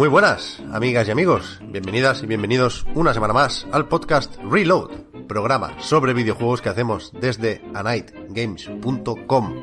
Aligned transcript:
Muy 0.00 0.08
buenas, 0.08 0.62
amigas 0.72 1.06
y 1.06 1.10
amigos. 1.10 1.60
Bienvenidas 1.62 2.22
y 2.22 2.26
bienvenidos 2.26 2.86
una 2.94 3.12
semana 3.12 3.34
más 3.34 3.66
al 3.70 3.86
podcast 3.86 4.34
Reload, 4.50 4.88
programa 5.28 5.78
sobre 5.78 6.14
videojuegos 6.14 6.62
que 6.62 6.70
hacemos 6.70 7.12
desde 7.20 7.62
anightgames.com. 7.74 9.54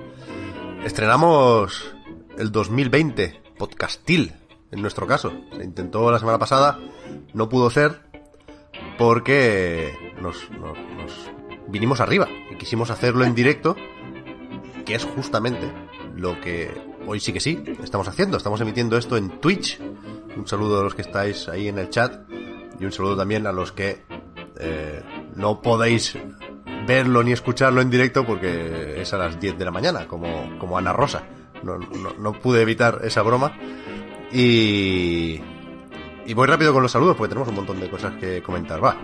Estrenamos 0.85 1.91
el 2.37 2.51
2020, 2.51 3.41
podcastil, 3.57 4.35
en 4.69 4.79
nuestro 4.83 5.07
caso. 5.07 5.33
Se 5.57 5.63
intentó 5.63 6.11
la 6.11 6.19
semana 6.19 6.38
pasada, 6.38 6.77
no 7.33 7.49
pudo 7.49 7.71
ser 7.71 8.03
porque 8.99 9.91
nos, 10.22 10.51
nos- 10.51 10.77
nos 10.77 11.31
vinimos 11.67 11.99
arriba 11.99 12.27
y 12.51 12.57
quisimos 12.57 12.91
hacerlo 12.91 13.25
en 13.25 13.33
directo, 13.33 13.75
que 14.85 14.94
es 14.94 15.03
justamente 15.03 15.67
lo 16.16 16.39
que 16.41 16.85
hoy 17.08 17.19
sí 17.19 17.33
que 17.33 17.39
sí 17.39 17.63
estamos 17.81 18.08
haciendo. 18.08 18.38
Estamos 18.38 18.61
emitiendo 18.61 18.97
esto 18.97 19.17
en 19.17 19.39
Twitch. 19.39 19.80
Un 20.36 20.47
saludo 20.47 20.81
a 20.81 20.83
los 20.83 20.94
que 20.94 21.02
estáis 21.02 21.47
ahí 21.47 21.67
en 21.67 21.80
el 21.80 21.89
chat 21.89 22.30
y 22.80 22.86
un 22.86 22.91
saludo 22.91 23.17
también 23.17 23.47
a 23.47 23.52
los 23.52 23.72
que 23.72 24.03
eh, 24.59 25.02
no 25.35 25.61
podéis 25.61 26.17
verlo 26.85 27.23
ni 27.23 27.31
escucharlo 27.31 27.81
en 27.81 27.89
directo 27.89 28.25
porque 28.25 29.02
es 29.02 29.13
a 29.13 29.17
las 29.17 29.39
10 29.39 29.58
de 29.58 29.66
la 29.66 29.72
mañana, 29.72 30.08
como, 30.08 30.58
como 30.59 30.78
Ana 30.78 30.94
Rosa. 30.94 31.23
No, 31.63 31.80
no, 31.80 32.33
pude 32.33 32.61
evitar 32.61 33.00
esa 33.03 33.23
broma. 33.23 33.58
Y, 34.31 35.41
y 36.25 36.33
voy 36.33 36.47
rápido 36.47 36.73
con 36.73 36.83
los 36.83 36.91
saludos 36.91 37.16
porque 37.16 37.30
tenemos 37.30 37.50
un 37.50 37.55
montón 37.55 37.80
de 37.80 37.89
cosas 37.89 38.16
que 38.17 38.44
comentar. 38.44 38.83
Va, 38.83 38.97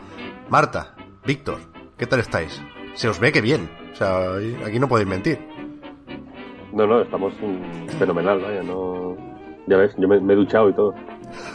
Marta, 0.50 0.96
Víctor, 1.26 1.59
¿qué 1.98 2.06
tal 2.06 2.20
estáis? 2.20 2.62
Se 2.94 3.09
os 3.09 3.20
ve 3.20 3.31
que 3.31 3.42
bien. 3.42 3.70
O 3.92 3.96
sea, 3.96 4.36
aquí 4.66 4.80
no 4.80 4.88
podéis 4.88 5.09
mentir. 5.09 5.53
No, 6.74 6.88
no, 6.88 7.02
estamos 7.02 7.34
mm, 7.42 7.88
fenomenal, 8.00 8.40
vaya, 8.42 8.64
no... 8.64 9.16
Ya 9.68 9.78
ves, 9.78 9.94
yo 9.98 10.08
me, 10.08 10.20
me 10.20 10.34
he 10.34 10.36
duchado 10.36 10.70
y 10.70 10.74
todo. 10.74 10.94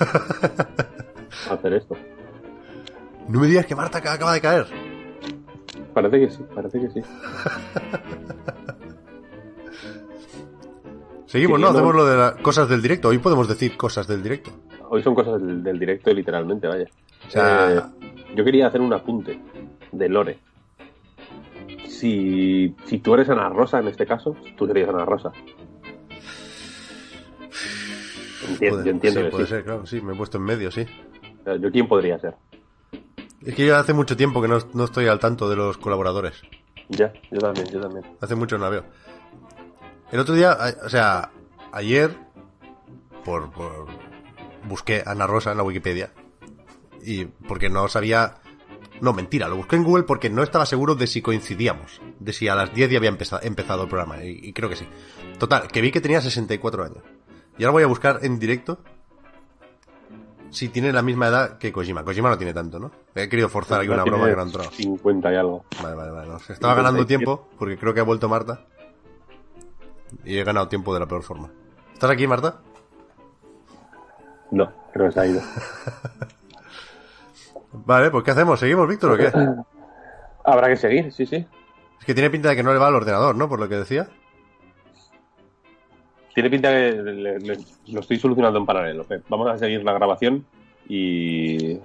Hacer 1.51 1.73
esto. 1.75 1.97
No 3.29 3.41
me 3.41 3.47
digas 3.49 3.67
que 3.67 3.75
Marta 3.75 3.99
acaba- 3.99 4.33
de 4.33 4.41
caer. 4.41 4.67
Parece 5.93 6.21
que 6.21 6.31
sí, 6.31 6.43
parece 6.55 6.81
que 6.81 6.89
sí. 6.91 7.03
Seguimos, 11.27 11.61
¿no? 11.61 11.69
Hacemos 11.69 11.95
lo 11.95 12.07
de 12.07 12.17
las 12.17 12.33
cosas 12.37 12.69
del 12.69 12.81
directo. 12.81 13.09
Hoy 13.09 13.19
podemos 13.19 13.47
decir 13.49 13.77
cosas 13.77 14.07
del 14.07 14.23
directo. 14.23 14.51
Hoy 14.89 15.03
son 15.03 15.15
cosas 15.15 15.41
del, 15.43 15.63
del 15.63 15.79
directo, 15.79 16.11
literalmente, 16.15 16.67
vaya. 16.67 16.87
O 17.27 17.31
sea- 17.31 17.71
Eh, 17.75 17.83
yo 18.35 18.45
quería 18.45 18.69
hacer 18.69 18.81
un 18.81 18.93
apunte 18.95 19.39
de 19.93 20.09
Lore. 20.09 20.39
Si, 21.99 22.75
si 22.87 22.99
tú 22.99 23.15
eres 23.15 23.29
Ana 23.29 23.49
Rosa 23.49 23.81
en 23.81 23.89
este 23.89 24.07
caso, 24.07 24.37
tú 24.57 24.67
serías 24.67 24.89
Ana 24.89 25.05
Rosa. 25.05 25.33
Entiendo, 28.49 28.77
Puede- 28.77 28.85
yo 28.85 28.91
entiendo 28.91 29.21
sí, 29.21 29.25
que 29.27 29.31
puede 29.31 29.45
sí. 29.47 29.51
ser, 29.51 29.65
claro. 29.65 29.87
Sí, 29.87 30.01
me 30.01 30.13
he 30.13 30.17
puesto 30.17 30.39
en 30.39 30.45
medio, 30.45 30.71
sí. 30.71 30.87
¿Yo 31.61 31.71
quién 31.73 31.89
podría 31.89 32.19
ser? 32.19 32.35
Es 33.45 33.55
que 33.55 33.67
yo 33.67 33.77
hace 33.77 33.93
mucho 33.95 34.17
tiempo 34.17 34.43
que 34.43 34.49
no, 34.49 34.59
no 34.75 34.85
estoy 34.85 35.07
al 35.07 35.19
tanto 35.19 35.49
de 35.49 35.57
los 35.57 35.79
colaboradores. 35.79 36.43
Ya, 36.89 37.13
yo 37.31 37.39
también, 37.39 37.67
yo 37.69 37.81
también. 37.81 38.05
Hace 38.21 38.35
mucho 38.35 38.59
no 38.59 38.65
la 38.65 38.71
veo. 38.71 38.85
El 40.13 40.21
otro 40.21 40.35
día, 40.35 40.57
o 40.85 40.89
sea, 40.89 41.31
ayer, 41.73 42.11
por, 43.25 43.51
por 43.51 43.87
busqué 44.69 45.03
Ana 45.05 45.27
Rosa 45.27 45.51
en 45.53 45.57
la 45.59 45.63
Wikipedia. 45.65 46.11
Y 47.03 47.25
porque 47.27 47.69
no 47.71 47.89
sabía. 47.89 48.37
No, 49.01 49.13
mentira, 49.13 49.49
lo 49.49 49.57
busqué 49.57 49.77
en 49.77 49.85
Google 49.85 50.05
porque 50.05 50.29
no 50.31 50.43
estaba 50.43 50.67
seguro 50.67 50.95
de 50.95 51.07
si 51.07 51.23
coincidíamos. 51.23 52.01
De 52.19 52.33
si 52.33 52.49
a 52.49 52.55
las 52.55 52.73
10 52.75 52.91
ya 52.91 52.99
había 52.99 53.11
empeza- 53.11 53.41
empezado 53.43 53.83
el 53.85 53.89
programa. 53.89 54.23
Y, 54.25 54.41
y 54.43 54.53
creo 54.53 54.69
que 54.69 54.77
sí. 54.77 54.87
Total, 55.39 55.69
que 55.69 55.81
vi 55.81 55.91
que 55.93 56.01
tenía 56.01 56.21
64 56.21 56.85
años. 56.85 57.03
Y 57.57 57.65
ahora 57.65 57.73
voy 57.73 57.83
a 57.83 57.87
buscar 57.87 58.21
en 58.23 58.39
directo 58.39 58.79
si 60.51 60.69
tiene 60.69 60.93
la 60.93 61.03
misma 61.03 61.29
edad 61.29 61.59
que 61.59 61.73
Kojima. 61.73 62.05
Kojima 62.05 62.31
no 62.31 62.39
tiene 62.39 62.55
tanto, 62.55 62.79
¿no? 62.79 62.91
He 63.15 63.29
querido 63.29 63.49
forzar 63.49 63.81
aquí 63.81 63.91
una 63.91 64.03
broma 64.05 64.27
que 64.29 64.35
no 64.37 64.41
ha 64.43 64.45
entrado. 64.45 64.71
50 64.71 65.33
y 65.33 65.37
algo. 65.37 65.65
Vale, 65.83 65.95
vale, 65.97 66.11
vale. 66.11 66.29
no, 66.29 66.37
estaba 66.39 66.75
ganando 66.75 67.01
57. 67.01 67.07
tiempo 67.07 67.49
porque 67.59 67.77
creo 67.77 67.93
que 67.95 68.01
ha 68.01 68.05
vuelto 68.05 68.29
Marta. 68.29 68.65
Y 70.25 70.39
he 70.39 70.45
ganado 70.45 70.69
tiempo 70.69 70.95
de 70.95 71.01
la 71.01 71.07
peor 71.07 71.23
forma. 71.23 71.51
¿Estás 71.93 72.11
aquí, 72.11 72.27
Marta? 72.27 72.61
No, 74.51 74.73
creo 74.93 75.07
que 75.09 75.13
se 75.13 75.21
ha 75.21 75.27
ido. 75.27 75.43
Vale, 77.85 78.11
pues 78.11 78.25
¿qué 78.25 78.31
hacemos? 78.33 78.61
¿Seguimos, 78.61 78.89
Víctor, 78.89 79.13
o 79.13 79.17
qué? 79.17 79.31
Habrá 80.45 80.69
que 80.69 80.77
seguir, 80.77 81.13
sí, 81.13 81.27
sí. 81.27 81.47
Es 82.01 82.05
que 82.07 82.15
tiene 82.15 82.31
pinta 82.31 82.49
de 82.51 82.57
que 82.57 82.63
no 82.63 82.73
le 82.73 82.79
va 82.79 82.89
al 82.89 82.95
ordenador, 82.95 83.35
¿no? 83.37 83.49
Por 83.49 83.59
lo 83.61 83.69
que 83.69 83.77
decía. 83.77 84.09
Tiene 86.35 86.51
pinta 86.51 86.71
que 86.71 86.93
le- 86.93 87.39
le- 87.41 87.59
lo 87.89 88.01
estoy 88.01 88.19
solucionando 88.19 88.59
en 88.59 88.67
paralelo. 88.67 89.05
Vamos 89.29 89.49
a 89.51 89.59
seguir 89.59 89.83
la 89.83 89.93
grabación 89.93 90.47
y, 90.89 91.79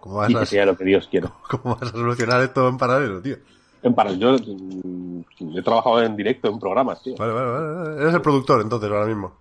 ¿Cómo 0.00 0.16
vas, 0.16 0.30
y 0.30 0.36
a, 0.36 0.40
que 0.40 0.46
sea 0.46 0.66
lo 0.66 0.76
que 0.76 0.84
Dios 0.84 1.08
quiera. 1.08 1.30
¿Cómo 1.50 1.74
vas 1.76 1.88
a 1.88 1.92
solucionar 1.92 2.40
esto 2.42 2.68
en 2.68 2.78
paralelo, 2.78 3.20
tío? 3.20 3.36
En 3.82 3.94
paralelo, 3.94 4.38
yo 4.38 4.54
mm, 4.54 5.58
he 5.58 5.62
trabajado 5.62 6.02
en 6.02 6.16
directo 6.16 6.48
en 6.48 6.58
programas, 6.58 7.02
tío. 7.02 7.16
Vale, 7.18 7.32
vale, 7.32 7.50
vale. 7.50 8.00
Eres 8.02 8.14
el 8.14 8.22
productor, 8.22 8.60
entonces, 8.62 8.90
ahora 8.90 9.06
mismo. 9.06 9.32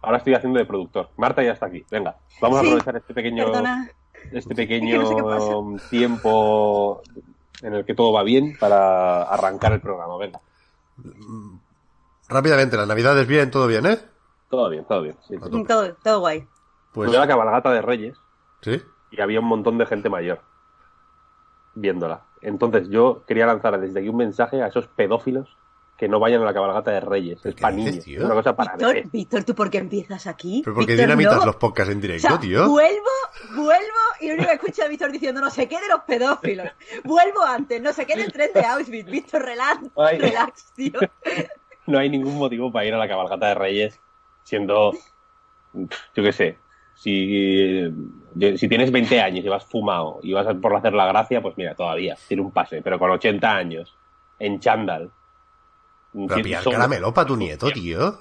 Ahora 0.00 0.18
estoy 0.18 0.34
haciendo 0.34 0.58
de 0.58 0.64
productor. 0.64 1.10
Marta 1.16 1.42
ya 1.42 1.52
está 1.52 1.66
aquí. 1.66 1.84
Venga, 1.90 2.16
vamos 2.40 2.58
a 2.58 2.60
aprovechar 2.60 2.96
este 2.96 3.12
pequeño, 3.14 3.44
Perdona. 3.46 3.88
Este 4.26 4.38
Es 4.38 4.46
que 4.46 4.54
pequeño 4.54 5.02
no 5.02 5.08
sé 5.08 5.14
qué 5.16 5.22
pasa. 5.22 5.88
tiempo 5.90 7.02
en 7.62 7.74
el 7.74 7.84
que 7.84 7.94
todo 7.94 8.12
va 8.12 8.22
bien 8.22 8.56
para 8.58 9.22
arrancar 9.22 9.72
el 9.72 9.80
programa. 9.80 10.16
Venga, 10.16 10.40
Rápidamente, 12.28 12.76
las 12.76 12.88
navidades 12.88 13.26
bien, 13.26 13.50
todo 13.50 13.66
bien, 13.66 13.86
¿eh? 13.86 13.98
todo 14.48 14.68
bien, 14.68 14.84
todo 14.84 15.02
bien. 15.02 15.16
Sí, 15.26 15.36
sí. 15.36 15.64
Todo, 15.64 15.94
todo 15.94 16.20
guay. 16.20 16.46
Pues, 16.92 17.08
Fui 17.08 17.16
a 17.16 17.20
la 17.20 17.26
cabalgata 17.26 17.72
de 17.72 17.80
Reyes 17.80 18.16
¿sí? 18.60 18.82
y 19.10 19.20
había 19.20 19.40
un 19.40 19.46
montón 19.46 19.78
de 19.78 19.86
gente 19.86 20.10
mayor 20.10 20.40
viéndola. 21.74 22.22
Entonces 22.42 22.88
yo 22.90 23.24
quería 23.26 23.46
lanzar 23.46 23.80
desde 23.80 24.00
aquí 24.00 24.08
un 24.08 24.16
mensaje 24.16 24.62
a 24.62 24.66
esos 24.66 24.88
pedófilos 24.88 25.56
que 26.02 26.08
no 26.08 26.18
vayan 26.18 26.42
a 26.42 26.46
la 26.46 26.52
cabalgata 26.52 26.90
de 26.90 26.98
Reyes. 26.98 27.46
Es 27.46 27.54
¿Qué 27.54 27.62
para 27.62 27.76
niños. 27.76 28.00
tío? 28.04 28.18
Es 28.18 28.24
una 28.24 28.34
cosa 28.34 28.56
para 28.56 28.76
Víctor, 29.12 29.44
¿tú 29.44 29.54
por 29.54 29.70
qué 29.70 29.78
empiezas 29.78 30.26
aquí? 30.26 30.60
¿Pero 30.64 30.74
por 30.74 30.84
qué 30.84 30.94
Víctor, 30.94 31.06
dinamitas 31.06 31.36
no. 31.36 31.46
los 31.46 31.54
podcasts 31.54 31.92
en 31.92 31.98
O 31.98 32.00
directo, 32.00 32.26
sea, 32.26 32.40
tío? 32.40 32.68
vuelvo, 32.68 33.08
vuelvo 33.54 34.00
y 34.20 34.26
lo 34.26 34.34
único 34.34 34.48
que 34.48 34.54
escucho 34.56 34.82
a 34.82 34.88
Víctor 34.88 35.12
diciendo 35.12 35.40
no 35.40 35.48
sé 35.48 35.68
qué 35.68 35.80
de 35.80 35.86
los 35.86 36.00
pedófilos. 36.00 36.66
Vuelvo 37.04 37.44
antes, 37.44 37.80
no 37.80 37.92
sé 37.92 38.04
qué 38.04 38.16
del 38.16 38.32
tren 38.32 38.50
de 38.52 38.64
Auschwitz. 38.66 39.06
Víctor, 39.08 39.44
relax, 39.44 39.78
Ay. 39.96 40.18
relax, 40.18 40.72
tío. 40.74 40.98
No 41.86 42.00
hay 42.00 42.10
ningún 42.10 42.36
motivo 42.36 42.72
para 42.72 42.84
ir 42.84 42.94
a 42.94 42.98
la 42.98 43.06
cabalgata 43.06 43.46
de 43.46 43.54
Reyes 43.54 44.00
siendo, 44.42 44.94
yo 45.72 46.22
qué 46.24 46.32
sé, 46.32 46.58
si, 46.96 47.84
si 48.56 48.68
tienes 48.68 48.90
20 48.90 49.20
años 49.20 49.44
y 49.44 49.48
vas 49.48 49.64
fumado 49.64 50.18
y 50.24 50.32
vas 50.32 50.48
a 50.48 50.54
por 50.54 50.74
hacer 50.74 50.94
la 50.94 51.06
gracia, 51.06 51.40
pues 51.40 51.56
mira, 51.56 51.76
todavía, 51.76 52.16
tiene 52.26 52.42
un 52.42 52.50
pase. 52.50 52.82
Pero 52.82 52.98
con 52.98 53.08
80 53.12 53.56
años, 53.56 53.96
en 54.40 54.58
chándal, 54.58 55.12
Pero 56.12 56.42
pillar 56.42 56.64
caramelo 56.64 57.14
para 57.14 57.26
tu 57.26 57.36
nieto, 57.36 57.70
tío. 57.70 58.18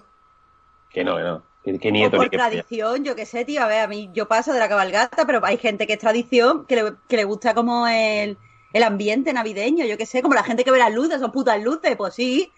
Que 0.90 1.04
no, 1.04 1.18
que 1.18 1.24
no. 1.24 1.44
Nieto 1.92 2.18
por 2.18 2.30
tradición, 2.30 3.04
yo 3.04 3.16
qué 3.16 3.26
sé, 3.26 3.46
tío. 3.46 3.62
A 3.62 3.68
ver, 3.68 3.82
a 3.82 3.88
mí 3.88 4.10
yo 4.14 4.28
paso 4.28 4.52
de 4.54 4.60
la 4.60 4.68
cabalgata, 4.68 5.26
pero 5.26 5.42
hay 5.44 5.58
gente 5.58 5.86
que 5.86 5.94
es 5.94 6.00
tradición, 6.00 6.66
que 6.66 6.76
le, 6.76 6.94
que 7.08 7.18
le 7.18 7.24
gusta 7.24 7.54
como 7.54 7.88
el, 7.88 8.38
el 8.74 8.84
ambiente 8.84 9.32
navideño, 9.34 9.86
yo 9.86 9.98
qué 9.98 10.06
sé, 10.06 10.22
como 10.22 10.34
la 10.34 10.44
gente 10.44 10.64
que 10.64 10.72
ve 10.72 10.80
las 10.80 10.94
luces, 10.94 11.20
son 11.20 11.32
putas 11.32 11.62
luces, 11.62 11.96
pues 11.96 12.16
sí. 12.16 12.52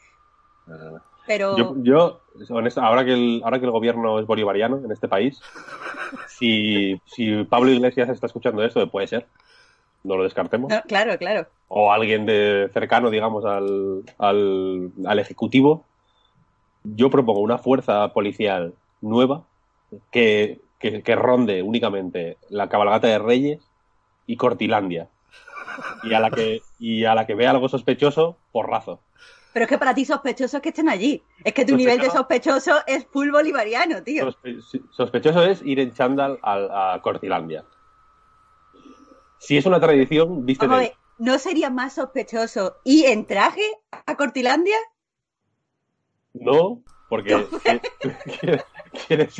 Pero 1.27 1.57
Yo, 1.57 1.75
yo 1.77 2.21
honesto, 2.49 2.81
ahora 2.81 3.03
que 3.03 3.13
el, 3.13 3.41
ahora 3.43 3.59
que 3.59 3.65
el 3.65 3.71
gobierno 3.71 4.19
es 4.19 4.25
bolivariano 4.25 4.77
en 4.77 4.91
este 4.91 5.07
país, 5.07 5.41
si, 6.27 7.01
si 7.05 7.43
Pablo 7.43 7.71
Iglesias 7.71 8.09
está 8.09 8.27
escuchando 8.27 8.63
esto, 8.63 8.89
puede 8.89 9.07
ser, 9.07 9.27
no 10.03 10.17
lo 10.17 10.23
descartemos, 10.23 10.69
no, 10.69 10.81
claro, 10.83 11.17
claro. 11.17 11.47
o 11.67 11.91
alguien 11.91 12.25
de 12.25 12.69
cercano, 12.73 13.09
digamos, 13.09 13.45
al, 13.45 14.03
al, 14.17 14.91
al 15.05 15.19
ejecutivo, 15.19 15.85
yo 16.83 17.09
propongo 17.09 17.39
una 17.39 17.57
fuerza 17.57 18.11
policial 18.13 18.73
nueva 19.01 19.43
que, 20.11 20.59
que, 20.79 21.01
que 21.01 21.15
ronde 21.15 21.61
únicamente 21.63 22.37
la 22.49 22.67
cabalgata 22.67 23.07
de 23.07 23.19
Reyes 23.19 23.59
y 24.27 24.35
Cortilandia. 24.37 25.07
Y 26.03 26.13
a 26.13 26.19
la 26.19 26.29
que, 26.29 26.61
y 26.79 27.05
a 27.05 27.15
la 27.15 27.25
que 27.25 27.35
vea 27.35 27.51
algo 27.51 27.69
sospechoso, 27.69 28.37
porrazo. 28.51 28.99
Pero 29.53 29.63
es 29.65 29.69
que 29.69 29.77
para 29.77 29.93
ti 29.95 30.03
sospechoso 30.03 30.57
es 30.57 30.63
que 30.63 30.69
estén 30.69 30.89
allí. 30.89 31.21
Es 31.43 31.53
que 31.53 31.63
tu 31.65 31.75
nivel 31.75 31.99
de 31.99 32.09
sospechoso 32.09 32.73
es 32.85 33.05
full 33.05 33.31
bolivariano, 33.31 34.03
tío. 34.03 34.27
Sospe- 34.27 34.83
sospechoso 34.91 35.43
es 35.43 35.61
ir 35.63 35.79
en 35.79 35.93
chándal 35.93 36.39
a, 36.41 36.93
a 36.95 37.01
Cortilandia. 37.01 37.63
Si 39.45 39.57
es 39.57 39.65
una 39.65 39.79
tradición, 39.79 40.45
a 40.59 40.67
ver, 40.77 40.93
¿no 41.17 41.37
sería 41.37 41.69
más 41.69 41.95
sospechoso 41.95 42.77
ir 42.85 43.07
en 43.07 43.25
traje 43.25 43.61
a 44.05 44.15
Cortilandia? 44.15 44.77
No, 46.33 46.81
porque 47.09 47.35
quieres- 49.07 49.37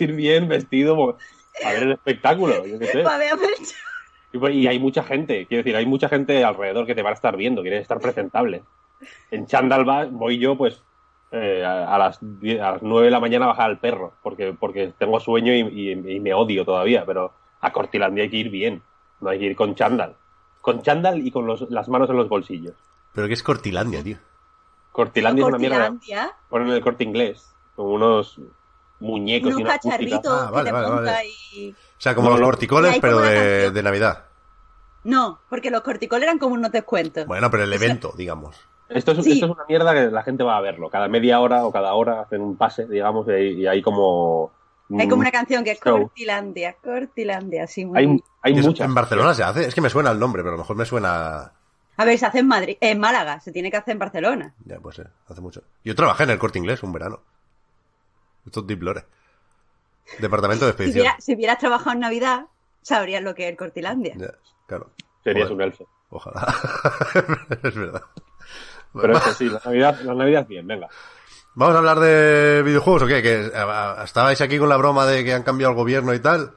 ir, 0.00 0.12
bien 0.12 0.48
vestido 0.48 1.16
a 1.64 1.72
ver 1.72 1.82
el 1.84 1.92
espectáculo, 1.92 2.66
yo 2.66 2.78
qué 2.80 2.86
sé. 2.86 3.02
Y, 4.32 4.66
hay 4.66 4.78
mucha 4.80 5.04
gente, 5.04 5.46
quiero 5.46 5.62
decir, 5.62 5.76
hay 5.76 5.86
mucha 5.86 6.08
gente 6.08 6.42
alrededor 6.44 6.84
que 6.84 6.94
te 6.96 7.02
van 7.02 7.12
a 7.12 7.14
estar 7.14 7.36
viendo, 7.36 7.62
quieres 7.62 7.82
estar 7.82 8.00
presentable. 8.00 8.62
En 9.30 9.46
chándal 9.46 9.88
va- 9.88 10.06
voy 10.06 10.38
yo, 10.38 10.58
pues, 10.58 10.82
eh, 11.30 11.64
a, 11.64 11.94
a 11.94 11.98
las 11.98 12.18
die- 12.20 12.60
a 12.60 12.72
las 12.72 12.82
9 12.82 13.06
de 13.06 13.10
la 13.12 13.20
mañana 13.20 13.44
a 13.44 13.48
bajar 13.48 13.70
al 13.70 13.78
perro, 13.78 14.14
porque, 14.22 14.52
porque 14.52 14.92
tengo 14.98 15.20
sueño 15.20 15.54
y, 15.54 15.60
y- 15.60 15.92
y 16.16 16.20
me 16.20 16.34
odio 16.34 16.64
todavía, 16.64 17.06
pero 17.06 17.32
a 17.60 17.72
Cortilandia 17.72 18.24
hay 18.24 18.30
que 18.30 18.36
ir 18.36 18.50
bien, 18.50 18.82
no 19.20 19.30
hay 19.30 19.38
que 19.38 19.46
ir 19.46 19.56
con 19.56 19.74
chándal. 19.74 20.16
Con 20.60 20.82
chándal 20.82 21.26
y 21.26 21.30
con 21.30 21.46
los- 21.46 21.70
las 21.70 21.88
manos 21.88 22.08
en 22.10 22.16
los 22.16 22.28
bolsillos. 22.28 22.74
Pero 23.14 23.26
que 23.26 23.34
es 23.34 23.42
Cortilandia, 23.42 24.02
tío. 24.02 24.18
Cortilandia 24.92 25.42
es 25.42 25.48
una 25.48 25.58
mierda. 25.58 25.76
Cortilandia, 25.88 26.32
Ponen 26.48 26.68
el 26.70 26.80
corte 26.80 27.04
inglés, 27.04 27.54
con 27.76 27.86
unos 27.86 28.38
muñecos 29.00 29.50
y 29.50 29.54
unos 29.54 29.62
una 29.62 29.78
cacharritos 29.78 30.20
Ah, 30.26 30.50
vale, 30.50 30.64
que 30.64 30.70
te 30.70 30.72
vale, 30.72 30.88
monta 30.88 31.12
vale. 31.12 31.28
y... 31.52 31.70
O 31.70 31.74
sea, 32.00 32.14
como 32.14 32.30
No, 32.30 32.36
los 32.38 32.46
corticoles, 32.48 32.98
pero 33.00 33.20
de, 33.20 33.70
de 33.70 33.82
Navidad. 33.82 34.24
No, 35.04 35.38
porque 35.48 35.70
los 35.70 35.82
corticoles 35.82 36.24
eran 36.24 36.38
como 36.38 36.54
unos 36.54 36.72
descuentos. 36.72 37.26
Bueno, 37.26 37.50
pero 37.50 37.62
el 37.64 37.72
evento, 37.72 38.12
digamos. 38.16 38.56
Esto 38.88 39.12
es, 39.12 39.22
Sí. 39.24 39.32
esto 39.32 39.46
es 39.46 39.52
una 39.52 39.64
mierda 39.68 39.92
que 39.94 40.10
la 40.10 40.22
gente 40.22 40.42
va 40.42 40.56
a 40.56 40.60
verlo. 40.60 40.88
Cada 40.90 41.08
media 41.08 41.40
hora 41.40 41.64
o 41.64 41.70
cada 41.72 41.92
hora 41.94 42.22
hacen 42.22 42.40
un 42.40 42.56
pase, 42.56 42.86
digamos, 42.86 43.26
y, 43.28 43.32
y 43.60 43.66
hay 43.66 43.82
como. 43.82 44.50
Hay 44.90 45.06
como 45.08 45.16
mm, 45.16 45.20
una 45.20 45.30
canción 45.30 45.64
que 45.64 45.72
es 45.72 45.80
show. 45.80 45.98
Cortilandia, 46.02 46.74
Cortilandia, 46.82 47.64
así 47.64 47.84
muy... 47.84 47.98
Hay, 47.98 48.22
hay 48.42 48.54
muchas. 48.54 48.86
En 48.86 48.94
Barcelona 48.94 49.34
se 49.34 49.42
hace. 49.42 49.66
Es 49.66 49.74
que 49.74 49.80
me 49.80 49.90
suena 49.90 50.10
el 50.10 50.18
nombre, 50.18 50.42
pero 50.42 50.54
a 50.54 50.56
lo 50.56 50.62
mejor 50.62 50.76
me 50.76 50.84
suena. 50.86 51.52
A 51.96 52.04
ver, 52.04 52.18
se 52.18 52.26
hace 52.26 52.38
en 52.38 52.48
Madrid, 52.48 52.76
en 52.80 52.98
Málaga, 52.98 53.40
se 53.40 53.52
tiene 53.52 53.70
que 53.70 53.76
hacer 53.76 53.92
en 53.92 53.98
Barcelona. 53.98 54.54
Ya, 54.64 54.78
pues 54.78 54.96
ser, 54.96 55.10
hace 55.28 55.40
mucho. 55.40 55.62
Yo 55.84 55.94
trabajé 55.94 56.22
en 56.24 56.30
el 56.30 56.38
corte 56.38 56.58
inglés 56.58 56.82
un 56.82 56.92
verano. 56.92 57.20
Esto 58.46 58.60
es 58.60 58.66
Deep 58.66 58.82
Lore. 58.82 59.04
Departamento 60.20 60.64
de 60.64 60.70
Si, 60.70 60.74
expedición. 60.74 61.02
hubiera- 61.02 61.20
si 61.20 61.34
hubieras 61.34 61.58
trabajado 61.58 61.92
en 61.92 62.00
Navidad, 62.00 62.46
sabrías 62.82 63.22
lo 63.22 63.34
que 63.34 63.44
es 63.44 63.50
el 63.50 63.56
Cortilandia. 63.56 64.14
Ya, 64.16 64.30
claro. 64.66 64.90
Serías 65.22 65.48
Joder. 65.48 65.56
un 65.56 65.62
elfo. 65.62 65.88
Ojalá. 66.10 66.46
es 67.62 67.74
verdad. 67.74 68.02
Pero 68.94 69.12
es 69.18 69.22
que 69.24 69.30
sí, 69.32 69.48
la 69.50 69.60
Navidad, 69.62 70.00
la 70.00 70.14
Navidad 70.14 70.46
bien, 70.46 70.66
venga. 70.66 70.88
¿Vamos 71.58 71.74
a 71.74 71.78
hablar 71.78 71.98
de 71.98 72.62
videojuegos 72.62 73.02
o 73.02 73.06
qué? 73.08 73.20
Que 73.20 73.50
estabais 74.04 74.40
aquí 74.40 74.58
con 74.58 74.68
la 74.68 74.76
broma 74.76 75.06
de 75.06 75.24
que 75.24 75.34
han 75.34 75.42
cambiado 75.42 75.72
el 75.72 75.76
gobierno 75.76 76.14
y 76.14 76.20
tal. 76.20 76.52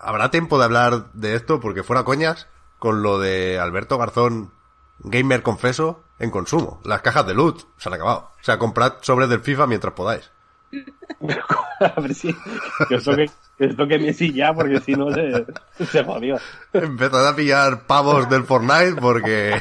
¿Habrá 0.00 0.30
tiempo 0.30 0.58
de 0.58 0.64
hablar 0.64 1.12
de 1.12 1.34
esto? 1.34 1.60
Porque 1.60 1.82
fuera 1.82 2.04
coñas, 2.04 2.48
con 2.78 3.02
lo 3.02 3.18
de 3.18 3.58
Alberto 3.58 3.98
Garzón, 3.98 4.52
gamer 5.00 5.42
confeso, 5.42 6.02
en 6.18 6.30
consumo. 6.30 6.80
Las 6.82 7.02
cajas 7.02 7.26
de 7.26 7.34
loot 7.34 7.60
se 7.76 7.90
han 7.90 7.94
acabado. 7.96 8.30
O 8.40 8.42
sea, 8.42 8.58
comprad 8.58 8.94
sobres 9.02 9.28
del 9.28 9.40
FIFA 9.40 9.66
mientras 9.66 9.92
podáis. 9.92 10.30
a 11.80 12.00
ver 12.00 12.14
si. 12.14 12.34
Que 12.88 12.94
os 12.94 13.04
toque, 13.04 13.30
que 13.58 13.66
os 13.66 13.76
toque 13.76 13.98
Messi 13.98 14.32
ya, 14.32 14.54
porque 14.54 14.80
si 14.80 14.94
no 14.94 15.12
se, 15.12 15.44
se 15.84 16.02
jodió. 16.02 16.38
Empezad 16.72 17.28
a 17.28 17.36
pillar 17.36 17.86
pavos 17.86 18.30
del 18.30 18.44
Fortnite 18.44 18.94
porque... 18.98 19.60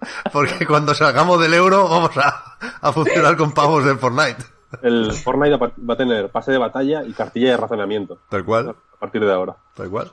Porque 0.32 0.66
cuando 0.66 0.94
salgamos 0.94 1.40
del 1.40 1.54
euro 1.54 1.88
vamos 1.88 2.16
a, 2.18 2.56
a 2.80 2.92
funcionar 2.92 3.36
con 3.36 3.52
pavos 3.52 3.84
del 3.84 3.98
Fortnite. 3.98 4.44
El 4.82 5.12
Fortnite 5.12 5.56
va 5.56 5.94
a 5.94 5.96
tener 5.96 6.30
pase 6.30 6.52
de 6.52 6.58
batalla 6.58 7.02
y 7.04 7.12
cartilla 7.12 7.50
de 7.52 7.56
razonamiento. 7.56 8.18
Tal 8.28 8.44
cual. 8.44 8.68
A 8.70 8.98
partir 8.98 9.24
de 9.24 9.32
ahora. 9.32 9.56
Tal 9.74 9.88
cual. 9.90 10.12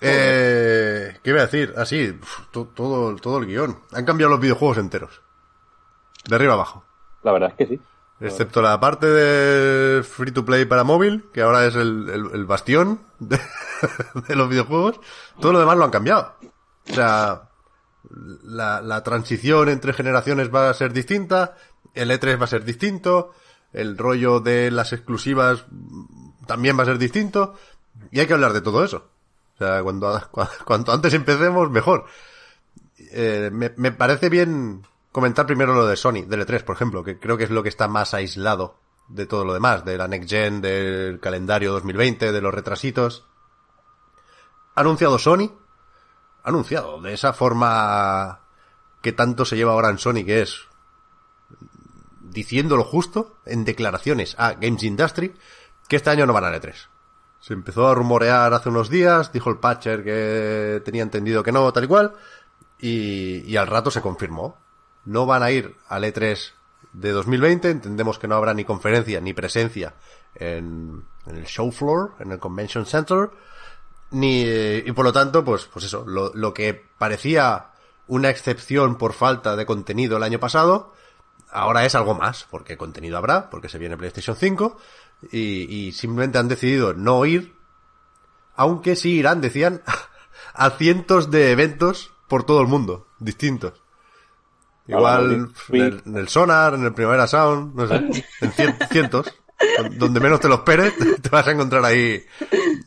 Eh, 0.00 1.18
¿Qué 1.22 1.30
iba 1.30 1.40
a 1.40 1.46
decir? 1.46 1.74
Así, 1.76 2.18
to- 2.50 2.68
todo, 2.74 3.16
todo 3.16 3.38
el 3.38 3.46
guion. 3.46 3.80
Han 3.92 4.04
cambiado 4.04 4.30
los 4.30 4.40
videojuegos 4.40 4.78
enteros. 4.78 5.20
De 6.28 6.36
arriba 6.36 6.54
abajo. 6.54 6.84
La 7.22 7.32
verdad 7.32 7.50
es 7.50 7.56
que 7.56 7.66
sí. 7.76 7.80
Excepto 8.20 8.60
la 8.60 8.78
parte 8.80 9.06
de 9.06 10.02
free 10.02 10.32
to 10.32 10.44
play 10.44 10.64
para 10.64 10.82
móvil, 10.82 11.28
que 11.32 11.40
ahora 11.42 11.64
es 11.66 11.76
el, 11.76 12.08
el- 12.10 12.30
el 12.34 12.44
bastión 12.46 13.00
de, 13.20 13.40
de 14.28 14.36
los 14.36 14.48
videojuegos. 14.48 15.00
Todo 15.40 15.52
lo 15.52 15.60
demás 15.60 15.76
lo 15.78 15.84
han 15.84 15.90
cambiado. 15.90 16.34
O 16.90 16.94
sea, 16.94 17.47
la, 18.10 19.02
transición 19.02 19.68
entre 19.68 19.92
generaciones 19.92 20.52
va 20.54 20.70
a 20.70 20.74
ser 20.74 20.92
distinta, 20.92 21.56
el 21.94 22.10
E3 22.10 22.40
va 22.40 22.44
a 22.44 22.48
ser 22.48 22.64
distinto, 22.64 23.32
el 23.72 23.98
rollo 23.98 24.40
de 24.40 24.70
las 24.70 24.92
exclusivas 24.92 25.64
también 26.46 26.78
va 26.78 26.82
a 26.82 26.86
ser 26.86 26.98
distinto, 26.98 27.54
y 28.10 28.20
hay 28.20 28.26
que 28.26 28.34
hablar 28.34 28.52
de 28.52 28.60
todo 28.60 28.84
eso. 28.84 29.08
O 29.54 29.58
sea, 29.58 29.82
cuando, 29.82 30.12
cua- 30.32 30.64
cuanto 30.64 30.92
antes 30.92 31.12
empecemos, 31.14 31.70
mejor. 31.70 32.06
Eh, 33.10 33.50
me, 33.52 33.72
me 33.76 33.92
parece 33.92 34.28
bien 34.28 34.82
comentar 35.12 35.46
primero 35.46 35.74
lo 35.74 35.86
de 35.86 35.96
Sony, 35.96 36.22
del 36.26 36.46
E3, 36.46 36.62
por 36.64 36.76
ejemplo, 36.76 37.02
que 37.02 37.18
creo 37.18 37.36
que 37.36 37.44
es 37.44 37.50
lo 37.50 37.62
que 37.62 37.68
está 37.68 37.88
más 37.88 38.14
aislado 38.14 38.76
de 39.08 39.26
todo 39.26 39.44
lo 39.44 39.54
demás, 39.54 39.84
de 39.84 39.96
la 39.96 40.06
Next 40.06 40.28
Gen, 40.28 40.60
del 40.60 41.18
calendario 41.20 41.72
2020, 41.72 42.30
de 42.30 42.40
los 42.40 42.52
retrasitos. 42.54 43.24
Ha 44.74 44.80
anunciado 44.82 45.18
Sony, 45.18 45.50
anunciado 46.48 47.00
de 47.00 47.14
esa 47.14 47.32
forma 47.32 48.40
que 49.00 49.12
tanto 49.12 49.44
se 49.44 49.56
lleva 49.56 49.72
ahora 49.72 49.90
en 49.90 49.98
Sony, 49.98 50.24
que 50.24 50.42
es 50.42 50.62
diciendo 52.20 52.76
lo 52.76 52.84
justo 52.84 53.36
en 53.46 53.64
declaraciones 53.64 54.34
a 54.38 54.52
Games 54.52 54.82
Industry, 54.82 55.34
que 55.88 55.96
este 55.96 56.10
año 56.10 56.26
no 56.26 56.32
van 56.32 56.44
al 56.44 56.54
E3. 56.54 56.74
Se 57.40 57.54
empezó 57.54 57.88
a 57.88 57.94
rumorear 57.94 58.52
hace 58.52 58.68
unos 58.68 58.90
días, 58.90 59.32
dijo 59.32 59.50
el 59.50 59.58
Patcher 59.58 60.04
que 60.04 60.82
tenía 60.84 61.02
entendido 61.02 61.42
que 61.42 61.52
no, 61.52 61.72
tal 61.72 61.84
y 61.84 61.88
cual, 61.88 62.14
y, 62.78 63.38
y 63.50 63.56
al 63.56 63.66
rato 63.66 63.90
se 63.90 64.00
confirmó. 64.00 64.56
No 65.04 65.24
van 65.24 65.42
a 65.42 65.50
ir 65.50 65.76
al 65.88 66.04
E3 66.04 66.52
de 66.92 67.12
2020, 67.12 67.70
entendemos 67.70 68.18
que 68.18 68.28
no 68.28 68.34
habrá 68.34 68.54
ni 68.54 68.64
conferencia 68.64 69.20
ni 69.20 69.32
presencia 69.32 69.94
en, 70.34 71.04
en 71.26 71.36
el 71.36 71.46
show 71.46 71.70
floor, 71.70 72.14
en 72.18 72.32
el 72.32 72.38
Convention 72.38 72.86
Center, 72.86 73.30
ni, 74.10 74.42
y 74.42 74.92
por 74.92 75.04
lo 75.04 75.12
tanto, 75.12 75.44
pues, 75.44 75.64
pues 75.66 75.84
eso, 75.84 76.04
lo, 76.06 76.32
lo 76.34 76.54
que 76.54 76.80
parecía 76.98 77.66
una 78.06 78.30
excepción 78.30 78.96
por 78.96 79.12
falta 79.12 79.54
de 79.56 79.66
contenido 79.66 80.16
el 80.16 80.22
año 80.22 80.40
pasado, 80.40 80.92
ahora 81.50 81.84
es 81.84 81.94
algo 81.94 82.14
más, 82.14 82.46
porque 82.50 82.76
contenido 82.78 83.18
habrá, 83.18 83.50
porque 83.50 83.68
se 83.68 83.78
viene 83.78 83.96
PlayStation 83.98 84.36
5, 84.36 84.78
y, 85.32 85.38
y 85.88 85.92
simplemente 85.92 86.38
han 86.38 86.48
decidido 86.48 86.94
no 86.94 87.24
ir, 87.26 87.54
aunque 88.56 88.96
sí 88.96 89.12
irán, 89.18 89.40
decían, 89.40 89.82
a 90.54 90.70
cientos 90.70 91.30
de 91.30 91.50
eventos 91.52 92.12
por 92.28 92.44
todo 92.44 92.60
el 92.62 92.66
mundo, 92.68 93.06
distintos. 93.18 93.74
Igual 94.86 95.32
en 95.32 95.52
el, 95.82 96.02
en 96.06 96.16
el 96.16 96.28
Sonar, 96.28 96.72
en 96.74 96.84
el 96.84 96.94
Primavera 96.94 97.26
Sound, 97.26 97.74
no 97.74 97.86
sé, 97.86 97.96
en 98.40 98.52
cien- 98.52 98.88
cientos. 98.90 99.34
Donde 99.96 100.20
menos 100.20 100.38
te 100.40 100.48
lo 100.48 100.54
esperes, 100.54 100.94
te 101.20 101.28
vas 101.30 101.46
a 101.46 101.50
encontrar 101.50 101.84
ahí 101.84 102.24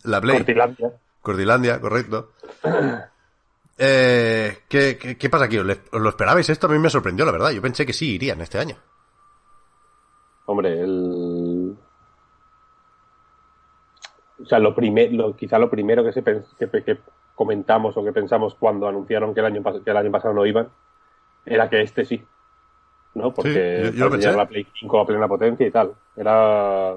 la 0.04 0.20
Play. 0.22 0.38
Cortilandia. 0.38 0.94
Cordilandia, 1.22 1.80
correcto. 1.80 2.32
Eh, 3.78 4.60
¿qué, 4.68 4.98
qué, 4.98 5.18
qué 5.18 5.30
pasa 5.30 5.46
aquí? 5.46 5.58
¿Os, 5.58 5.66
lo 5.94 6.10
esperabais 6.10 6.50
esto? 6.50 6.68
A 6.68 6.70
mí 6.70 6.80
me 6.80 6.90
sorprendió, 6.90 7.26
la 7.26 7.32
verdad. 7.32 7.52
Yo 7.52 7.62
pensé 7.62 7.86
que 7.86 7.94
sí 7.94 8.16
irían 8.16 8.42
este 8.42 8.60
año. 8.60 8.76
Hombre, 10.46 10.82
el. 10.82 11.76
O 14.42 14.46
sea, 14.46 14.60
lo 14.60 14.74
primero, 14.74 15.36
quizá 15.36 15.60
lo 15.60 15.70
primero 15.70 16.04
que, 16.04 16.12
se 16.14 16.24
que, 16.24 16.42
que 16.84 16.98
comentamos 17.36 17.96
o 17.96 18.04
que 18.04 18.12
pensamos 18.12 18.56
cuando 18.56 18.88
anunciaron 18.88 19.34
que 19.34 19.40
el 19.40 19.46
año 19.46 19.64
que 19.84 19.92
el 19.92 19.98
año 19.98 20.12
pasado 20.12 20.34
no 20.34 20.46
iban 20.46 20.68
era 21.46 21.70
que 21.70 21.82
este 21.82 22.06
sí. 22.06 22.24
¿No? 23.14 23.34
Porque 23.34 23.54
Sí, 23.54 23.88
yo- 23.88 23.92
yo 23.94 24.06
lo 24.06 24.12
pensé. 24.12 24.32
la 24.32 24.48
Play 24.48 24.66
5 24.80 25.00
a 25.02 25.06
plena 25.06 25.28
potencia 25.28 25.68
y 25.68 25.72
tal. 25.72 25.94
Era. 26.16 26.94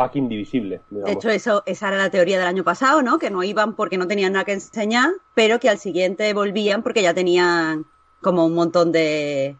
Pack 0.00 0.16
indivisible. 0.16 0.80
De 0.88 1.12
hecho, 1.12 1.28
eso, 1.28 1.62
esa 1.66 1.88
era 1.88 1.98
la 1.98 2.08
teoría 2.08 2.38
del 2.38 2.46
año 2.46 2.64
pasado, 2.64 3.02
¿no? 3.02 3.18
Que 3.18 3.28
no 3.28 3.42
iban 3.42 3.74
porque 3.76 3.98
no 3.98 4.06
tenían 4.08 4.32
nada 4.32 4.46
que 4.46 4.54
enseñar, 4.54 5.10
pero 5.34 5.60
que 5.60 5.68
al 5.68 5.76
siguiente 5.76 6.32
volvían 6.32 6.82
porque 6.82 7.02
ya 7.02 7.12
tenían 7.12 7.84
como 8.22 8.46
un 8.46 8.54
montón 8.54 8.92
de 8.92 9.56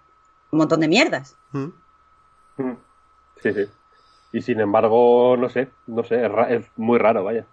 un 0.50 0.58
montón 0.60 0.80
de 0.80 0.88
mierdas. 0.88 1.36
¿Mm? 1.52 1.66
Mm. 2.56 2.76
Sí, 3.42 3.52
sí. 3.52 3.66
Y 4.32 4.40
sin 4.40 4.60
embargo, 4.60 5.36
no 5.36 5.50
sé, 5.50 5.68
no 5.86 6.04
sé, 6.04 6.24
es, 6.24 6.32
ra- 6.32 6.48
es 6.48 6.64
muy 6.78 6.98
raro, 6.98 7.22
vaya. 7.22 7.44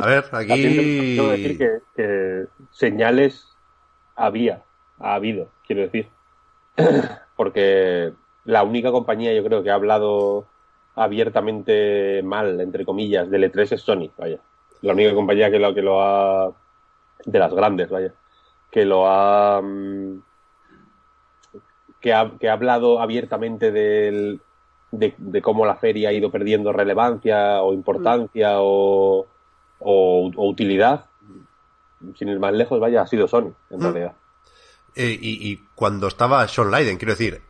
A 0.00 0.06
ver, 0.06 0.30
También 0.30 0.78
aquí... 0.78 1.14
tengo 1.14 1.28
que 1.28 1.36
decir 1.36 1.58
que, 1.58 1.78
que 1.94 2.46
señales 2.70 3.46
había, 4.16 4.62
ha 4.98 5.12
habido, 5.12 5.50
quiero 5.66 5.82
decir. 5.82 6.08
Porque 7.36 8.14
la 8.46 8.62
única 8.62 8.90
compañía, 8.92 9.34
yo 9.34 9.44
creo, 9.44 9.62
que 9.62 9.70
ha 9.70 9.74
hablado 9.74 10.46
abiertamente 11.00 12.22
mal, 12.22 12.60
entre 12.60 12.84
comillas, 12.84 13.30
del 13.30 13.44
E3 13.50 13.72
es 13.72 13.80
Sony, 13.82 14.10
vaya. 14.16 14.38
La 14.82 14.92
única 14.92 15.14
compañía 15.14 15.50
que 15.50 15.58
lo, 15.58 15.74
que 15.74 15.82
lo 15.82 16.00
ha. 16.02 16.52
de 17.24 17.38
las 17.38 17.52
grandes, 17.52 17.90
vaya. 17.90 18.12
Que 18.70 18.84
lo 18.84 19.06
ha. 19.08 19.60
mm, 19.62 20.22
que 22.00 22.14
ha, 22.14 22.30
que 22.38 22.48
ha 22.48 22.52
hablado 22.52 23.00
abiertamente 23.00 23.72
del, 23.72 24.40
de, 24.92 25.14
de 25.18 25.42
cómo 25.42 25.66
la 25.66 25.74
feria 25.76 26.10
ha 26.10 26.12
ido 26.12 26.30
perdiendo 26.30 26.72
relevancia 26.72 27.60
o 27.62 27.72
importancia 27.72 28.60
o, 28.60 29.26
o, 29.80 30.30
o 30.36 30.48
utilidad. 30.48 31.06
Sin 32.16 32.28
ir 32.28 32.38
más 32.38 32.52
lejos, 32.54 32.78
vaya, 32.78 33.02
ha 33.02 33.06
sido 33.06 33.26
Sony, 33.26 33.52
en 33.70 33.78
Mm. 33.78 33.82
realidad. 33.82 34.12
Eh, 34.94 35.16
y, 35.20 35.50
y 35.52 35.60
cuando 35.74 36.06
estaba 36.08 36.46
Sean 36.48 36.70
Leiden, 36.70 36.96
quiero 36.98 37.12
decir, 37.12 37.42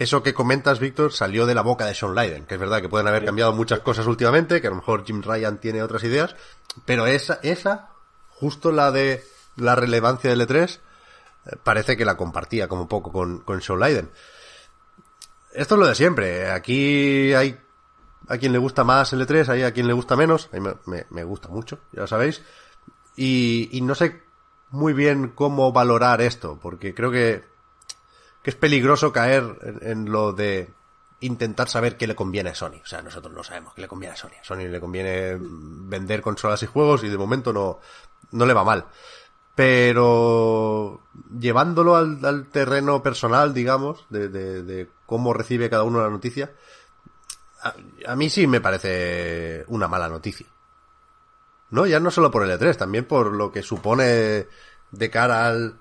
eso 0.00 0.22
que 0.22 0.34
comentas, 0.34 0.80
Víctor, 0.80 1.12
salió 1.12 1.46
de 1.46 1.54
la 1.54 1.62
boca 1.62 1.84
de 1.86 1.94
Sean 1.94 2.14
Leiden, 2.14 2.46
que 2.46 2.54
es 2.54 2.60
verdad 2.60 2.80
que 2.80 2.88
pueden 2.88 3.06
haber 3.06 3.24
cambiado 3.24 3.52
muchas 3.52 3.80
cosas 3.80 4.06
últimamente, 4.06 4.60
que 4.60 4.66
a 4.66 4.70
lo 4.70 4.76
mejor 4.76 5.04
Jim 5.04 5.22
Ryan 5.22 5.58
tiene 5.60 5.82
otras 5.82 6.02
ideas, 6.04 6.34
pero 6.86 7.06
esa, 7.06 7.38
esa, 7.42 7.90
justo 8.30 8.72
la 8.72 8.90
de 8.90 9.22
la 9.56 9.76
relevancia 9.76 10.30
del 10.30 10.40
E3, 10.40 10.78
eh, 11.46 11.56
parece 11.62 11.96
que 11.96 12.04
la 12.04 12.16
compartía 12.16 12.66
como 12.66 12.88
poco 12.88 13.12
con, 13.12 13.40
con 13.40 13.60
Sean 13.62 13.78
Leiden. 13.78 14.10
Esto 15.52 15.74
es 15.74 15.80
lo 15.80 15.86
de 15.86 15.94
siempre, 15.94 16.50
aquí 16.50 17.34
hay 17.34 17.58
a 18.28 18.38
quien 18.38 18.52
le 18.52 18.58
gusta 18.58 18.84
más 18.84 19.12
el 19.12 19.20
E3, 19.26 19.48
hay 19.48 19.62
a 19.64 19.72
quien 19.72 19.86
le 19.86 19.92
gusta 19.92 20.16
menos, 20.16 20.48
a 20.52 20.56
mí 20.56 20.60
me, 20.60 20.74
me- 20.86 21.06
me 21.10 21.24
gusta 21.24 21.48
mucho, 21.48 21.78
ya 21.92 22.02
lo 22.02 22.06
sabéis, 22.06 22.42
y, 23.16 23.68
y 23.72 23.80
no 23.80 23.94
sé 23.94 24.22
muy 24.70 24.92
bien 24.92 25.28
cómo 25.34 25.72
valorar 25.72 26.20
esto, 26.20 26.58
porque 26.62 26.94
creo 26.94 27.10
que, 27.10 27.44
que 28.42 28.50
es 28.50 28.56
peligroso 28.56 29.12
caer 29.12 29.78
en, 29.82 30.10
lo 30.10 30.32
de 30.32 30.70
intentar 31.20 31.68
saber 31.68 31.96
qué 31.96 32.06
le 32.06 32.14
conviene 32.14 32.50
a 32.50 32.54
Sony. 32.54 32.80
O 32.82 32.86
sea, 32.86 33.02
nosotros 33.02 33.34
no 33.34 33.44
sabemos 33.44 33.74
qué 33.74 33.82
le 33.82 33.88
conviene 33.88 34.14
a 34.14 34.16
Sony. 34.16 34.32
A 34.40 34.44
Sony 34.44 34.68
le 34.68 34.80
conviene 34.80 35.36
vender 35.38 36.22
consolas 36.22 36.62
y 36.62 36.66
juegos 36.66 37.04
y 37.04 37.08
de 37.08 37.18
momento 37.18 37.52
no, 37.52 37.80
no 38.32 38.46
le 38.46 38.54
va 38.54 38.64
mal. 38.64 38.86
Pero 39.54 41.02
llevándolo 41.38 41.94
al, 41.96 42.24
al 42.24 42.46
terreno 42.46 43.02
personal, 43.02 43.52
digamos, 43.52 44.06
de, 44.08 44.28
de- 44.28 44.62
de 44.62 44.88
cómo 45.04 45.34
recibe 45.34 45.68
cada 45.68 45.82
uno 45.82 46.00
la 46.00 46.08
noticia, 46.08 46.52
a, 47.62 47.74
a 48.06 48.16
mí 48.16 48.30
sí 48.30 48.46
me 48.46 48.60
parece 48.62 49.64
una 49.68 49.86
mala 49.86 50.08
noticia. 50.08 50.46
No, 51.70 51.86
ya 51.86 52.00
no 52.00 52.10
solo 52.10 52.30
por 52.30 52.42
el 52.44 52.58
E3, 52.58 52.76
también 52.76 53.04
por 53.04 53.32
lo 53.32 53.52
que 53.52 53.62
supone 53.62 54.46
de 54.92 55.10
cara 55.10 55.46
al 55.46 55.76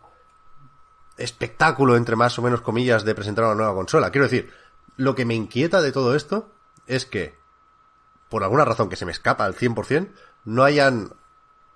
espectáculo, 1.20 1.96
entre 1.96 2.16
más 2.16 2.38
o 2.40 2.42
menos 2.42 2.62
comillas, 2.62 3.06
de 3.06 3.16
presentar 3.16 3.46
una 3.46 3.56
nueva 3.56 3.76
consola. 3.76 4.12
Quiero 4.12 4.26
decir, 4.26 4.52
lo 4.98 5.16
que 5.16 5.26
me 5.26 5.36
inquieta 5.36 5.82
de 5.82 5.92
todo 5.92 6.16
esto 6.16 6.52
es 6.88 7.06
que, 7.06 7.38
por 8.30 8.44
alguna 8.44 8.66
razón 8.66 8.90
que 8.90 8.96
se 8.96 9.06
me 9.06 9.12
escapa 9.12 9.46
al 9.46 9.56
100%, 9.56 10.10
no 10.46 10.64
hayan 10.64 11.14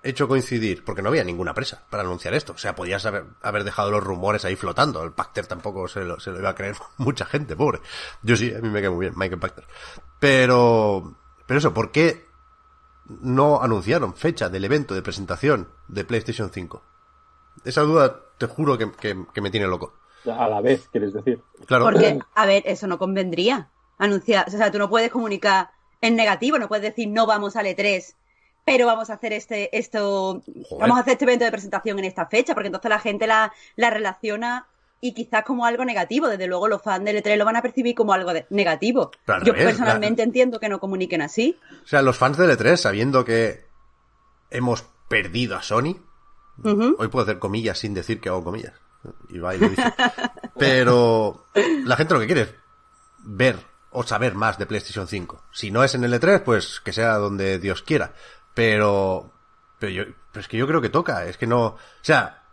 hecho 0.03 0.27
coincidir, 0.27 0.83
porque 0.83 1.01
no 1.01 1.09
había 1.09 1.23
ninguna 1.23 1.53
presa 1.53 1.83
para 1.89 2.03
anunciar 2.03 2.33
esto. 2.33 2.53
O 2.53 2.57
sea, 2.57 2.75
podías 2.75 3.05
haber, 3.05 3.25
haber 3.41 3.63
dejado 3.63 3.91
los 3.91 4.03
rumores 4.03 4.43
ahí 4.45 4.55
flotando. 4.55 5.03
El 5.03 5.12
Pacter 5.12 5.47
tampoco 5.47 5.88
se 5.88 6.03
lo, 6.03 6.19
se 6.19 6.31
lo 6.31 6.39
iba 6.39 6.50
a 6.50 6.55
creer 6.55 6.75
mucha 6.97 7.25
gente, 7.25 7.55
pobre. 7.55 7.81
Yo 8.21 8.35
sí, 8.35 8.53
a 8.53 8.59
mí 8.59 8.69
me 8.69 8.81
cae 8.81 8.89
muy 8.89 9.05
bien, 9.05 9.13
Michael 9.15 9.39
Pacter. 9.39 9.65
Pero, 10.19 11.15
pero 11.45 11.57
eso, 11.57 11.73
¿por 11.73 11.91
qué 11.91 12.27
no 13.21 13.62
anunciaron 13.62 14.15
fecha 14.15 14.50
del 14.50 14.65
evento 14.65 14.93
de 14.93 15.01
presentación 15.01 15.69
de 15.88 16.05
PlayStation 16.05 16.50
5? 16.51 16.83
Esa 17.65 17.82
duda, 17.82 18.20
te 18.38 18.48
juro 18.48 18.77
que, 18.77 18.91
que- 18.91 19.25
que 19.34 19.41
me 19.41 19.50
tiene 19.51 19.67
loco. 19.67 19.93
A 20.25 20.48
la 20.48 20.62
vez, 20.62 20.88
quieres 20.91 21.13
decir. 21.13 21.41
Claro. 21.65 21.86
Porque, 21.86 22.20
a 22.36 22.46
ver, 22.46 22.63
eso 22.65 22.88
no 22.88 22.98
convendría. 22.98 23.70
Anunciar, 23.98 24.46
o 24.48 24.51
sea, 24.51 24.72
tú 24.72 24.79
no 24.79 24.89
puedes 24.89 25.12
comunicar 25.12 25.70
en 26.01 26.15
negativo, 26.15 26.58
no 26.58 26.67
puedes 26.67 26.84
decir 26.84 27.08
no 27.10 27.25
vamos 27.25 27.55
al 27.55 27.65
E3, 27.67 28.15
pero 28.65 28.86
vamos 28.88 29.10
a 29.10 29.13
hacer 29.13 29.34
este, 29.34 29.77
esto, 29.77 30.41
Joder. 30.46 30.79
vamos 30.79 30.98
a 30.98 31.01
hacer 31.01 31.13
este 31.13 31.25
evento 31.25 31.46
de 31.46 31.51
presentación 31.51 32.00
en 32.00 32.05
esta 32.05 32.25
fecha, 32.25 32.53
porque 32.53 32.67
entonces 32.67 32.89
la 32.89 33.00
gente 33.00 33.27
la, 33.27 33.53
la 33.75 33.89
relaciona 33.89 34.67
y 35.00 35.13
quizás 35.13 35.43
como 35.43 35.65
algo 35.65 35.84
negativo. 35.86 36.27
Desde 36.27 36.48
luego 36.48 36.67
los 36.70 36.82
fans 36.82 37.03
del 37.05 37.22
E3 37.22 37.36
lo 37.38 37.46
van 37.46 37.58
a 37.58 37.62
percibir 37.62 37.93
como 37.96 38.13
algo 38.13 38.34
de- 38.34 38.46
negativo. 38.50 39.12
Pero 39.25 39.43
Yo 39.46 39.53
revés, 39.53 39.67
personalmente 39.67 40.24
entiendo 40.24 40.60
que 40.60 40.70
no 40.70 40.79
comuniquen 40.79 41.22
así. 41.22 41.58
O 41.84 41.88
sea, 41.88 42.01
los 42.01 42.17
fans 42.17 42.38
del 42.38 42.50
E3, 42.58 42.77
sabiendo 42.77 43.24
que 43.25 43.65
hemos 44.50 44.84
perdido 45.10 45.55
a 45.58 45.62
Sony, 45.62 45.98
Hoy 46.98 47.07
puedo 47.07 47.24
hacer 47.24 47.39
comillas 47.39 47.79
sin 47.79 47.93
decir 47.93 48.19
que 48.19 48.29
hago 48.29 48.43
comillas. 48.43 48.74
Y 49.29 49.39
va 49.39 49.55
y 49.55 49.60
lo 49.60 49.69
dice. 49.69 49.83
Pero 50.57 51.45
la 51.86 51.95
gente 51.95 52.13
lo 52.13 52.19
que 52.19 52.25
quiere 52.27 52.41
es 52.41 52.53
ver 53.19 53.57
o 53.91 54.03
saber 54.03 54.33
más 54.36 54.57
de 54.57 54.65
PlayStation 54.65 55.07
5. 55.07 55.43
Si 55.51 55.72
no 55.72 55.83
es 55.83 55.93
en 55.95 56.03
el 56.03 56.13
E3, 56.13 56.43
pues 56.43 56.79
que 56.81 56.93
sea 56.93 57.15
donde 57.17 57.60
Dios 57.60 57.81
quiera. 57.81 58.13
Pero, 58.53 59.31
pero 59.79 59.91
yo, 59.91 60.03
es 60.36 60.48
que 60.48 60.57
yo 60.57 60.67
creo 60.67 60.81
que 60.81 60.89
toca. 60.89 61.25
Es 61.25 61.38
que 61.38 61.48
no, 61.48 61.65
o 61.65 61.77
sea, 62.01 62.43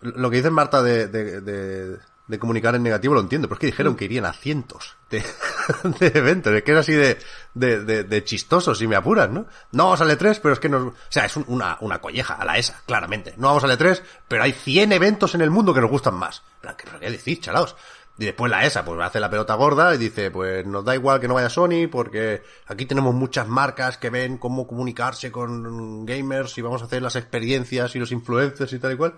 lo 0.00 0.30
que 0.30 0.36
dice 0.38 0.50
Marta 0.50 0.82
de, 0.82 1.06
de, 1.08 1.40
de- 1.40 1.98
de 2.28 2.38
comunicar 2.38 2.74
en 2.74 2.82
negativo 2.82 3.14
lo 3.14 3.22
entiendo, 3.22 3.48
pero 3.48 3.56
es 3.56 3.60
que 3.60 3.66
dijeron 3.68 3.96
que 3.96 4.04
irían 4.04 4.26
a 4.26 4.34
cientos 4.34 4.98
de, 5.08 5.24
de 6.00 6.12
eventos. 6.18 6.52
Es 6.52 6.62
que 6.62 6.72
es 6.72 6.78
así 6.78 6.92
de, 6.92 7.16
de, 7.58 7.84
de, 7.84 8.04
de 8.04 8.24
chistoso, 8.24 8.74
si 8.74 8.86
me 8.86 8.96
apuras, 8.96 9.28
¿no? 9.30 9.46
No 9.72 9.84
vamos 9.84 10.00
al 10.00 10.10
E3, 10.10 10.40
pero 10.42 10.54
es 10.54 10.60
que 10.60 10.68
nos... 10.68 10.82
O 10.82 10.94
sea, 11.08 11.24
es 11.26 11.36
un- 11.36 11.44
una, 11.48 11.76
una 11.80 12.00
colleja 12.00 12.34
a 12.34 12.44
la 12.44 12.56
ESA, 12.58 12.82
claramente. 12.86 13.34
No 13.36 13.48
vamos 13.48 13.64
al 13.64 13.70
E3, 13.78 14.02
pero 14.28 14.42
hay 14.42 14.52
100 14.52 14.92
eventos 14.92 15.34
en 15.34 15.40
el 15.40 15.50
mundo 15.50 15.74
que 15.74 15.80
nos 15.80 15.90
gustan 15.90 16.14
más. 16.14 16.42
Pero, 16.60 16.76
¿Qué, 16.76 16.84
qué 17.00 17.10
decís, 17.10 17.40
chalaos? 17.40 17.76
Y 18.20 18.24
después 18.24 18.50
la 18.50 18.64
ESA, 18.66 18.84
pues 18.84 19.00
hace 19.00 19.20
la 19.20 19.30
pelota 19.30 19.54
gorda 19.54 19.94
y 19.94 19.98
dice, 19.98 20.32
pues 20.32 20.66
nos 20.66 20.84
da 20.84 20.92
igual 20.94 21.20
que 21.20 21.28
no 21.28 21.34
vaya 21.34 21.48
Sony, 21.48 21.86
porque 21.88 22.42
aquí 22.66 22.84
tenemos 22.84 23.14
muchas 23.14 23.46
marcas 23.46 23.96
que 23.96 24.10
ven 24.10 24.38
cómo 24.38 24.66
comunicarse 24.66 25.30
con 25.30 26.04
gamers 26.04 26.58
y 26.58 26.62
vamos 26.62 26.82
a 26.82 26.86
hacer 26.86 27.00
las 27.00 27.14
experiencias 27.14 27.94
y 27.94 28.00
los 28.00 28.10
influencers 28.10 28.72
y 28.72 28.78
tal 28.80 28.92
y 28.92 28.96
cual. 28.96 29.14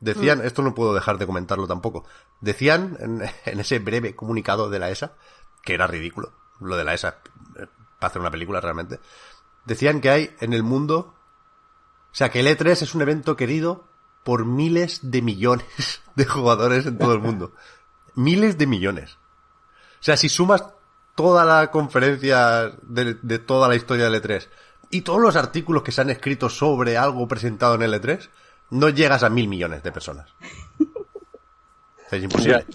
Decían, 0.00 0.40
esto 0.44 0.62
no 0.62 0.74
puedo 0.74 0.94
dejar 0.94 1.18
de 1.18 1.26
comentarlo 1.26 1.66
tampoco, 1.68 2.06
decían 2.40 2.96
en, 3.00 3.22
en 3.44 3.60
ese 3.60 3.78
breve 3.80 4.16
comunicado 4.16 4.70
de 4.70 4.78
la 4.78 4.88
ESA, 4.90 5.12
que 5.62 5.74
era 5.74 5.86
ridículo, 5.86 6.32
lo 6.58 6.76
de 6.76 6.84
la 6.84 6.94
ESA, 6.94 7.18
para 8.00 8.10
hacer 8.10 8.20
una 8.20 8.30
película 8.32 8.60
realmente, 8.60 8.98
decían 9.64 10.00
que 10.00 10.10
hay 10.10 10.36
en 10.40 10.52
el 10.52 10.64
mundo, 10.64 11.14
o 12.10 12.14
sea, 12.14 12.30
que 12.30 12.40
el 12.40 12.48
E3 12.48 12.82
es 12.82 12.94
un 12.94 13.02
evento 13.02 13.36
querido 13.36 13.84
por 14.24 14.44
miles 14.44 15.10
de 15.10 15.22
millones 15.22 16.02
de 16.16 16.24
jugadores 16.24 16.86
en 16.86 16.98
todo 16.98 17.12
el 17.12 17.20
mundo. 17.20 17.52
Miles 18.16 18.58
de 18.58 18.66
millones. 18.66 19.14
O 20.00 20.02
sea, 20.02 20.16
si 20.16 20.28
sumas 20.28 20.64
toda 21.14 21.44
la 21.44 21.70
conferencia 21.70 22.72
de, 22.82 23.14
de 23.14 23.38
toda 23.38 23.68
la 23.68 23.76
historia 23.76 24.10
del 24.10 24.20
E3 24.20 24.48
y 24.90 25.02
todos 25.02 25.20
los 25.20 25.36
artículos 25.36 25.82
que 25.82 25.92
se 25.92 26.00
han 26.00 26.10
escrito 26.10 26.48
sobre 26.48 26.96
algo 26.96 27.28
presentado 27.28 27.74
en 27.76 27.82
el 27.82 27.94
E3, 27.94 28.28
no 28.70 28.88
llegas 28.88 29.22
a 29.22 29.30
mil 29.30 29.46
millones 29.46 29.82
de 29.82 29.92
personas. 29.92 30.32
Es 32.10 32.22
imposible. 32.24 32.66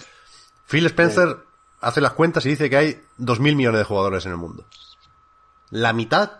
Phil 0.65 0.86
Spencer 0.86 1.38
hace 1.82 2.01
las 2.01 2.13
cuentas 2.13 2.46
y 2.46 2.50
dice 2.50 2.70
que 2.70 2.77
hay 2.77 3.01
dos 3.17 3.39
mil 3.39 3.55
millones 3.55 3.79
de 3.79 3.86
jugadores 3.86 4.25
en 4.25 4.32
el 4.32 4.38
mundo. 4.38 4.65
La 5.72 5.93
mitad 5.93 6.31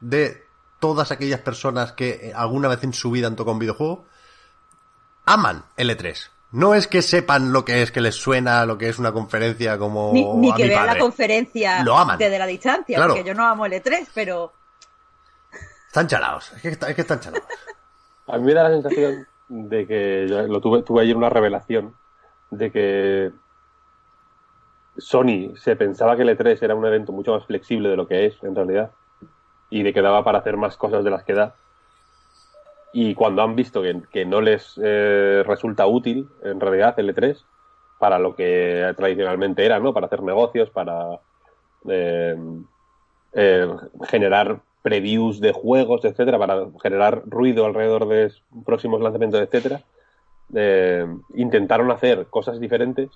de 0.00 0.44
todas 0.80 1.10
aquellas 1.10 1.40
personas 1.40 1.92
que 1.92 2.28
eh, 2.28 2.32
alguna 2.34 2.68
vez 2.68 2.82
en 2.84 2.92
su 2.92 3.10
vida 3.10 3.26
han 3.26 3.36
tocado 3.36 3.52
un 3.54 3.58
videojuego 3.60 4.04
aman 5.24 5.64
el 5.76 5.90
E3. 5.90 6.30
No 6.52 6.74
es 6.74 6.86
que 6.86 7.02
sepan 7.02 7.52
lo 7.52 7.64
que 7.64 7.82
es, 7.82 7.90
que 7.90 8.00
les 8.00 8.14
suena, 8.14 8.64
lo 8.66 8.78
que 8.78 8.88
es 8.88 8.98
una 8.98 9.12
conferencia 9.12 9.76
como 9.78 10.12
Ni, 10.12 10.24
ni 10.24 10.50
a 10.52 10.54
que 10.54 10.62
mi 10.64 10.68
vean 10.70 10.86
la 10.86 10.98
conferencia 10.98 11.82
Lo 11.82 11.98
aman. 11.98 12.18
desde 12.18 12.38
la 12.38 12.46
distancia, 12.46 12.96
Claro. 12.96 13.14
porque 13.14 13.28
yo 13.28 13.34
no 13.34 13.44
amo 13.44 13.66
el 13.66 13.72
E3, 13.72 14.06
pero 14.14 14.52
Están 15.88 16.06
chalados, 16.06 16.52
es 16.52 16.62
que, 16.62 16.68
está- 16.68 16.88
es 16.90 16.94
que 16.94 17.00
están 17.02 17.20
chalados. 17.20 17.46
A 18.28 18.38
mí 18.38 18.44
me 18.44 18.54
da 18.54 18.64
la 18.68 18.70
sensación 18.70 19.26
de 19.48 19.86
que 19.86 20.26
yo 20.28 20.42
lo 20.42 20.60
tuve, 20.60 20.82
tuve 20.82 21.02
ayer 21.02 21.16
una 21.16 21.28
revelación 21.30 21.94
de 22.50 22.70
que 22.70 23.32
Sony 24.98 25.56
se 25.56 25.76
pensaba 25.76 26.16
que 26.16 26.22
el 26.22 26.36
E3 26.36 26.62
era 26.62 26.74
un 26.74 26.86
evento 26.86 27.12
mucho 27.12 27.32
más 27.32 27.44
flexible 27.44 27.88
de 27.88 27.96
lo 27.96 28.06
que 28.06 28.26
es 28.26 28.42
en 28.42 28.54
realidad 28.54 28.90
y 29.70 29.82
de 29.82 29.92
que 29.92 30.02
daba 30.02 30.24
para 30.24 30.38
hacer 30.38 30.56
más 30.56 30.76
cosas 30.76 31.04
de 31.04 31.10
las 31.10 31.24
que 31.24 31.34
da. 31.34 31.54
Y 32.92 33.14
cuando 33.14 33.42
han 33.42 33.56
visto 33.56 33.82
que, 33.82 34.00
que 34.10 34.24
no 34.24 34.40
les 34.40 34.80
eh, 34.82 35.42
resulta 35.46 35.86
útil 35.86 36.28
en 36.42 36.60
realidad 36.60 36.98
el 36.98 37.14
E3 37.14 37.36
para 37.98 38.18
lo 38.18 38.34
que 38.34 38.92
tradicionalmente 38.96 39.64
era, 39.64 39.78
¿no? 39.78 39.92
Para 39.92 40.06
hacer 40.06 40.22
negocios, 40.22 40.70
para 40.70 41.20
eh, 41.88 42.36
eh, 43.32 43.68
generar 44.08 44.60
previews 44.82 45.40
de 45.40 45.52
juegos, 45.52 46.04
etcétera, 46.04 46.38
para 46.38 46.66
generar 46.82 47.22
ruido 47.26 47.66
alrededor 47.66 48.06
de 48.06 48.32
próximos 48.64 49.00
lanzamientos, 49.00 49.40
etcétera. 49.40 49.82
Eh, 50.54 51.06
intentaron 51.34 51.90
hacer 51.90 52.26
cosas 52.26 52.60
diferentes 52.60 53.10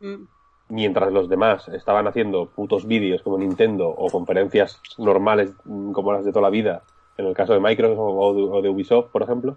mm, 0.00 0.22
mientras 0.68 1.12
los 1.12 1.28
demás 1.28 1.68
estaban 1.68 2.06
haciendo 2.06 2.46
putos 2.46 2.86
vídeos 2.86 3.22
como 3.22 3.38
Nintendo 3.38 3.88
o 3.88 4.10
conferencias 4.10 4.80
normales 4.98 5.52
mm, 5.64 5.92
como 5.92 6.12
las 6.12 6.24
de 6.24 6.32
toda 6.32 6.42
la 6.42 6.50
vida, 6.50 6.82
en 7.16 7.26
el 7.26 7.34
caso 7.34 7.52
de 7.52 7.60
Microsoft 7.60 7.98
o 7.98 8.62
de, 8.62 8.68
Ubisoft, 8.68 9.10
por 9.10 9.22
ejemplo. 9.22 9.56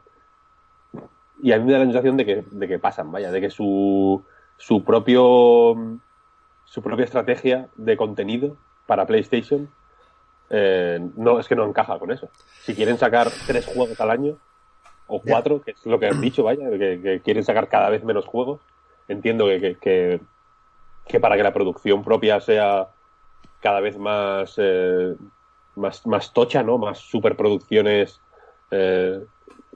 Y 1.41 1.51
a 1.51 1.57
mí 1.57 1.65
me 1.65 1.71
da 1.71 1.79
la 1.79 1.85
sensación 1.85 2.17
de 2.17 2.25
que, 2.25 2.43
de 2.49 2.67
que 2.67 2.79
pasan, 2.79 3.11
vaya, 3.11 3.31
de 3.31 3.41
que 3.41 3.49
su, 3.49 4.21
su 4.57 4.83
propio 4.83 5.99
su 6.69 6.83
propia 6.83 7.05
estrategia 7.05 7.67
de 7.75 7.97
contenido 7.97 8.55
para 8.85 9.07
PlayStation 9.07 9.69
eh, 10.51 10.99
no 11.15 11.39
es 11.39 11.47
que 11.47 11.55
no 11.55 11.65
encaja 11.65 11.97
con 11.97 12.11
eso. 12.11 12.29
Si 12.61 12.75
quieren 12.75 12.97
sacar 12.97 13.27
tres 13.47 13.65
juegos 13.65 13.99
al 13.99 14.11
año 14.11 14.37
o 15.07 15.19
cuatro, 15.21 15.61
que 15.61 15.71
es 15.71 15.85
lo 15.85 15.99
que 15.99 16.07
han 16.07 16.21
dicho, 16.21 16.43
vaya, 16.43 16.69
que, 16.69 16.99
que 17.01 17.21
quieren 17.21 17.43
sacar 17.43 17.69
cada 17.69 17.89
vez 17.89 18.03
menos 18.03 18.25
juegos, 18.25 18.61
entiendo 19.07 19.47
que, 19.47 19.59
que, 19.59 19.75
que, 19.77 20.21
que 21.09 21.19
para 21.19 21.35
que 21.35 21.43
la 21.43 21.53
producción 21.53 22.03
propia 22.03 22.39
sea 22.39 22.87
cada 23.61 23.79
vez 23.81 23.97
más 23.97 24.55
eh, 24.57 25.15
más, 25.75 26.05
más 26.07 26.31
tocha, 26.33 26.63
¿no? 26.63 26.77
Más 26.77 26.99
superproducciones 26.99 28.21
eh, 28.71 29.19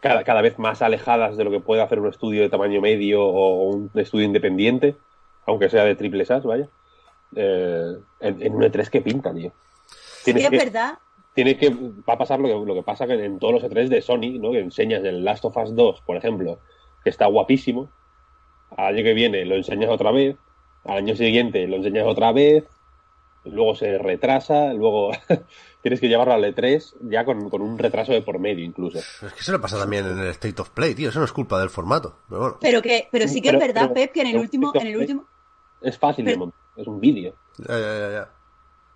cada, 0.01 0.23
cada 0.23 0.41
vez 0.41 0.59
más 0.59 0.81
alejadas 0.81 1.35
de 1.37 1.43
lo 1.43 1.51
que 1.51 1.59
puede 1.59 1.81
hacer 1.81 1.99
un 1.99 2.09
estudio 2.09 2.41
de 2.41 2.49
tamaño 2.49 2.79
medio 2.81 3.23
o 3.25 3.63
un 3.69 3.89
estudio 3.95 4.25
independiente, 4.25 4.95
aunque 5.45 5.69
sea 5.69 5.83
de 5.85 5.95
triple 5.95 6.25
SAS, 6.25 6.43
vaya. 6.43 6.67
Eh, 7.35 7.95
en, 8.19 8.41
en 8.41 8.53
un 8.55 8.61
E3 8.61 8.89
que 8.89 9.01
pinta, 9.01 9.33
tío. 9.33 9.51
Sí, 9.87 10.33
Tienes 10.33 10.43
es 10.43 10.49
que- 10.51 10.57
verdad. 10.65 10.99
tiene 11.33 11.57
que 11.57 11.69
va 11.71 12.13
a 12.13 12.17
pasar 12.17 12.39
lo 12.39 12.47
que, 12.47 12.65
lo 12.67 12.75
que 12.75 12.83
pasa 12.83 13.07
que 13.07 13.13
en 13.13 13.39
todos 13.39 13.53
los 13.55 13.63
E3 13.63 13.87
de 13.87 14.01
Sony, 14.01 14.39
¿no? 14.39 14.51
Que 14.51 14.59
enseñas 14.59 15.03
el 15.03 15.23
Last 15.25 15.43
of 15.45 15.57
Us 15.57 15.75
2, 15.75 16.01
por 16.01 16.15
ejemplo, 16.17 16.59
que 17.03 17.09
está 17.09 17.25
guapísimo. 17.25 17.89
Al 18.77 18.95
año 18.95 19.03
que 19.03 19.13
viene 19.13 19.45
lo 19.45 19.55
enseñas 19.55 19.89
otra 19.89 20.11
vez, 20.11 20.35
al 20.85 20.97
año 20.97 21.15
siguiente 21.15 21.67
lo 21.67 21.77
enseñas 21.77 22.05
otra 22.07 22.31
vez, 22.31 22.65
luego 23.45 23.75
se 23.75 23.97
retrasa, 23.97 24.73
luego 24.73 25.11
tienes 25.81 25.99
que 25.99 26.07
llevarlo 26.07 26.33
al 26.33 26.43
E3 26.43 26.93
ya 27.09 27.25
con, 27.25 27.49
con 27.49 27.61
un 27.61 27.77
retraso 27.77 28.11
de 28.13 28.21
por 28.21 28.39
medio 28.39 28.63
incluso. 28.63 28.99
Es 28.99 29.33
que 29.33 29.43
se 29.43 29.51
le 29.51 29.59
pasa 29.59 29.77
también 29.77 30.05
en 30.05 30.19
el 30.19 30.27
State 30.27 30.61
of 30.61 30.69
Play, 30.69 30.95
tío. 30.95 31.09
Eso 31.09 31.19
no 31.19 31.25
es 31.25 31.33
culpa 31.33 31.59
del 31.59 31.69
formato. 31.69 32.17
Pero 32.29 32.41
bueno. 32.41 32.57
Pero 32.61 32.81
que, 32.81 33.07
pero 33.11 33.27
sí 33.27 33.41
que 33.41 33.49
Pero- 33.49 33.59
es 33.61 33.67
verdad, 33.67 33.81
pero- 33.83 33.93
Pep, 33.93 34.11
que 34.13 34.21
en 34.21 34.27
el 34.27 34.37
último, 34.37 34.71
en 34.75 34.87
el 34.87 34.97
último, 34.97 35.25
Es 35.81 35.97
fácil 35.97 36.25
de 36.25 36.37
montar, 36.37 36.59
es 36.77 36.87
un 36.87 36.99
vídeo. 36.99 37.33
Ya, 37.57 37.77
ya, 37.79 37.99
ya, 37.99 38.11
ya. 38.11 38.29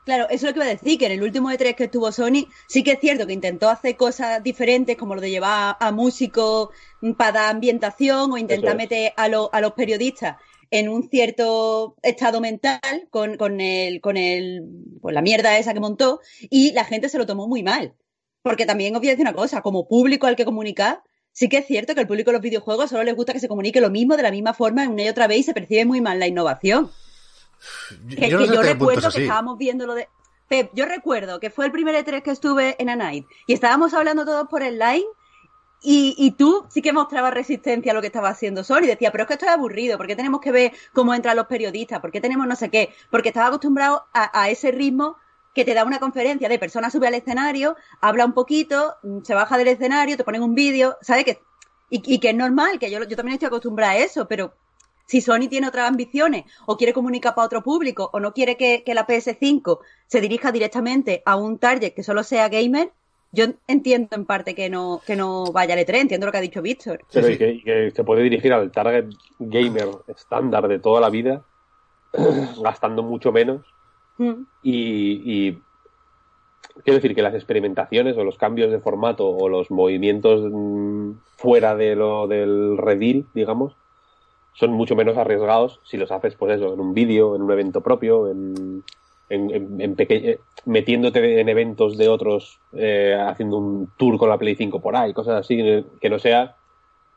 Claro, 0.05 0.23
eso 0.29 0.35
es 0.35 0.43
lo 0.43 0.53
que 0.53 0.59
iba 0.59 0.65
a 0.65 0.69
decir, 0.69 0.97
que 0.97 1.05
en 1.07 1.11
el 1.11 1.21
último 1.23 1.51
E3 1.51 1.75
que 1.75 1.83
estuvo 1.83 2.09
Sony, 2.13 2.47
sí 2.67 2.81
que 2.81 2.93
es 2.93 2.99
cierto 3.01 3.27
que 3.27 3.33
intentó 3.33 3.69
hacer 3.69 3.97
cosas 3.97 4.41
diferentes, 4.41 4.95
como 4.95 5.15
lo 5.15 5.19
de 5.19 5.29
llevar 5.31 5.75
a 5.77 5.91
músicos 5.91 6.69
para 7.17 7.33
dar 7.33 7.49
ambientación 7.51 8.31
o 8.31 8.37
intentar 8.37 8.71
es. 8.71 8.77
meter 8.77 9.11
a, 9.17 9.27
lo- 9.27 9.49
a 9.53 9.59
los 9.59 9.73
periodistas 9.73 10.37
en 10.71 10.89
un 10.89 11.09
cierto 11.09 11.95
estado 12.03 12.41
mental 12.41 12.79
con, 13.09 13.37
con 13.37 13.61
el, 13.61 14.01
con 14.01 14.17
el, 14.17 14.63
pues 15.01 15.13
la 15.13 15.21
mierda 15.21 15.57
esa 15.57 15.73
que 15.73 15.79
montó, 15.79 16.19
y 16.41 16.71
la 16.73 16.85
gente 16.85 17.09
se 17.09 17.17
lo 17.17 17.25
tomó 17.25 17.47
muy 17.47 17.63
mal. 17.63 17.93
Porque 18.41 18.65
también 18.65 18.95
os 18.95 19.01
voy 19.01 19.09
a 19.09 19.11
decir 19.11 19.25
una 19.25 19.33
cosa, 19.33 19.61
como 19.61 19.87
público 19.87 20.27
al 20.27 20.35
que 20.35 20.45
comunicar, 20.45 21.01
sí 21.31 21.49
que 21.49 21.57
es 21.57 21.67
cierto 21.67 21.93
que 21.93 22.01
al 22.01 22.07
público 22.07 22.31
de 22.31 22.37
los 22.37 22.41
videojuegos 22.41 22.89
solo 22.89 23.03
les 23.03 23.15
gusta 23.15 23.33
que 23.33 23.39
se 23.39 23.47
comunique 23.47 23.81
lo 23.81 23.89
mismo 23.89 24.15
de 24.15 24.23
la 24.23 24.31
misma 24.31 24.53
forma 24.53 24.87
una 24.87 25.03
y 25.03 25.09
otra 25.09 25.27
vez 25.27 25.39
y 25.39 25.43
se 25.43 25.53
percibe 25.53 25.85
muy 25.85 26.01
mal 26.01 26.19
la 26.19 26.27
innovación. 26.27 26.91
Que, 28.17 28.29
Yo 28.29 28.37
no 28.37 28.43
que 28.43 28.49
sé 28.49 28.55
yo 28.55 28.61
punto 28.61 28.73
recuerdo 28.73 29.11
que 29.11 29.21
estábamos 29.23 29.57
viendo 29.57 29.85
lo 29.85 29.95
de. 29.95 30.07
Pep, 30.47 30.71
yo 30.73 30.85
recuerdo 30.85 31.39
que 31.39 31.49
fue 31.49 31.65
el 31.65 31.71
primer 31.71 31.93
E3 31.95 32.21
que 32.21 32.31
estuve 32.31 32.75
en 32.79 32.89
A 32.89 32.95
Night 32.95 33.25
y 33.47 33.53
estábamos 33.53 33.93
hablando 33.93 34.23
todos 34.23 34.47
por 34.47 34.63
el 34.63 34.79
line 34.79 35.05
y, 35.81 36.15
y 36.17 36.31
tú 36.31 36.65
sí 36.69 36.81
que 36.81 36.91
mostrabas 36.91 37.33
resistencia 37.33 37.91
a 37.91 37.95
lo 37.95 38.01
que 38.01 38.07
estaba 38.07 38.29
haciendo 38.29 38.63
Sony. 38.63 38.81
Decía, 38.81 39.11
pero 39.11 39.23
es 39.23 39.27
que 39.27 39.33
esto 39.35 39.45
es 39.45 39.51
aburrido, 39.51 39.97
¿por 39.97 40.07
qué 40.07 40.15
tenemos 40.15 40.41
que 40.41 40.51
ver 40.51 40.71
cómo 40.93 41.13
entran 41.13 41.35
los 41.35 41.47
periodistas? 41.47 41.99
¿Por 41.99 42.11
qué 42.11 42.21
tenemos 42.21 42.47
no 42.47 42.55
sé 42.55 42.69
qué? 42.69 42.93
Porque 43.11 43.29
estaba 43.29 43.47
acostumbrado 43.47 44.05
a, 44.13 44.49
ese 44.49 44.71
ritmo 44.71 45.17
que 45.53 45.65
te 45.65 45.73
da 45.73 45.85
una 45.85 45.99
conferencia 45.99 46.49
de 46.49 46.59
persona 46.59 46.89
sube 46.89 47.07
al 47.07 47.15
escenario, 47.15 47.75
habla 47.99 48.25
un 48.25 48.33
poquito, 48.33 48.95
mm, 49.03 49.23
se 49.23 49.33
baja 49.33 49.57
del 49.57 49.69
escenario, 49.69 50.17
te 50.17 50.23
ponen 50.23 50.43
un 50.43 50.53
vídeo, 50.53 50.97
¿sabes? 51.01 51.25
Que, 51.25 51.41
y, 51.89 52.01
y 52.15 52.19
que 52.19 52.29
es 52.29 52.35
normal, 52.35 52.79
que 52.79 52.91
yo, 52.91 53.03
yo 53.03 53.15
también 53.15 53.33
estoy 53.35 53.47
acostumbrada 53.47 53.93
a 53.93 53.97
eso, 53.97 54.27
pero 54.27 54.53
si 55.07 55.21
Sony 55.21 55.47
tiene 55.49 55.67
otras 55.67 55.87
ambiciones 55.87 56.45
o 56.65 56.77
quiere 56.77 56.93
comunicar 56.93 57.33
para 57.33 57.45
otro 57.45 57.63
público 57.63 58.09
o 58.13 58.19
no 58.19 58.33
quiere 58.33 58.57
que, 58.57 58.83
que 58.83 58.93
la 58.93 59.07
PS5 59.07 59.79
se 60.05 60.21
dirija 60.21 60.51
directamente 60.51 61.23
a 61.25 61.37
un 61.37 61.57
target 61.57 61.93
que 61.93 62.03
solo 62.03 62.23
sea 62.23 62.49
gamer, 62.49 62.91
yo 63.31 63.45
entiendo 63.67 64.15
en 64.15 64.25
parte 64.25 64.55
que 64.55 64.69
no, 64.69 65.01
que 65.05 65.15
no 65.15 65.51
vaya 65.51 65.73
al 65.73 65.79
E3, 65.81 65.95
entiendo 66.01 66.25
lo 66.25 66.31
que 66.31 66.37
ha 66.37 66.41
dicho 66.41 66.61
Víctor. 66.61 67.01
Pero 67.11 67.27
sí. 67.27 67.33
y 67.33 67.37
que, 67.37 67.51
y 67.51 67.61
que 67.63 67.91
se 67.91 68.03
puede 68.03 68.23
dirigir 68.23 68.53
al 68.53 68.71
target 68.71 69.05
gamer 69.39 69.89
estándar 70.07 70.67
de 70.67 70.79
toda 70.79 71.01
la 71.01 71.09
vida, 71.09 71.43
gastando 72.61 73.03
mucho 73.03 73.31
menos 73.31 73.61
Mm. 74.17 74.45
y, 74.63 75.47
y 75.47 75.61
quiero 76.83 76.95
decir 76.97 77.13
que 77.13 77.21
las 77.21 77.35
experimentaciones 77.35 78.17
o 78.17 78.23
los 78.23 78.37
cambios 78.37 78.71
de 78.71 78.79
formato 78.79 79.27
o 79.29 79.47
los 79.47 79.69
movimientos 79.69 80.41
mm, 80.51 81.11
fuera 81.37 81.75
de 81.75 81.95
lo 81.95 82.27
del 82.27 82.77
redil, 82.77 83.27
digamos, 83.33 83.75
son 84.53 84.71
mucho 84.71 84.95
menos 84.95 85.17
arriesgados 85.17 85.79
si 85.83 85.97
los 85.97 86.11
haces, 86.11 86.35
pues 86.35 86.55
eso, 86.55 86.73
en 86.73 86.79
un 86.79 86.93
vídeo, 86.93 87.35
en 87.35 87.43
un 87.43 87.51
evento 87.51 87.81
propio, 87.81 88.29
en, 88.29 88.83
en, 89.29 89.51
en- 89.53 89.81
en 89.81 89.95
peque- 89.95 90.29
eh, 90.31 90.39
metiéndote 90.65 91.39
en 91.41 91.49
eventos 91.49 91.97
de 91.97 92.07
otros, 92.07 92.59
eh, 92.73 93.15
haciendo 93.19 93.57
un 93.57 93.89
tour 93.97 94.17
con 94.17 94.29
la 94.29 94.37
Play 94.37 94.55
5 94.55 94.79
por 94.81 94.95
ahí, 94.95 95.13
cosas 95.13 95.35
así, 95.41 95.57
que 96.01 96.09
no 96.09 96.19
sea 96.19 96.55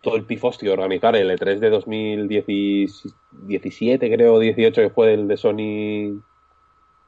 todo 0.03 0.17
el 0.17 0.25
pifostio 0.25 0.71
de 0.71 0.75
organizar 0.75 1.15
el 1.15 1.31
E3 1.31 1.59
de 1.59 1.71
2017, 1.71 4.15
creo, 4.15 4.39
18, 4.39 4.83
que 4.83 4.91
fue 4.91 5.15
el 5.15 5.29
de 5.29 5.37
Sony, 5.37 6.21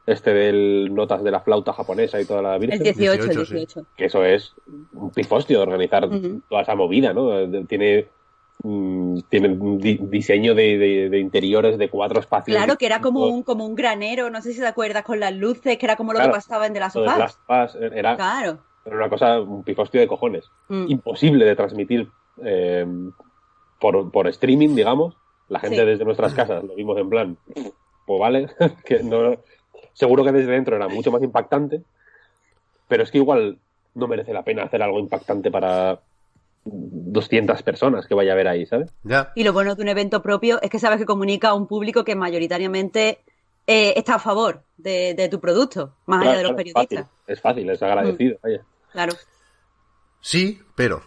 este 0.07 0.33
del 0.35 0.93
Notas 0.95 1.23
de 1.23 1.31
la 1.31 1.41
flauta 1.41 1.73
japonesa 1.73 2.21
y 2.21 2.25
toda 2.25 2.43
la 2.43 2.55
El 2.57 2.61
virgen. 2.61 2.83
18, 2.83 3.13
18, 3.25 3.41
el 3.41 3.47
sí. 3.47 3.55
18. 3.55 3.87
Que 3.97 4.05
eso 4.07 4.25
es 4.25 4.55
un 4.93 5.11
pifostio 5.11 5.59
de 5.59 5.63
organizar 5.63 6.09
toda 6.49 6.63
esa 6.63 6.75
movida, 6.75 7.13
¿no? 7.13 7.49
Tiene, 7.67 8.09
mm, 8.63 9.21
tiene 9.29 9.49
un 9.49 9.79
di- 9.79 9.99
diseño 10.03 10.55
de, 10.55 10.79
de- 10.79 11.09
de 11.11 11.19
interiores 11.19 11.79
de 11.79 11.89
cuatro 11.89 12.21
espacios. 12.21 12.57
Claro, 12.57 12.77
que 12.77 12.87
era 12.87 13.01
como 13.01 13.27
un, 13.27 13.43
como 13.43 13.67
un 13.67 13.75
granero, 13.75 14.31
no 14.31 14.41
sé 14.41 14.53
si 14.53 14.61
te 14.61 14.67
acuerdas, 14.67 15.03
con 15.05 15.21
las 15.21 15.35
luces, 15.35 15.77
que 15.79 15.87
era 15.87 15.97
como 15.97 16.13
lo 16.13 16.19
Claro. 16.19 16.33
que 16.33 16.37
pasaba 16.37 16.67
en 16.67 16.73
The 16.73 16.81
Last 16.81 16.97
of 16.97 17.07
de 17.07 17.25
Us. 17.25 17.39
Us 17.49 17.75
era, 17.93 18.17
Claro. 18.17 18.59
era 18.85 18.97
una 18.97 19.09
cosa, 19.09 19.41
un 19.41 19.63
pifostio 19.65 20.01
de 20.01 20.07
cojones. 20.09 20.45
Mm. 20.69 20.85
Imposible 20.89 21.45
de 21.45 21.57
transmitir 21.57 22.09
eh, 22.45 22.87
por, 23.81 24.11
por 24.11 24.29
streaming, 24.29 24.75
digamos. 24.75 25.17
La 25.49 25.59
gente 25.61 25.77
Sí. 25.81 25.85
desde 25.85 26.05
nuestras 26.05 26.33
casas 26.35 26.65
lo 26.65 26.75
vimos 26.75 26.97
en 26.99 27.11
plan, 27.11 27.37
pues 28.07 28.21
vale, 28.21 28.49
que 28.87 29.03
no, 29.03 29.37
seguro 29.93 30.25
que 30.25 30.33
desde 30.33 30.53
dentro 30.53 30.77
era 30.77 30.89
mucho 30.89 31.11
más 31.13 31.23
impactante, 31.23 31.83
pero 32.89 33.03
es 33.03 33.11
que 33.11 33.19
igual 33.19 33.59
no 33.95 34.07
merece 34.09 34.33
la 34.33 34.45
pena 34.45 34.63
hacer 34.63 34.83
algo 34.83 34.99
impactante 34.99 35.51
para 35.51 36.01
200 36.65 37.63
personas 37.63 38.07
que 38.07 38.15
vaya 38.15 38.33
a 38.33 38.37
ver 38.37 38.49
ahí, 38.49 38.67
¿sabes? 38.67 38.91
Ya. 39.03 39.33
Y 39.35 39.45
lo 39.45 39.53
bueno 39.53 39.75
de 39.75 39.83
un 39.83 39.89
evento 39.89 40.23
propio 40.23 40.61
es 40.63 40.71
que 40.71 40.79
sabes 40.79 40.99
que 40.99 41.07
comunica 41.07 41.49
a 41.51 41.55
un 41.55 41.67
público 41.67 42.05
que 42.05 42.15
mayoritariamente 42.15 43.21
eh, 43.67 43.95
está 43.97 44.17
a 44.17 44.19
favor 44.21 44.63
de, 44.77 45.15
de 45.15 45.29
tu 45.29 45.41
producto, 45.41 45.95
más 46.07 46.23
allá 46.23 46.37
de 46.39 46.43
los 46.45 46.53
claro, 46.53 46.57
periodistas. 46.57 47.07
Es 47.27 47.41
fácil, 47.41 47.69
es 47.69 47.69
fácil, 47.69 47.71
es 47.71 47.83
agradecido. 47.83 48.39
vaya. 48.43 48.63
Claro. 48.93 49.13
Sí, 50.21 50.61
pero 50.75 51.03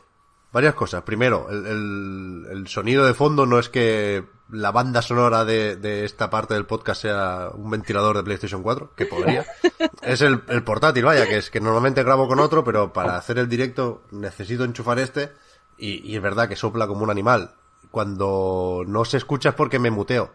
varias 0.51 0.73
cosas. 0.75 1.03
Primero, 1.03 1.47
el, 1.49 1.65
el- 1.65 2.45
el 2.51 2.67
sonido 2.67 3.05
de 3.05 3.13
fondo 3.13 3.45
no 3.45 3.59
es 3.59 3.69
que 3.69 4.23
la 4.51 4.71
banda 4.71 5.01
sonora 5.01 5.43
de, 5.43 5.75
de 5.75 6.05
esta 6.05 6.29
parte 6.29 6.53
del 6.53 6.65
podcast 6.65 7.01
sea 7.01 7.49
un 7.53 7.69
ventilador 7.71 8.15
de 8.17 8.23
PlayStation 8.23 8.61
4, 8.61 8.93
que 8.95 9.05
podría. 9.05 9.45
es 10.03 10.21
el, 10.21 10.43
el 10.49 10.63
portátil, 10.63 11.03
vaya, 11.05 11.25
que 11.27 11.37
es 11.37 11.49
que 11.49 11.59
normalmente 11.59 12.03
grabo 12.03 12.27
con 12.27 12.39
otro, 12.39 12.63
pero 12.63 12.93
para 12.93 13.17
hacer 13.17 13.39
el 13.39 13.49
directo 13.49 14.03
necesito 14.11 14.63
enchufar 14.63 14.99
este 14.99 15.31
y, 15.77 16.09
y 16.09 16.15
es 16.15 16.21
verdad 16.21 16.47
que 16.47 16.55
sopla 16.55 16.87
como 16.87 17.03
un 17.03 17.09
animal. 17.09 17.55
Cuando 17.91 18.83
no 18.87 19.05
se 19.05 19.17
escucha 19.17 19.49
es 19.49 19.55
porque 19.55 19.79
me 19.79 19.91
muteo. 19.91 20.33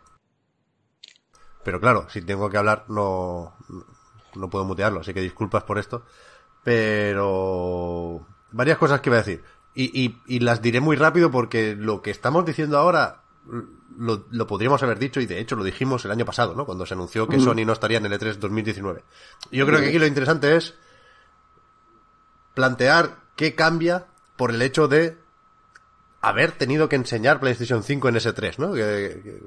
Pero 1.64 1.80
claro, 1.80 2.06
si 2.08 2.22
tengo 2.22 2.48
que 2.48 2.56
hablar 2.56 2.84
no, 2.88 3.54
no 4.34 4.50
puedo 4.50 4.64
mutearlo, 4.64 5.00
así 5.00 5.12
que 5.12 5.20
disculpas 5.20 5.64
por 5.64 5.78
esto. 5.78 6.04
Pero 6.64 8.26
varias 8.52 8.78
cosas 8.78 9.00
que 9.00 9.10
voy 9.10 9.18
a 9.18 9.22
decir. 9.22 9.44
Y, 9.74 10.04
y, 10.04 10.20
y 10.26 10.40
las 10.40 10.62
diré 10.62 10.80
muy 10.80 10.96
rápido 10.96 11.30
porque 11.30 11.76
lo 11.76 12.02
que 12.02 12.10
estamos 12.10 12.44
diciendo 12.44 12.78
ahora 12.78 13.22
lo, 13.96 14.26
lo 14.30 14.46
podríamos 14.46 14.82
haber 14.82 14.98
dicho 14.98 15.20
y 15.20 15.26
de 15.26 15.40
hecho 15.40 15.56
lo 15.56 15.64
dijimos 15.64 16.04
el 16.04 16.10
año 16.10 16.24
pasado, 16.24 16.54
¿no? 16.54 16.66
Cuando 16.66 16.86
se 16.86 16.94
anunció 16.94 17.28
que 17.28 17.38
Sony 17.38 17.64
no 17.66 17.72
estaría 17.72 17.98
en 17.98 18.06
el 18.06 18.12
E 18.12 18.18
E3 18.18 18.36
2019. 18.36 19.04
Y 19.50 19.58
yo 19.58 19.66
creo 19.66 19.80
que 19.80 19.88
aquí 19.88 19.98
lo 19.98 20.06
interesante 20.06 20.56
es 20.56 20.74
plantear 22.54 23.18
qué 23.36 23.54
cambia 23.54 24.06
por 24.36 24.50
el 24.50 24.62
hecho 24.62 24.88
de 24.88 25.18
haber 26.20 26.52
tenido 26.52 26.88
que 26.88 26.96
enseñar 26.96 27.40
PlayStation 27.40 27.82
5 27.82 28.08
en 28.08 28.16
ese 28.16 28.32
3, 28.32 28.58
¿no? 28.58 28.72
Que- 28.72 29.40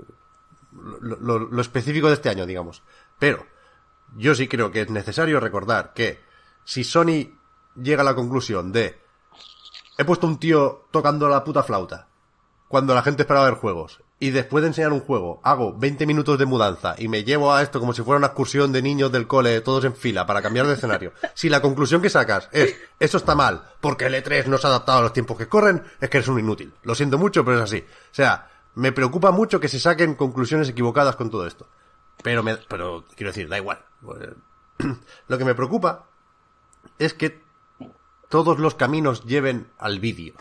lo- 1.01 1.39
lo 1.39 1.62
específico 1.62 2.07
de 2.07 2.15
este 2.15 2.29
año, 2.29 2.45
digamos. 2.45 2.81
Pero 3.19 3.45
yo 4.15 4.33
sí 4.36 4.47
creo 4.47 4.71
que 4.71 4.81
es 4.81 4.89
necesario 4.89 5.39
recordar 5.39 5.93
que 5.93 6.19
si 6.65 6.83
Sony 6.83 7.38
llega 7.75 8.01
a 8.01 8.05
la 8.05 8.15
conclusión 8.15 8.71
de 8.71 8.99
he 9.97 10.05
puesto 10.05 10.25
un 10.27 10.39
tío 10.39 10.88
tocando 10.91 11.29
la 11.29 11.43
puta 11.43 11.62
flauta 11.63 12.07
cuando 12.67 12.95
la 12.95 13.03
gente 13.03 13.21
esperaba 13.23 13.45
ver 13.49 13.59
juegos 13.59 14.01
y 14.23 14.31
después 14.31 14.62
de 14.62 14.69
enseñar 14.69 14.93
un 14.93 15.01
juego 15.01 15.41
hago 15.43 15.73
20 15.77 16.05
minutos 16.05 16.39
de 16.39 16.45
mudanza 16.45 16.95
y 16.97 17.09
me 17.09 17.25
llevo 17.25 17.53
a 17.53 17.62
esto 17.62 17.81
como 17.81 17.91
si 17.91 18.03
fuera 18.03 18.19
una 18.19 18.27
excursión 18.27 18.71
de 18.71 18.81
niños 18.81 19.12
del 19.12 19.27
cole 19.27 19.59
todos 19.59 19.83
en 19.83 19.93
fila 19.93 20.25
para 20.25 20.41
cambiar 20.41 20.65
de 20.65 20.75
escenario. 20.75 21.12
Si 21.33 21.49
la 21.49 21.62
conclusión 21.62 22.01
que 22.01 22.09
sacas 22.09 22.47
es 22.53 22.73
eso 23.01 23.17
está 23.17 23.36
mal 23.36 23.63
porque 23.81 24.05
el 24.05 24.13
E3 24.13 24.45
no 24.45 24.57
se 24.57 24.65
ha 24.65 24.69
adaptado 24.69 24.99
a 24.99 25.01
los 25.01 25.12
tiempos 25.12 25.38
que 25.38 25.49
corren, 25.49 25.83
es 25.99 26.09
que 26.09 26.19
eres 26.19 26.29
un 26.29 26.39
inútil. 26.39 26.71
Lo 26.83 26.95
siento 26.95 27.17
mucho, 27.17 27.43
pero 27.43 27.57
es 27.57 27.63
así. 27.63 27.79
O 27.79 28.15
sea, 28.15 28.49
me 28.75 28.93
preocupa 28.93 29.31
mucho 29.31 29.59
que 29.59 29.67
se 29.67 29.77
saquen 29.77 30.15
conclusiones 30.15 30.69
equivocadas 30.69 31.17
con 31.17 31.29
todo 31.29 31.45
esto. 31.45 31.67
Pero, 32.23 32.43
me, 32.43 32.55
pero 32.55 33.03
quiero 33.17 33.31
decir, 33.31 33.49
da 33.49 33.57
igual. 33.57 33.83
Lo 35.27 35.38
que 35.38 35.43
me 35.43 35.53
preocupa 35.53 36.05
es 36.97 37.13
que 37.13 37.43
todos 38.29 38.57
los 38.57 38.75
caminos 38.75 39.25
lleven 39.25 39.67
al 39.77 39.99
vídeo. 39.99 40.33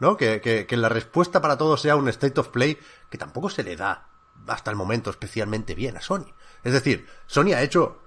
¿No? 0.00 0.16
Que, 0.16 0.40
que, 0.40 0.66
que 0.66 0.76
la 0.76 0.88
respuesta 0.88 1.40
para 1.40 1.58
todo 1.58 1.76
sea 1.76 1.96
un 1.96 2.08
state 2.08 2.38
of 2.38 2.48
play 2.48 2.78
que 3.10 3.18
tampoco 3.18 3.50
se 3.50 3.64
le 3.64 3.74
da 3.76 4.08
hasta 4.46 4.70
el 4.70 4.76
momento 4.76 5.10
especialmente 5.10 5.74
bien 5.74 5.96
a 5.96 6.00
Sony. 6.00 6.26
Es 6.62 6.72
decir, 6.72 7.06
Sony 7.26 7.52
ha 7.54 7.62
hecho 7.62 8.00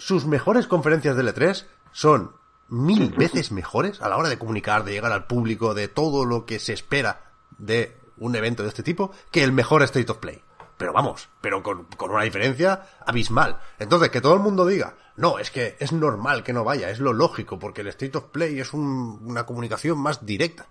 sus 0.00 0.26
mejores 0.26 0.66
conferencias 0.66 1.16
de 1.16 1.22
L3 1.22 1.66
son 1.92 2.32
mil 2.68 3.10
veces 3.16 3.52
mejores 3.52 4.00
a 4.00 4.08
la 4.08 4.16
hora 4.16 4.28
de 4.28 4.38
comunicar, 4.38 4.84
de 4.84 4.92
llegar 4.92 5.12
al 5.12 5.26
público, 5.26 5.74
de 5.74 5.88
todo 5.88 6.24
lo 6.24 6.46
que 6.46 6.58
se 6.58 6.72
espera 6.72 7.32
de 7.58 7.96
un 8.16 8.34
evento 8.36 8.62
de 8.62 8.68
este 8.68 8.82
tipo, 8.82 9.12
que 9.30 9.42
el 9.42 9.52
mejor 9.52 9.82
State 9.82 10.10
of 10.10 10.18
Play. 10.18 10.42
Pero 10.80 10.94
vamos, 10.94 11.28
pero 11.42 11.62
con, 11.62 11.84
con 11.94 12.10
una 12.10 12.22
diferencia 12.22 12.86
abismal. 13.04 13.60
Entonces, 13.78 14.08
que 14.08 14.22
todo 14.22 14.32
el 14.32 14.40
mundo 14.40 14.64
diga, 14.64 14.96
no, 15.14 15.38
es 15.38 15.50
que 15.50 15.76
es 15.78 15.92
normal 15.92 16.42
que 16.42 16.54
no 16.54 16.64
vaya, 16.64 16.88
es 16.88 17.00
lo 17.00 17.12
lógico, 17.12 17.58
porque 17.58 17.82
el 17.82 17.88
State 17.88 18.16
of 18.16 18.28
Play 18.28 18.58
es 18.60 18.72
un, 18.72 19.20
una 19.26 19.44
comunicación 19.44 19.98
más 19.98 20.24
directa. 20.24 20.68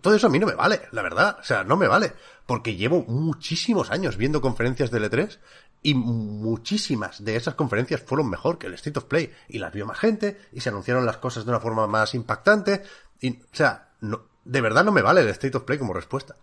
Todo 0.00 0.14
eso 0.14 0.28
a 0.28 0.30
mí 0.30 0.38
no 0.38 0.46
me 0.46 0.54
vale, 0.54 0.80
la 0.92 1.02
verdad. 1.02 1.36
O 1.38 1.44
sea, 1.44 1.62
no 1.62 1.76
me 1.76 1.88
vale. 1.88 2.14
Porque 2.46 2.74
llevo 2.74 3.04
muchísimos 3.06 3.90
años 3.90 4.16
viendo 4.16 4.40
conferencias 4.40 4.90
de 4.90 4.98
L3 4.98 5.38
y 5.82 5.92
muchísimas 5.92 7.22
de 7.22 7.36
esas 7.36 7.54
conferencias 7.54 8.00
fueron 8.00 8.30
mejor 8.30 8.56
que 8.56 8.68
el 8.68 8.74
State 8.74 8.98
of 8.98 9.04
Play. 9.04 9.30
Y 9.46 9.58
las 9.58 9.74
vio 9.74 9.84
más 9.84 9.98
gente 9.98 10.40
y 10.52 10.62
se 10.62 10.70
anunciaron 10.70 11.04
las 11.04 11.18
cosas 11.18 11.44
de 11.44 11.50
una 11.50 11.60
forma 11.60 11.86
más 11.86 12.14
impactante. 12.14 12.82
Y, 13.20 13.42
o 13.42 13.46
sea, 13.52 13.90
no, 14.00 14.22
de 14.46 14.60
verdad 14.62 14.86
no 14.86 14.92
me 14.92 15.02
vale 15.02 15.20
el 15.20 15.28
State 15.28 15.58
of 15.58 15.64
Play 15.64 15.78
como 15.78 15.92
respuesta. 15.92 16.34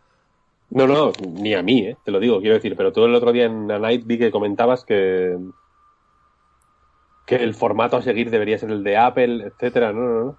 No, 0.69 0.87
no, 0.87 1.11
ni 1.27 1.53
a 1.53 1.61
mí, 1.61 1.81
¿eh? 1.81 1.97
te 2.03 2.11
lo 2.11 2.19
digo, 2.19 2.39
quiero 2.39 2.55
decir, 2.55 2.75
pero 2.75 2.91
todo 2.91 3.05
el 3.05 3.15
otro 3.15 3.31
día 3.31 3.45
en 3.45 3.67
la 3.67 3.79
Night 3.79 4.05
vi 4.05 4.17
que 4.17 4.31
comentabas 4.31 4.83
que 4.83 5.37
que 7.25 7.35
el 7.35 7.55
formato 7.55 7.97
a 7.97 8.01
seguir 8.01 8.29
debería 8.29 8.57
ser 8.57 8.71
el 8.71 8.83
de 8.83 8.97
Apple, 8.97 9.45
etcétera, 9.45 9.91
no, 9.91 10.01
no, 10.01 10.23
no, 10.25 10.37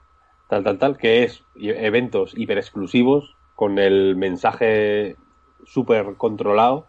tal, 0.49 0.63
tal, 0.65 0.79
tal, 0.79 0.97
que 0.97 1.25
es 1.25 1.43
eventos 1.57 2.33
hiper 2.37 2.59
exclusivos 2.59 3.37
con 3.55 3.79
el 3.79 4.17
mensaje 4.17 5.17
súper 5.65 6.15
controlado. 6.17 6.87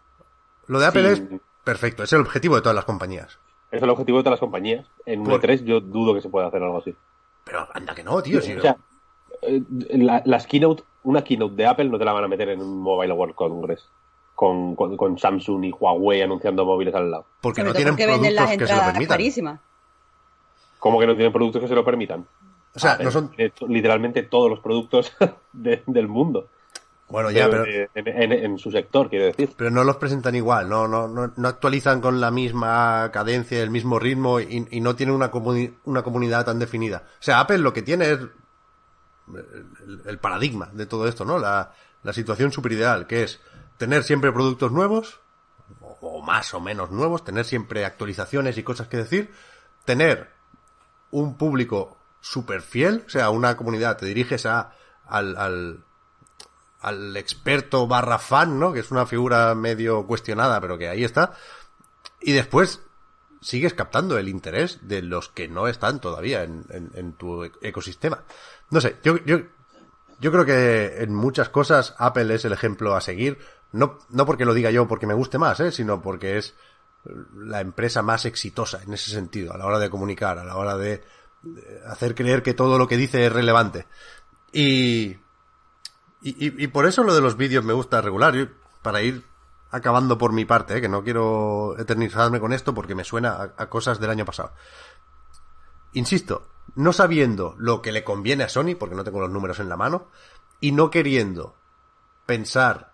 Lo 0.68 0.80
de 0.80 0.86
Apple 0.86 1.12
es 1.12 1.24
perfecto, 1.64 2.04
es 2.04 2.14
el 2.14 2.22
objetivo 2.22 2.56
de 2.56 2.62
todas 2.62 2.76
las 2.76 2.86
compañías. 2.86 3.40
Es 3.72 3.82
el 3.82 3.90
objetivo 3.90 4.20
de 4.20 4.24
todas 4.24 4.36
las 4.36 4.40
compañías. 4.40 4.86
En 5.06 5.24
Por... 5.24 5.42
3 5.42 5.66
yo 5.66 5.82
dudo 5.82 6.14
que 6.14 6.22
se 6.22 6.30
pueda 6.30 6.48
hacer 6.48 6.62
algo 6.62 6.78
así. 6.78 6.96
Pero 7.44 7.68
anda 7.74 7.96
que 7.96 8.04
no, 8.04 8.22
tío. 8.22 8.42
Sí, 8.42 8.54
o 8.54 8.62
sea, 8.62 8.78
eh, 9.42 9.62
la, 9.90 10.22
las 10.26 10.48
keynote, 10.48 10.84
una 11.04 11.24
keynote 11.24 11.56
de 11.56 11.66
Apple 11.66 11.90
no 11.90 11.98
te 11.98 12.06
la 12.06 12.14
van 12.14 12.24
a 12.24 12.28
meter 12.28 12.50
en 12.50 12.62
un 12.62 12.80
Mobile 12.80 13.14
World 13.14 13.36
Congress. 13.36 13.90
Con, 14.36 14.76
con, 14.76 14.96
con 14.98 15.18
Samsung 15.18 15.66
y 15.66 15.72
Huawei 15.72 16.22
anunciando 16.22 16.64
móviles 16.64 16.94
al 16.94 17.10
lado. 17.10 17.26
Porque 17.42 17.64
no 17.64 17.74
tienen 17.74 17.96
productos 17.96 18.34
las 18.34 18.56
que 18.56 18.68
se 18.68 18.76
lo 18.76 18.82
permitan. 18.82 19.08
Carísimas. 19.08 19.60
¿Cómo 20.78 21.00
que 21.00 21.08
no 21.08 21.16
tienen 21.16 21.34
productos 21.34 21.60
que 21.60 21.68
se 21.68 21.74
lo 21.74 21.84
permitan? 21.84 22.28
O 22.76 22.80
sea, 22.80 22.98
no 23.00 23.10
son... 23.10 23.32
literalmente 23.68 24.22
todos 24.22 24.50
los 24.50 24.60
productos 24.60 25.12
de, 25.54 25.82
del 25.88 26.08
mundo. 26.08 26.50
Bueno, 27.10 27.32
ya, 27.32 27.50
pero... 27.50 27.66
En, 27.66 28.08
en, 28.08 28.32
en, 28.32 28.58
su 28.60 28.70
sector, 28.70 29.10
quiero 29.10 29.26
decir. 29.26 29.50
Pero 29.58 29.72
no 29.72 29.84
los 29.84 29.96
presentan 29.96 30.36
igual, 30.36 30.68
no, 30.68 30.88
no, 30.88 31.08
no, 31.08 31.32
no 31.36 31.48
actualizan 31.48 32.02
con 32.02 32.20
la 32.20 32.32
misma 32.32 33.10
cadencia, 33.14 33.64
el 33.64 33.70
mismo 33.70 33.98
ritmo 33.98 34.40
y, 34.40 34.68
y 34.70 34.82
no 34.82 34.96
tienen 34.96 35.16
una, 35.16 35.32
comuni 35.32 35.72
una 35.86 36.04
comunidad 36.04 36.46
tan 36.46 36.60
definida. 36.60 37.04
O 37.06 37.24
sea, 37.24 37.40
Apple 37.40 37.60
lo 37.60 37.74
que 37.74 37.82
tiene 37.82 38.12
es 38.12 38.20
el, 40.06 40.20
paradigma 40.20 40.70
de 40.74 40.86
todo 40.86 41.08
esto, 41.08 41.26
¿no? 41.26 41.38
La, 41.40 41.74
la 42.04 42.14
situación 42.14 42.52
super 42.52 42.72
ideal, 42.72 43.08
que 43.08 43.24
es 43.24 43.40
tener 43.78 44.04
siempre 44.04 44.32
productos 44.32 44.72
nuevos, 44.72 45.20
o, 46.02 46.22
más 46.22 46.54
o 46.54 46.60
menos 46.60 46.92
nuevos, 46.92 47.24
tener 47.24 47.46
siempre 47.46 47.86
actualizaciones 47.86 48.58
y 48.58 48.64
cosas 48.64 48.88
que 48.88 48.98
decir, 48.98 49.32
tener 49.86 50.32
un 51.12 51.38
público 51.38 51.98
súper 52.22 52.62
fiel, 52.62 53.04
o 53.06 53.10
sea, 53.10 53.30
una 53.30 53.58
comunidad, 53.58 53.98
te 53.98 54.06
diriges 54.06 54.46
a, 54.46 54.74
al, 55.06 55.38
al, 55.38 55.86
al 56.82 57.18
experto 57.18 57.88
barra 57.88 58.20
fan, 58.20 58.60
¿no? 58.60 58.74
Que 58.74 58.80
es 58.80 58.92
una 58.92 59.06
figura 59.06 59.54
medio 59.56 60.06
cuestionada, 60.06 60.60
pero 60.62 60.78
que 60.78 60.90
ahí 60.90 61.04
está. 61.04 61.34
Y 62.22 62.34
después 62.34 62.82
sigues 63.42 63.74
captando 63.74 64.18
el 64.18 64.30
interés 64.30 64.88
de 64.88 65.02
los 65.02 65.30
que 65.30 65.48
no 65.48 65.68
están 65.68 66.02
todavía 66.02 66.44
en 66.44 67.14
tu 67.14 67.44
ecosistema. 67.62 68.24
No 68.70 68.82
sé, 68.82 68.98
yo, 69.04 69.18
yo, 69.26 70.32
creo 70.32 70.46
que 70.46 71.04
en 71.04 71.14
muchas 71.14 71.50
cosas 71.50 71.96
Apple 71.98 72.34
es 72.34 72.46
el 72.46 72.54
ejemplo 72.54 72.96
a 72.96 73.02
seguir. 73.02 73.40
No, 73.72 74.00
no 74.10 74.26
porque 74.26 74.46
lo 74.46 74.54
diga 74.54 74.72
yo 74.72 74.88
porque 74.88 75.08
me 75.08 75.14
guste 75.14 75.38
más, 75.38 75.60
¿eh? 75.60 75.72
sino 75.72 76.02
porque 76.02 76.38
es 76.38 76.56
la 77.36 77.62
empresa 77.62 78.02
más 78.02 78.26
exitosa 78.26 78.82
en 78.84 78.94
ese 78.94 79.12
sentido, 79.12 79.54
a 79.54 79.58
la 79.58 79.66
hora 79.66 79.80
de 79.80 79.90
comunicar, 79.90 80.38
a 80.40 80.44
la 80.44 80.58
hora 80.58 80.78
de, 80.78 81.04
hacer 81.88 82.16
creer 82.16 82.44
que 82.44 82.54
todo 82.54 82.78
lo 82.78 82.88
que 82.88 82.98
dice 82.98 83.26
es 83.26 83.32
relevante. 83.32 83.88
Y, 84.52 85.18
y, 86.22 86.64
y, 86.64 86.68
por 86.68 86.88
eso 86.88 87.04
lo 87.04 87.14
de 87.14 87.22
los 87.22 87.38
vídeos 87.38 87.64
me 87.64 87.74
gusta 87.74 88.02
regular, 88.02 88.36
yo, 88.36 88.48
para 88.82 89.02
ir 89.02 89.24
acabando 89.72 90.18
por 90.18 90.34
mi 90.34 90.46
parte, 90.46 90.78
¿eh? 90.78 90.82
que 90.82 90.90
no 90.90 91.04
quiero 91.04 91.78
eternizarme 91.78 92.40
con 92.40 92.54
esto 92.54 92.74
porque 92.74 92.96
me 92.96 93.04
suena 93.04 93.54
a 93.58 93.70
cosas 93.70 94.00
del 94.00 94.10
año 94.10 94.26
pasado. 94.26 94.54
Insisto, 95.94 96.48
no 96.76 96.94
sabiendo 96.94 97.56
lo 97.58 97.82
que 97.82 97.92
le 97.92 98.04
conviene 98.04 98.44
a 98.44 98.50
Sony, 98.50 98.76
porque 98.78 98.96
no 98.96 99.04
tengo 99.04 99.20
los 99.20 99.32
números 99.32 99.60
en 99.60 99.70
la 99.70 99.78
mano, 99.78 100.08
y 100.60 100.72
no 100.72 100.90
queriendo 100.90 101.56
pensar 102.26 102.94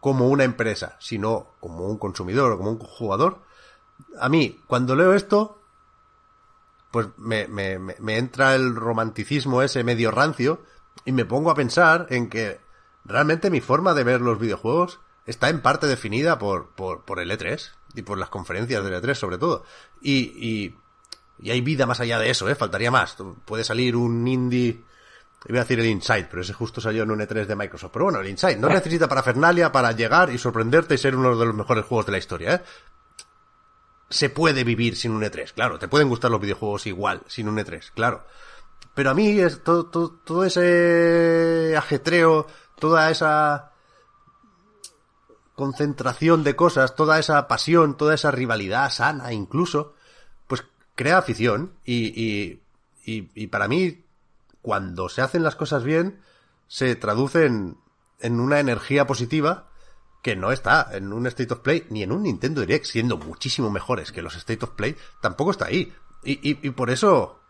como 0.00 0.28
una 0.28 0.44
empresa, 0.44 0.96
sino 1.00 1.54
como 1.60 1.86
un 1.86 1.98
consumidor 1.98 2.52
o 2.52 2.58
como 2.58 2.70
un 2.70 2.78
jugador, 2.78 3.42
a 4.20 4.28
mí, 4.28 4.60
cuando 4.66 4.96
leo 4.96 5.14
esto, 5.14 5.62
pues 6.90 7.08
me, 7.16 7.48
me, 7.48 7.78
me, 7.78 8.18
entra 8.18 8.54
el 8.54 8.76
romanticismo 8.76 9.62
ese 9.62 9.82
medio 9.82 10.10
rancio 10.10 10.62
y 11.04 11.12
me 11.12 11.24
pongo 11.24 11.50
a 11.50 11.54
pensar 11.54 12.06
en 12.10 12.28
que 12.28 12.60
realmente 13.04 13.50
mi 13.50 13.60
forma 13.60 13.94
de 13.94 14.04
ver 14.04 14.20
los 14.20 14.38
videojuegos 14.38 15.00
está 15.26 15.48
en 15.48 15.60
parte 15.60 15.86
definida 15.86 16.38
por, 16.38 16.70
por, 16.70 17.04
por 17.04 17.18
el 17.18 17.30
E3 17.30 17.72
y 17.94 18.02
por 18.02 18.18
las 18.18 18.28
conferencias 18.28 18.84
del 18.84 19.02
E3 19.02 19.14
sobre 19.14 19.38
todo. 19.38 19.64
Y, 20.00 20.32
y, 20.36 20.76
y 21.38 21.50
hay 21.50 21.60
vida 21.60 21.86
más 21.86 22.00
allá 22.00 22.18
de 22.18 22.30
eso, 22.30 22.48
¿eh? 22.48 22.54
Faltaría 22.54 22.90
más. 22.90 23.16
Puede 23.44 23.64
salir 23.64 23.96
un 23.96 24.26
indie 24.26 24.82
Iba 25.46 25.60
a 25.60 25.64
decir 25.64 25.78
el 25.78 25.86
Inside, 25.86 26.28
pero 26.30 26.40
ese 26.42 26.54
justo 26.54 26.80
salió 26.80 27.02
en 27.02 27.10
un 27.10 27.20
E3 27.20 27.44
de 27.44 27.54
Microsoft. 27.54 27.90
Pero 27.92 28.06
bueno, 28.06 28.20
el 28.20 28.28
Inside 28.28 28.56
no 28.56 28.68
necesita 28.68 29.08
parafernalia 29.08 29.70
para 29.70 29.92
llegar 29.92 30.30
y 30.30 30.38
sorprenderte 30.38 30.94
y 30.94 30.98
ser 30.98 31.14
uno 31.14 31.36
de 31.36 31.46
los 31.46 31.54
mejores 31.54 31.84
juegos 31.84 32.06
de 32.06 32.12
la 32.12 32.18
historia, 32.18 32.54
¿eh? 32.54 32.62
Se 34.08 34.30
puede 34.30 34.64
vivir 34.64 34.96
sin 34.96 35.12
un 35.12 35.22
E3, 35.22 35.52
claro. 35.52 35.78
Te 35.78 35.88
pueden 35.88 36.08
gustar 36.08 36.30
los 36.30 36.40
videojuegos 36.40 36.86
igual, 36.86 37.22
sin 37.26 37.48
un 37.48 37.58
E3, 37.58 37.90
claro. 37.94 38.24
Pero 38.94 39.10
a 39.10 39.14
mí 39.14 39.38
es 39.38 39.62
todo, 39.62 39.86
todo, 39.86 40.12
todo 40.24 40.44
ese 40.44 41.74
ajetreo, 41.76 42.46
toda 42.78 43.10
esa 43.10 43.72
concentración 45.54 46.42
de 46.42 46.56
cosas, 46.56 46.94
toda 46.94 47.18
esa 47.18 47.46
pasión, 47.48 47.96
toda 47.96 48.14
esa 48.14 48.30
rivalidad 48.30 48.90
sana 48.90 49.32
incluso, 49.32 49.94
crea 50.94 51.18
afición 51.18 51.72
y, 51.84 52.60
y, 53.04 53.30
y, 53.34 53.46
para 53.48 53.68
mí 53.68 54.04
cuando 54.62 55.08
se 55.08 55.20
hacen 55.20 55.42
las 55.42 55.56
cosas 55.56 55.84
bien, 55.84 56.20
se 56.68 56.96
traducen 56.96 57.76
en 58.20 58.40
una 58.40 58.60
energía 58.60 59.06
positiva 59.06 59.68
que 60.22 60.36
no 60.36 60.52
está 60.52 60.88
en 60.92 61.12
un 61.12 61.26
State 61.26 61.52
of 61.52 61.60
Play 61.60 61.86
ni 61.90 62.02
en 62.02 62.12
un 62.12 62.22
Nintendo 62.22 62.62
Direct, 62.62 62.86
siendo 62.86 63.18
muchísimo 63.18 63.70
mejores 63.70 64.10
que 64.10 64.22
los 64.22 64.36
State 64.36 64.64
of 64.64 64.70
Play, 64.70 64.96
tampoco 65.20 65.50
está 65.50 65.66
ahí. 65.66 65.92
Y, 66.22 66.32
y, 66.32 66.58
y 66.62 66.70
por 66.70 66.88
eso, 66.88 67.40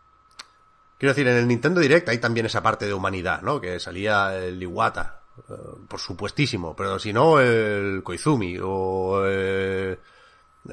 quiero 0.97 1.13
decir, 1.13 1.27
en 1.27 1.37
el 1.37 1.47
Nintendo 1.47 1.79
Direct 1.79 2.09
hay 2.09 2.17
también 2.17 2.47
esa 2.47 2.61
parte 2.61 2.85
de 2.85 2.93
humanidad, 2.93 3.41
¿no? 3.43 3.61
Que 3.61 3.79
salía 3.79 4.35
el 4.37 4.61
Iwata, 4.61 5.21
uh, 5.47 5.85
por 5.87 6.01
supuestísimo, 6.01 6.75
pero 6.75 6.99
si 6.99 7.13
no, 7.13 7.39
el 7.39 8.01
Koizumi 8.03 8.57
o... 8.61 9.21
Eh, 9.25 9.97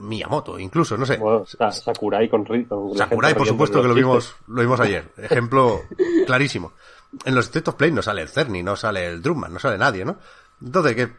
Miyamoto, 0.01 0.59
incluso, 0.59 0.97
no 0.97 1.05
sé. 1.05 1.19
Bueno, 1.19 1.45
Sakurai 1.47 2.29
con, 2.29 2.45
con 2.45 2.97
Sakurai, 2.97 3.35
por 3.35 3.47
supuesto, 3.47 3.83
que 3.83 3.89
lo 3.89 3.95
vimos, 3.95 4.35
lo 4.47 4.63
vimos 4.63 4.81
ayer. 4.81 5.13
Ejemplo 5.17 5.83
clarísimo. 6.27 6.73
En 7.25 7.35
los 7.35 7.47
State 7.47 7.69
of 7.69 7.77
Play 7.77 7.93
no 7.93 8.01
sale 8.01 8.23
el 8.23 8.29
Cerny, 8.29 8.63
no 8.63 8.75
sale 8.75 9.07
el 9.07 9.21
Drumman, 9.21 9.53
no 9.53 9.59
sale 9.59 9.77
nadie, 9.77 10.05
¿no? 10.05 10.17
Entonces, 10.63 10.97
que, 10.97 11.13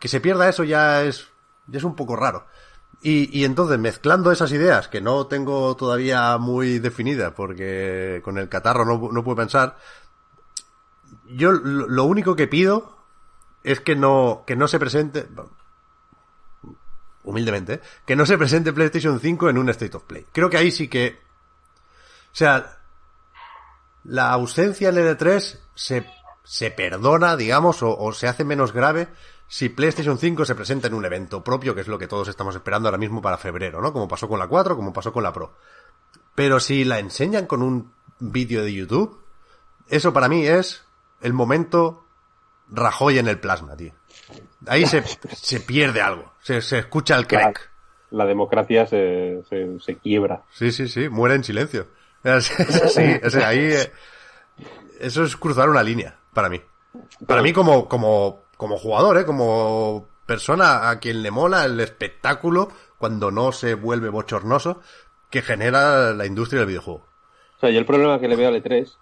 que 0.00 0.08
se 0.08 0.20
pierda 0.20 0.48
eso 0.48 0.64
ya 0.64 1.02
es, 1.02 1.28
ya 1.66 1.78
es 1.78 1.84
un 1.84 1.94
poco 1.94 2.16
raro. 2.16 2.46
Y, 3.02 3.38
y 3.38 3.44
entonces, 3.44 3.78
mezclando 3.78 4.32
esas 4.32 4.52
ideas, 4.52 4.88
que 4.88 5.02
no 5.02 5.26
tengo 5.26 5.76
todavía 5.76 6.38
muy 6.38 6.78
definidas, 6.78 7.32
porque 7.34 8.22
con 8.24 8.38
el 8.38 8.48
catarro 8.48 8.86
no, 8.86 9.10
no 9.12 9.22
puedo 9.22 9.36
pensar, 9.36 9.76
yo 11.26 11.52
lo 11.52 12.04
único 12.04 12.34
que 12.34 12.48
pido 12.48 12.96
es 13.64 13.80
que 13.80 13.96
no, 13.96 14.44
que 14.46 14.56
no 14.56 14.66
se 14.66 14.78
presente, 14.78 15.26
humildemente, 17.28 17.80
que 18.06 18.16
no 18.16 18.26
se 18.26 18.38
presente 18.38 18.72
PlayStation 18.72 19.20
5 19.20 19.50
en 19.50 19.58
un 19.58 19.68
State 19.70 19.96
of 19.96 20.04
Play. 20.04 20.26
Creo 20.32 20.50
que 20.50 20.56
ahí 20.56 20.70
sí 20.70 20.88
que... 20.88 21.20
O 22.32 22.36
sea, 22.38 22.78
la 24.04 24.30
ausencia 24.32 24.88
en 24.88 24.98
el 24.98 25.16
E3 25.16 25.58
se, 25.74 26.06
se 26.44 26.70
perdona, 26.70 27.36
digamos, 27.36 27.82
o, 27.82 27.96
o, 27.96 28.12
se 28.12 28.28
hace 28.28 28.44
menos 28.44 28.72
grave 28.72 29.08
si 29.46 29.70
PlayStation 29.70 30.18
5 30.18 30.44
se 30.44 30.54
presenta 30.54 30.88
en 30.88 30.94
un 30.94 31.04
evento 31.04 31.42
propio, 31.42 31.74
que 31.74 31.80
es 31.80 31.88
lo 31.88 31.98
que 31.98 32.06
todos 32.06 32.28
estamos 32.28 32.54
esperando 32.54 32.88
ahora 32.88 32.98
mismo 32.98 33.22
para 33.22 33.38
febrero, 33.38 33.80
¿no? 33.80 33.92
Como 33.92 34.06
pasó 34.06 34.28
con 34.28 34.38
la 34.38 34.46
4, 34.46 34.76
como 34.76 34.92
pasó 34.92 35.12
con 35.12 35.22
la 35.22 35.32
Pro. 35.32 35.54
Pero 36.34 36.60
si 36.60 36.84
la 36.84 36.98
enseñan 36.98 37.46
con 37.46 37.62
un 37.62 37.92
vídeo 38.18 38.62
de 38.62 38.72
YouTube, 38.72 39.24
eso 39.88 40.12
para 40.12 40.28
mí 40.28 40.46
es 40.46 40.84
el 41.20 41.32
momento 41.32 42.04
Rajoy 42.70 43.18
en 43.18 43.28
el 43.28 43.40
plasma, 43.40 43.76
tío. 43.76 43.92
Ahí 44.68 44.86
se, 44.86 45.02
se 45.02 45.60
pierde 45.60 46.00
algo, 46.00 46.32
se, 46.40 46.60
se 46.60 46.78
escucha 46.78 47.16
el 47.16 47.26
crack. 47.26 47.70
La, 48.10 48.24
democracia 48.24 48.86
se, 48.86 49.42
se, 49.48 49.80
se, 49.80 49.96
quiebra. 49.96 50.42
Sí, 50.50 50.72
sí, 50.72 50.88
sí, 50.88 51.08
muere 51.08 51.34
en 51.34 51.44
silencio. 51.44 51.86
Sí, 52.40 53.02
o 53.24 53.30
sea, 53.30 53.48
ahí... 53.48 53.72
Eh, 53.72 53.92
eso 55.00 55.22
es 55.22 55.36
cruzar 55.36 55.68
una 55.68 55.82
línea, 55.82 56.18
para 56.34 56.48
mí. 56.48 56.60
Para 57.26 57.42
mí 57.42 57.52
como, 57.52 57.88
como, 57.88 58.42
como 58.56 58.76
jugador, 58.76 59.18
¿eh? 59.18 59.24
Como 59.24 60.08
persona 60.26 60.90
a 60.90 60.98
quien 60.98 61.22
le 61.22 61.30
mola 61.30 61.64
el 61.64 61.78
espectáculo 61.80 62.68
cuando 62.98 63.30
no 63.30 63.52
se 63.52 63.74
vuelve 63.74 64.08
bochornoso 64.08 64.80
que 65.30 65.42
genera 65.42 66.12
la 66.12 66.26
industria 66.26 66.60
del 66.60 66.68
videojuego. 66.68 67.06
O 67.56 67.60
sea, 67.60 67.70
yo 67.70 67.78
el 67.78 67.86
problema 67.86 68.20
que 68.20 68.28
le 68.28 68.36
veo 68.36 68.48
al 68.48 68.62
E3, 68.62 68.96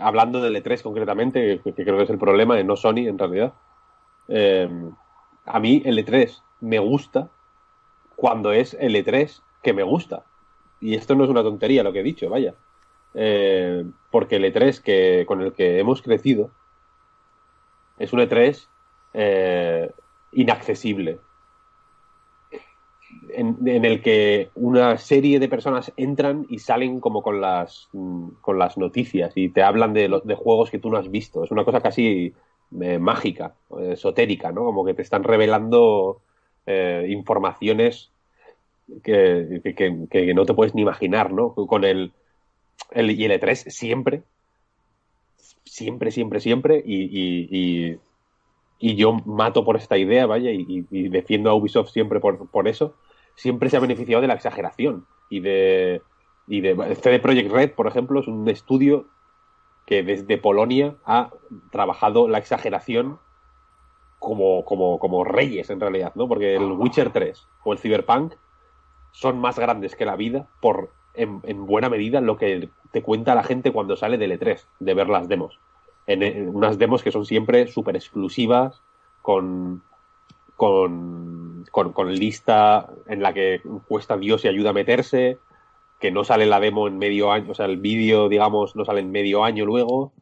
hablando 0.00 0.40
del 0.40 0.56
E3 0.56 0.82
concretamente, 0.82 1.60
que, 1.62 1.72
creo 1.72 1.98
que 1.98 2.04
es 2.04 2.10
el 2.10 2.18
problema, 2.18 2.56
de 2.56 2.64
no 2.64 2.76
Sony 2.76 3.06
en 3.06 3.18
realidad, 3.18 3.52
eh, 4.28 4.68
a 5.44 5.60
mí 5.60 5.82
el 5.84 5.98
E3 5.98 6.42
me 6.60 6.78
gusta 6.78 7.30
cuando 8.16 8.52
es 8.52 8.74
el 8.78 8.94
E3 8.94 9.40
que 9.62 9.72
me 9.72 9.82
gusta. 9.82 10.24
Y 10.80 10.94
esto 10.94 11.14
no 11.14 11.24
es 11.24 11.30
una 11.30 11.42
tontería 11.42 11.82
lo 11.82 11.92
que 11.92 12.00
he 12.00 12.04
dicho, 12.04 12.28
vaya. 12.28 12.54
Eh, 13.14 13.84
porque 14.10 14.36
el 14.36 14.44
E3 14.44 14.80
que, 14.80 15.24
con 15.26 15.40
el 15.40 15.52
que 15.52 15.78
hemos 15.78 16.02
crecido 16.02 16.50
es 17.98 18.12
un 18.12 18.20
E3 18.20 18.66
eh, 19.14 19.90
inaccesible. 20.32 21.18
En, 23.30 23.56
el 23.66 24.02
que 24.02 24.50
una 24.54 24.98
serie 24.98 25.40
de 25.40 25.48
personas 25.48 25.92
entran 25.96 26.44
y 26.50 26.58
salen 26.58 27.00
como 27.00 27.22
con 27.22 27.40
las, 27.40 27.88
mm, 27.92 28.28
con 28.40 28.58
las 28.58 28.76
noticias 28.76 29.32
y 29.34 29.48
te 29.48 29.62
hablan 29.62 29.94
de, 29.94 30.20
de 30.22 30.34
juegos 30.34 30.70
que 30.70 30.78
tú 30.78 30.90
no 30.90 30.98
has 30.98 31.10
visto. 31.10 31.42
Es 31.42 31.50
una 31.50 31.64
cosa 31.64 31.80
casi 31.80 32.34
eh, 32.80 32.98
mágica, 32.98 33.54
esotérica, 33.80 34.52
¿no? 34.52 34.64
Como 34.64 34.84
que 34.84 34.94
te 34.94 35.02
están 35.02 35.24
revelando 35.24 36.20
informaciones 37.08 38.10
que, 39.02 39.60
que, 39.74 40.06
que, 40.10 40.34
no 40.34 40.44
te 40.44 40.54
puedes 40.54 40.74
ni 40.74 40.82
imaginar, 40.82 41.32
¿no? 41.32 41.54
Con 41.54 41.84
el, 41.84 42.12
el, 42.90 43.10
y 43.10 43.24
el 43.24 43.40
E3 43.40 43.70
siempre, 43.70 44.22
siempre, 45.64 46.10
siempre, 46.10 46.40
siempre, 46.40 46.82
y, 46.84 47.04
y, 47.04 47.98
y, 48.78 48.96
yo 48.96 49.12
mato 49.24 49.64
por 49.64 49.76
esta 49.76 49.98
idea, 49.98 50.26
vaya, 50.26 50.50
y, 50.50 50.82
defiendo 51.08 51.50
a 51.50 51.54
Ubisoft 51.54 51.90
siempre 51.90 52.20
por, 52.20 52.48
por, 52.50 52.68
eso, 52.68 52.94
siempre 53.34 53.68
se 53.68 53.76
ha 53.76 53.80
beneficiado 53.80 54.22
de 54.22 54.28
la 54.28 54.34
exageración 54.34 55.06
y 55.30 55.40
de, 55.40 56.00
y 56.46 56.60
de 56.60 56.96
CD 56.96 57.18
Projekt 57.18 57.50
Red, 57.50 57.72
por 57.72 57.86
ejemplo, 57.86 58.20
es 58.20 58.28
un 58.28 58.48
estudio 58.48 59.06
que 59.88 60.02
desde 60.02 60.36
Polonia 60.36 60.96
ha 61.06 61.30
trabajado 61.70 62.28
la 62.28 62.36
exageración 62.36 63.18
como, 64.18 64.66
como, 64.66 64.98
como 64.98 65.24
reyes 65.24 65.70
en 65.70 65.80
realidad, 65.80 66.12
¿no? 66.14 66.28
Porque 66.28 66.56
el 66.56 66.72
Witcher 66.72 67.10
3 67.10 67.48
o 67.64 67.72
el 67.72 67.78
Cyberpunk 67.78 68.34
son 69.12 69.38
más 69.38 69.58
grandes 69.58 69.96
que 69.96 70.04
la 70.04 70.14
vida 70.14 70.46
por, 70.60 70.90
en, 71.14 71.40
buena 71.64 71.88
medida, 71.88 72.20
lo 72.20 72.36
que 72.36 72.68
te 72.90 73.02
cuenta 73.02 73.34
la 73.34 73.44
gente 73.44 73.72
cuando 73.72 73.96
sale 73.96 74.18
del 74.18 74.38
E3, 74.38 74.62
de 74.78 74.92
ver 74.92 75.08
las 75.08 75.26
demos. 75.26 75.58
En, 76.06 76.54
unas 76.54 76.76
demos 76.76 77.02
que 77.02 77.10
son 77.10 77.24
siempre 77.24 77.66
súper 77.68 77.96
exclusivas, 77.96 78.82
con, 79.22 79.82
con, 80.54 81.64
con, 81.70 82.12
lista 82.12 82.90
en 83.06 83.22
la 83.22 83.32
que 83.32 83.62
cuesta 83.86 84.18
Dios 84.18 84.44
y 84.44 84.48
ayuda 84.48 84.68
a 84.68 84.74
meterse, 84.74 85.38
que 86.00 86.10
no 86.10 86.24
sale 86.24 86.46
la 86.46 86.60
demo 86.60 86.88
en 86.88 86.98
medio 86.98 87.32
año, 87.32 87.50
o 87.50 87.54
sea, 87.54 87.66
el 87.66 87.78
vídeo, 87.78 88.28
digamos, 88.28 88.76
no 88.76 88.84
sale 88.84 89.00
en 89.00 89.10
medio 89.10 89.44
año 89.44 89.64
luego. 89.64 90.12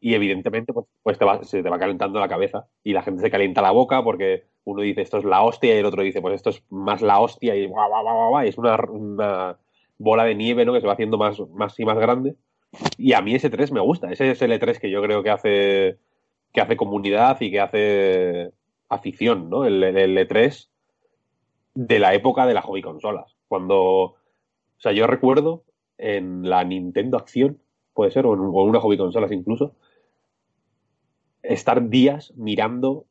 Y 0.00 0.14
evidentemente, 0.14 0.72
pues, 0.72 0.86
pues 1.02 1.18
te 1.18 1.24
va, 1.24 1.42
se 1.44 1.62
te 1.62 1.70
va 1.70 1.78
calentando 1.78 2.20
la 2.20 2.28
cabeza 2.28 2.66
y 2.82 2.92
la 2.92 3.02
gente 3.02 3.22
se 3.22 3.30
calienta 3.30 3.62
la 3.62 3.70
boca 3.70 4.02
porque 4.02 4.44
uno 4.64 4.82
dice 4.82 5.02
esto 5.02 5.18
es 5.18 5.24
la 5.24 5.42
hostia 5.42 5.74
y 5.74 5.78
el 5.78 5.86
otro 5.86 6.02
dice 6.02 6.20
pues 6.20 6.34
esto 6.34 6.50
es 6.50 6.62
más 6.70 7.02
la 7.02 7.20
hostia 7.20 7.54
y 7.54 7.66
guau, 7.66 7.88
guau, 7.88 8.30
guau, 8.30 8.44
es 8.44 8.58
una, 8.58 8.76
una, 8.90 9.58
bola 9.98 10.24
de 10.24 10.34
nieve 10.34 10.64
¿no? 10.64 10.72
que 10.72 10.80
se 10.80 10.86
va 10.86 10.94
haciendo 10.94 11.18
más, 11.18 11.38
más 11.54 11.78
y 11.78 11.84
más 11.84 11.98
grande. 11.98 12.36
Y 12.98 13.12
a 13.12 13.20
mí 13.20 13.34
ese 13.34 13.50
3 13.50 13.72
me 13.72 13.80
gusta, 13.80 14.10
ese 14.10 14.30
es 14.30 14.42
el 14.42 14.52
E3 14.52 14.78
que 14.78 14.90
yo 14.90 15.00
creo 15.02 15.22
que 15.22 15.30
hace, 15.30 15.98
que 16.52 16.60
hace 16.60 16.76
comunidad 16.76 17.40
y 17.40 17.50
que 17.50 17.60
hace 17.60 18.52
afición, 18.88 19.48
¿no? 19.48 19.64
El, 19.64 19.82
el 19.84 20.18
E3 20.18 20.68
de 21.74 21.98
la 21.98 22.14
época 22.14 22.46
de 22.46 22.54
las 22.54 22.64
hobby 22.64 22.82
consolas. 22.82 23.36
Cuando, 23.46 24.16
sea, 24.84 24.92
yo 24.92 25.06
recuerdo 25.06 25.64
en 25.98 26.48
la 26.48 26.64
Nintendo 26.64 27.16
Acción, 27.16 27.58
puede 27.92 28.10
ser, 28.10 28.26
o 28.26 28.34
en, 28.34 28.40
o 28.40 28.62
una 28.64 28.80
hobby 28.80 28.96
consolas 28.96 29.32
incluso, 29.32 29.74
estar 31.42 31.88
días 31.88 32.32
mirando 32.36 33.06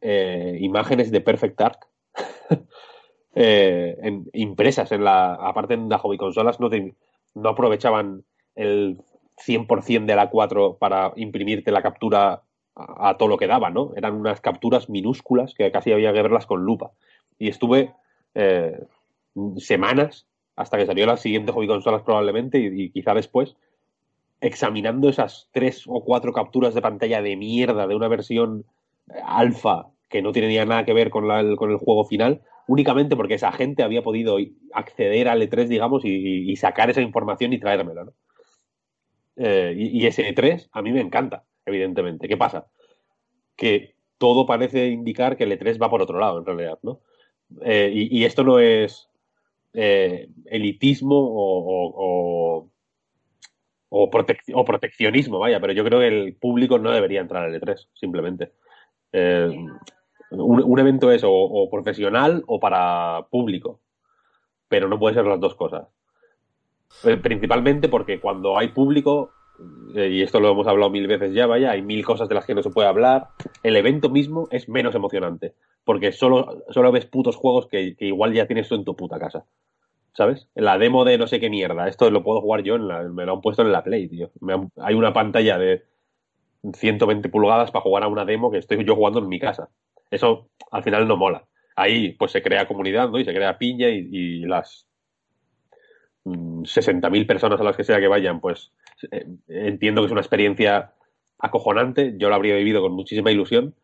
eh, 0.00 0.58
imágenes 0.60 1.10
de 1.10 1.20
Perfect 1.20 1.58
Dark 1.58 1.78
eh, 3.34 3.96
en, 4.02 4.28
impresas 4.32 4.92
en 4.92 5.04
la. 5.04 5.34
Aparte 5.34 5.74
en 5.74 5.88
la 5.88 5.98
hobby 5.98 6.16
consolas 6.16 6.60
no, 6.60 6.68
no 7.34 7.48
aprovechaban 7.48 8.24
el 8.54 8.98
100% 9.44 10.06
de 10.06 10.16
la 10.16 10.30
4 10.30 10.78
para 10.78 11.12
imprimirte 11.16 11.70
la 11.70 11.82
captura 11.82 12.42
a, 12.74 13.16
todo 13.16 13.28
lo 13.28 13.38
que 13.38 13.46
daba, 13.46 13.70
¿no? 13.70 13.92
Eran 13.96 14.14
unas 14.14 14.40
capturas 14.40 14.88
minúsculas 14.90 15.54
que 15.54 15.70
casi 15.70 15.92
había 15.92 16.12
que 16.12 16.22
verlas 16.22 16.46
con 16.46 16.62
lupa. 16.64 16.92
Y 17.38 17.48
estuve 17.48 17.94
eh, 18.34 18.78
semanas 19.56 20.26
hasta 20.56 20.78
que 20.78 20.86
salió 20.86 21.06
la 21.06 21.16
siguiente 21.16 21.52
hobby 21.52 21.66
consolas 21.66 22.02
probablemente 22.02 22.58
y, 22.58 22.90
quizá 22.90 23.14
después 23.14 23.56
examinando 24.40 25.08
esas 25.08 25.48
tres 25.52 25.84
o 25.86 26.04
cuatro 26.04 26.32
capturas 26.32 26.74
de 26.74 26.82
pantalla 26.82 27.22
de 27.22 27.36
mierda 27.36 27.86
de 27.86 27.94
una 27.94 28.08
versión 28.08 28.64
alfa 29.24 29.86
que 30.08 30.22
no 30.22 30.32
tenía 30.32 30.64
nada 30.64 30.84
que 30.84 30.92
ver 30.92 31.10
con, 31.10 31.26
la, 31.28 31.40
el, 31.40 31.56
con 31.56 31.70
el 31.70 31.78
juego 31.78 32.04
final, 32.04 32.42
únicamente 32.66 33.16
porque 33.16 33.34
esa 33.34 33.52
gente 33.52 33.82
había 33.82 34.02
podido 34.02 34.36
acceder 34.72 35.28
al 35.28 35.42
E3, 35.42 35.68
digamos, 35.68 36.04
y, 36.04 36.54
sacar 36.56 36.90
esa 36.90 37.00
información 37.00 37.52
y 37.52 37.58
traérmela, 37.58 38.04
¿no? 38.04 38.12
Eh, 39.36 39.74
y, 39.76 40.02
y, 40.02 40.06
ese 40.06 40.34
E3 40.34 40.68
a 40.72 40.82
mí 40.82 40.92
me 40.92 41.00
encanta, 41.00 41.44
evidentemente. 41.64 42.28
¿Qué 42.28 42.36
pasa? 42.36 42.66
Que 43.56 43.94
todo 44.18 44.46
parece 44.46 44.88
indicar 44.88 45.36
que 45.36 45.44
el 45.44 45.58
E3 45.58 45.82
va 45.82 45.90
por 45.90 46.02
otro 46.02 46.18
lado, 46.18 46.38
en 46.38 46.46
realidad, 46.46 46.78
¿no? 46.82 47.00
Eh, 47.62 47.90
y, 47.94 48.24
esto 48.24 48.42
no 48.42 48.58
es 48.58 49.08
eh, 49.76 50.28
elitismo 50.46 51.16
o, 51.16 51.58
o, 51.60 51.92
o 51.96 52.70
o, 53.88 54.10
protec 54.10 54.42
o, 54.52 54.64
proteccionismo, 54.64 55.38
vaya, 55.38 55.60
pero 55.60 55.72
yo 55.72 55.84
creo 55.84 56.00
que 56.00 56.08
el 56.08 56.34
público 56.34 56.78
no 56.78 56.90
debería 56.90 57.20
entrar 57.20 57.44
al 57.44 57.54
E3, 57.54 57.88
simplemente. 57.94 58.52
Eh, 59.12 59.48
un, 60.30 60.62
un, 60.62 60.78
evento 60.78 61.12
es 61.12 61.22
o, 61.24 61.68
profesional 61.70 62.42
o 62.46 62.58
para 62.58 63.26
público, 63.30 63.80
pero 64.68 64.88
no 64.88 64.98
puede 64.98 65.14
ser 65.14 65.24
las 65.24 65.40
dos 65.40 65.54
cosas. 65.54 65.86
Eh, 67.04 67.16
principalmente 67.16 67.88
porque 67.88 68.20
cuando 68.20 68.58
hay 68.58 68.68
público, 68.68 69.30
y 69.94 70.22
esto 70.22 70.40
lo 70.40 70.50
hemos 70.50 70.66
hablado 70.66 70.90
mil 70.90 71.06
veces 71.06 71.32
ya, 71.32 71.46
vaya, 71.46 71.70
hay 71.70 71.82
mil 71.82 72.04
cosas 72.04 72.28
de 72.28 72.34
las 72.34 72.44
que 72.44 72.54
no 72.54 72.62
se 72.62 72.70
puede 72.70 72.88
hablar, 72.88 73.28
el 73.62 73.76
evento 73.76 74.10
mismo 74.10 74.48
es 74.50 74.68
menos 74.68 74.94
emocionante, 74.94 75.54
porque 75.84 76.12
solo, 76.12 76.64
solo 76.70 76.92
ves 76.92 77.06
putos 77.06 77.36
juegos 77.36 77.66
que, 77.66 77.96
igual 78.00 78.32
ya 78.32 78.46
tienes 78.46 78.68
tú 78.68 78.74
en 78.74 78.84
tu 78.84 78.94
puta 78.96 79.18
casa. 79.18 79.44
¿sabes? 80.12 80.48
La 80.54 80.78
demo 80.78 81.04
de 81.04 81.18
no 81.18 81.26
sé 81.26 81.40
qué 81.40 81.50
mierda. 81.50 81.88
Esto 81.88 82.10
lo 82.10 82.22
puedo 82.22 82.40
jugar 82.40 82.62
yo, 82.62 82.76
en 82.76 82.88
la, 82.88 83.02
me 83.02 83.26
lo 83.26 83.34
han 83.34 83.42
puesto 83.42 83.60
en 83.60 83.70
la 83.70 83.84
Play, 83.84 84.08
tío. 84.08 84.30
Hay 84.78 84.94
una 84.94 85.12
pantalla 85.12 85.58
de 85.58 85.84
120 86.72 87.28
pulgadas 87.28 87.70
para 87.70 87.82
jugar 87.82 88.02
a 88.04 88.08
una 88.08 88.24
demo 88.24 88.50
que 88.50 88.56
estoy 88.56 88.82
yo 88.82 88.96
jugando 88.96 89.18
en 89.18 89.28
mi 89.28 89.38
casa. 89.38 89.68
Eso 90.10 90.48
al 90.70 90.82
final 90.82 91.06
no 91.06 91.18
mola. 91.18 91.44
Ahí 91.76 92.12
pues 92.12 92.32
se 92.32 92.40
crea 92.40 92.66
comunidad, 92.66 93.10
¿no? 93.10 93.18
Y 93.18 93.26
se 93.26 93.34
crea 93.34 93.58
piña 93.58 93.90
y, 93.90 94.08
y 94.10 94.46
las 94.46 94.86
60.000 96.24 97.26
personas 97.26 97.60
a 97.60 97.64
las 97.64 97.76
que 97.76 97.84
sea 97.84 98.00
que 98.00 98.08
vayan, 98.08 98.40
pues 98.40 98.72
eh, 99.10 99.26
entiendo 99.48 100.00
que 100.00 100.06
es 100.06 100.12
una 100.12 100.20
experiencia 100.20 100.92
acojonante. 101.38 102.14
Yo 102.18 102.28
lo 102.28 102.34
habría 102.34 102.56
vivido 102.56 102.80
con 102.80 102.92
muchísima 102.92 103.30
ilusión. 103.30 103.74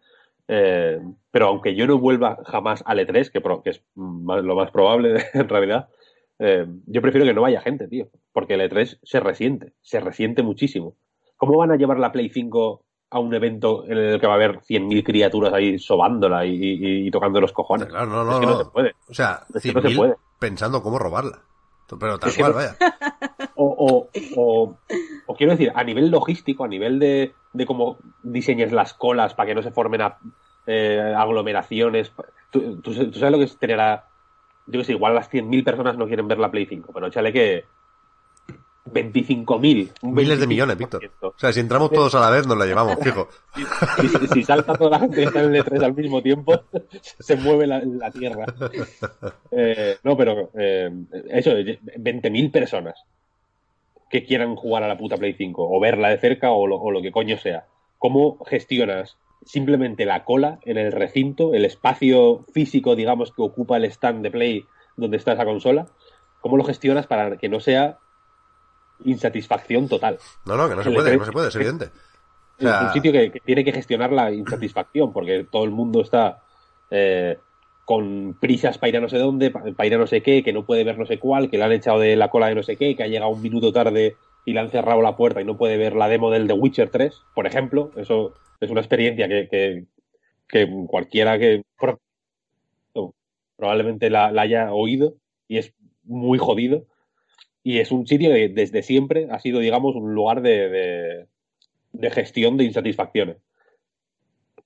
Eh, 0.49 1.01
pero 1.31 1.49
aunque 1.49 1.75
yo 1.75 1.87
no 1.87 1.99
vuelva 1.99 2.39
jamás 2.45 2.83
al 2.87 2.99
E3, 2.99 3.31
que, 3.31 3.41
pro, 3.41 3.63
que 3.63 3.71
es 3.71 3.83
más, 3.95 4.43
lo 4.43 4.55
más 4.55 4.71
probable 4.71 5.25
en 5.35 5.49
realidad, 5.49 5.89
eh, 6.39 6.67
yo 6.87 7.01
prefiero 7.01 7.27
que 7.27 7.35
no 7.35 7.43
vaya 7.43 7.61
gente, 7.61 7.89
tío, 7.89 8.09
porque 8.33 8.55
el 8.55 8.61
E3 8.61 8.99
se 9.03 9.21
resiente, 9.21 9.73
se 9.81 10.01
resiente 10.01 10.43
muchísimo. 10.43 10.97
¿Cómo 11.37 11.57
van 11.57 11.73
a 11.73 11.77
llevar 11.77 11.99
la 11.99 12.13
Play 12.13 12.29
5 12.29 12.85
a 13.11 13.19
un 13.19 13.35
evento 13.35 13.85
en 13.87 13.99
el 13.99 14.21
que 14.21 14.27
va 14.27 14.35
a 14.35 14.37
haber 14.37 14.61
100.000 14.61 15.05
criaturas 15.05 15.53
ahí 15.53 15.79
sobándola 15.79 16.45
y, 16.47 16.55
y, 16.55 17.07
y, 17.07 17.11
tocando 17.11 17.41
los 17.41 17.53
cojones? 17.53 17.89
Claro, 17.89 18.07
no, 18.07 18.25
no, 18.25 18.33
es 18.33 18.41
que 18.41 18.47
no, 18.47 18.53
no 18.53 18.59
se 18.59 18.71
puede. 18.71 18.93
O 19.09 19.15
sea, 19.15 19.45
es 19.55 19.63
que 19.63 19.73
no 19.73 19.83
se 19.83 19.97
puede. 19.97 20.15
pensando 20.39 20.83
cómo 20.83 20.99
robarla. 20.99 21.43
Pero 21.99 22.19
tal 22.19 22.31
es 22.31 22.39
cual, 22.39 22.53
no... 22.53 22.57
vaya. 22.57 22.77
O, 23.65 24.09
o, 25.27 25.35
quiero 25.37 25.53
decir, 25.53 25.73
a 25.75 25.85
nivel 25.85 26.11
logístico, 26.11 26.65
a 26.65 26.69
nivel 26.69 26.99
de, 26.99 27.33
de 27.53 27.67
cómo 27.67 27.99
diseñes 28.23 28.73
las 28.73 28.95
colas 28.95 29.35
para 29.35 29.49
que 29.49 29.55
no 29.55 29.63
se 29.63 29.71
formen 29.71 30.03
a 30.03 30.19
eh, 30.67 31.15
aglomeraciones. 31.17 32.13
¿Tú, 32.51 32.81
tú, 32.81 32.93
tú 33.11 33.19
sabes 33.19 33.33
lo 33.33 33.39
que 33.39 33.45
es 33.45 33.59
tener 33.59 33.81
a. 33.81 34.09
Yo 34.67 34.79
que 34.81 34.85
sé, 34.85 34.93
igual 34.93 35.15
las 35.15 35.29
100.000 35.31 35.65
personas 35.65 35.97
no 35.97 36.07
quieren 36.07 36.29
ver 36.29 36.39
la 36.39 36.51
Play 36.51 36.67
5, 36.67 36.93
pero 36.93 37.07
échale 37.09 37.33
que. 37.33 37.65
25.000. 38.85 39.93
un 40.03 40.15
Miles 40.15 40.39
de 40.41 40.45
25%. 40.45 40.49
millones, 40.49 40.77
Víctor. 40.77 41.11
O 41.23 41.35
sea, 41.39 41.53
si 41.53 41.61
entramos 41.61 41.91
todos 41.91 42.15
a 42.17 42.21
la 42.21 42.31
vez, 42.31 42.47
nos 42.49 42.59
la 42.59 42.67
llevamos, 42.67 42.97
fijo. 43.01 43.29
Si, 44.01 44.09
si- 44.09 44.27
si 44.29 44.43
salta 44.43 44.75
toda 44.75 44.91
la 44.91 44.99
gente 44.99 45.17
que 45.19 45.23
está 45.25 45.43
en 45.45 45.55
el 45.55 45.65
E3 45.65 45.85
al 45.85 45.95
mismo 45.95 46.21
tiempo, 46.21 46.53
se 47.21 47.37
mueve 47.37 47.67
la, 47.69 47.81
la 47.85 48.11
tierra. 48.11 48.47
Eh, 49.55 49.99
no, 50.03 50.17
pero 50.17 50.51
eh, 50.59 50.91
eso, 51.29 51.51
20.000 51.51 52.51
personas 52.51 52.95
que 54.13 54.25
quieran 54.25 54.57
jugar 54.57 54.83
a 54.83 54.89
la 54.89 54.99
puta 54.99 55.17
Play 55.17 55.33
5 55.33 55.67
o 55.71 55.81
verla 55.81 56.11
de 56.11 56.19
cerca 56.19 56.53
o 56.53 56.67
lo, 56.67 56.77
o 56.77 56.91
lo 56.91 57.01
que 57.01 57.11
coño 57.11 57.39
sea. 57.39 57.65
¿Cómo 57.97 58.45
gestionas 58.45 59.17
simplemente 59.43 60.05
la 60.05 60.25
cola 60.25 60.59
en 60.63 60.77
el 60.77 60.93
recinto, 60.93 61.55
el 61.55 61.65
espacio 61.65 62.45
físico, 62.53 62.95
digamos, 62.95 63.33
que 63.33 63.41
ocupa 63.41 63.79
el 63.79 63.87
stand 63.87 64.23
de 64.23 64.31
Play 64.31 64.67
donde 64.99 65.17
está 65.17 65.33
esa 65.33 65.47
consola? 65.47 65.87
¿Cómo 66.43 66.59
lo 66.59 66.65
gestionas 66.65 67.07
para 67.07 67.39
que 67.39 67.49
no 67.49 67.59
sea 67.59 67.99
insatisfacción 69.03 69.89
total? 69.89 70.19
No, 70.45 70.59
no, 70.59 70.69
que 70.69 70.77
no 70.77 70.83
se 70.83 70.91
puede, 70.91 71.15
E3 71.15 71.19
no 71.19 71.25
se 71.25 71.33
puede, 71.33 71.49
es 71.49 71.57
evidente. 71.57 71.91
O 72.61 72.69
es 72.69 72.83
un 72.83 72.93
sitio 72.93 73.13
que, 73.13 73.33
que 73.33 73.41
tiene 73.41 73.65
que 73.65 73.73
gestionar 73.73 74.13
la 74.13 74.31
insatisfacción, 74.31 75.15
porque 75.15 75.47
todo 75.51 75.65
el 75.65 75.71
mundo 75.71 76.03
está 76.03 76.43
eh, 76.91 77.39
con 77.85 78.39
prisas 78.41 78.79
para 78.79 78.89
ir 78.91 78.97
a 78.97 79.01
no 79.01 79.09
sé 79.09 79.19
dónde, 79.19 79.51
pa- 79.51 79.63
para 79.77 79.87
ir 79.87 79.95
a 79.95 79.99
no 79.99 80.07
sé 80.07 80.23
qué, 80.23 80.43
que 80.43 80.53
no 80.53 80.65
puede 80.67 80.85
ver 80.85 80.99
no 80.99 81.07
sé 81.07 81.19
cuál, 81.19 81.51
que 81.51 81.59
le 81.59 81.65
han 81.65 81.73
echado 81.73 81.99
de 82.01 82.17
la 82.17 82.31
cola 82.31 82.49
de 82.49 82.55
no 82.55 82.63
sé 82.63 82.77
qué, 82.77 82.97
que 82.97 83.03
ha 83.03 83.09
llegado 83.09 83.31
un 83.33 83.43
minuto 83.43 83.73
tarde 83.73 84.17
y 84.47 84.53
le 84.53 84.61
han 84.61 84.71
cerrado 84.71 85.03
la 85.03 85.17
puerta 85.17 85.41
y 85.41 85.45
no 85.45 85.57
puede 85.59 85.77
ver 85.77 85.95
la 85.95 86.09
demo 86.09 86.31
del 86.31 86.47
The 86.47 86.55
Witcher 86.55 86.91
3, 86.91 87.15
por 87.35 87.47
ejemplo. 87.47 87.91
Eso 87.97 88.35
es 88.61 88.71
una 88.71 88.81
experiencia 88.81 89.29
que, 89.29 89.49
que- 89.51 89.87
que 90.49 90.69
cualquiera 90.89 91.39
que 91.39 91.63
probablemente 93.57 94.11
la, 94.11 94.27
haya 94.29 94.73
oído 94.73 95.15
y 95.49 95.59
es 95.59 95.75
muy 96.05 96.39
jodido. 96.39 96.87
Y 97.65 97.79
es 97.81 97.93
un 97.93 98.07
sitio 98.07 98.31
que 98.31 98.49
desde 98.51 98.83
siempre 98.83 99.29
ha 99.31 99.41
sido, 99.41 99.61
digamos, 99.61 99.97
un 99.97 100.15
lugar 100.15 100.43
de- 100.43 100.69
de, 100.71 101.27
de 101.93 102.11
gestión 102.11 102.57
de 102.59 102.65
insatisfacciones. 102.65 103.39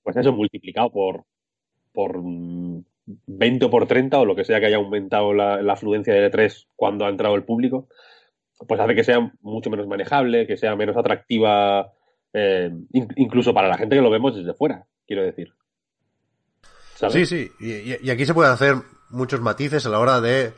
Pues 0.03 0.15
eso 0.17 0.31
multiplicado 0.33 0.91
por, 0.91 1.25
por 1.93 2.17
20 3.25 3.65
o 3.65 3.69
por 3.69 3.87
30 3.87 4.19
o 4.19 4.25
lo 4.25 4.35
que 4.35 4.43
sea 4.43 4.59
que 4.59 4.65
haya 4.67 4.77
aumentado 4.77 5.33
la, 5.33 5.55
afluencia 5.71 6.13
de 6.13 6.29
E3 6.31 6.67
cuando 6.75 7.05
ha 7.05 7.09
entrado 7.09 7.35
el 7.35 7.43
público, 7.43 7.87
pues 8.67 8.79
hace 8.79 8.95
que 8.95 9.03
sea 9.03 9.31
mucho 9.41 9.69
menos 9.69 9.87
manejable, 9.87 10.45
que 10.45 10.57
sea 10.57 10.75
menos 10.75 10.97
atractiva, 10.97 11.91
eh, 12.33 12.69
in- 12.91 13.13
incluso 13.15 13.53
para 13.53 13.69
la 13.69 13.77
gente 13.77 13.95
que 13.95 14.01
lo 14.01 14.09
vemos 14.09 14.35
desde 14.35 14.53
fuera, 14.53 14.85
quiero 15.05 15.23
decir. 15.23 15.53
Sí, 17.09 17.25
sí, 17.25 17.51
y, 17.59 18.09
aquí 18.09 18.25
se 18.25 18.33
pueden 18.33 18.51
hacer 18.51 18.75
muchos 19.09 19.39
matices 19.39 19.85
a 19.85 19.89
la 19.89 19.99
hora 19.99 20.19
de 20.19 20.51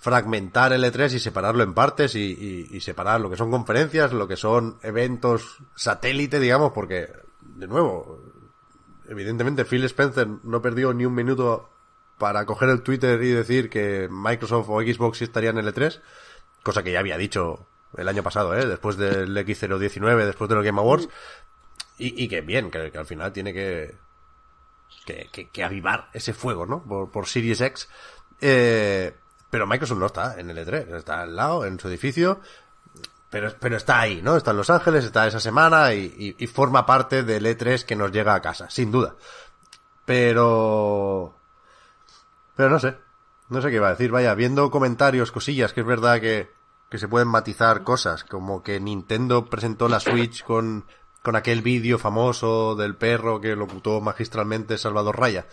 fragmentar 0.00 0.72
el 0.72 0.84
E3 0.84 1.14
y 1.14 1.18
separarlo 1.18 1.64
en 1.64 1.74
partes 1.74 2.14
y 2.14 2.80
separar 2.80 3.20
lo 3.20 3.28
que 3.28 3.36
son 3.36 3.50
conferencias, 3.50 4.12
lo 4.12 4.26
que 4.26 4.36
son 4.36 4.78
eventos 4.82 5.58
satélite, 5.74 6.38
digamos, 6.40 6.72
porque, 6.72 7.08
de 7.56 7.66
nuevo, 7.66 8.31
evidentemente 9.08 9.64
Phil 9.64 9.84
Spencer 9.84 10.28
no 10.42 10.62
perdió 10.62 10.92
ni 10.94 11.04
un 11.06 11.14
minuto 11.14 11.70
para 12.18 12.46
coger 12.46 12.68
el 12.68 12.82
Twitter 12.82 13.22
y 13.22 13.30
decir 13.30 13.68
que 13.68 14.08
Microsoft 14.10 14.68
o 14.68 14.80
Xbox 14.80 15.22
estarían 15.22 15.58
en 15.58 15.66
el 15.66 15.74
E3, 15.74 16.00
cosa 16.62 16.82
que 16.82 16.92
ya 16.92 17.00
había 17.00 17.16
dicho 17.16 17.66
el 17.96 18.08
año 18.08 18.22
pasado, 18.22 18.56
¿eh? 18.56 18.66
después 18.66 18.96
del 18.96 19.36
X019, 19.36 20.24
después 20.24 20.48
de 20.48 20.54
los 20.54 20.64
Game 20.64 20.78
Awards, 20.78 21.08
y, 21.98 22.24
y 22.24 22.28
que 22.28 22.40
bien, 22.40 22.70
que, 22.70 22.90
que 22.90 22.98
al 22.98 23.06
final 23.06 23.32
tiene 23.32 23.52
que, 23.52 23.96
que, 25.04 25.28
que, 25.30 25.48
que 25.48 25.64
avivar 25.64 26.08
ese 26.12 26.32
fuego, 26.32 26.66
¿no? 26.66 26.82
Por, 26.82 27.10
por 27.10 27.26
Series 27.26 27.60
X. 27.60 27.88
Eh, 28.40 29.14
pero 29.50 29.66
Microsoft 29.66 29.98
no 29.98 30.06
está 30.06 30.40
en 30.40 30.50
el 30.50 30.58
E3, 30.58 30.96
está 30.96 31.22
al 31.22 31.36
lado, 31.36 31.66
en 31.66 31.78
su 31.78 31.88
edificio, 31.88 32.40
pero, 33.32 33.50
pero 33.58 33.78
está 33.78 33.98
ahí, 33.98 34.20
¿no? 34.20 34.36
Está 34.36 34.50
en 34.50 34.58
Los 34.58 34.68
Ángeles, 34.68 35.06
está 35.06 35.26
esa 35.26 35.40
semana 35.40 35.94
y, 35.94 36.34
forma 36.52 36.84
parte 36.84 37.22
del 37.22 37.46
E3 37.46 37.82
que 37.82 37.96
nos 37.96 38.12
llega 38.12 38.34
a 38.34 38.42
casa, 38.42 38.68
sin 38.68 38.92
duda. 38.92 39.16
Pero... 40.04 41.34
Pero 42.54 42.68
no 42.68 42.78
sé, 42.78 42.98
no 43.48 43.62
sé 43.62 43.70
qué 43.70 43.76
iba 43.76 43.88
a 43.88 43.92
decir, 43.92 44.10
vaya, 44.10 44.34
viendo 44.34 44.70
comentarios, 44.70 45.32
cosillas, 45.32 45.72
que 45.72 45.80
es 45.80 45.86
verdad 45.86 46.20
que, 46.20 46.50
que 46.90 46.98
se 46.98 47.08
pueden 47.08 47.28
matizar 47.28 47.84
cosas, 47.84 48.22
como 48.22 48.62
que 48.62 48.78
Nintendo 48.80 49.46
presentó 49.46 49.88
la 49.88 50.00
Switch 50.00 50.44
con, 50.44 50.84
con 51.22 51.34
aquel 51.34 51.62
vídeo 51.62 51.98
famoso 51.98 52.76
del 52.76 52.96
perro 52.96 53.40
que 53.40 53.56
locutó 53.56 54.02
magistralmente 54.02 54.76
Salvador 54.76 55.18
Raya. 55.18 55.46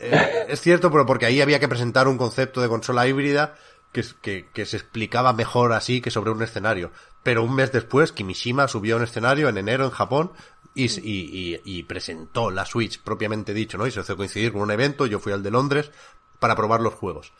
Eh, 0.00 0.46
es 0.48 0.60
cierto, 0.60 0.90
pero 0.90 1.06
porque 1.06 1.26
ahí 1.26 1.40
había 1.40 1.60
que 1.60 1.68
presentar 1.68 2.08
un 2.08 2.18
concepto 2.18 2.60
de 2.60 2.68
consola 2.68 3.06
híbrida 3.06 3.54
que, 3.92 4.00
es- 4.00 4.14
que, 4.14 4.48
que 4.52 4.66
se 4.66 4.76
explicaba 4.76 5.32
mejor 5.32 5.72
así 5.72 6.00
que 6.00 6.10
sobre 6.10 6.30
un 6.30 6.42
escenario. 6.42 6.90
Pero 7.22 7.42
un 7.42 7.54
mes 7.54 7.72
después, 7.72 8.12
Kimishima 8.12 8.68
subió 8.68 8.94
a 8.94 8.98
un 8.98 9.04
escenario 9.04 9.48
en 9.48 9.58
enero 9.58 9.84
en 9.84 9.90
Japón 9.90 10.32
y, 10.74 10.86
s- 10.86 11.00
y, 11.02 11.54
y- 11.54 11.60
y 11.64 11.82
presentó 11.84 12.50
la 12.50 12.64
Switch 12.64 13.02
propiamente 13.02 13.52
dicho, 13.54 13.78
¿no? 13.78 13.86
Y 13.86 13.90
se 13.90 14.00
hizo 14.00 14.16
coincidir 14.16 14.52
con 14.52 14.62
un 14.62 14.70
evento, 14.70 15.06
yo 15.06 15.18
fui 15.18 15.32
al 15.32 15.42
de 15.42 15.50
Londres 15.50 15.90
para 16.38 16.54
probar 16.56 16.80
los 16.80 16.94
juegos. 16.94 17.32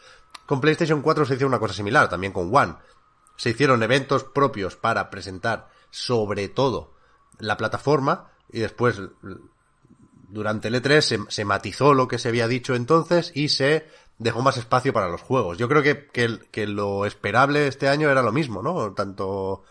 Con 0.47 0.61
PlayStation 0.61 1.03
4 1.03 1.25
se 1.27 1.35
hizo 1.35 1.47
una 1.47 1.59
cosa 1.59 1.75
similar, 1.75 2.09
también 2.09 2.33
con 2.33 2.55
One. 2.55 2.75
Se 3.37 3.51
hicieron 3.51 3.83
eventos 3.83 4.25
propios 4.25 4.77
para 4.77 5.11
presentar 5.11 5.69
sobre 5.91 6.49
todo 6.49 6.95
la 7.39 7.57
plataforma 7.57 8.33
y 8.51 8.61
después 8.61 9.01
durante 10.29 10.69
el 10.69 10.75
E3 10.83 11.01
se, 11.01 11.19
se 11.29 11.45
matizó 11.45 11.95
lo 11.95 12.09
que 12.09 12.19
se 12.19 12.29
había 12.29 12.49
dicho 12.49 12.75
entonces 12.75 13.31
y 13.35 13.49
se 13.51 13.87
dejó 14.19 14.43
más 14.43 14.57
espacio 14.57 14.93
para 14.93 15.09
los 15.09 15.23
juegos. 15.23 15.59
Yo 15.59 15.69
creo 15.69 15.83
que, 15.83 16.09
que, 16.51 16.67
lo 16.67 17.07
esperable 17.07 17.67
este 17.67 17.89
año 17.89 18.11
era 18.11 18.23
lo 18.23 18.33
mismo, 18.33 18.63
¿no? 18.63 18.93
Tanto... 18.93 19.65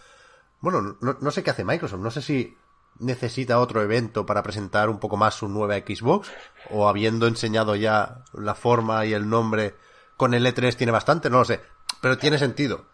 Bueno, 0.60 0.98
no, 1.02 1.18
no 1.20 1.32
sé 1.32 1.44
qué 1.44 1.52
hace 1.52 1.64
Microsoft, 1.64 2.02
no 2.02 2.12
sé 2.12 2.22
si 2.22 2.58
necesita 3.00 3.60
otro 3.60 3.82
evento 3.84 4.26
para 4.26 4.42
presentar 4.42 4.90
un 4.90 5.00
poco 5.00 5.18
más 5.18 5.36
su 5.36 5.48
nueva 5.48 5.76
Xbox 5.76 6.32
o 6.72 6.90
habiendo 6.90 7.28
enseñado 7.28 7.76
ya 7.76 8.24
la 8.34 8.56
forma 8.56 9.06
y 9.06 9.14
el 9.14 9.30
nombre 9.30 9.76
con 10.16 10.34
el 10.34 10.46
E3 10.46 10.76
tiene 10.76 10.92
bastante, 10.92 11.30
no 11.30 11.40
lo 11.40 11.46
sé, 11.46 11.62
pero 12.02 12.18
tiene 12.18 12.40
sentido 12.40 12.86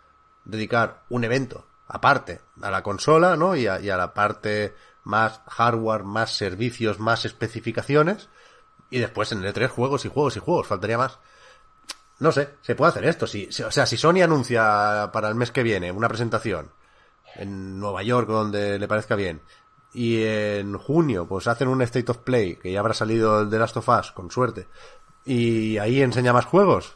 dedicar 0.43 1.03
un 1.09 1.23
evento 1.23 1.65
aparte 1.87 2.41
a 2.61 2.71
la 2.71 2.83
consola, 2.83 3.37
¿no? 3.37 3.55
Y 3.55 3.67
a, 3.67 3.79
y 3.79 3.89
a 3.89 3.97
la 3.97 4.13
parte 4.13 4.75
más 5.03 5.41
hardware, 5.47 6.03
más 6.03 6.35
servicios, 6.35 6.99
más 6.99 7.25
especificaciones. 7.25 8.29
Y 8.89 8.99
después 8.99 9.31
en 9.31 9.43
el 9.43 9.53
E3 9.53 9.69
juegos 9.69 10.05
y 10.05 10.09
juegos 10.09 10.35
y 10.37 10.39
juegos, 10.39 10.67
faltaría 10.67 10.97
más. 10.97 11.19
No 12.19 12.31
sé, 12.31 12.49
se 12.61 12.75
puede 12.75 12.89
hacer 12.91 13.05
esto. 13.05 13.27
Si, 13.27 13.51
si- 13.51 13.63
o 13.63 13.71
sea, 13.71 13.85
si 13.85 13.97
Sony 13.97 14.21
anuncia 14.23 15.09
para 15.11 15.29
el 15.29 15.35
mes 15.35 15.51
que 15.51 15.63
viene 15.63 15.91
una 15.91 16.07
presentación 16.07 16.71
en 17.35 17.79
Nueva 17.79 18.03
York 18.03 18.27
donde 18.29 18.77
le 18.79 18.87
parezca 18.87 19.15
bien, 19.15 19.41
y 19.93 20.23
en 20.23 20.77
junio 20.77 21.27
pues 21.27 21.47
hacen 21.47 21.67
un 21.67 21.81
State 21.81 22.11
of 22.11 22.19
Play, 22.19 22.55
que 22.57 22.71
ya 22.71 22.79
habrá 22.79 22.93
salido 22.93 23.41
el 23.41 23.49
de 23.49 23.59
Last 23.59 23.77
of 23.77 23.89
Us, 23.89 24.11
con 24.11 24.29
suerte, 24.31 24.67
y 25.25 25.77
ahí 25.77 26.01
enseña 26.01 26.33
más 26.33 26.45
juegos, 26.45 26.95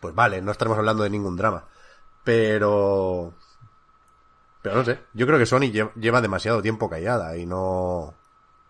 pues 0.00 0.14
vale, 0.14 0.40
no 0.42 0.52
estaremos 0.52 0.78
hablando 0.78 1.02
de 1.02 1.10
ningún 1.10 1.36
drama. 1.36 1.64
Pero... 2.24 3.34
Pero 4.62 4.76
no 4.76 4.84
sé, 4.84 5.00
yo 5.12 5.26
creo 5.26 5.38
que 5.38 5.46
Sony 5.46 5.72
lle- 5.72 5.92
lleva 5.96 6.20
demasiado 6.20 6.62
tiempo 6.62 6.88
callada 6.88 7.36
y 7.36 7.46
no... 7.46 8.14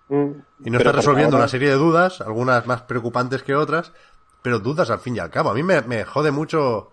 Mm. 0.08 0.30
Y 0.64 0.70
no 0.70 0.78
Pero 0.78 0.90
está 0.90 0.92
resolviendo 0.92 1.36
ahora- 1.36 1.44
una 1.44 1.48
serie 1.48 1.68
de 1.68 1.74
dudas, 1.76 2.20
algunas 2.22 2.66
más 2.66 2.82
preocupantes 2.82 3.42
que 3.42 3.54
otras, 3.54 3.92
pero 4.42 4.58
dudas 4.58 4.90
al 4.90 5.00
fin 5.00 5.16
y 5.16 5.18
al 5.20 5.30
cabo. 5.30 5.50
A 5.50 5.54
mí 5.54 5.62
me, 5.62 5.80
me 5.82 6.04
jode 6.04 6.30
mucho 6.30 6.92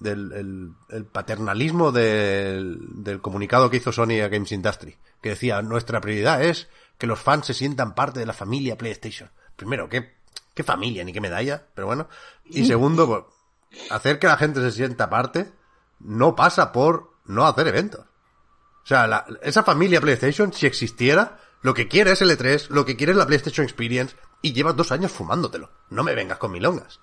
del, 0.00 0.32
el, 0.32 0.72
el 0.90 1.04
paternalismo 1.06 1.92
del, 1.92 2.78
del 3.02 3.20
comunicado 3.20 3.70
que 3.70 3.78
hizo 3.78 3.92
Sony 3.92 4.20
a 4.22 4.28
Games 4.28 4.52
Industry, 4.52 4.96
que 5.20 5.30
decía, 5.30 5.60
nuestra 5.62 6.00
prioridad 6.00 6.42
es 6.42 6.68
que 6.98 7.06
los 7.06 7.18
fans 7.20 7.46
se 7.46 7.54
sientan 7.54 7.94
parte 7.94 8.20
de 8.20 8.26
la 8.26 8.32
familia 8.32 8.76
PlayStation. 8.78 9.30
Primero, 9.56 9.88
¿qué, 9.88 10.14
qué 10.54 10.62
familia 10.62 11.04
ni 11.04 11.12
qué 11.12 11.20
medalla? 11.20 11.66
Pero 11.74 11.86
bueno. 11.86 12.08
Y 12.44 12.64
segundo, 12.66 13.06
pues, 13.06 13.90
hacer 13.90 14.18
que 14.18 14.26
la 14.26 14.36
gente 14.36 14.60
se 14.60 14.72
sienta 14.72 15.10
parte 15.10 15.52
no 16.00 16.34
pasa 16.36 16.72
por 16.72 17.12
no 17.26 17.46
hacer 17.46 17.68
eventos. 17.68 18.00
O 18.00 18.86
sea, 18.86 19.06
la- 19.06 19.24
esa 19.42 19.62
familia 19.62 20.00
PlayStation, 20.00 20.52
si 20.52 20.66
existiera, 20.66 21.38
lo 21.62 21.72
que 21.74 21.86
quiere 21.88 22.12
es 22.12 22.22
el 22.22 22.30
E3, 22.36 22.68
lo 22.70 22.84
que 22.84 22.96
quiere 22.96 23.12
es 23.12 23.18
la 23.18 23.26
PlayStation 23.26 23.64
Experience, 23.64 24.16
y 24.42 24.52
llevas 24.52 24.76
dos 24.76 24.92
años 24.92 25.12
fumándotelo. 25.12 25.70
No 25.90 26.02
me 26.02 26.14
vengas 26.14 26.38
con 26.38 26.52
milongas. 26.52 27.00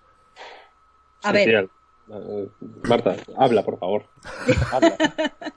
A 1.24 1.30
Sí, 1.30 1.34
ver, 1.34 1.70
eh, 2.12 2.48
Marta, 2.88 3.16
habla, 3.38 3.64
por 3.64 3.80
favor. 3.80 4.10
Habla. 4.72 4.96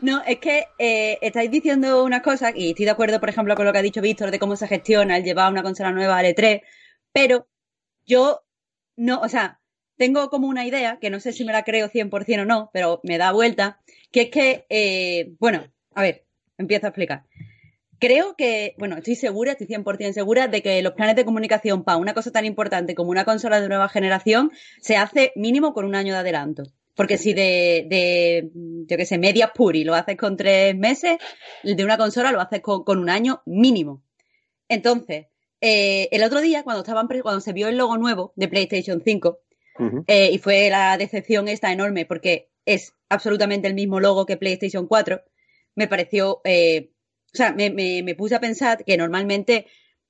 No, 0.00 0.22
es 0.26 0.38
que 0.38 0.66
eh, 0.78 1.18
estáis 1.20 1.50
diciendo 1.50 2.02
una 2.04 2.22
cosa, 2.22 2.52
y 2.54 2.70
estoy 2.70 2.86
de 2.86 2.90
acuerdo, 2.90 3.20
por 3.20 3.28
ejemplo, 3.28 3.54
con 3.54 3.66
lo 3.66 3.72
que 3.72 3.78
ha 3.78 3.82
dicho 3.82 4.00
Víctor 4.00 4.30
de 4.30 4.38
cómo 4.38 4.56
se 4.56 4.66
gestiona 4.66 5.16
el 5.18 5.24
llevar 5.24 5.52
una 5.52 5.62
consola 5.62 5.92
nueva 5.92 6.16
al 6.18 6.26
E3, 6.26 6.62
pero 7.12 7.46
yo 8.06 8.42
no, 8.96 9.20
o 9.20 9.28
sea, 9.28 9.60
tengo 9.96 10.30
como 10.30 10.48
una 10.48 10.64
idea, 10.66 10.98
que 10.98 11.10
no 11.10 11.20
sé 11.20 11.32
si 11.32 11.44
me 11.44 11.52
la 11.52 11.62
creo 11.64 11.88
100% 11.88 12.42
o 12.42 12.44
no, 12.46 12.70
pero 12.72 13.00
me 13.04 13.18
da 13.18 13.30
vuelta, 13.32 13.80
que 14.10 14.22
es 14.22 14.30
que, 14.30 14.66
eh, 14.70 15.34
bueno, 15.38 15.62
a 15.94 16.02
ver, 16.02 16.24
empiezo 16.56 16.86
a 16.86 16.88
explicar. 16.88 17.24
Creo 18.02 18.34
que, 18.36 18.74
bueno, 18.78 18.96
estoy 18.96 19.14
segura, 19.14 19.52
estoy 19.52 19.68
100% 19.68 20.12
segura 20.12 20.48
de 20.48 20.60
que 20.60 20.82
los 20.82 20.94
planes 20.94 21.14
de 21.14 21.24
comunicación 21.24 21.84
para 21.84 21.98
una 21.98 22.14
cosa 22.14 22.32
tan 22.32 22.44
importante 22.44 22.96
como 22.96 23.12
una 23.12 23.24
consola 23.24 23.60
de 23.60 23.68
nueva 23.68 23.88
generación 23.88 24.50
se 24.80 24.96
hace 24.96 25.32
mínimo 25.36 25.72
con 25.72 25.84
un 25.84 25.94
año 25.94 26.12
de 26.12 26.18
adelanto. 26.18 26.64
Porque 26.96 27.16
si 27.16 27.32
de, 27.32 27.86
de 27.88 28.50
yo 28.88 28.96
qué 28.96 29.06
sé, 29.06 29.18
media 29.18 29.52
puri 29.54 29.84
lo 29.84 29.94
haces 29.94 30.16
con 30.16 30.36
tres 30.36 30.76
meses, 30.76 31.18
de 31.62 31.84
una 31.84 31.96
consola 31.96 32.32
lo 32.32 32.40
haces 32.40 32.60
con, 32.60 32.82
con 32.82 32.98
un 32.98 33.08
año 33.08 33.40
mínimo. 33.46 34.02
Entonces, 34.68 35.26
eh, 35.60 36.08
el 36.10 36.24
otro 36.24 36.40
día, 36.40 36.64
cuando, 36.64 36.82
estaban, 36.82 37.06
cuando 37.06 37.40
se 37.40 37.52
vio 37.52 37.68
el 37.68 37.76
logo 37.76 37.96
nuevo 37.98 38.32
de 38.34 38.48
PlayStation 38.48 39.00
5, 39.04 39.38
Ujú. 39.78 40.04
eh, 40.08 40.30
y 40.32 40.38
fue 40.38 40.68
la 40.70 40.98
decepción 40.98 41.46
esta 41.46 41.70
enorme 41.70 42.04
porque 42.04 42.50
es 42.66 42.94
absolutamente 43.08 43.68
el 43.68 43.74
mismo 43.74 44.00
logo 44.00 44.26
que 44.26 44.36
PlayStation 44.36 44.88
4, 44.88 45.22
me 45.76 45.88
pareció, 45.88 46.40
eh, 46.44 46.90
o 47.32 47.36
sea, 47.36 47.52
me, 47.52 48.14
puse 48.14 48.34
a 48.34 48.40
pensar 48.40 48.84
que 48.84 48.96
normalmente 48.96 49.66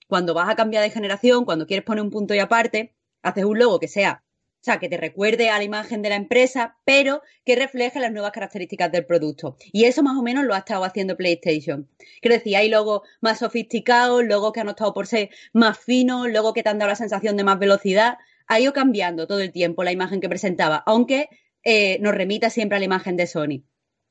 cuando 0.09 0.35
vas 0.35 0.49
a 0.49 0.57
cambiar 0.57 0.83
de 0.83 0.91
generación, 0.91 1.45
cuando 1.45 1.67
quieres 1.67 1.85
poner 1.85 2.03
un 2.03 2.11
punto 2.11 2.35
y 2.35 2.41
aparte, 2.41 2.95
haces 3.23 3.45
un 3.45 3.59
logo 3.59 3.79
que 3.79 3.89
sea, 3.89 4.25
o 4.25 4.65
sea, 4.65 4.79
que 4.79 4.89
te 4.89 4.97
recuerde 4.97 5.49
a 5.51 5.59
la 5.59 5.65
imagen 5.65 6.03
de 6.03 6.09
la 6.09 6.17
empresa, 6.17 6.77
pero 6.85 7.23
que 7.45 7.57
refleje 7.57 7.99
las 8.01 8.13
nuevas 8.13 8.33
características 8.33 8.93
del 8.93 9.07
producto. 9.07 9.57
Y 9.73 9.85
eso 9.85 10.03
más 10.03 10.17
o 10.17 10.23
menos 10.23 10.45
lo 10.45 10.55
ha 10.55 10.59
estado 10.59 10.85
haciendo 10.85 11.17
PlayStation. 11.17 11.89
Quiero 12.21 12.37
decir, 12.37 12.57
hay 12.57 12.69
logos 12.69 13.03
más 13.21 13.39
sofisticados, 13.39 14.25
logos 14.25 14.53
que 14.53 14.61
han 14.61 14.69
optado 14.69 14.93
por 14.93 15.07
ser 15.07 15.31
más 15.53 15.79
finos, 15.79 16.29
logos 16.31 16.53
que 16.55 16.63
te 16.63 16.69
han 16.69 16.79
dado 16.79 16.91
la 16.91 16.97
sensación 16.97 17.37
de 17.37 17.45
más 17.45 17.59
velocidad. 17.59 18.19
Ha 18.47 18.61
ido 18.61 18.73
cambiando 18.73 19.27
todo 19.27 19.41
el 19.41 19.53
tiempo 19.53 19.85
la 19.85 19.93
imagen 19.93 20.21
que 20.21 20.29
presentaba, 20.29 20.83
aunque 20.87 21.29
eh, 21.65 21.99
nos 22.01 22.15
remita 22.15 22.51
siempre 22.51 22.77
a 22.77 22.79
la 22.79 22.85
imagen 22.85 23.17
de 23.17 23.27
Sony. 23.27 23.65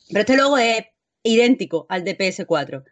Pero 0.10 0.22
este 0.22 0.38
logo 0.38 0.58
es 0.58 0.86
idéntico 1.24 1.86
al 1.90 2.04
de 2.04 2.18
PS4. 2.18 2.84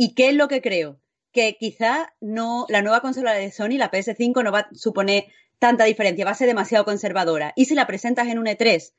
¿Y 0.00 0.14
qué 0.14 0.28
es 0.28 0.34
lo 0.36 0.46
que 0.46 0.62
creo? 0.62 1.00
Que 1.32 1.56
quizá 1.58 2.14
no, 2.20 2.66
la 2.68 2.82
nueva 2.82 3.00
consola 3.00 3.32
de 3.32 3.50
Sony, 3.50 3.78
la 3.78 3.90
PS5, 3.90 4.44
no 4.44 4.52
va 4.52 4.60
a 4.60 4.68
suponer 4.72 5.24
tanta 5.58 5.82
diferencia, 5.86 6.24
va 6.24 6.30
a 6.30 6.36
ser 6.36 6.46
demasiado 6.46 6.84
conservadora. 6.84 7.52
Y 7.56 7.64
si 7.64 7.74
la 7.74 7.88
presentas 7.88 8.28
en 8.28 8.38
un 8.38 8.46
E3, 8.46 8.92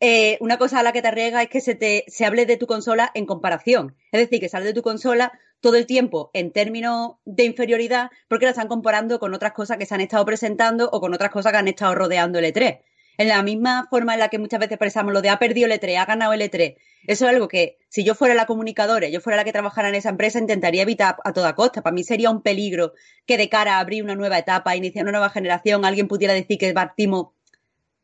eh, 0.00 0.36
una 0.40 0.58
cosa 0.58 0.80
a 0.80 0.82
la 0.82 0.92
que 0.92 1.00
te 1.00 1.08
arriesga 1.08 1.40
es 1.40 1.48
que 1.48 1.62
se, 1.62 1.74
te, 1.74 2.04
se 2.08 2.26
hable 2.26 2.44
de 2.44 2.58
tu 2.58 2.66
consola 2.66 3.10
en 3.14 3.24
comparación. 3.24 3.96
Es 4.12 4.20
decir, 4.20 4.38
que 4.38 4.50
sale 4.50 4.66
de 4.66 4.74
tu 4.74 4.82
consola 4.82 5.32
todo 5.60 5.76
el 5.76 5.86
tiempo 5.86 6.28
en 6.34 6.52
términos 6.52 7.12
de 7.24 7.44
inferioridad 7.44 8.10
porque 8.28 8.44
la 8.44 8.50
están 8.50 8.68
comparando 8.68 9.18
con 9.20 9.32
otras 9.32 9.54
cosas 9.54 9.78
que 9.78 9.86
se 9.86 9.94
han 9.94 10.02
estado 10.02 10.26
presentando 10.26 10.90
o 10.92 11.00
con 11.00 11.14
otras 11.14 11.30
cosas 11.30 11.52
que 11.52 11.58
han 11.58 11.68
estado 11.68 11.94
rodeando 11.94 12.38
el 12.38 12.52
E3. 12.52 12.82
En 13.16 13.28
la 13.28 13.42
misma 13.42 13.86
forma 13.90 14.14
en 14.14 14.20
la 14.20 14.28
que 14.28 14.38
muchas 14.38 14.60
veces 14.60 14.72
expresamos 14.72 15.12
lo 15.12 15.22
de 15.22 15.28
ha 15.28 15.38
perdido 15.38 15.66
el 15.66 15.78
E3, 15.78 15.98
ha 15.98 16.04
ganado 16.04 16.32
el 16.32 16.40
E3. 16.40 16.76
Eso 17.06 17.26
es 17.26 17.30
algo 17.30 17.48
que, 17.48 17.78
si 17.88 18.02
yo 18.02 18.14
fuera 18.14 18.34
la 18.34 18.46
comunicadora, 18.46 19.08
yo 19.08 19.20
fuera 19.20 19.36
la 19.36 19.44
que 19.44 19.52
trabajara 19.52 19.88
en 19.88 19.94
esa 19.94 20.08
empresa, 20.08 20.38
intentaría 20.38 20.82
evitar 20.82 21.16
a 21.22 21.32
toda 21.32 21.54
costa. 21.54 21.82
Para 21.82 21.94
mí 21.94 22.02
sería 22.02 22.30
un 22.30 22.42
peligro 22.42 22.94
que 23.26 23.36
de 23.36 23.48
cara 23.48 23.76
a 23.76 23.80
abrir 23.80 24.02
una 24.02 24.14
nueva 24.14 24.38
etapa, 24.38 24.74
iniciar 24.74 25.04
una 25.04 25.12
nueva 25.12 25.30
generación, 25.30 25.84
alguien 25.84 26.08
pudiera 26.08 26.34
decir 26.34 26.58
que 26.58 26.72
partimos 26.72 27.28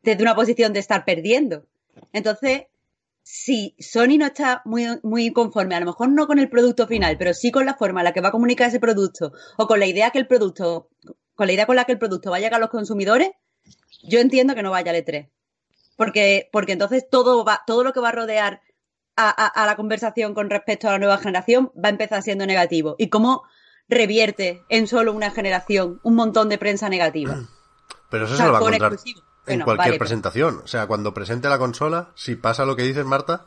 desde 0.03 0.23
una 0.23 0.35
posición 0.35 0.73
de 0.73 0.79
estar 0.79 1.03
perdiendo. 1.03 1.65
Entonces, 2.13 2.63
si 3.23 3.75
Sony 3.79 4.17
no 4.17 4.25
está 4.27 4.61
muy, 4.65 4.85
muy 5.03 5.31
conforme, 5.31 5.75
a 5.75 5.79
lo 5.79 5.85
mejor 5.87 6.09
no 6.09 6.27
con 6.27 6.39
el 6.39 6.49
producto 6.49 6.87
final, 6.87 7.17
pero 7.17 7.33
sí 7.33 7.51
con 7.51 7.65
la 7.65 7.75
forma 7.75 8.01
en 8.01 8.05
la 8.05 8.13
que 8.13 8.21
va 8.21 8.29
a 8.29 8.31
comunicar 8.31 8.69
ese 8.69 8.79
producto 8.79 9.33
o 9.57 9.67
con 9.67 9.79
la 9.79 9.85
idea 9.85 10.11
que 10.11 10.19
el 10.19 10.27
producto, 10.27 10.89
con 11.35 11.47
la 11.47 11.53
idea 11.53 11.65
con 11.65 11.75
la 11.75 11.85
que 11.85 11.91
el 11.91 11.99
producto 11.99 12.31
va 12.31 12.37
a 12.37 12.39
llegar 12.39 12.55
a 12.55 12.59
los 12.59 12.69
consumidores, 12.69 13.31
yo 14.03 14.19
entiendo 14.19 14.55
que 14.55 14.63
no 14.63 14.71
vaya 14.71 14.91
al 14.91 14.97
E3. 14.97 15.29
Porque, 15.97 16.49
porque 16.51 16.71
entonces 16.73 17.07
todo 17.09 17.43
va, 17.45 17.61
todo 17.67 17.83
lo 17.83 17.93
que 17.93 17.99
va 17.99 18.09
a 18.09 18.13
rodear 18.13 18.61
a, 19.15 19.29
a- 19.29 19.47
a 19.63 19.65
la 19.65 19.75
conversación 19.75 20.33
con 20.33 20.49
respecto 20.49 20.87
a 20.87 20.93
la 20.93 20.99
nueva 20.99 21.17
generación 21.17 21.71
va 21.75 21.89
a 21.89 21.91
empezar 21.91 22.23
siendo 22.23 22.45
negativo. 22.45 22.95
Y 22.97 23.09
cómo 23.09 23.43
revierte 23.89 24.63
en 24.69 24.87
solo 24.87 25.11
una 25.13 25.31
generación 25.31 25.99
un 26.03 26.15
montón 26.15 26.49
de 26.49 26.57
prensa 26.57 26.89
negativa. 26.89 27.35
Pero 28.09 28.25
eso 28.25 28.33
O 28.33 28.37
se 28.37 28.45
lo 28.45 28.51
va 28.53 28.57
a 28.57 28.61
con 28.61 28.69
encontrar 28.73 28.93
exclusivo. 28.93 29.21
en 29.21 29.45
Bueno, 29.45 29.65
cualquier 29.65 29.77
vale, 29.85 29.91
pero- 29.91 29.99
presentación. 29.99 30.61
O 30.63 30.67
sea, 30.67 30.87
cuando 30.87 31.13
presente 31.13 31.47
la 31.49 31.57
consola, 31.59 32.11
si 32.15 32.35
pasa 32.35 32.65
lo 32.65 32.75
que 32.75 32.83
dices, 32.83 33.05
Marta, 33.05 33.45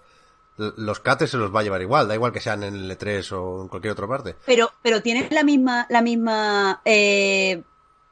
los 0.57 1.01
cates 1.01 1.31
se 1.31 1.37
los 1.37 1.53
va 1.55 1.61
a 1.61 1.63
llevar 1.65 1.83
igual. 1.83 2.07
Da 2.09 2.15
igual 2.15 2.33
que 2.33 2.41
sean 2.41 2.63
en 2.63 2.75
el 2.75 2.91
E3 2.99 3.33
o 3.33 3.63
en 3.63 3.69
cualquier 3.69 3.93
otra 3.93 4.07
parte. 4.07 4.37
Pero, 4.47 4.71
pero 4.83 5.03
tiene 5.03 5.29
la 5.33 5.43
misma, 5.43 5.87
la 5.91 6.01
misma 6.01 6.81
eh, 6.85 7.63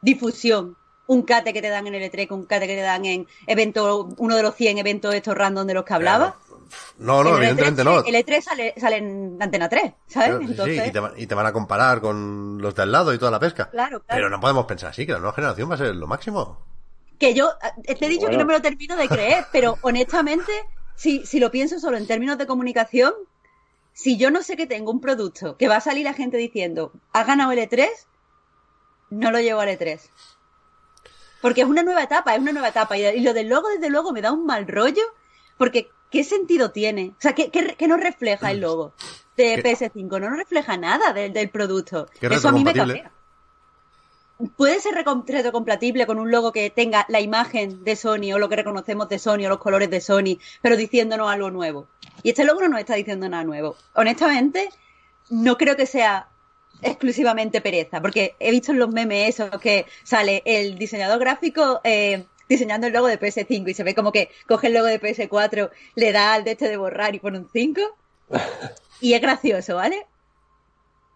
difusión. 0.03 0.77
Un 1.07 1.23
cate 1.23 1.53
que 1.53 1.61
te 1.61 1.69
dan 1.69 1.87
en 1.87 1.95
el 1.95 2.11
E3, 2.11 2.31
un 2.31 2.47
cate 2.47 2.67
que 2.67 2.77
te 2.77 2.83
dan 2.83 3.05
en 3.05 3.27
evento, 3.47 4.09
uno 4.19 4.37
de 4.37 4.43
los 4.43 4.55
100 4.55 4.79
eventos 4.79 5.15
estos 5.15 5.37
random 5.37 5.67
de 5.67 5.75
los 5.75 5.85
que 5.85 5.95
hablaba. 5.95 6.37
No, 6.99 7.23
no, 7.23 7.37
el 7.37 7.43
evidentemente 7.43 7.83
E3, 7.83 7.85
no. 7.85 8.05
El 8.05 8.15
E3 8.15 8.41
sale, 8.41 8.75
sale 8.79 8.97
en 8.97 9.37
Antena 9.41 9.69
3, 9.69 9.93
¿sabes? 10.07 10.49
Pero, 10.49 10.65
sí, 10.65 10.71
y, 10.73 10.91
te, 10.91 11.01
y 11.17 11.27
te 11.27 11.35
van 11.35 11.47
a 11.47 11.53
comparar 11.53 12.01
con 12.01 12.59
los 12.63 12.75
de 12.75 12.83
al 12.83 12.93
lado 12.93 13.13
y 13.13 13.19
toda 13.19 13.31
la 13.31 13.41
pesca. 13.41 13.69
Claro, 13.71 14.01
claro. 14.01 14.19
Pero 14.19 14.31
no 14.31 14.41
podemos 14.41 14.65
pensar 14.65 14.91
así, 14.91 15.05
que 15.05 15.13
la 15.13 15.19
nueva 15.19 15.35
generación 15.35 15.71
va 15.71 15.75
a 15.75 15.79
ser 15.79 15.95
lo 15.95 16.07
máximo. 16.07 16.59
que 17.19 17.35
yo 17.35 17.51
eh, 17.85 17.95
te 17.95 18.07
he 18.07 18.09
dicho 18.09 18.29
que 18.29 18.37
no 18.37 18.47
me 18.47 18.55
lo 18.55 18.63
termino 18.63 18.97
de 18.97 19.09
creer, 19.09 19.45
pero 19.53 19.77
honestamente, 19.83 20.53
si, 20.95 21.27
si 21.27 21.41
lo 21.41 21.51
pienso 21.51 21.79
solo 21.79 21.97
en 21.99 22.07
términos 22.07 22.39
de 22.39 22.47
comunicación, 22.47 23.13
si 23.93 24.17
yo 24.17 24.31
no 24.31 24.43
sé 24.43 24.57
que 24.57 24.67
tengo 24.67 24.91
un 24.91 25.01
producto 25.01 25.57
que 25.57 25.69
va 25.69 25.77
a 25.77 25.81
salir 25.81 26.05
la 26.05 26.15
gente 26.15 26.37
diciendo, 26.37 26.93
ha 27.13 27.25
ganado 27.25 27.53
el 27.53 27.59
E3, 27.59 27.89
no 29.11 29.31
lo 29.31 29.41
llevo 29.41 29.61
al 29.61 29.69
E3. 29.69 30.01
Porque 31.43 31.61
es 31.61 31.67
una 31.67 31.83
nueva 31.83 32.03
etapa, 32.03 32.35
es 32.35 32.41
una 32.41 32.53
nueva 32.53 32.69
etapa. 32.69 32.97
Y, 32.97 33.21
lo 33.21 33.35
del 33.35 33.49
logo, 33.49 33.69
desde 33.69 33.91
luego, 33.91 34.13
me 34.13 34.23
da 34.23 34.33
un 34.33 34.47
mal 34.47 34.67
rollo, 34.67 35.03
porque 35.59 35.91
¿qué 36.11 36.25
sentido 36.25 36.71
tiene? 36.71 37.13
O 37.19 37.21
sea, 37.21 37.35
¿qué, 37.35 37.51
qué, 37.51 37.75
qué 37.77 37.87
nos 37.87 38.01
refleja 38.01 38.51
el 38.51 38.61
logo 38.61 38.95
de 39.37 39.61
¿Qué? 39.61 39.63
PS5? 39.63 40.21
No 40.21 40.31
nos 40.31 40.39
refleja 40.39 40.79
nada 40.79 41.13
del, 41.13 41.35
del 41.35 41.51
producto. 41.51 42.09
¿Qué 42.19 42.29
Eso 42.29 42.49
a 42.49 42.53
mí 42.53 42.65
me 42.65 42.73
cabrea 42.73 43.13
puede 44.57 44.81
ser 44.81 44.95
retrocompatible 44.95 46.07
con 46.07 46.19
un 46.19 46.31
logo 46.31 46.53
que 46.53 46.71
tenga 46.71 47.07
la 47.09 47.21
imagen 47.21 47.85
de 47.85 47.97
Sony 47.97 48.33
o 48.35 48.39
lo 48.39 48.49
que 48.49 48.57
reconocemos 48.57 49.09
de 49.09 49.19
Sony 49.19 49.47
o 49.47 49.49
los 49.49 49.59
colores 49.59 49.91
de 49.91 50.01
Sony, 50.01 50.39
pero 50.61 50.77
diciéndonos 50.77 51.31
algo 51.31 51.51
nuevo. 51.51 51.87
Y 52.23 52.31
este 52.31 52.45
logo 52.45 52.61
no 52.61 52.69
nos 52.69 52.81
está 52.81 52.95
diciendo 52.95 53.29
nada 53.29 53.45
nuevo. 53.45 53.77
Honestamente, 53.95 54.71
no 55.31 55.57
creo 55.57 55.77
que 55.77 55.87
sea 55.87 56.29
exclusivamente 56.83 57.61
pereza, 57.61 58.01
porque 58.01 58.35
he 58.41 58.51
visto 58.51 58.73
en 58.73 58.79
los 58.79 58.91
memes 58.91 59.29
esos 59.31 59.51
que 59.61 59.87
sale 60.05 60.43
el 60.45 60.79
diseñador 60.79 61.19
gráfico 61.21 61.81
eh, 61.85 62.25
diseñando 62.49 62.87
el 62.87 62.93
logo 62.93 63.07
de 63.07 63.19
PS5 63.19 63.71
y 63.71 63.75
se 63.75 63.85
ve 63.85 63.95
como 63.95 64.13
que 64.13 64.29
coge 64.47 64.67
el 64.67 64.75
logo 64.75 64.87
de 64.87 65.01
PS4, 65.01 65.71
le 65.95 66.13
da 66.13 66.35
al 66.35 66.45
de 66.45 66.53
este 66.53 66.69
de 66.69 66.77
borrar 66.77 67.15
y 67.15 67.21
pone 67.21 67.39
un 67.39 67.49
5. 67.53 67.81
Y 69.01 69.15
es 69.15 69.21
gracioso, 69.21 69.75
¿vale? 69.77 70.07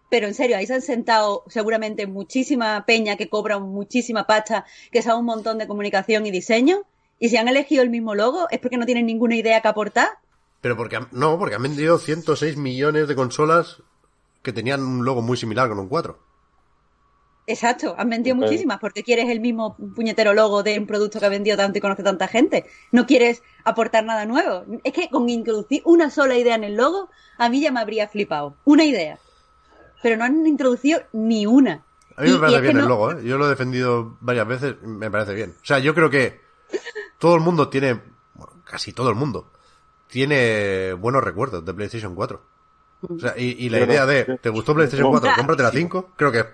Pero 0.09 0.27
en 0.27 0.33
serio, 0.33 0.57
ahí 0.57 0.65
se 0.67 0.73
han 0.73 0.81
sentado 0.81 1.43
seguramente 1.47 2.05
muchísima 2.07 2.85
peña 2.85 3.15
que 3.17 3.29
cobra 3.29 3.59
muchísima 3.59 4.25
pasta, 4.27 4.65
que 4.91 5.01
sabe 5.01 5.19
un 5.19 5.25
montón 5.25 5.57
de 5.57 5.67
comunicación 5.67 6.25
y 6.25 6.31
diseño, 6.31 6.83
y 7.19 7.29
si 7.29 7.37
han 7.37 7.47
elegido 7.47 7.83
el 7.83 7.89
mismo 7.89 8.13
logo 8.15 8.47
es 8.49 8.59
porque 8.59 8.77
no 8.77 8.85
tienen 8.85 9.05
ninguna 9.05 9.35
idea 9.35 9.61
que 9.61 9.67
aportar. 9.69 10.09
Pero 10.61 10.75
porque 10.75 10.97
han- 10.97 11.07
no, 11.11 11.37
porque 11.39 11.55
han 11.55 11.63
vendido 11.63 11.97
106 11.97 12.57
millones 12.57 13.07
de 13.07 13.15
consolas 13.15 13.81
que 14.41 14.53
tenían 14.53 14.81
un 14.83 15.03
logo 15.05 15.21
muy 15.21 15.37
similar 15.37 15.67
con 15.69 15.79
un 15.79 15.87
4. 15.87 16.17
Exacto, 17.49 17.95
han 17.97 18.09
vendido 18.09 18.35
muchísimas 18.35 18.77
porque 18.79 19.03
quieres 19.03 19.29
el 19.29 19.39
mismo 19.39 19.77
puñetero 19.95 20.33
logo 20.33 20.63
de 20.63 20.77
un 20.77 20.85
producto 20.85 21.17
que 21.19 21.25
ha 21.27 21.29
vendido 21.29 21.55
tanto 21.55 21.77
y 21.77 21.81
conoce 21.81 22.03
tanta 22.03 22.27
gente. 22.27 22.65
No 22.91 23.05
quieres 23.05 23.41
aportar 23.63 24.03
nada 24.03 24.25
nuevo. 24.25 24.65
Es 24.83 24.91
que 24.91 25.09
con 25.09 25.29
introducir 25.29 25.81
una 25.85 26.09
sola 26.09 26.35
idea 26.37 26.55
en 26.55 26.65
el 26.65 26.75
logo, 26.75 27.09
a 27.37 27.47
mí 27.49 27.61
ya 27.61 27.71
me 27.71 27.79
habría 27.79 28.09
flipado. 28.09 28.57
Una 28.65 28.83
idea. 28.83 29.17
Pero 30.03 30.17
no 30.17 30.25
han 30.25 30.45
introducido 30.45 30.99
ni 31.13 31.45
una. 31.45 31.85
A 32.17 32.23
mí 32.23 32.31
me 32.31 32.37
parece 32.37 32.61
bien 32.61 32.75
el 32.77 32.83
no- 32.83 32.89
logo, 32.89 33.11
¿eh? 33.13 33.23
Yo 33.23 33.37
lo 33.37 33.45
he 33.45 33.49
defendido 33.49 34.17
varias 34.19 34.47
veces, 34.47 34.75
me 34.81 35.09
parece 35.09 35.33
bien. 35.33 35.55
O 35.61 35.65
sea, 35.65 35.79
yo 35.79 35.95
creo 35.95 36.09
que 36.09 36.41
todo 37.17 37.35
el 37.35 37.41
mundo 37.41 37.69
tiene, 37.69 38.01
bueno, 38.33 38.61
casi 38.65 38.91
todo 38.91 39.09
el 39.09 39.15
mundo, 39.15 39.51
tiene 40.07 40.91
buenos 40.93 41.23
recuerdos 41.23 41.63
de 41.63 41.73
PlayStation 41.73 42.13
4. 42.13 42.41
O 43.01 43.19
sea, 43.19 43.33
y, 43.37 43.65
y 43.65 43.69
la 43.69 43.79
idea 43.79 44.05
de, 44.05 44.23
¿te 44.41 44.49
gustó 44.49 44.73
PlayStation 44.73 45.09
4? 45.09 45.21
Claro. 45.27 45.37
Cómprate 45.37 45.63
la 45.63 45.71
5. 45.71 46.09
Creo 46.15 46.31
que, 46.31 46.45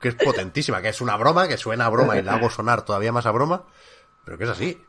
que 0.00 0.08
es 0.08 0.14
potentísima, 0.14 0.80
que 0.80 0.88
es 0.88 1.00
una 1.00 1.16
broma, 1.16 1.46
que 1.48 1.56
suena 1.58 1.86
a 1.86 1.88
broma 1.90 2.16
y 2.18 2.22
la 2.22 2.34
hago 2.34 2.48
sonar 2.50 2.82
todavía 2.84 3.12
más 3.12 3.26
a 3.26 3.30
broma, 3.32 3.64
pero 4.24 4.38
que 4.38 4.44
es 4.44 4.50
así. 4.50 4.82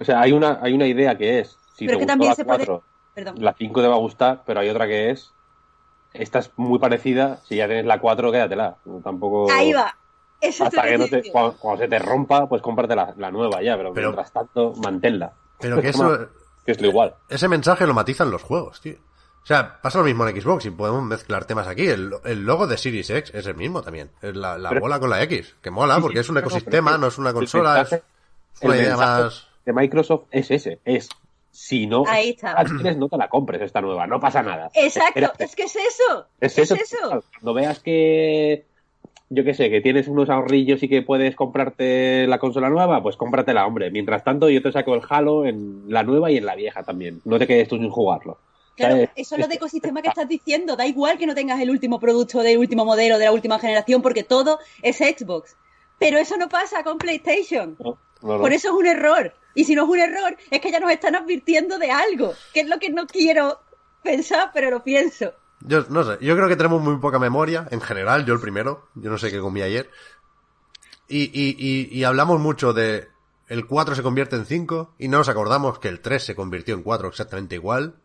O 0.00 0.04
sea, 0.04 0.20
hay 0.20 0.32
una, 0.32 0.58
hay 0.62 0.72
una 0.72 0.86
idea 0.86 1.16
que 1.16 1.40
es, 1.40 1.58
si 1.76 1.86
Pero 1.86 1.98
te 1.98 2.04
que 2.04 2.04
gustó 2.04 2.06
también 2.06 2.30
la 2.30 2.34
se 2.36 2.44
puede- 2.44 2.58
4, 2.66 2.82
Perdón. 3.14 3.34
la 3.38 3.54
5 3.54 3.80
te 3.82 3.88
va 3.88 3.94
a 3.94 3.98
gustar, 3.98 4.42
pero 4.46 4.60
hay 4.60 4.68
otra 4.70 4.86
que 4.86 5.10
es, 5.10 5.32
esta 6.14 6.38
es 6.40 6.50
muy 6.56 6.78
parecida, 6.78 7.40
si 7.44 7.56
ya 7.56 7.66
tienes 7.66 7.84
la 7.86 8.00
4, 8.00 8.32
quédatela. 8.32 8.76
Tampoco... 9.04 9.50
Ahí 9.52 9.72
va. 9.72 9.94
Eso 10.40 10.64
Hasta 10.64 10.82
que 10.82 10.98
no 10.98 11.06
te, 11.06 11.22
cuando 11.30 11.76
se 11.78 11.88
te 11.88 11.98
rompa, 11.98 12.48
pues 12.48 12.60
cómprate 12.60 12.94
la, 12.96 13.14
la 13.16 13.30
nueva 13.30 13.62
ya, 13.62 13.76
pero, 13.76 13.92
Pero- 13.94 14.08
mientras 14.08 14.32
tanto, 14.32 14.72
manténla. 14.82 15.32
Pero 15.60 15.80
que 15.80 15.88
eso, 15.90 16.28
Que 16.64 16.72
es 16.72 16.80
lo 16.80 16.88
igual. 16.88 17.14
ese 17.28 17.46
mensaje 17.48 17.86
lo 17.86 17.94
matizan 17.94 18.30
los 18.30 18.42
juegos, 18.42 18.80
tío. 18.80 18.96
O 19.44 19.46
sea, 19.46 19.78
pasa 19.82 19.98
lo 19.98 20.04
mismo 20.04 20.26
en 20.26 20.40
Xbox 20.40 20.64
y 20.64 20.70
podemos 20.70 21.02
mezclar 21.02 21.44
temas 21.44 21.68
aquí. 21.68 21.86
El, 21.86 22.12
el 22.24 22.44
logo 22.46 22.66
de 22.66 22.78
Series 22.78 23.10
X 23.10 23.30
es 23.34 23.46
el 23.46 23.54
mismo 23.54 23.82
también. 23.82 24.08
Es 24.22 24.34
la, 24.34 24.56
la 24.56 24.70
Pero- 24.70 24.80
bola 24.80 24.98
con 24.98 25.10
la 25.10 25.22
X, 25.22 25.54
que 25.60 25.70
mola 25.70 25.96
Sí, 25.96 26.00
porque 26.00 26.16
sí, 26.16 26.20
es 26.20 26.28
un 26.30 26.38
ecosistema, 26.38 26.96
no 26.96 27.08
es 27.08 27.18
una 27.18 27.28
el 27.28 27.34
consola, 27.34 27.82
es 27.82 27.92
una 28.62 28.74
el 28.74 28.80
idea 28.80 28.96
más... 28.96 29.46
de 29.66 29.72
Microsoft 29.74 30.24
es 30.30 30.50
ese, 30.50 30.78
es 30.86 31.10
Si 31.50 31.86
no 31.86 32.04
Ahí 32.08 32.30
está. 32.30 32.64
no 32.96 33.08
te 33.08 33.16
la 33.18 33.28
compres 33.28 33.60
esta 33.60 33.82
nueva, 33.82 34.06
no 34.06 34.18
pasa 34.18 34.42
nada. 34.42 34.70
Exacto, 34.74 35.20
Espérate. 35.20 35.44
es 35.44 35.54
que 35.54 35.62
es 35.64 35.76
eso. 35.76 36.26
Es 36.40 36.58
eso. 36.58 36.76
Cuando 37.34 37.52
veas 37.52 37.80
que, 37.80 38.64
yo 39.28 39.44
qué 39.44 39.52
sé, 39.52 39.68
que 39.68 39.82
tienes 39.82 40.08
unos 40.08 40.30
ahorrillos 40.30 40.82
y 40.82 40.88
que 40.88 41.02
puedes 41.02 41.36
comprarte 41.36 42.26
la 42.26 42.38
consola 42.38 42.70
nueva, 42.70 43.02
pues 43.02 43.16
cómpratela, 43.16 43.66
hombre. 43.66 43.90
Mientras 43.90 44.24
tanto, 44.24 44.48
yo 44.48 44.62
te 44.62 44.72
saco 44.72 44.94
el 44.94 45.02
Halo 45.06 45.44
en 45.44 45.84
la 45.88 46.02
nueva 46.02 46.30
y 46.30 46.38
en 46.38 46.46
la 46.46 46.54
vieja 46.56 46.82
también. 46.82 47.20
No 47.26 47.38
te 47.38 47.46
quedes 47.46 47.68
tú 47.68 47.76
sin 47.76 47.90
jugarlo. 47.90 48.38
Claro, 48.76 48.94
¿Sabes? 48.94 49.10
eso 49.16 49.34
es 49.34 49.40
lo 49.40 49.48
de 49.48 49.54
ecosistema 49.54 50.02
que 50.02 50.08
estás 50.10 50.28
diciendo. 50.28 50.76
Da 50.76 50.86
igual 50.86 51.18
que 51.18 51.26
no 51.26 51.34
tengas 51.34 51.60
el 51.60 51.70
último 51.70 52.00
producto 52.00 52.42
del 52.42 52.58
último 52.58 52.84
modelo 52.84 53.18
de 53.18 53.24
la 53.26 53.32
última 53.32 53.58
generación, 53.58 54.02
porque 54.02 54.24
todo 54.24 54.58
es 54.82 54.96
Xbox. 54.98 55.56
Pero 55.98 56.18
eso 56.18 56.36
no 56.36 56.48
pasa 56.48 56.82
con 56.82 56.98
PlayStation. 56.98 57.76
No, 57.78 57.98
no, 58.22 58.34
no. 58.34 58.40
Por 58.40 58.52
eso 58.52 58.68
es 58.68 58.74
un 58.74 58.86
error. 58.86 59.34
Y 59.54 59.64
si 59.64 59.74
no 59.74 59.84
es 59.84 59.88
un 59.88 60.00
error, 60.00 60.36
es 60.50 60.60
que 60.60 60.72
ya 60.72 60.80
nos 60.80 60.90
están 60.90 61.14
advirtiendo 61.14 61.78
de 61.78 61.90
algo, 61.90 62.34
que 62.52 62.60
es 62.60 62.68
lo 62.68 62.78
que 62.78 62.90
no 62.90 63.06
quiero 63.06 63.60
pensar, 64.02 64.50
pero 64.52 64.70
lo 64.70 64.82
pienso. 64.82 65.32
Yo 65.60 65.86
no 65.88 66.04
sé, 66.04 66.18
yo 66.20 66.34
creo 66.36 66.48
que 66.48 66.56
tenemos 66.56 66.82
muy 66.82 66.98
poca 66.98 67.18
memoria, 67.18 67.68
en 67.70 67.80
general, 67.80 68.26
yo 68.26 68.34
el 68.34 68.40
primero, 68.40 68.88
yo 68.96 69.10
no 69.10 69.16
sé 69.16 69.30
qué 69.30 69.38
comí 69.38 69.62
ayer. 69.62 69.88
Y, 71.08 71.22
y, 71.22 71.56
y, 71.58 71.98
y 71.98 72.04
hablamos 72.04 72.40
mucho 72.40 72.72
de 72.72 73.08
el 73.48 73.66
4 73.66 73.94
se 73.94 74.02
convierte 74.02 74.36
en 74.36 74.46
5 74.46 74.94
y 74.98 75.08
no 75.08 75.18
nos 75.18 75.28
acordamos 75.28 75.78
que 75.78 75.88
el 75.88 76.00
3 76.00 76.24
se 76.24 76.34
convirtió 76.34 76.74
en 76.74 76.82
4 76.82 77.08
exactamente 77.08 77.54
igual 77.54 77.96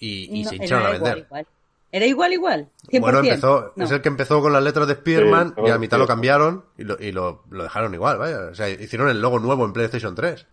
y, 0.00 0.40
y 0.40 0.42
No, 0.42 0.50
se 0.50 0.56
hincharon 0.56 0.86
a 0.86 0.96
igual, 0.96 1.00
vender. 1.12 1.24
igual. 1.26 1.46
Era 1.92 2.06
igual, 2.06 2.32
igual. 2.32 2.68
100%. 2.88 3.00
Bueno, 3.00 3.18
empezó, 3.18 3.72
No. 3.76 3.84
es 3.84 3.90
el 3.90 4.00
que 4.00 4.08
empezó 4.08 4.40
con 4.40 4.52
las 4.52 4.62
letras 4.62 4.86
de 4.86 4.92
Spider-Man 4.94 5.54
Sí, 5.56 5.62
y 5.66 5.70
a 5.70 5.78
mitad 5.78 5.96
sí. 5.96 6.00
lo 6.02 6.06
cambiaron 6.06 6.64
y, 6.78 6.84
lo, 6.84 6.96
y 7.00 7.10
lo, 7.12 7.42
lo 7.50 7.62
dejaron 7.64 7.92
igual, 7.94 8.18
vaya. 8.18 8.38
O 8.50 8.54
sea, 8.54 8.68
hicieron 8.68 9.08
el 9.08 9.20
logo 9.20 9.38
nuevo 9.38 9.64
en 9.64 9.72
PlayStation 9.72 10.14
3. 10.14 10.46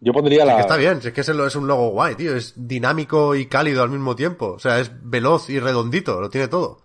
Yo 0.00 0.12
pondría 0.12 0.40
Es 0.42 0.46
la. 0.48 0.56
que 0.56 0.60
está 0.62 0.76
bien, 0.76 1.00
si 1.00 1.08
es 1.08 1.14
que 1.14 1.20
es, 1.20 1.28
el- 1.28 1.38
es 1.40 1.54
un 1.54 1.68
logo 1.68 1.90
guay, 1.90 2.16
tío. 2.16 2.34
Es 2.34 2.54
dinámico 2.56 3.36
y 3.36 3.46
cálido 3.46 3.84
al 3.84 3.90
mismo 3.90 4.16
tiempo. 4.16 4.48
O 4.54 4.58
sea, 4.58 4.80
es 4.80 4.90
veloz 5.02 5.48
y 5.48 5.60
redondito, 5.60 6.20
lo 6.20 6.28
tiene 6.28 6.48
todo. 6.48 6.80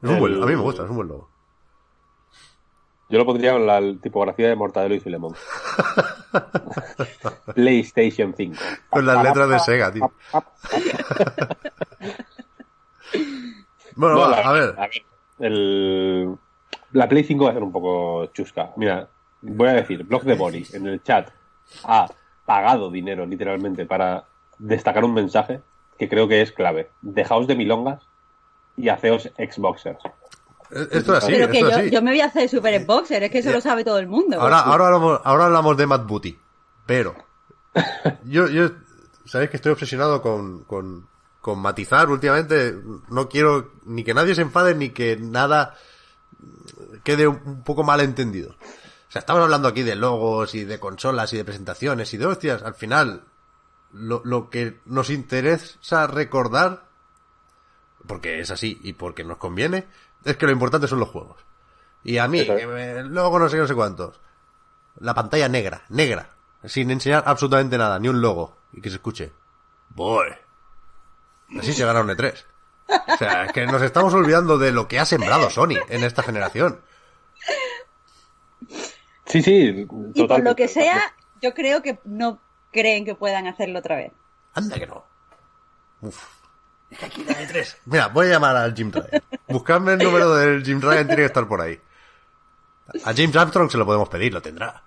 Es 0.00 0.08
un 0.08 0.20
buen- 0.20 0.40
a 0.40 0.46
mí 0.46 0.54
me 0.54 0.62
gusta, 0.62 0.84
es 0.84 0.90
un 0.90 0.96
buen 0.96 1.08
logo. 1.08 1.28
Yo 3.10 3.16
lo 3.18 3.24
pondría 3.24 3.52
con 3.52 3.66
la 3.66 3.80
tipografía 4.02 4.48
de 4.48 4.56
Mortadelo 4.56 4.94
y 4.94 5.00
Filemón. 5.00 5.34
PlayStation 7.54 8.34
5. 8.36 8.56
Con 8.90 9.06
las 9.06 9.22
letras 9.22 9.48
de 9.48 9.58
Sega, 9.60 9.92
tío. 9.92 10.12
Bueno, 13.96 14.14
No, 14.16 14.20
va, 14.22 14.28
la- 14.30 14.48
a 14.48 14.52
ver. 14.52 14.74
el- 15.40 16.36
la 16.92 17.08
Play 17.08 17.24
5 17.24 17.44
va 17.44 17.50
a 17.50 17.54
ser 17.54 17.62
un 17.62 17.72
poco 17.72 18.26
chusca. 18.26 18.70
Mira, 18.76 19.08
voy 19.42 19.68
a 19.68 19.72
decir, 19.72 20.04
Blog 20.04 20.22
de 20.22 20.34
Boris 20.34 20.72
en 20.74 20.86
el 20.86 21.02
chat 21.02 21.30
ha 21.84 22.08
pagado 22.46 22.90
dinero 22.90 23.26
literalmente 23.26 23.86
para 23.86 24.24
destacar 24.58 25.04
un 25.04 25.14
mensaje 25.14 25.60
que 25.98 26.08
creo 26.08 26.28
que 26.28 26.42
es 26.42 26.52
clave. 26.52 26.90
Dejaos 27.02 27.46
de 27.48 27.56
milongas 27.56 28.06
y 28.76 28.88
haceos 28.88 29.30
Xboxers. 29.36 29.98
Eh, 30.70 30.88
Esto 30.92 31.16
es 31.16 31.24
así, 31.24 31.32
pero 31.32 31.50
que 31.50 31.58
esto 31.58 31.70
yo, 31.70 31.76
es 31.76 31.82
así. 31.82 31.90
yo 31.90 32.02
me 32.02 32.10
voy 32.10 32.20
a 32.20 32.26
hacer 32.26 32.48
Super 32.48 32.84
Boxer, 32.84 33.22
es 33.22 33.30
que 33.30 33.38
eso 33.38 33.50
lo 33.52 33.60
sabe 33.60 33.84
todo 33.84 33.98
el 33.98 34.06
mundo. 34.06 34.40
Ahora, 34.40 34.60
ahora, 34.60 34.86
hablamos, 34.86 35.20
ahora 35.24 35.44
hablamos 35.46 35.76
de 35.76 35.86
Matt 35.86 36.06
Booty. 36.06 36.38
Pero. 36.86 37.14
Yo, 38.24 38.48
yo. 38.48 38.70
Sabéis 39.24 39.50
que 39.50 39.56
estoy 39.58 39.72
obsesionado 39.72 40.22
con, 40.22 40.64
con, 40.64 41.06
con 41.40 41.58
matizar 41.60 42.08
últimamente. 42.08 42.74
No 43.10 43.28
quiero 43.28 43.72
ni 43.84 44.02
que 44.04 44.14
nadie 44.14 44.34
se 44.34 44.42
enfade 44.42 44.74
ni 44.74 44.90
que 44.90 45.16
nada 45.18 45.74
quede 47.04 47.28
un, 47.28 47.40
un 47.44 47.62
poco 47.62 47.84
mal 47.84 48.00
entendido. 48.00 48.52
O 48.52 49.10
sea, 49.10 49.20
estamos 49.20 49.42
hablando 49.42 49.68
aquí 49.68 49.82
de 49.82 49.96
logos 49.96 50.54
y 50.54 50.64
de 50.64 50.78
consolas 50.80 51.32
y 51.32 51.36
de 51.36 51.44
presentaciones 51.44 52.12
y 52.14 52.16
de 52.16 52.26
hostias. 52.26 52.62
Al 52.62 52.74
final, 52.74 53.24
lo, 53.92 54.22
lo 54.24 54.48
que 54.50 54.80
nos 54.86 55.10
interesa 55.10 56.06
recordar, 56.06 56.84
porque 58.06 58.40
es 58.40 58.50
así 58.50 58.78
y 58.82 58.94
porque 58.94 59.24
nos 59.24 59.36
conviene, 59.38 59.86
es 60.30 60.36
que 60.36 60.46
lo 60.46 60.52
importante 60.52 60.86
son 60.88 61.00
los 61.00 61.08
juegos. 61.08 61.36
Y 62.04 62.18
a 62.18 62.28
mí, 62.28 62.44
que 62.46 62.66
me- 62.66 63.02
luego 63.04 63.38
no 63.38 63.48
sé 63.48 63.56
no 63.58 63.66
sé 63.66 63.74
cuántos. 63.74 64.20
La 65.00 65.14
pantalla 65.14 65.48
negra, 65.48 65.82
negra, 65.88 66.30
sin 66.64 66.90
enseñar 66.90 67.22
absolutamente 67.26 67.76
nada, 67.78 67.98
ni 67.98 68.08
un 68.08 68.20
logo, 68.20 68.56
y 68.72 68.80
que 68.80 68.90
se 68.90 68.96
escuche. 68.96 69.32
Boy. 69.90 70.28
Así 71.58 71.72
se 71.72 71.84
gana 71.84 72.00
un 72.00 72.08
E3. 72.08 72.34
O 72.88 73.16
sea, 73.16 73.44
es 73.44 73.52
que 73.52 73.66
nos 73.66 73.82
estamos 73.82 74.12
olvidando 74.14 74.58
de 74.58 74.72
lo 74.72 74.88
que 74.88 74.98
ha 74.98 75.04
sembrado 75.04 75.50
Sony 75.50 75.76
en 75.88 76.04
esta 76.04 76.22
generación. 76.22 76.80
Sí, 79.26 79.42
sí, 79.42 79.86
y 80.14 80.26
por 80.26 80.42
lo 80.42 80.56
que 80.56 80.68
sea, 80.68 81.14
yo 81.42 81.52
creo 81.54 81.82
que 81.82 81.98
no 82.04 82.40
creen 82.72 83.04
que 83.04 83.14
puedan 83.14 83.46
hacerlo 83.46 83.78
otra 83.80 83.96
vez. 83.96 84.12
Anda 84.54 84.78
que 84.78 84.86
no. 84.86 85.04
Uf. 86.00 86.37
Es 86.90 86.98
que 86.98 87.06
aquí 87.06 87.24
la 87.24 87.32
E3. 87.42 87.76
Mira, 87.86 88.08
voy 88.08 88.26
a 88.26 88.30
llamar 88.30 88.56
al 88.56 88.74
Jim 88.74 88.90
Ryan. 88.92 89.22
Buscadme 89.48 89.92
el 89.94 89.98
número 89.98 90.34
del 90.34 90.64
Jim 90.64 90.80
Ryan, 90.80 91.06
tiene 91.06 91.22
que 91.22 91.26
estar 91.26 91.46
por 91.48 91.60
ahí. 91.60 91.78
A 93.04 93.12
James 93.14 93.36
Armstrong 93.36 93.70
se 93.70 93.76
lo 93.78 93.84
podemos 93.84 94.08
pedir, 94.08 94.32
lo 94.32 94.40
tendrá. 94.40 94.82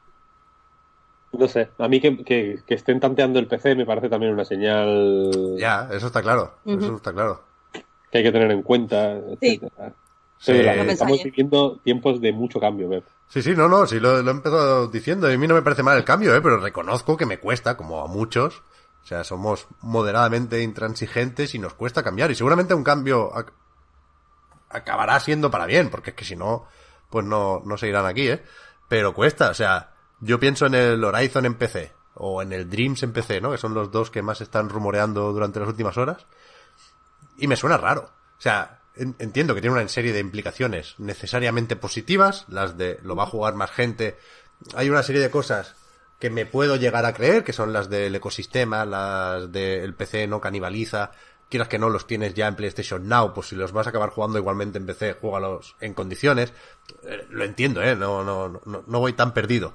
No 1.34 1.48
sé, 1.48 1.70
a 1.78 1.88
mí 1.88 2.02
que, 2.02 2.24
que- 2.26 2.60
que 2.66 2.74
estén 2.74 3.00
tanteando 3.00 3.40
el 3.40 3.48
PC 3.48 3.76
me 3.76 3.86
parece 3.86 4.10
también 4.10 4.34
una 4.34 4.44
señal 4.44 5.56
Ya, 5.58 5.88
eso 5.92 6.08
está 6.08 6.22
claro. 6.22 6.56
Eso 6.66 6.96
está 6.96 7.14
claro. 7.14 7.42
que 8.12 8.18
hay 8.18 8.24
que 8.24 8.32
tener 8.32 8.52
en 8.52 8.64
cuenta, 8.64 9.18
Sí. 9.40 9.60
etcétera. 9.62 9.94
Sí. 10.40 10.52
No 10.54 10.92
estamos 10.92 11.24
viviendo 11.24 11.78
tiempos 11.84 12.20
de 12.20 12.34
mucho 12.34 12.60
cambio, 12.60 12.90
Beb. 12.90 13.04
Sí, 13.28 13.42
sí, 13.44 13.54
no, 13.56 13.70
no, 13.70 13.86
sí, 13.86 14.00
lo, 14.00 14.22
lo 14.24 14.32
he 14.32 14.34
empezado 14.34 14.88
diciendo. 14.88 15.30
Y 15.32 15.36
a 15.36 15.38
mí 15.38 15.48
no 15.48 15.54
me 15.56 15.62
parece 15.62 15.84
mal 15.84 15.96
el 15.98 16.04
cambio, 16.04 16.36
¿eh? 16.36 16.42
Pero 16.42 16.58
reconozco 16.58 17.16
que 17.16 17.26
me 17.28 17.38
cuesta, 17.40 17.78
como 17.78 18.02
a 18.02 18.08
muchos. 18.08 18.62
O 19.04 19.06
sea, 19.06 19.24
somos 19.24 19.68
moderadamente 19.82 20.62
intransigentes 20.62 21.54
y 21.56 21.60
nos 21.60 21.74
cuesta 21.74 22.04
cambiar. 22.04 22.32
Y 22.32 22.36
seguramente 22.36 22.74
un 22.74 22.84
cambio 22.84 23.32
ac- 23.34 23.52
acabará 24.70 25.20
siendo 25.20 25.52
para 25.52 25.66
bien, 25.66 25.90
porque 25.90 26.12
es 26.12 26.16
que 26.16 26.26
si 26.26 26.36
no, 26.36 26.66
pues 27.10 27.26
no, 27.26 27.62
no 27.66 27.78
seguirán 27.78 28.06
aquí, 28.06 28.30
¿eh? 28.30 28.44
Pero 28.88 29.14
cuesta, 29.14 29.50
o 29.50 29.54
sea, 29.54 29.94
yo 30.20 30.40
pienso 30.40 30.66
en 30.66 30.76
el 30.76 31.04
Horizon 31.04 31.46
en 31.46 31.56
PC, 31.56 31.94
o 32.16 32.42
en 32.42 32.54
el 32.54 32.70
Dreams 32.70 33.04
en 33.04 33.14
PC, 33.14 33.42
¿no? 33.42 33.52
Que 33.52 33.58
son 33.58 33.74
los 33.74 33.92
dos 33.92 34.12
que 34.12 34.22
más 34.22 34.42
están 34.42 34.70
rumoreando 34.70 35.32
durante 35.34 35.60
las 35.60 35.70
últimas 35.70 35.98
horas. 35.98 36.26
Y 37.38 37.48
me 37.48 37.56
suena 37.56 37.78
raro. 37.78 38.12
O 38.38 38.42
sea, 38.42 38.82
en- 38.96 39.16
entiendo 39.20 39.56
que 39.56 39.62
tiene 39.62 39.76
una 39.78 39.88
serie 39.88 40.14
de 40.14 40.20
implicaciones 40.20 40.96
necesariamente 41.00 41.76
positivas, 41.76 42.46
las 42.50 42.78
de 42.78 43.00
lo 43.04 43.16
va 43.16 43.24
a 43.24 43.28
jugar 43.28 43.56
más 43.56 43.72
gente. 43.72 44.18
Hay 44.76 44.90
una 44.90 45.04
serie 45.04 45.22
de 45.22 45.32
cosas 45.32 45.76
que 46.22 46.30
me 46.30 46.46
puedo 46.46 46.78
llegar 46.78 47.06
a 47.06 47.14
creer, 47.14 47.44
que 47.44 47.52
son 47.52 47.74
las 47.74 47.90
del 47.90 48.16
ecosistema, 48.16 48.86
las 48.86 49.52
del 49.52 49.94
PC 49.96 50.28
no 50.28 50.40
canibaliza, 50.40 51.12
quieras 51.50 51.68
que 51.68 51.80
no 51.80 51.90
los 51.90 52.08
tienes 52.08 52.34
ya 52.36 52.48
en 52.48 52.56
PlayStation 52.56 53.10
Now, 53.10 53.34
pues 53.34 53.48
si 53.48 53.56
los 53.56 53.74
vas 53.74 53.88
a 53.88 53.90
acabar 53.90 54.12
jugando 54.12 54.38
igualmente 54.38 54.78
en 54.78 54.86
PC, 54.86 55.14
juégalos 55.20 55.76
en 55.82 55.94
condiciones. 55.96 56.54
Eh, 57.04 57.26
lo 57.30 57.44
entiendo, 57.44 57.82
eh, 57.82 57.96
no, 57.96 58.24
no, 58.24 58.48
no, 58.66 58.84
no 58.86 59.00
voy 59.00 59.14
tan 59.14 59.34
perdido. 59.34 59.74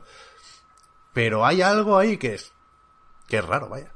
Pero 1.12 1.44
hay 1.44 1.62
algo 1.62 1.98
ahí 1.98 2.16
que 2.16 2.34
es, 2.34 2.52
que 3.26 3.38
es 3.38 3.44
raro, 3.44 3.68
vaya. 3.68 3.92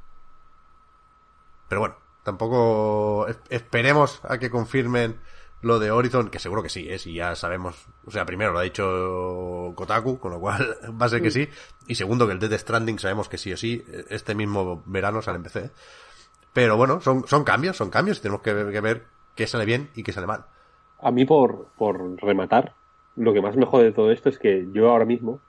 Pero 1.68 1.80
bueno, 1.82 1.96
tampoco 2.24 3.28
es- 3.28 3.38
esperemos 3.48 4.20
a 4.24 4.38
que 4.38 4.50
confirmen 4.50 5.20
lo 5.62 5.78
de 5.78 5.90
Horizon, 5.90 6.30
que 6.30 6.38
seguro 6.38 6.62
que 6.62 6.68
sí, 6.68 6.88
¿eh? 6.88 6.98
si 6.98 7.14
ya 7.14 7.34
sabemos, 7.34 7.86
o 8.06 8.10
sea, 8.10 8.24
primero 8.24 8.52
lo 8.52 8.58
ha 8.60 8.62
dicho 8.62 9.72
Kotaku, 9.74 10.18
con 10.18 10.32
lo 10.32 10.40
cual 10.40 10.76
va 11.00 11.06
a 11.06 11.08
ser 11.08 11.22
que 11.22 11.30
sí, 11.30 11.48
y 11.86 11.94
segundo 11.94 12.26
que 12.26 12.32
el 12.32 12.38
Death 12.38 12.60
Stranding 12.60 12.98
sabemos 12.98 13.28
que 13.28 13.38
sí 13.38 13.52
o 13.52 13.56
sí, 13.56 13.84
este 14.08 14.34
mismo 14.34 14.82
verano 14.86 15.22
sale 15.22 15.36
en 15.36 15.42
PC. 15.42 15.70
Pero 16.52 16.76
bueno, 16.76 17.00
son, 17.00 17.26
son 17.28 17.44
cambios, 17.44 17.76
son 17.76 17.90
cambios, 17.90 18.18
y 18.18 18.22
tenemos 18.22 18.42
que 18.42 18.52
ver, 18.52 18.72
que 18.72 18.80
ver 18.80 19.06
qué 19.36 19.46
sale 19.46 19.64
bien 19.64 19.90
y 19.94 20.02
qué 20.02 20.12
sale 20.12 20.26
mal. 20.26 20.46
A 21.00 21.10
mí, 21.10 21.24
por, 21.24 21.68
por 21.76 22.20
rematar, 22.22 22.74
lo 23.16 23.32
que 23.32 23.40
más 23.40 23.56
me 23.56 23.66
jode 23.66 23.84
de 23.84 23.92
todo 23.92 24.10
esto 24.10 24.28
es 24.28 24.38
que 24.38 24.68
yo 24.72 24.90
ahora 24.90 25.04
mismo, 25.04 25.40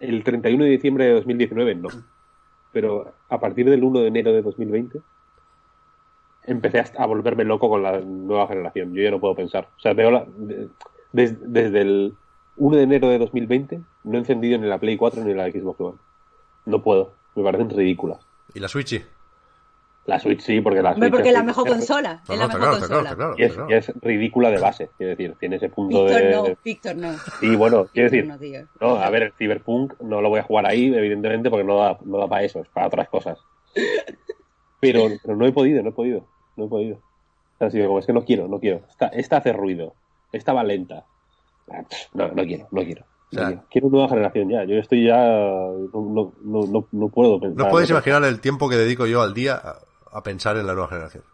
el 0.00 0.24
31 0.24 0.64
de 0.64 0.70
diciembre 0.70 1.04
de 1.06 1.14
2019, 1.14 1.74
no. 1.76 1.88
Pero 2.72 3.14
a 3.28 3.38
partir 3.38 3.68
del 3.70 3.84
1 3.84 4.00
de 4.00 4.08
enero 4.08 4.32
de 4.32 4.42
2020, 4.42 5.00
empecé 6.46 6.80
a, 6.80 6.84
a 6.98 7.06
volverme 7.06 7.44
loco 7.44 7.68
con 7.68 7.82
la 7.82 8.00
nueva 8.00 8.46
generación. 8.48 8.94
Yo 8.94 9.02
ya 9.02 9.10
no 9.10 9.20
puedo 9.20 9.34
pensar. 9.34 9.68
O 9.76 9.80
sea, 9.80 9.92
veo 9.94 10.10
la, 10.10 10.26
de- 10.36 10.68
des- 11.12 11.36
desde 11.52 11.80
el 11.80 12.14
1 12.56 12.76
de 12.76 12.82
enero 12.82 13.08
de 13.08 13.18
2020, 13.18 13.80
no 14.04 14.14
he 14.14 14.18
encendido 14.18 14.58
ni 14.58 14.68
la 14.68 14.78
Play 14.78 14.96
4 14.96 15.22
ni 15.24 15.34
la 15.34 15.50
Xbox 15.50 15.80
One. 15.80 15.98
No 16.66 16.82
puedo. 16.82 17.12
Me 17.34 17.42
parecen 17.42 17.70
ridículas. 17.70 18.18
¿Y 18.54 18.60
la 18.60 18.68
Switch? 18.68 18.88
sí? 18.88 19.02
La 20.06 20.18
Switch 20.20 20.40
sí, 20.40 20.60
porque 20.60 20.82
la 20.82 20.94
Switch 20.94 21.10
porque 21.10 21.28
es 21.28 21.34
la 21.34 21.42
mejor 21.42 21.66
consola. 21.66 22.20
Es 22.28 22.38
la 22.38 22.46
mejor 22.46 22.78
consola. 22.78 23.34
Y 23.38 23.42
es, 23.72 23.88
y 23.88 23.92
ridícula 24.06 24.50
de 24.50 24.58
base. 24.58 24.90
Quiero 24.98 25.10
decir, 25.16 25.34
tiene 25.40 25.56
ese 25.56 25.70
punto 25.70 26.04
Víctor 26.04 26.22
de. 26.22 26.30
no, 26.30 26.44
Víctor 26.62 26.96
no. 26.96 27.12
Sí, 27.40 27.56
bueno, 27.56 27.86
quiero 27.90 28.10
decir, 28.10 28.68
No, 28.82 28.96
a 28.96 29.08
ver, 29.08 29.22
el 29.22 29.32
Cyberpunk 29.32 29.94
no 30.00 30.20
lo 30.20 30.28
voy 30.28 30.40
a 30.40 30.42
jugar 30.42 30.66
ahí, 30.66 30.94
evidentemente, 30.94 31.48
porque 31.48 31.64
no 31.64 31.78
da, 31.78 31.98
no 32.04 32.18
da 32.18 32.28
para 32.28 32.42
eso, 32.42 32.60
es 32.60 32.68
para 32.68 32.86
otras 32.88 33.08
cosas. 33.08 33.38
Pero, 34.80 35.06
pero 35.22 35.36
no 35.36 35.46
he 35.46 35.52
podido, 35.52 35.82
no 35.82 35.88
he 35.88 35.92
podido, 35.92 36.26
no 36.56 36.66
he 36.66 36.68
podido. 36.68 36.98
Ha 37.60 37.70
sido 37.70 37.86
como, 37.86 37.98
es 38.00 38.06
que 38.06 38.12
no 38.12 38.24
quiero, 38.24 38.48
no 38.48 38.58
quiero. 38.58 38.82
Esta, 38.88 39.06
esta 39.08 39.36
hace 39.38 39.52
ruido, 39.52 39.94
esta 40.32 40.52
va 40.52 40.64
lenta. 40.64 41.04
Ah, 41.70 41.82
No, 42.12 42.28
no 42.28 42.42
quiero, 42.44 42.68
no 42.70 42.82
quiero. 42.82 43.04
O 43.32 43.36
sea, 43.36 43.64
Quiero 43.70 43.88
nueva 43.88 44.08
generación 44.08 44.48
ya. 44.48 44.64
Yo 44.64 44.76
estoy 44.76 45.06
ya. 45.06 45.16
No, 45.16 46.32
no, 46.42 46.66
no, 46.66 46.86
no 46.92 47.08
puedo 47.08 47.40
pensar. 47.40 47.64
no 47.64 47.70
podéis 47.70 47.90
imaginar 47.90 48.22
el 48.24 48.40
tiempo 48.40 48.68
que 48.68 48.76
dedico 48.76 49.06
yo 49.06 49.22
al 49.22 49.34
día 49.34 49.54
a, 49.54 49.78
a 50.18 50.22
pensar 50.22 50.56
en 50.56 50.66
la 50.66 50.74
nueva 50.74 50.88
generación. 50.88 51.24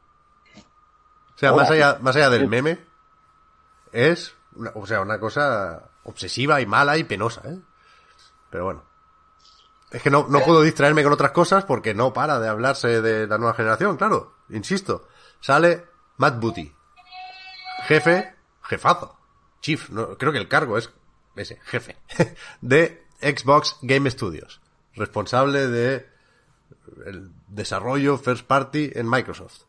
O 1.34 1.38
sea, 1.40 1.52
más 1.52 1.70
allá, 1.70 1.98
más 2.00 2.16
allá 2.16 2.30
del 2.30 2.48
meme, 2.48 2.78
es 3.92 4.34
una, 4.56 4.72
o 4.74 4.86
sea, 4.86 5.00
una 5.00 5.18
cosa 5.18 5.90
obsesiva 6.04 6.60
y 6.60 6.66
mala 6.66 6.96
y 6.96 7.04
penosa, 7.04 7.42
¿eh? 7.50 7.58
Pero 8.50 8.64
bueno. 8.64 8.82
Es 9.90 10.02
que 10.02 10.10
no, 10.10 10.26
no 10.28 10.40
puedo 10.40 10.62
distraerme 10.62 11.02
con 11.02 11.12
otras 11.12 11.32
cosas 11.32 11.64
porque 11.64 11.94
no 11.94 12.12
para 12.12 12.38
de 12.38 12.48
hablarse 12.48 13.02
de 13.02 13.26
la 13.26 13.38
nueva 13.38 13.54
generación, 13.54 13.96
claro. 13.96 14.34
Insisto. 14.50 15.06
Sale 15.40 15.84
Matt 16.18 16.38
Booty. 16.40 16.72
Jefe, 17.86 18.34
jefazo. 18.62 19.16
Chief, 19.60 19.88
no, 19.90 20.16
creo 20.16 20.32
que 20.32 20.38
el 20.38 20.48
cargo 20.48 20.76
es 20.78 20.90
ese, 21.36 21.58
jefe. 21.64 21.96
De 22.60 23.06
Xbox 23.20 23.78
Game 23.82 24.10
Studios. 24.10 24.60
Responsable 24.94 25.68
de 25.68 26.08
el 27.06 27.30
desarrollo 27.48 28.18
first 28.18 28.46
party 28.46 28.90
en 28.94 29.08
Microsoft. 29.08 29.62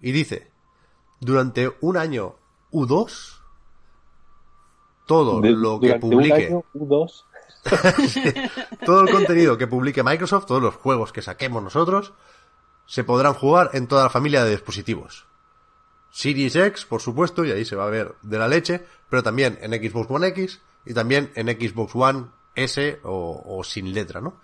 Y 0.00 0.12
dice, 0.12 0.50
durante 1.20 1.74
un 1.80 1.96
año 1.96 2.36
u 2.70 2.86
dos, 2.86 3.42
todo 5.06 5.40
De- 5.40 5.50
lo 5.50 5.80
que 5.80 5.92
un 5.92 6.00
publique, 6.00 6.46
año, 6.46 6.64
todo 8.86 9.00
el 9.02 9.10
contenido 9.10 9.58
que 9.58 9.66
publique 9.66 10.02
Microsoft, 10.04 10.46
todos 10.46 10.62
los 10.62 10.76
juegos 10.76 11.12
que 11.12 11.22
saquemos 11.22 11.62
nosotros, 11.62 12.12
se 12.88 13.04
podrán 13.04 13.34
jugar 13.34 13.70
en 13.74 13.86
toda 13.86 14.04
la 14.04 14.08
familia 14.10 14.42
de 14.44 14.52
dispositivos. 14.52 15.26
Series 16.10 16.56
X, 16.56 16.86
por 16.86 17.02
supuesto, 17.02 17.44
y 17.44 17.52
ahí 17.52 17.66
se 17.66 17.76
va 17.76 17.84
a 17.84 17.90
ver 17.90 18.14
de 18.22 18.38
la 18.38 18.48
leche, 18.48 18.84
pero 19.10 19.22
también 19.22 19.58
en 19.60 19.72
Xbox 19.72 20.10
One 20.10 20.26
X 20.28 20.60
y 20.86 20.94
también 20.94 21.30
en 21.34 21.48
Xbox 21.48 21.92
One 21.94 22.24
S 22.54 22.98
o, 23.04 23.60
sin 23.62 23.92
letra, 23.92 24.22
¿no? 24.22 24.40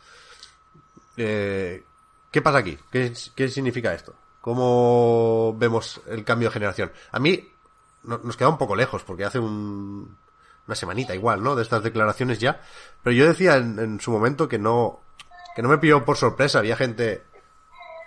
Eh, 1.17 1.83
¿Qué 2.31 2.43
pasa 2.43 2.59
aquí? 2.59 2.79
¿Qué, 2.91 3.15
significa 3.49 3.95
esto? 3.95 4.15
¿Cómo 4.43 5.55
vemos 5.57 6.03
el 6.07 6.23
cambio 6.23 6.49
de 6.49 6.53
generación? 6.53 6.93
A 7.13 7.19
mí 7.19 7.49
no- 8.03 8.19
nos 8.23 8.37
queda 8.37 8.51
un 8.51 8.59
poco 8.59 8.77
lejos, 8.77 9.03
porque 9.05 9.25
hace 9.25 9.39
un, 9.39 10.19
una 10.67 10.75
semanita 10.75 11.15
igual, 11.15 11.43
¿no? 11.43 11.57
De 11.57 11.63
estas 11.63 11.83
declaraciones 11.83 12.41
ya. 12.41 12.61
Pero 13.03 13.17
yo 13.17 13.27
decía 13.27 13.57
en, 13.57 13.79
en 13.79 14.01
su 14.01 14.11
momento 14.11 14.49
que 14.49 14.59
no, 14.59 15.01
que 15.57 15.63
no 15.63 15.71
me 15.71 15.79
pilló 15.79 16.05
por 16.05 16.19
sorpresa. 16.19 16.59
Había 16.59 16.77
gente 16.77 17.23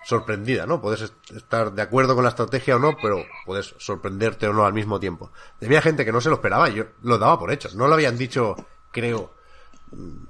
sorprendida, 0.07 0.65
¿no? 0.65 0.79
Puedes 0.81 1.01
est- 1.01 1.31
estar 1.31 1.73
de 1.73 1.81
acuerdo 1.81 2.15
con 2.15 2.23
la 2.23 2.29
estrategia 2.29 2.77
o 2.77 2.79
no, 2.79 2.95
pero 3.01 3.25
puedes 3.45 3.75
sorprenderte 3.77 4.47
o 4.47 4.53
no 4.53 4.65
al 4.65 4.71
mismo 4.71 5.01
tiempo. 5.01 5.31
Había 5.61 5.81
gente 5.81 6.05
que 6.05 6.13
no 6.13 6.21
se 6.21 6.29
lo 6.29 6.35
esperaba 6.35 6.69
yo 6.69 6.85
lo 7.01 7.17
daba 7.17 7.37
por 7.37 7.51
hechos. 7.51 7.75
No 7.75 7.87
lo 7.87 7.93
habían 7.95 8.17
dicho, 8.17 8.55
creo, 8.91 9.33
mm, 9.91 10.23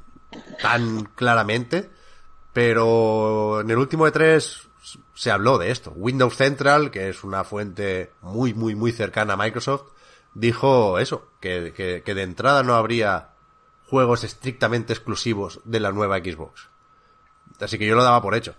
tan 0.61 1.03
claramente, 1.15 1.91
pero 2.53 3.61
en 3.61 3.69
el 3.69 3.78
último 3.78 4.07
E3 4.07 4.67
se 5.13 5.30
habló 5.32 5.59
de 5.59 5.69
esto. 5.69 5.91
Windows 5.95 6.36
Central, 6.36 6.89
que 6.89 7.09
es 7.09 7.23
una 7.23 7.43
fuente 7.43 8.13
muy, 8.21 8.55
muy, 8.55 8.73
muy 8.73 8.91
cercana 8.91 9.34
a 9.34 9.38
Microsoft, 9.38 9.91
dijo 10.34 10.97
eso, 10.97 11.30
que, 11.39 12.01
que 12.03 12.15
de 12.15 12.21
entrada 12.23 12.63
no 12.63 12.73
habría 12.75 13.30
juegos 13.89 14.23
estrictamente 14.23 14.93
exclusivos 14.93 15.61
de 15.65 15.80
la 15.80 15.91
nueva 15.91 16.17
Xbox. 16.17 16.67
Así 17.59 17.78
que 17.78 17.86
yo 17.86 17.95
lo 17.95 18.03
daba 18.03 18.21
por 18.23 18.34
hecho. 18.34 18.55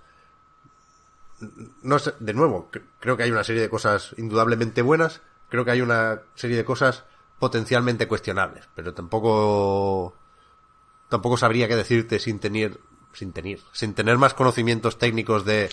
No 1.83 1.99
sé, 1.99 2.15
de 2.21 2.35
nuevo, 2.35 2.69
cre- 2.73 2.83
creo 3.01 3.17
que 3.17 3.23
hay 3.23 3.31
una 3.31 3.45
serie 3.45 3.63
de 3.63 3.69
cosas 3.71 4.15
indudablemente 4.19 4.83
buenas, 4.83 5.21
creo 5.49 5.65
que 5.65 5.71
hay 5.71 5.81
una 5.81 6.23
serie 6.35 6.57
de 6.57 6.65
cosas 6.65 7.05
potencialmente 7.39 8.09
cuestionables, 8.09 8.69
pero 8.75 8.95
tampoco 8.95 10.15
tampoco 11.09 11.37
sabría 11.37 11.69
qué 11.69 11.77
decirte 11.77 12.19
sin 12.19 12.39
tener 12.41 12.79
sin 13.13 13.33
tener 13.33 13.61
sin 13.73 13.95
tener 13.95 14.19
más 14.19 14.35
conocimientos 14.35 14.99
técnicos 14.99 15.45
de 15.45 15.71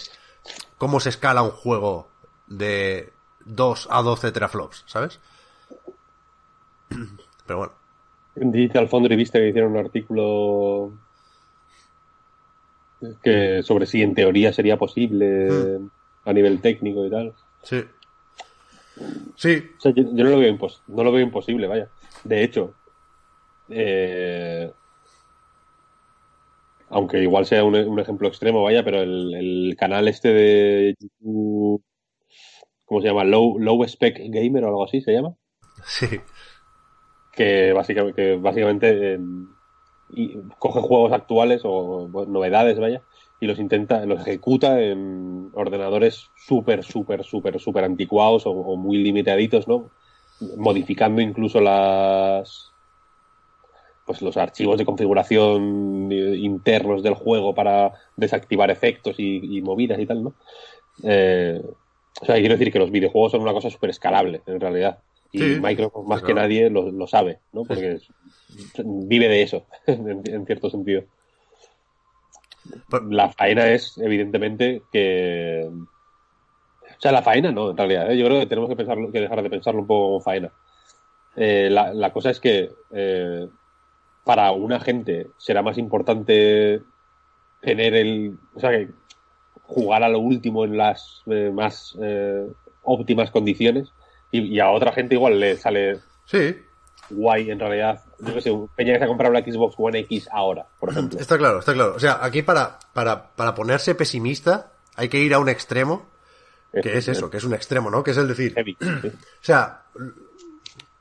cómo 0.78 1.00
se 1.00 1.10
escala 1.10 1.42
un 1.42 1.52
juego 1.52 2.10
de 2.48 3.12
2 3.46 3.88
a 3.92 4.02
12 4.04 4.32
teraflops, 4.32 4.84
¿sabes? 4.86 5.20
Pero 7.46 7.58
bueno, 7.60 7.74
En 8.36 8.52
Digital 8.52 8.88
Foundry 8.88 9.16
viste 9.16 9.40
que 9.40 9.50
hicieron 9.50 9.72
un 9.72 9.78
artículo 9.80 10.92
que 13.24 13.62
sobre 13.64 13.86
si 13.86 14.02
en 14.02 14.16
teoría 14.16 14.52
sería 14.54 14.78
posible 14.78 15.80
a 16.26 16.34
nivel 16.34 16.62
técnico 16.62 17.06
y 17.06 17.10
tal. 17.10 17.34
sí. 17.64 17.84
Sí, 19.36 19.62
O 19.78 19.82
sea, 19.82 19.92
yo, 19.94 20.04
yo 20.04 20.24
no, 20.24 20.30
lo 20.30 20.40
veo 20.40 20.50
impos- 20.58 20.82
no 20.88 21.04
lo 21.04 21.12
veo 21.12 21.22
imposible, 21.22 21.68
vaya. 21.68 21.90
De 22.24 22.44
hecho, 22.44 22.74
eh, 23.68 24.72
aunque 26.90 27.22
igual 27.22 27.46
sea 27.46 27.66
un, 27.66 27.76
un 27.76 28.00
ejemplo 28.00 28.30
extremo, 28.30 28.64
vaya, 28.64 28.86
pero 28.86 29.02
el, 29.02 29.34
el 29.34 29.76
canal 29.78 30.08
este 30.08 30.30
de 30.30 30.96
YouTube, 30.98 31.84
¿cómo 32.86 33.02
se 33.02 33.08
llama? 33.08 33.26
Low, 33.26 33.60
Low 33.60 33.84
Spec 33.84 34.18
Gamer 34.30 34.64
o 34.64 34.68
algo 34.68 34.86
así 34.86 35.02
se 35.02 35.12
llama. 35.12 35.36
sí. 35.86 36.22
que 37.34 37.74
básicamente, 37.74 38.16
que 38.16 38.36
básicamente 38.38 39.16
eh, 39.16 39.20
y 40.16 40.38
coge 40.60 40.82
juegos 40.82 41.12
actuales 41.12 41.62
o 41.64 42.08
novedades, 42.28 42.80
vaya, 42.80 43.02
y 43.40 43.48
los 43.48 43.60
intenta, 43.60 44.06
los 44.06 44.22
ejecuta 44.22 44.82
en 44.82 45.50
ordenadores 45.54 46.30
súper, 46.36 46.84
súper, 46.84 47.24
súper, 47.24 47.60
súper 47.60 47.84
anticuados 47.84 48.44
o, 48.46 48.76
muy 48.78 48.98
limitaditos, 48.98 49.68
¿no? 49.68 49.90
Modificando 50.58 51.22
incluso 51.22 51.60
las 51.62 52.72
pues 54.06 54.22
los 54.22 54.38
archivos 54.38 54.78
de 54.78 54.86
configuración 54.86 56.12
eh, 56.12 56.36
internos 56.38 57.02
del 57.02 57.16
juego 57.16 57.56
para 57.56 57.92
desactivar 58.16 58.70
efectos 58.70 59.16
y, 59.18 59.58
y 59.58 59.62
movidas 59.64 60.00
y 60.00 60.06
tal, 60.06 60.24
¿no? 60.24 60.34
Eh, 61.04 61.60
o 62.22 62.26
sea, 62.26 62.36
quiero 62.36 62.56
decir 62.56 62.72
que 62.72 62.80
los 62.80 62.92
videojuegos 62.92 63.32
son 63.34 63.42
una 63.42 63.54
cosa 63.54 63.70
súper 63.70 63.90
escalable, 63.90 64.42
en 64.46 64.60
realidad. 64.60 65.00
Y 65.36 65.56
Sí, 65.56 65.60
Microsoft, 65.62 66.08
más 66.08 66.22
que 66.22 66.34
nadie, 66.34 66.70
lo, 66.70 66.92
lo 66.92 67.08
sabe, 67.08 67.40
¿no? 67.52 67.64
Porque 67.64 68.00
vive 68.84 69.28
de 69.28 69.42
eso, 69.42 69.66
en, 69.88 70.22
en 70.26 70.46
cierto 70.46 70.70
sentido. 70.70 71.04
Pues- 72.90 73.04
La 73.10 73.30
faena 73.30 73.68
es, 73.68 73.98
evidentemente, 73.98 74.82
que... 74.92 75.70
O 75.70 77.02
sea, 77.02 77.12
la 77.12 77.22
faena 77.22 77.52
no, 77.52 77.72
en 77.72 77.78
realidad. 77.78 78.12
¿eh? 78.12 78.18
Yo 78.18 78.26
creo 78.26 78.40
que 78.40 78.46
tenemos 78.46 78.70
que, 78.70 78.76
pensarlo, 78.78 79.12
que 79.12 79.20
dejar 79.20 79.44
de 79.44 79.50
pensarlo 79.50 79.82
un 79.82 79.88
poco 79.88 80.08
como 80.08 80.22
faena. 80.22 80.52
Eh, 81.36 81.68
la, 81.70 81.94
la 81.94 82.14
cosa 82.14 82.30
es 82.30 82.40
que 82.40 82.72
eh, 82.94 83.48
para 84.24 84.52
una 84.54 84.80
gente 84.80 85.28
será 85.38 85.62
más 85.62 85.78
importante 85.78 86.82
tener 87.62 87.96
el... 87.96 88.38
O 88.56 88.60
sea, 88.60 88.70
que 88.72 88.90
jugar 89.64 90.04
a 90.04 90.10
lo 90.10 90.20
último 90.20 90.64
en 90.64 90.78
las 90.78 91.22
eh, 91.26 91.52
más 91.54 91.98
óptimas 92.84 93.32
condiciones 93.32 93.92
y, 94.38 94.56
y 94.56 94.60
a 94.60 94.70
otra 94.70 94.92
gente 94.92 95.16
igual 95.16 95.40
le 95.40 95.58
sale 95.58 96.00
Sí, 96.26 96.58
guay 97.10 97.52
en 97.52 97.60
realidad. 97.60 98.04
Yo 98.20 98.34
qué 98.34 98.42
sé, 98.42 98.52
Peña 98.76 98.94
que 98.94 99.00
se 99.00 99.06
ha 99.06 99.08
comprado 99.08 99.34
la 99.34 99.42
Xbox 99.42 99.76
One 99.78 100.00
X 100.00 100.28
ahora, 100.32 100.66
por 100.80 100.90
ejemplo. 100.90 101.20
está 101.20 101.38
claro, 101.38 101.60
está 101.60 101.74
claro. 101.74 101.96
O 101.96 102.00
sea, 102.00 102.20
aquí 102.22 102.42
para, 102.42 102.80
para, 102.94 103.32
para 103.36 103.54
ponerse 103.54 103.96
pesimista 103.96 104.72
hay 104.96 105.10
que 105.10 105.20
ir 105.20 105.34
a 105.34 105.40
un 105.40 105.50
extremo, 105.50 106.08
que 106.82 106.98
es 106.98 107.08
eso, 107.08 107.30
que 107.30 107.38
es 107.38 107.44
un 107.44 107.54
extremo, 107.54 107.90
¿no? 107.90 108.04
Que 108.04 108.12
es 108.12 108.18
el 108.18 108.28
decir, 108.28 108.54
Heavy, 108.54 108.78
sí. 108.80 109.08
O 109.08 109.42
sea, 109.42 109.84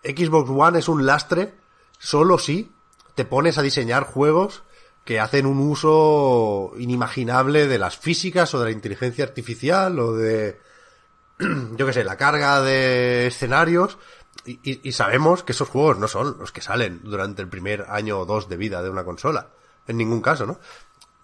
Xbox 0.03 0.51
One 0.51 0.79
es 0.79 0.89
un 0.89 1.07
lastre 1.07 1.55
solo 1.99 2.39
si 2.39 2.71
te 3.15 3.25
pones 3.25 3.59
a 3.59 3.63
diseñar 3.63 4.05
juegos 4.05 4.63
que 5.05 5.21
hacen 5.21 5.47
un 5.47 5.59
uso 5.59 6.73
inimaginable 6.79 7.67
de 7.67 7.79
las 7.79 7.97
físicas 7.97 8.55
o 8.55 8.59
de 8.59 8.67
la 8.67 8.71
inteligencia 8.71 9.25
artificial 9.25 9.99
o 9.99 10.15
de, 10.15 10.59
yo 11.77 11.87
qué 11.87 11.93
sé, 11.93 12.05
la 12.05 12.17
carga 12.17 12.61
de 12.63 13.27
escenarios. 13.29 13.99
Y, 14.47 14.59
y- 14.63 14.81
y 14.83 14.93
sabemos 14.93 15.43
que 15.43 15.53
esos 15.53 15.69
juegos 15.69 15.99
no 15.99 16.07
son 16.09 16.37
los 16.39 16.53
que 16.53 16.61
salen 16.61 17.01
durante 17.05 17.41
el 17.43 17.49
primer 17.49 17.87
año 17.89 18.19
o 18.19 18.27
dos 18.27 18.49
de 18.49 18.57
vida 18.57 18.83
de 18.83 18.91
una 18.91 19.05
consola. 19.05 19.49
En 19.87 19.97
ningún 19.97 20.21
caso, 20.21 20.47
¿no? 20.47 20.59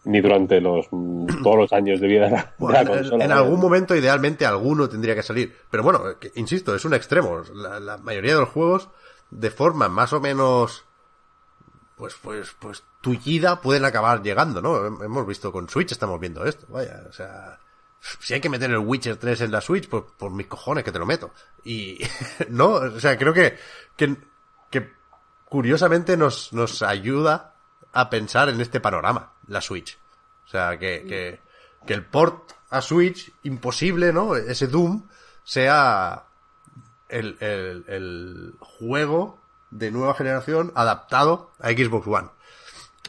Ni 0.05 0.21
durante 0.23 0.61
los 0.61 0.89
todos 1.43 1.57
los 1.57 1.73
años 1.73 2.01
de 2.01 2.07
vida 2.09 2.25
de 2.27 2.31
la, 2.31 2.55
de 2.85 2.87
consola. 2.87 3.25
en 3.25 3.33
algún 3.33 3.61
momento, 3.61 3.95
idealmente, 3.95 4.47
alguno 4.47 4.89
tendría 4.89 5.15
que 5.15 5.23
salir. 5.23 5.55
Pero 5.71 5.83
bueno, 5.83 6.19
que- 6.19 6.33
insisto, 6.37 6.75
es 6.75 6.85
un 6.85 6.95
extremo. 6.95 7.43
La, 7.55 7.79
la 7.81 7.99
mayoría 7.99 8.35
de 8.35 8.41
los 8.41 8.49
juegos, 8.49 8.89
de 9.31 9.51
forma 9.51 9.89
más 9.91 10.13
o 10.15 10.21
menos, 10.21 10.85
pues, 11.97 12.15
pues, 12.23 12.55
pues, 12.59 12.83
tullida, 13.03 13.61
pueden 13.61 13.85
acabar 13.85 14.23
llegando, 14.23 14.63
¿no? 14.63 14.77
Hem- 14.87 15.05
Hemos 15.05 15.27
visto 15.27 15.53
con 15.53 15.69
Switch, 15.69 15.93
estamos 15.93 16.19
viendo 16.19 16.45
esto, 16.47 16.67
vaya, 16.71 17.03
o 17.09 17.13
sea, 17.13 17.59
si 18.21 18.35
hay 18.35 18.41
que 18.41 18.49
meter 18.49 18.71
el 18.71 18.79
Witcher 18.79 19.17
3 19.17 19.43
en 19.43 19.53
la 19.53 19.61
Switch, 19.61 19.89
pues 19.89 20.05
por 20.17 20.31
mis 20.31 20.47
cojones 20.47 20.85
que 20.85 20.93
te 20.93 20.99
lo 20.99 21.07
meto. 21.07 21.33
Y, 21.65 21.99
no, 22.49 22.69
o 22.69 23.01
sea, 23.01 23.19
creo 23.19 23.33
que, 23.33 23.59
que, 23.97 24.17
curiosamente 25.45 26.17
nos, 26.17 26.53
nos 26.53 26.83
ayuda 26.83 27.57
a 27.93 28.09
pensar 28.09 28.49
en 28.49 28.61
este 28.61 28.81
panorama, 28.81 29.33
la 29.49 29.61
Switch. 29.61 29.99
O 30.47 30.49
sea, 30.49 30.79
que, 30.79 31.05
que, 31.07 31.41
que 31.87 31.95
el 31.95 32.05
port 32.05 32.53
a 32.71 32.81
Switch, 32.81 33.33
imposible, 33.43 34.13
¿no? 34.13 34.37
Ese 34.37 34.69
Doom, 34.69 35.09
sea 35.43 36.27
el, 37.09 37.37
el, 37.41 37.85
el 37.89 38.55
juego 38.61 39.41
de 39.71 39.91
nueva 39.91 40.15
generación 40.15 40.73
adaptado 40.75 41.53
a 41.59 41.71
Xbox 41.71 42.07
One. 42.07 42.29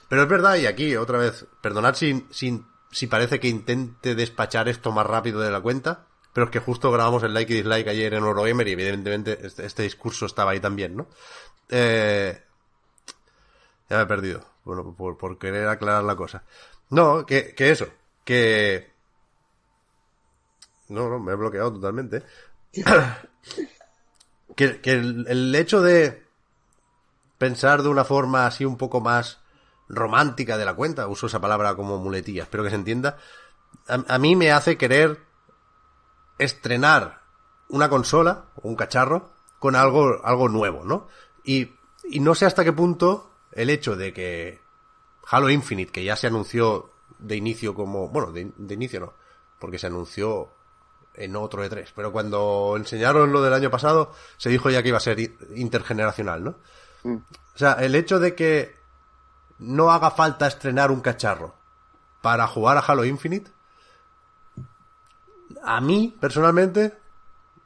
Pero 0.07 0.23
es 0.23 0.29
verdad, 0.29 0.55
y 0.55 0.65
aquí 0.65 0.95
otra 0.95 1.17
vez, 1.17 1.45
perdonad 1.61 1.95
si, 1.95 2.27
si, 2.29 2.63
si 2.91 3.07
parece 3.07 3.39
que 3.39 3.47
intente 3.47 4.15
despachar 4.15 4.67
esto 4.67 4.91
más 4.91 5.05
rápido 5.05 5.39
de 5.39 5.51
la 5.51 5.61
cuenta, 5.61 6.07
pero 6.33 6.45
es 6.45 6.51
que 6.51 6.59
justo 6.59 6.91
grabamos 6.91 7.23
el 7.23 7.33
like 7.33 7.53
y 7.53 7.57
dislike 7.57 7.87
ayer 7.87 8.13
en 8.13 8.23
Eurogamer 8.23 8.67
y 8.67 8.73
evidentemente 8.73 9.39
este, 9.45 9.65
este 9.65 9.83
discurso 9.83 10.25
estaba 10.25 10.51
ahí 10.51 10.59
también, 10.59 10.95
¿no? 10.95 11.07
Eh, 11.69 12.41
ya 13.89 13.97
me 13.97 14.03
he 14.03 14.07
perdido, 14.07 14.45
bueno, 14.63 14.93
por, 14.95 15.17
por 15.17 15.37
querer 15.37 15.67
aclarar 15.67 16.03
la 16.03 16.15
cosa. 16.15 16.43
No, 16.89 17.25
que, 17.25 17.55
que 17.55 17.71
eso, 17.71 17.87
que... 18.23 18.91
No, 20.89 21.09
no, 21.09 21.19
me 21.19 21.31
he 21.31 21.35
bloqueado 21.35 21.73
totalmente. 21.73 22.23
que 24.55 24.81
que 24.81 24.91
el, 24.91 25.25
el 25.27 25.55
hecho 25.55 25.81
de 25.81 26.25
pensar 27.37 27.81
de 27.81 27.89
una 27.89 28.03
forma 28.03 28.45
así 28.45 28.65
un 28.65 28.77
poco 28.77 29.01
más 29.01 29.40
romántica 29.91 30.57
de 30.57 30.65
la 30.65 30.73
cuenta, 30.73 31.07
uso 31.07 31.27
esa 31.27 31.41
palabra 31.41 31.75
como 31.75 31.97
muletilla, 31.97 32.43
espero 32.43 32.63
que 32.63 32.69
se 32.69 32.75
entienda, 32.75 33.17
a, 33.87 34.03
a 34.07 34.17
mí 34.17 34.35
me 34.35 34.51
hace 34.51 34.77
querer 34.77 35.25
estrenar 36.37 37.21
una 37.69 37.89
consola 37.89 38.45
o 38.55 38.67
un 38.67 38.75
cacharro 38.75 39.31
con 39.59 39.75
algo, 39.75 40.21
algo 40.23 40.49
nuevo, 40.49 40.83
¿no? 40.83 41.07
Y, 41.43 41.73
y 42.09 42.19
no 42.19 42.35
sé 42.35 42.45
hasta 42.45 42.63
qué 42.63 42.73
punto 42.73 43.31
el 43.51 43.69
hecho 43.69 43.95
de 43.95 44.13
que 44.13 44.61
Halo 45.27 45.49
Infinite, 45.49 45.91
que 45.91 46.03
ya 46.03 46.15
se 46.15 46.27
anunció 46.27 46.91
de 47.19 47.35
inicio 47.35 47.75
como, 47.75 48.09
bueno, 48.09 48.31
de, 48.31 48.51
de 48.57 48.73
inicio 48.73 48.99
no, 48.99 49.13
porque 49.59 49.77
se 49.77 49.87
anunció 49.87 50.49
en 51.13 51.35
otro 51.35 51.63
E3, 51.63 51.91
pero 51.95 52.11
cuando 52.11 52.73
enseñaron 52.77 53.31
lo 53.31 53.41
del 53.41 53.53
año 53.53 53.69
pasado, 53.69 54.13
se 54.37 54.49
dijo 54.49 54.69
ya 54.69 54.81
que 54.81 54.89
iba 54.89 54.97
a 54.97 55.01
ser 55.01 55.19
intergeneracional, 55.55 56.43
¿no? 56.43 56.55
O 57.03 57.57
sea, 57.57 57.73
el 57.73 57.95
hecho 57.95 58.19
de 58.19 58.33
que 58.33 58.75
no 59.61 59.91
haga 59.91 60.11
falta 60.11 60.47
estrenar 60.47 60.91
un 60.91 60.99
cacharro 61.01 61.55
para 62.21 62.47
jugar 62.47 62.77
a 62.77 62.81
Halo 62.81 63.05
Infinite, 63.05 63.49
a 65.63 65.79
mí, 65.81 66.15
personalmente, 66.19 66.97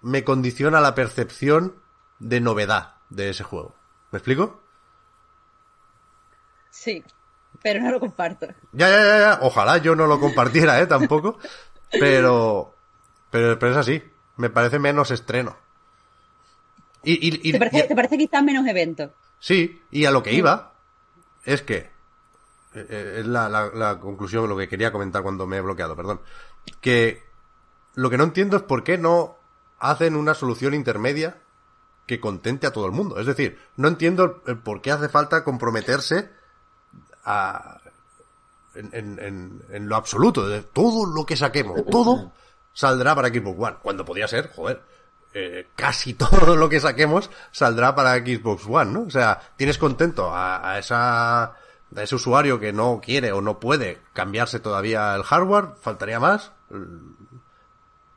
me 0.01 0.23
condiciona 0.23 0.81
la 0.81 0.93
percepción 0.95 1.75
de 2.19 2.41
novedad 2.41 2.95
de 3.09 3.29
ese 3.29 3.43
juego. 3.43 3.75
¿Me 4.11 4.17
explico? 4.17 4.61
Sí, 6.69 7.03
pero 7.61 7.81
no 7.81 7.91
lo 7.91 7.99
comparto. 7.99 8.47
Ya, 8.73 8.89
ya, 8.89 9.03
ya, 9.03 9.19
ya. 9.19 9.39
Ojalá 9.41 9.77
yo 9.77 9.95
no 9.95 10.07
lo 10.07 10.19
compartiera, 10.19 10.79
¿eh? 10.81 10.87
Tampoco. 10.87 11.37
Pero, 11.91 12.75
pero, 13.31 13.57
pero 13.57 13.71
es 13.71 13.77
así. 13.77 14.03
Me 14.37 14.49
parece 14.49 14.79
menos 14.79 15.11
estreno. 15.11 15.55
Y, 17.03 17.13
y, 17.13 17.39
y- 17.49 17.51
¿Te 17.53 17.59
parece, 17.59 17.79
y- 17.79 17.87
te 17.87 17.95
parece 17.95 18.17
quizás 18.17 18.43
menos 18.43 18.67
evento? 18.67 19.13
Sí, 19.39 19.81
y 19.91 20.05
a 20.05 20.11
lo 20.11 20.21
que 20.23 20.33
iba 20.33 20.73
es 21.45 21.61
que 21.61 21.77
eh, 21.77 22.85
eh, 22.89 23.15
es 23.19 23.25
la, 23.25 23.47
la, 23.47 23.67
la 23.73 23.99
conclusión, 23.99 24.49
lo 24.49 24.57
que 24.57 24.67
quería 24.67 24.91
comentar 24.91 25.23
cuando 25.23 25.47
me 25.47 25.57
he 25.57 25.61
bloqueado, 25.61 25.95
perdón. 25.95 26.21
Que 26.81 27.23
lo 27.93 28.09
que 28.09 28.17
no 28.17 28.25
entiendo 28.25 28.57
es 28.57 28.63
por 28.63 28.83
qué 28.83 28.97
no 28.97 29.37
hacen 29.79 30.15
una 30.15 30.33
solución 30.33 30.73
intermedia 30.73 31.41
que 32.05 32.19
contente 32.19 32.67
a 32.67 32.73
todo 32.73 32.85
el 32.85 32.91
mundo. 32.91 33.19
Es 33.19 33.25
decir, 33.25 33.59
no 33.77 33.87
entiendo 33.87 34.43
por 34.63 34.81
qué 34.81 34.91
hace 34.91 35.09
falta 35.09 35.43
comprometerse 35.43 36.29
a, 37.23 37.81
en, 38.75 38.89
en, 38.93 39.19
en, 39.19 39.63
en 39.69 39.89
lo 39.89 39.95
absoluto, 39.95 40.63
todo 40.73 41.05
lo 41.05 41.25
que 41.25 41.35
saquemos, 41.35 41.85
todo 41.89 42.33
saldrá 42.73 43.15
para 43.15 43.29
Xbox 43.29 43.57
One. 43.59 43.77
Cuando 43.81 44.05
podía 44.05 44.27
ser, 44.27 44.51
joder, 44.53 44.83
eh, 45.37 45.67
casi 45.75 46.13
todo 46.15 46.55
lo 46.55 46.69
que 46.69 46.79
saquemos 46.79 47.29
saldrá 47.51 47.93
para 47.93 48.15
Xbox 48.15 48.65
One, 48.67 48.91
¿no? 48.91 49.01
O 49.01 49.09
sea, 49.09 49.41
tienes 49.57 49.77
contento 49.77 50.33
a, 50.33 50.71
a 50.71 50.79
esa 50.79 51.43
a 51.43 52.01
ese 52.01 52.15
usuario 52.15 52.59
que 52.59 52.73
no 52.73 53.01
quiere 53.03 53.31
o 53.33 53.41
no 53.41 53.59
puede 53.59 53.99
cambiarse 54.13 54.59
todavía 54.59 55.13
el 55.13 55.23
hardware, 55.23 55.75
faltaría 55.81 56.19
más. 56.19 56.53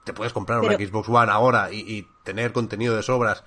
Te 0.05 0.13
puedes 0.13 0.33
comprar 0.33 0.61
una 0.61 0.75
Xbox 0.75 1.09
One 1.09 1.31
ahora 1.31 1.73
y, 1.73 1.81
y 1.81 2.09
tener 2.23 2.53
contenido 2.53 2.97
de 2.97 3.03
sobras 3.03 3.45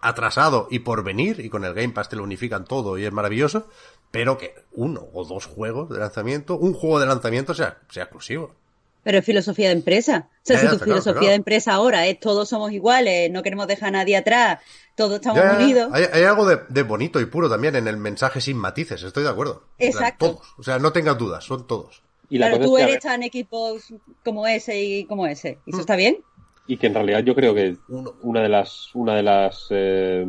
atrasado 0.00 0.66
y 0.70 0.80
por 0.80 1.04
venir, 1.04 1.40
y 1.40 1.50
con 1.50 1.64
el 1.64 1.74
Game 1.74 1.90
Pass 1.90 2.08
te 2.08 2.16
lo 2.16 2.24
unifican 2.24 2.64
todo 2.64 2.96
y 2.96 3.04
es 3.04 3.12
maravilloso, 3.12 3.68
pero 4.10 4.38
que 4.38 4.54
uno 4.72 5.08
o 5.12 5.24
dos 5.26 5.46
juegos 5.46 5.90
de 5.90 5.98
lanzamiento, 5.98 6.56
un 6.56 6.72
juego 6.72 7.00
de 7.00 7.06
lanzamiento 7.06 7.52
sea, 7.52 7.80
sea 7.90 8.04
exclusivo. 8.04 8.54
Pero 9.02 9.18
es 9.18 9.24
filosofía 9.24 9.68
de 9.68 9.74
empresa. 9.74 10.28
O 10.30 10.38
sea, 10.42 10.56
Ya, 10.56 10.60
si 10.60 10.66
ya, 10.66 10.70
tu 10.72 10.76
claro, 10.78 10.90
filosofía 10.92 11.12
claro. 11.20 11.28
de 11.30 11.34
empresa 11.36 11.72
ahora 11.72 12.06
es 12.06 12.20
todos 12.20 12.48
somos 12.48 12.72
iguales, 12.72 13.30
no 13.30 13.42
queremos 13.42 13.66
dejar 13.66 13.88
a 13.88 13.92
nadie 13.92 14.16
atrás, 14.16 14.60
todos 14.94 15.14
estamos 15.14 15.40
Ya, 15.42 15.56
unidos. 15.58 15.90
Hay, 15.92 16.04
hay 16.12 16.24
algo 16.24 16.46
de, 16.46 16.58
de 16.68 16.82
bonito 16.82 17.20
y 17.20 17.26
puro 17.26 17.48
también 17.48 17.76
en 17.76 17.88
el 17.88 17.96
mensaje 17.96 18.40
sin 18.40 18.56
matices, 18.58 19.02
estoy 19.02 19.22
de 19.22 19.30
acuerdo. 19.30 19.64
Plan, 19.78 19.90
Exacto. 19.90 20.26
Todos. 20.34 20.54
O 20.58 20.62
sea, 20.62 20.78
no 20.78 20.92
tengas 20.92 21.16
dudas, 21.16 21.44
son 21.44 21.66
todos. 21.66 22.02
Y 22.28 22.38
la 22.38 22.48
Claro, 22.50 22.64
tú 22.64 22.76
que, 22.76 22.82
eres 22.82 23.00
tan 23.00 23.22
Xbox 23.22 23.92
como 24.24 24.46
ese 24.46 24.80
y 24.82 25.04
como 25.06 25.26
ese. 25.26 25.58
¿Y 25.66 25.70
Mm. 25.70 25.74
eso 25.74 25.80
está 25.80 25.96
bien? 25.96 26.18
y 26.66 26.76
que 26.76 26.86
en 26.86 26.94
realidad 26.94 27.20
yo 27.24 27.34
creo 27.34 27.52
que 27.52 27.78
una 28.22 28.42
de 28.42 28.48
las 28.48 28.94
una 28.94 29.16
de 29.16 29.24
las 29.24 29.66
eh, 29.70 30.24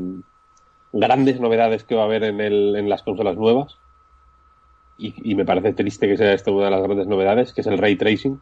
grandes 0.91 1.39
novedades 1.39 1.83
que 1.83 1.93
va 1.93 2.01
a 2.01 2.05
haber 2.05 2.23
en, 2.23 2.41
el, 2.41 2.75
en 2.75 2.89
las 2.89 3.03
consolas 3.03 3.35
nuevas 3.37 3.77
y, 4.97 5.13
y 5.23 5.35
me 5.35 5.45
parece 5.45 5.73
triste 5.73 6.07
que 6.07 6.17
sea 6.17 6.33
esta 6.33 6.49
una 6.49 6.65
de 6.65 6.71
las 6.71 6.81
grandes 6.81 7.05
novedades 7.05 7.53
que 7.53 7.61
es 7.61 7.67
el 7.67 7.77
ray 7.77 7.95
tracing 7.95 8.41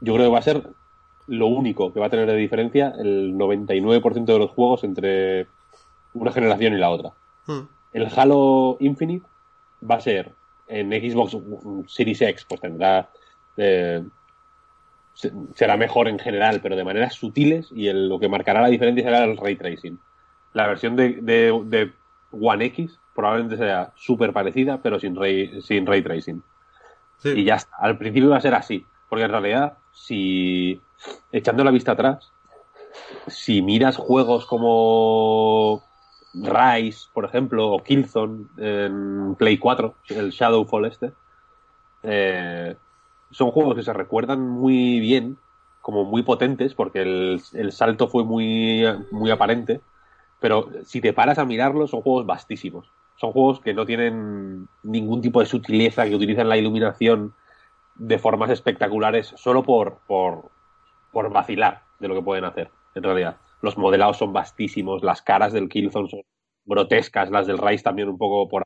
yo 0.00 0.14
creo 0.14 0.26
que 0.26 0.32
va 0.32 0.38
a 0.38 0.42
ser 0.42 0.62
lo 1.26 1.46
único 1.48 1.92
que 1.92 2.00
va 2.00 2.06
a 2.06 2.10
tener 2.10 2.26
de 2.26 2.36
diferencia 2.36 2.94
el 2.98 3.34
99% 3.36 4.24
de 4.32 4.38
los 4.38 4.50
juegos 4.50 4.84
entre 4.84 5.48
una 6.14 6.32
generación 6.32 6.74
y 6.74 6.78
la 6.78 6.90
otra 6.90 7.12
Hmm. 7.46 7.68
el 7.92 8.08
Halo 8.16 8.76
Infinite 8.80 9.26
va 9.88 9.96
a 9.96 10.00
ser 10.00 10.32
en 10.68 10.90
Xbox 10.90 11.36
Series 11.92 12.20
X, 12.22 12.44
pues 12.48 12.60
tendrá. 12.60 13.10
eh, 13.56 14.02
se- 15.14 15.32
será 15.54 15.76
mejor 15.78 16.08
en 16.08 16.18
general, 16.18 16.60
pero 16.62 16.76
de 16.76 16.84
maneras 16.84 17.14
sutiles, 17.14 17.70
y 17.74 17.86
el- 17.88 18.08
lo 18.08 18.18
que 18.20 18.28
marcará 18.28 18.60
la 18.60 18.68
diferencia 18.68 19.02
será 19.04 19.24
el 19.24 19.36
ray 19.38 19.56
tracing. 19.56 19.98
La 20.52 20.66
versión 20.66 20.94
de, 20.96 21.20
de- 21.22 21.58
de 21.66 21.92
One 22.32 22.66
X 22.66 22.98
probablemente 23.14 23.56
sea 23.56 23.92
súper 23.96 24.32
parecida, 24.34 24.82
pero 24.82 24.98
sin 25.00 25.16
ray, 25.16 25.62
sin 25.62 25.86
ray 25.86 26.02
tracing. 26.02 26.42
Sí. 27.18 27.30
Y 27.30 27.44
ya 27.44 27.54
está. 27.54 27.74
Al 27.78 27.96
principio 27.96 28.28
va 28.30 28.36
a 28.36 28.40
ser 28.42 28.54
así. 28.54 28.84
Porque 29.08 29.24
en 29.24 29.30
realidad, 29.30 29.78
si. 29.96 30.80
Echando 31.32 31.64
la 31.64 31.70
vista 31.70 31.92
atrás, 31.92 32.32
si 33.26 33.62
miras 33.62 33.96
juegos 33.96 34.46
como 34.46 35.82
Rise, 36.34 37.08
por 37.12 37.24
ejemplo, 37.24 37.70
o 37.70 37.82
Killzone 37.82 38.46
en 38.56 39.34
Play 39.36 39.58
4, 39.58 39.94
el 40.10 40.30
Shadowfall 40.30 40.86
este, 40.86 41.12
eh, 42.02 42.76
son 43.30 43.50
juegos 43.50 43.76
que 43.76 43.82
se 43.82 43.92
recuerdan 43.92 44.48
muy 44.48 45.00
bien, 45.00 45.38
como 45.80 46.04
muy 46.04 46.22
potentes, 46.22 46.74
porque 46.74 47.02
el, 47.02 47.42
el 47.52 47.72
salto 47.72 48.08
fue 48.08 48.24
muy, 48.24 48.84
muy 49.10 49.30
aparente, 49.30 49.80
pero 50.40 50.68
si 50.84 51.00
te 51.00 51.12
paras 51.12 51.38
a 51.38 51.44
mirarlos, 51.44 51.90
son 51.90 52.02
juegos 52.02 52.26
vastísimos. 52.26 52.90
Son 53.16 53.32
juegos 53.32 53.60
que 53.60 53.72
no 53.72 53.86
tienen 53.86 54.68
ningún 54.82 55.22
tipo 55.22 55.40
de 55.40 55.46
sutileza, 55.46 56.06
que 56.06 56.14
utilizan 56.14 56.48
la 56.48 56.58
iluminación 56.58 57.32
de 57.98 58.18
formas 58.18 58.50
espectaculares 58.50 59.32
solo 59.36 59.62
por, 59.62 60.00
por, 60.06 60.50
por 61.12 61.30
vacilar 61.30 61.82
de 61.98 62.08
lo 62.08 62.14
que 62.14 62.22
pueden 62.22 62.44
hacer, 62.44 62.70
en 62.94 63.02
realidad. 63.02 63.36
Los 63.62 63.78
modelados 63.78 64.18
son 64.18 64.32
vastísimos, 64.32 65.02
las 65.02 65.22
caras 65.22 65.52
del 65.52 65.68
Killzone 65.68 66.08
son 66.08 66.20
grotescas, 66.64 67.30
las 67.30 67.46
del 67.46 67.58
Rise 67.58 67.84
también 67.84 68.08
un 68.08 68.18
poco 68.18 68.48
por. 68.48 68.64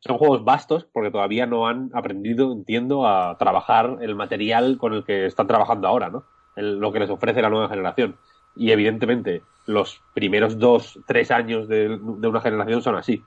Son 0.00 0.16
juegos 0.18 0.44
vastos 0.44 0.86
porque 0.92 1.10
todavía 1.10 1.46
no 1.46 1.66
han 1.66 1.90
aprendido, 1.92 2.52
entiendo, 2.52 3.06
a 3.06 3.36
trabajar 3.38 3.98
el 4.00 4.14
material 4.14 4.78
con 4.78 4.94
el 4.94 5.04
que 5.04 5.26
están 5.26 5.48
trabajando 5.48 5.88
ahora, 5.88 6.08
¿no? 6.10 6.24
El- 6.54 6.78
lo 6.78 6.92
que 6.92 7.00
les 7.00 7.10
ofrece 7.10 7.42
la 7.42 7.50
nueva 7.50 7.68
generación. 7.68 8.16
Y 8.54 8.70
evidentemente, 8.70 9.42
los 9.66 10.00
primeros 10.14 10.58
dos, 10.58 11.00
tres 11.06 11.30
años 11.32 11.66
de, 11.66 11.88
de 12.00 12.28
una 12.28 12.40
generación 12.40 12.80
son 12.82 12.94
así. 12.96 13.22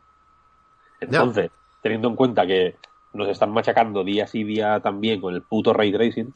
Entonces, 1.01 1.51
teniendo 1.82 2.07
en 2.07 2.16
cuenta 2.16 2.45
que 2.47 2.76
nos 3.14 3.28
están 3.30 3.51
machacando 3.51 4.03
día 4.03 4.28
sí 4.28 4.43
día 4.43 4.80
también 4.80 5.22
con 5.22 5.34
el 5.34 5.41
puto 5.41 5.74
ray 5.74 5.91
tracing, 5.91 6.34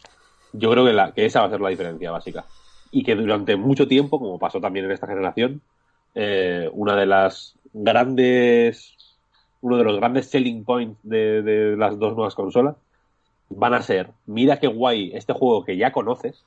yo 0.53 0.71
creo 0.71 0.85
que, 0.85 0.93
la, 0.93 1.13
que 1.13 1.25
esa 1.25 1.41
va 1.41 1.47
a 1.47 1.49
ser 1.49 1.61
la 1.61 1.69
diferencia 1.69 2.11
básica. 2.11 2.45
Y 2.91 3.03
que 3.03 3.15
durante 3.15 3.55
mucho 3.55 3.87
tiempo, 3.87 4.19
como 4.19 4.39
pasó 4.39 4.61
también 4.61 4.85
en 4.85 4.91
esta 4.91 5.07
generación, 5.07 5.61
eh, 6.13 6.69
una 6.71 6.95
de 6.95 7.05
las 7.05 7.55
grandes, 7.73 8.95
uno 9.61 9.77
de 9.77 9.83
los 9.83 9.97
grandes 9.97 10.29
selling 10.29 10.63
points 10.63 10.97
de, 11.03 11.41
de 11.41 11.75
las 11.75 11.99
dos 11.99 12.15
nuevas 12.15 12.35
consolas 12.35 12.75
van 13.49 13.73
a 13.73 13.81
ser, 13.81 14.11
mira 14.25 14.59
qué 14.59 14.67
guay 14.67 15.11
este 15.13 15.33
juego 15.33 15.63
que 15.63 15.77
ya 15.77 15.91
conoces 15.91 16.45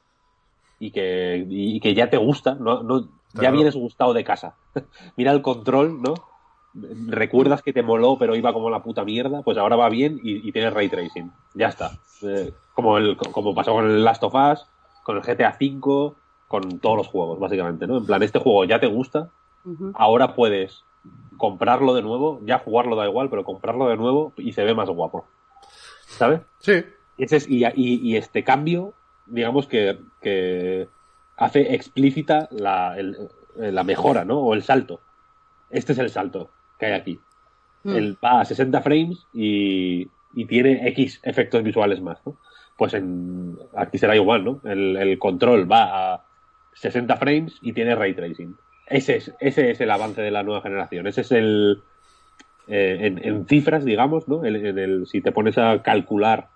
y 0.79 0.91
que, 0.91 1.47
y 1.49 1.81
que 1.81 1.95
ya 1.95 2.11
te 2.11 2.17
gusta, 2.17 2.55
no, 2.55 2.83
no, 2.83 3.09
ya 3.35 3.51
vienes 3.51 3.75
gustado 3.75 4.15
de 4.15 4.25
casa. 4.25 4.55
mira 5.17 5.33
el 5.33 5.43
control, 5.43 6.01
¿no? 6.01 6.15
Recuerdas 6.75 7.63
que 7.63 7.73
te 7.73 7.83
moló 7.83 8.19
pero 8.19 8.37
iba 8.37 8.53
como 8.53 8.71
la 8.71 8.83
puta 8.83 9.05
mierda, 9.05 9.43
pues 9.43 9.59
ahora 9.59 9.77
va 9.77 9.89
bien 9.89 10.21
y, 10.23 10.47
y 10.49 10.53
tiene 10.53 10.71
ray 10.71 10.89
tracing. 10.89 11.33
Ya 11.55 11.69
está. 11.69 11.93
Eh, 12.23 12.53
como, 12.75 12.99
el, 12.99 13.17
como 13.17 13.55
pasó 13.55 13.73
con 13.73 13.87
el 13.87 14.05
Last 14.05 14.23
of 14.23 14.35
Us, 14.35 14.67
con 15.05 15.17
el 15.17 15.23
GTA 15.23 15.57
V, 15.61 16.15
con 16.47 16.79
todos 16.81 16.97
los 16.97 17.09
juegos, 17.09 17.39
básicamente, 17.39 17.87
¿no? 17.87 17.99
En 17.99 18.07
plan, 18.07 18.23
este 18.23 18.39
juego 18.39 18.65
ya 18.65 18.81
te 18.81 18.87
gusta, 18.87 19.31
ahora 19.95 20.35
puedes 20.35 20.85
comprarlo 21.37 21.95
de 21.95 22.03
nuevo, 22.03 22.41
ya 22.45 22.59
jugarlo 22.59 22.97
da 22.97 23.07
igual, 23.07 23.29
pero 23.31 23.45
comprarlo 23.45 23.89
de 23.89 23.97
nuevo 23.97 24.33
y 24.37 24.53
se 24.53 24.65
ve 24.65 24.75
más 24.75 24.89
guapo. 24.89 25.27
¿Sabes? 26.07 26.41
Sí. 26.59 26.85
Ese 27.19 27.37
es, 27.37 27.49
y, 27.49 27.65
y- 27.65 28.01
y 28.03 28.17
este 28.17 28.45
cambio, 28.45 28.95
digamos 29.27 29.67
que, 29.67 29.99
que 30.21 30.89
hace 31.37 31.75
explícita 31.75 32.49
la, 32.51 32.97
el- 32.99 33.29
la 33.57 33.85
mejora, 33.85 34.25
¿no? 34.25 34.39
O 34.41 34.55
el 34.55 34.63
salto. 34.63 35.01
Este 35.71 35.93
es 35.93 35.99
el 35.99 36.11
salto 36.11 36.51
que 36.79 36.87
hay 36.87 36.93
aquí. 36.93 37.21
Mm. 37.85 37.97
Él 37.97 38.19
va 38.25 38.41
a 38.41 38.45
60 38.45 38.81
frames 38.83 39.27
y, 39.33 40.09
y 40.35 40.45
tiene 40.47 40.89
X 40.89 41.21
efectos 41.23 41.63
visuales 41.63 42.01
más, 42.01 42.19
¿no? 42.27 42.37
Pues 42.77 42.95
en 42.95 43.57
aquí 43.77 43.99
será 43.99 44.15
igual, 44.15 44.45
¿no? 44.45 44.61
El, 44.65 44.97
el 44.97 45.19
control 45.19 45.71
va 45.71 46.15
a 46.15 46.25
60 46.75 47.17
frames 47.17 47.59
y 47.63 47.73
tiene 47.73 47.95
ray 47.95 48.15
tracing. 48.15 48.55
Ese 48.87 49.17
es, 49.17 49.35
ese 49.41 49.71
es 49.71 49.81
el 49.81 49.91
avance 49.91 50.23
de 50.23 50.31
la 50.31 50.43
nueva 50.43 50.63
generación. 50.63 51.07
Ese 51.07 51.23
es 51.23 51.33
el. 51.33 51.83
eh, 52.69 52.99
en, 53.01 53.25
en 53.25 53.47
cifras, 53.47 53.85
digamos, 53.85 54.29
¿no? 54.29 54.45
El- 54.45 54.65
en 54.65 54.79
el- 54.79 55.07
si 55.07 55.21
te 55.21 55.33
pones 55.33 55.59
a 55.59 55.83
calcular 55.83 56.49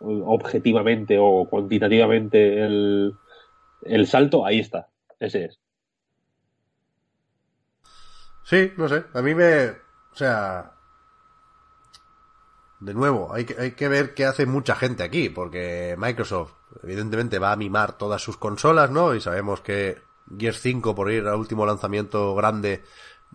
objetivamente 0.00 1.18
o 1.20 1.46
cuantitativamente 1.48 2.64
el, 2.64 3.14
el 3.82 4.06
salto, 4.06 4.44
ahí 4.46 4.58
está. 4.58 4.88
Ese 5.18 5.44
es. 5.46 5.60
Sí, 8.50 8.72
no 8.76 8.88
sé. 8.88 9.04
A 9.14 9.22
mí 9.22 9.32
me. 9.32 9.68
O 9.68 10.16
sea. 10.16 10.72
De 12.80 12.94
nuevo, 12.94 13.32
hay 13.32 13.44
que, 13.44 13.60
hay 13.60 13.72
que 13.72 13.88
ver 13.88 14.14
qué 14.14 14.24
hace 14.24 14.46
mucha 14.46 14.74
gente 14.74 15.04
aquí, 15.04 15.28
porque 15.28 15.94
Microsoft, 15.98 16.54
evidentemente, 16.82 17.38
va 17.38 17.52
a 17.52 17.56
mimar 17.56 17.92
todas 17.92 18.22
sus 18.22 18.38
consolas, 18.38 18.90
¿no? 18.90 19.14
Y 19.14 19.20
sabemos 19.20 19.60
que 19.60 20.02
Gears 20.36 20.60
5, 20.60 20.94
por 20.94 21.12
ir 21.12 21.28
al 21.28 21.36
último 21.36 21.64
lanzamiento 21.64 22.34
grande, 22.34 22.82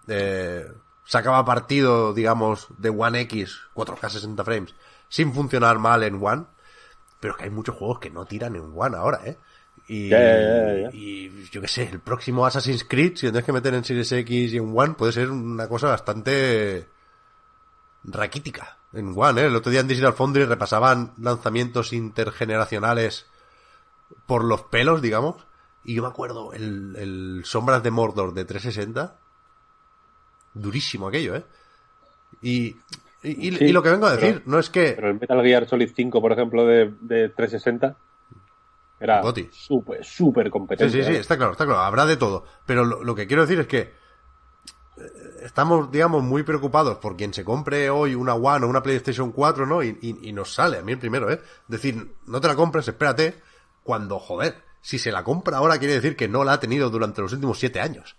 eh, 0.07 0.68
sacaba 1.05 1.45
partido, 1.45 2.13
digamos, 2.13 2.68
de 2.78 2.89
One 2.89 3.22
X, 3.22 3.61
4K 3.76 4.09
60 4.09 4.43
frames, 4.43 4.76
sin 5.07 5.32
funcionar 5.32 5.78
mal 5.80 6.03
en 6.03 6.16
One. 6.22 6.45
Pero 7.20 7.34
es 7.34 7.38
que 7.38 7.43
hay 7.45 7.51
muchos 7.51 7.76
juegos 7.76 7.99
que 7.99 8.09
no 8.09 8.26
tiran 8.26 8.55
en 8.55 8.74
One 8.76 8.97
ahora, 8.97 9.22
¿eh? 9.26 9.38
Y, 9.88 10.09
yo 11.51 11.61
qué 11.61 11.67
sé, 11.67 11.89
el 11.91 11.99
próximo 11.99 12.45
Assassin's 12.45 12.84
Creed, 12.86 13.15
si 13.17 13.26
lo 13.28 13.32
tienes 13.32 13.45
que 13.45 13.53
meter 13.53 13.73
en 13.76 13.84
Series 13.84 14.11
X 14.11 14.53
y 14.53 14.57
en 14.57 14.73
One, 14.76 14.95
puede 14.95 15.11
ser 15.11 15.30
una 15.30 15.67
cosa 15.67 15.88
bastante 15.89 16.88
raquítica 18.03 18.78
en 18.93 19.13
One, 19.15 19.41
¿eh? 19.41 19.45
El 19.45 19.55
otro 19.55 19.71
día 19.71 19.82
en 19.82 19.88
Digital 19.88 20.13
Foundry 20.13 20.45
repasaban 20.45 21.13
lanzamientos 21.19 21.93
intergeneracionales 21.93 23.28
por 24.26 24.43
los 24.43 24.63
pelos, 24.63 25.01
digamos. 25.01 25.45
Y 25.84 25.93
yo 25.95 26.01
me 26.01 26.07
acuerdo, 26.09 26.51
el, 26.53 26.95
el 26.97 27.41
Sombras 27.45 27.84
de 27.84 27.91
Mordor 27.91 28.34
de 28.34 28.45
360, 28.45 29.19
durísimo 30.53 31.07
aquello, 31.07 31.36
¿eh? 31.36 31.45
Y, 32.41 32.76
y, 33.23 33.49
y- 33.49 33.55
Sí, 33.57 33.65
y 33.65 33.71
lo 33.71 33.84
que 33.84 33.89
vengo 33.89 34.07
a 34.07 34.15
decir, 34.15 34.36
pero- 34.39 34.51
no 34.51 34.59
es 34.59 34.69
que... 34.69 34.93
Pero 34.93 35.09
el 35.09 35.19
Metal 35.19 35.41
Gear 35.43 35.67
Solid 35.67 35.91
5, 35.95 36.21
por 36.21 36.32
ejemplo, 36.32 36.65
de, 36.65 36.91
de 37.01 37.30
360, 37.30 37.97
era 39.00 39.22
súper, 39.52 40.04
súper 40.06 40.46
Sí, 40.46 40.52
competente. 40.52 40.91
sí, 40.91 41.04
sí, 41.04 41.14
¿eh? 41.14 41.20
está 41.20 41.38
claro, 41.38 41.52
está 41.54 41.66
claro, 41.66 41.82
habrá 41.82 42.06
de 42.06 42.18
todo. 42.18 42.46
Pero 42.66 42.86
lo, 42.86 43.04
lo 43.04 43.16
que 43.16 43.28
quiero 43.28 43.41
decir 43.43 43.60
es 43.60 43.68
que 43.68 43.80
eh, 43.80 43.91
estamos, 45.43 45.91
digamos, 45.91 46.24
muy 46.24 46.43
preocupados 46.43 46.98
por 46.98 47.16
quien 47.18 47.34
se 47.34 47.43
compre 47.43 47.89
hoy 47.89 48.16
una 48.16 48.36
One 48.36 48.66
o 48.66 48.70
una 48.70 48.82
PlayStation 48.84 49.32
4, 49.32 49.66
¿no? 49.66 49.84
Y, 49.84 49.98
y- 50.02 50.30
y 50.30 50.34
nos 50.34 50.54
sale, 50.54 50.78
a 50.80 50.82
mí 50.82 50.93
el 50.93 51.00
primero, 51.00 51.30
¿eh? 51.32 51.41
Decir, 51.68 52.16
no 52.28 52.39
te 52.41 52.48
la 52.48 52.56
compres, 52.56 52.88
espérate, 52.88 53.36
cuando, 53.84 54.20
joder, 54.20 54.56
si 54.82 54.98
se 55.00 55.12
la 55.12 55.24
compra 55.24 55.58
ahora 55.58 55.78
quiere 55.80 55.96
decir 55.96 56.16
que 56.16 56.28
no 56.28 56.43
la 56.43 56.54
ha 56.54 56.60
tenido 56.60 56.89
durante 56.89 57.22
los 57.22 57.34
últimos 57.34 57.60
siete 57.60 57.82
años. 57.82 58.16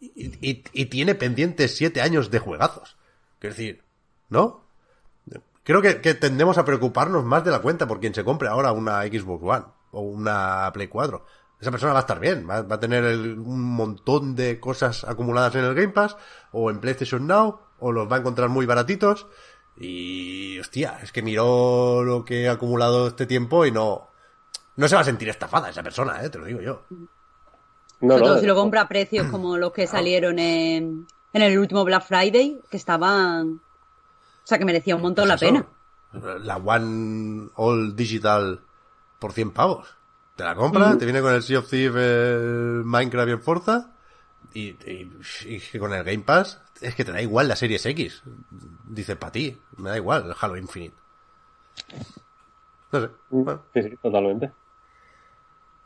Y, 0.00 0.26
y- 0.46 0.64
y 0.72 0.86
tiene 0.86 1.14
pendientes 1.14 1.76
siete 1.76 2.00
años 2.02 2.30
de 2.30 2.38
juegazos. 2.38 2.96
Quiero 3.38 3.54
decir, 3.56 3.84
¿no? 4.28 4.64
Creo 5.62 5.82
que, 5.82 6.00
que 6.00 6.14
tendemos 6.14 6.58
a 6.58 6.64
preocuparnos 6.64 7.24
más 7.24 7.44
de 7.44 7.50
la 7.50 7.60
cuenta 7.60 7.86
por 7.86 8.00
quien 8.00 8.14
se 8.14 8.24
compre 8.24 8.48
ahora 8.48 8.72
una 8.72 9.02
Xbox 9.02 9.42
One 9.44 9.64
o 9.92 10.00
una 10.00 10.70
Play 10.72 10.88
4. 10.88 11.24
Esa 11.60 11.70
persona 11.70 11.92
va 11.92 11.98
a 11.98 12.02
estar 12.02 12.18
bien, 12.20 12.46
va, 12.48 12.62
va 12.62 12.76
a 12.76 12.80
tener 12.80 13.04
el- 13.04 13.38
un 13.38 13.62
montón 13.62 14.34
de 14.34 14.58
cosas 14.60 15.04
acumuladas 15.04 15.54
en 15.56 15.64
el 15.64 15.74
Game 15.74 15.88
Pass 15.92 16.16
o 16.52 16.70
en 16.70 16.80
PlayStation 16.80 17.26
Now 17.26 17.60
o 17.80 17.92
los 17.92 18.10
va 18.10 18.16
a 18.16 18.18
encontrar 18.20 18.48
muy 18.48 18.64
baratitos. 18.66 19.26
Y, 19.76 20.58
hostia, 20.58 20.98
es 21.02 21.12
que 21.12 21.22
miró 21.22 22.02
lo 22.04 22.24
que 22.24 22.48
ha 22.48 22.52
acumulado 22.52 23.06
este 23.08 23.26
tiempo 23.26 23.64
y 23.66 23.72
no, 23.72 24.08
no 24.76 24.88
se 24.88 24.94
va 24.94 25.00
a 25.02 25.04
sentir 25.04 25.28
estafada 25.28 25.70
esa 25.70 25.82
persona, 25.82 26.22
eh, 26.24 26.28
te 26.30 26.38
lo 26.38 26.44
digo 26.46 26.60
yo. 26.60 26.82
No, 28.00 28.14
Sobre 28.14 28.20
no, 28.20 28.26
todo 28.32 28.38
si 28.40 28.46
lo 28.46 28.54
compra 28.54 28.82
a 28.82 28.88
precios 28.88 29.26
como 29.28 29.56
los 29.58 29.72
que 29.72 29.86
salieron 29.86 30.38
en, 30.38 31.06
en 31.32 31.42
el 31.42 31.58
último 31.58 31.84
Black 31.84 32.04
Friday, 32.06 32.60
que 32.70 32.76
estaban... 32.76 33.60
O 34.42 34.46
sea, 34.50 34.58
que 34.58 34.64
merecía 34.64 34.96
un 34.96 35.02
montón 35.02 35.28
la 35.28 35.36
Pues 35.36 35.42
eso, 35.52 35.66
pena. 36.12 36.38
La 36.40 36.56
One 36.56 37.50
All 37.54 37.94
Digital 37.94 38.60
por 39.20 39.32
100 39.32 39.52
pavos. 39.52 39.94
Te 40.36 40.42
la 40.44 40.56
compras, 40.56 40.98
te 40.98 41.04
viene 41.04 41.20
con 41.20 41.32
el 41.34 41.42
Sea 41.42 41.60
of 41.60 41.68
Thieves, 41.70 42.02
el 42.02 42.82
Minecraft 42.84 43.28
y 43.28 43.32
el 43.32 43.40
Forza. 43.40 43.90
Y, 44.54 44.60
y- 44.90 45.12
y 45.46 45.60
que 45.60 45.78
con 45.78 45.92
el 45.94 46.02
Game 46.02 46.20
Pass, 46.24 46.60
es 46.80 46.94
que 46.96 47.04
te 47.04 47.12
da 47.12 47.22
igual 47.22 47.46
la 47.46 47.54
Series 47.56 47.86
X. 47.86 48.22
Dice 48.88 49.14
para 49.16 49.32
ti, 49.32 49.56
me 49.76 49.90
da 49.90 49.96
igual 49.96 50.26
el 50.26 50.34
Halo 50.40 50.56
Infinite. 50.56 50.96
No 52.92 53.00
sé. 53.00 53.10
Bueno. 53.30 53.62
Sí, 53.74 53.82
sí, 53.82 53.96
totalmente. 54.02 54.52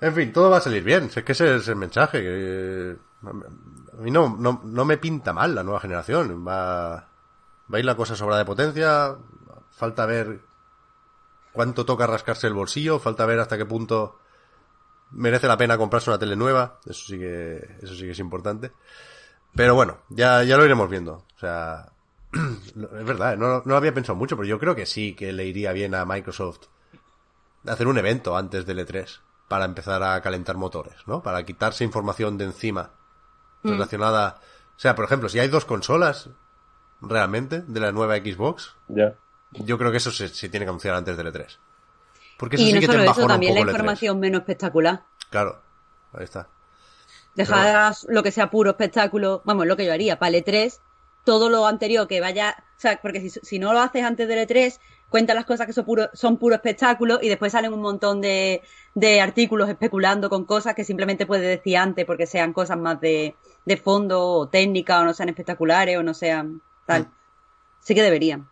En 0.00 0.14
fin, 0.14 0.32
todo 0.32 0.50
va 0.50 0.58
a 0.58 0.60
salir 0.60 0.82
bien. 0.82 1.10
Si 1.10 1.18
es 1.20 1.24
que 1.24 1.32
ese 1.32 1.56
es 1.56 1.68
el 1.68 1.76
mensaje. 1.76 2.20
Que... 2.22 2.96
A 3.26 4.02
mí 4.02 4.10
no, 4.10 4.36
no, 4.38 4.60
no 4.64 4.84
me 4.84 4.98
pinta 4.98 5.32
mal 5.32 5.54
la 5.54 5.62
nueva 5.62 5.80
generación. 5.80 6.46
Va, 6.46 6.96
va 6.96 7.76
a 7.76 7.78
ir 7.78 7.84
la 7.84 7.96
cosa 7.96 8.16
sobra 8.16 8.36
de 8.36 8.44
potencia. 8.44 9.16
Falta 9.70 10.06
ver 10.06 10.40
cuánto 11.54 11.86
toca 11.86 12.06
rascarse 12.06 12.46
el 12.46 12.52
bolsillo. 12.52 12.98
Falta 12.98 13.24
ver 13.24 13.38
hasta 13.38 13.56
qué 13.56 13.64
punto 13.64 14.18
merece 15.12 15.46
la 15.46 15.56
pena 15.56 15.78
comprarse 15.78 16.10
una 16.10 16.18
tele 16.18 16.36
nueva. 16.36 16.80
Eso 16.84 17.06
sí 17.06 17.18
que, 17.18 17.76
eso 17.80 17.94
sí 17.94 18.02
que 18.02 18.10
es 18.10 18.18
importante. 18.18 18.72
Pero 19.54 19.74
bueno, 19.74 19.98
ya, 20.10 20.42
ya 20.42 20.58
lo 20.58 20.64
iremos 20.64 20.90
viendo. 20.90 21.24
O 21.36 21.38
sea, 21.38 21.92
es 22.32 23.04
verdad, 23.04 23.36
no, 23.38 23.48
no 23.48 23.62
lo 23.64 23.76
había 23.76 23.94
pensado 23.94 24.16
mucho, 24.16 24.36
pero 24.36 24.46
yo 24.46 24.58
creo 24.58 24.74
que 24.74 24.84
sí 24.84 25.14
que 25.14 25.32
le 25.32 25.46
iría 25.46 25.72
bien 25.72 25.94
a 25.94 26.04
Microsoft 26.04 26.66
hacer 27.66 27.86
un 27.86 27.96
evento 27.96 28.36
antes 28.36 28.66
del 28.66 28.86
E3 28.86 29.20
para 29.48 29.64
empezar 29.64 30.02
a 30.02 30.20
calentar 30.20 30.56
motores, 30.56 30.96
¿no? 31.06 31.22
Para 31.22 31.44
quitarse 31.44 31.84
información 31.84 32.36
de 32.36 32.46
encima 32.46 32.90
relacionada. 33.62 34.40
O 34.76 34.80
sea, 34.80 34.94
por 34.94 35.04
ejemplo, 35.04 35.28
si 35.28 35.38
hay 35.38 35.48
dos 35.48 35.64
consolas 35.64 36.28
realmente 37.00 37.62
de 37.62 37.80
la 37.80 37.92
nueva 37.92 38.16
Xbox, 38.16 38.74
Ya. 38.88 39.14
Yo 39.52 39.78
creo 39.78 39.90
que 39.90 39.98
eso 39.98 40.10
se, 40.10 40.28
se 40.28 40.48
tiene 40.48 40.66
que 40.66 40.70
anunciar 40.70 40.94
antes 40.94 41.16
del 41.16 41.32
E3. 41.32 41.58
Porque 42.36 42.56
eso 42.56 42.66
Y 42.66 42.70
sí 42.70 42.74
no 42.74 42.80
que 42.80 42.88
te 42.88 42.96
solo 42.96 43.04
eso, 43.04 43.24
embajona 43.24 43.36
un 43.36 43.44
también 43.46 43.54
la 43.54 43.60
E3. 43.60 43.70
información 43.70 44.20
menos 44.20 44.40
espectacular. 44.40 45.04
Claro, 45.30 45.62
ahí 46.12 46.24
está. 46.24 46.48
Dejar 47.34 47.94
lo 48.08 48.22
que 48.22 48.30
sea 48.30 48.50
puro 48.50 48.70
espectáculo, 48.70 49.42
vamos, 49.44 49.66
lo 49.66 49.76
que 49.76 49.84
yo 49.86 49.92
haría, 49.92 50.18
para 50.18 50.36
el 50.36 50.44
E3, 50.44 50.80
todo 51.24 51.48
lo 51.50 51.66
anterior 51.66 52.06
que 52.06 52.20
vaya, 52.20 52.56
o 52.76 52.80
sea, 52.80 53.00
porque 53.02 53.20
si, 53.20 53.30
si 53.30 53.58
no 53.58 53.72
lo 53.72 53.80
haces 53.80 54.04
antes 54.04 54.28
del 54.28 54.46
E3, 54.46 54.78
cuentan 55.08 55.36
las 55.36 55.44
cosas 55.44 55.66
que 55.66 55.72
son 55.72 55.84
puro, 55.84 56.10
son 56.12 56.36
puro 56.38 56.54
espectáculo 56.54 57.18
y 57.20 57.28
después 57.28 57.50
salen 57.52 57.72
un 57.72 57.80
montón 57.80 58.20
de, 58.20 58.62
de 58.94 59.20
artículos 59.20 59.68
especulando 59.68 60.28
con 60.30 60.44
cosas 60.44 60.74
que 60.74 60.84
simplemente 60.84 61.26
puedes 61.26 61.46
decir 61.46 61.76
antes 61.76 62.04
porque 62.04 62.26
sean 62.26 62.52
cosas 62.52 62.78
más 62.78 63.00
de, 63.00 63.34
de 63.64 63.76
fondo 63.76 64.22
o 64.24 64.48
técnica 64.48 65.00
o 65.00 65.04
no 65.04 65.14
sean 65.14 65.28
espectaculares 65.28 65.96
o 65.98 66.02
no 66.02 66.14
sean 66.14 66.62
tal. 66.86 67.08
Sí 67.80 67.94
que 67.94 68.02
deberían. 68.02 68.48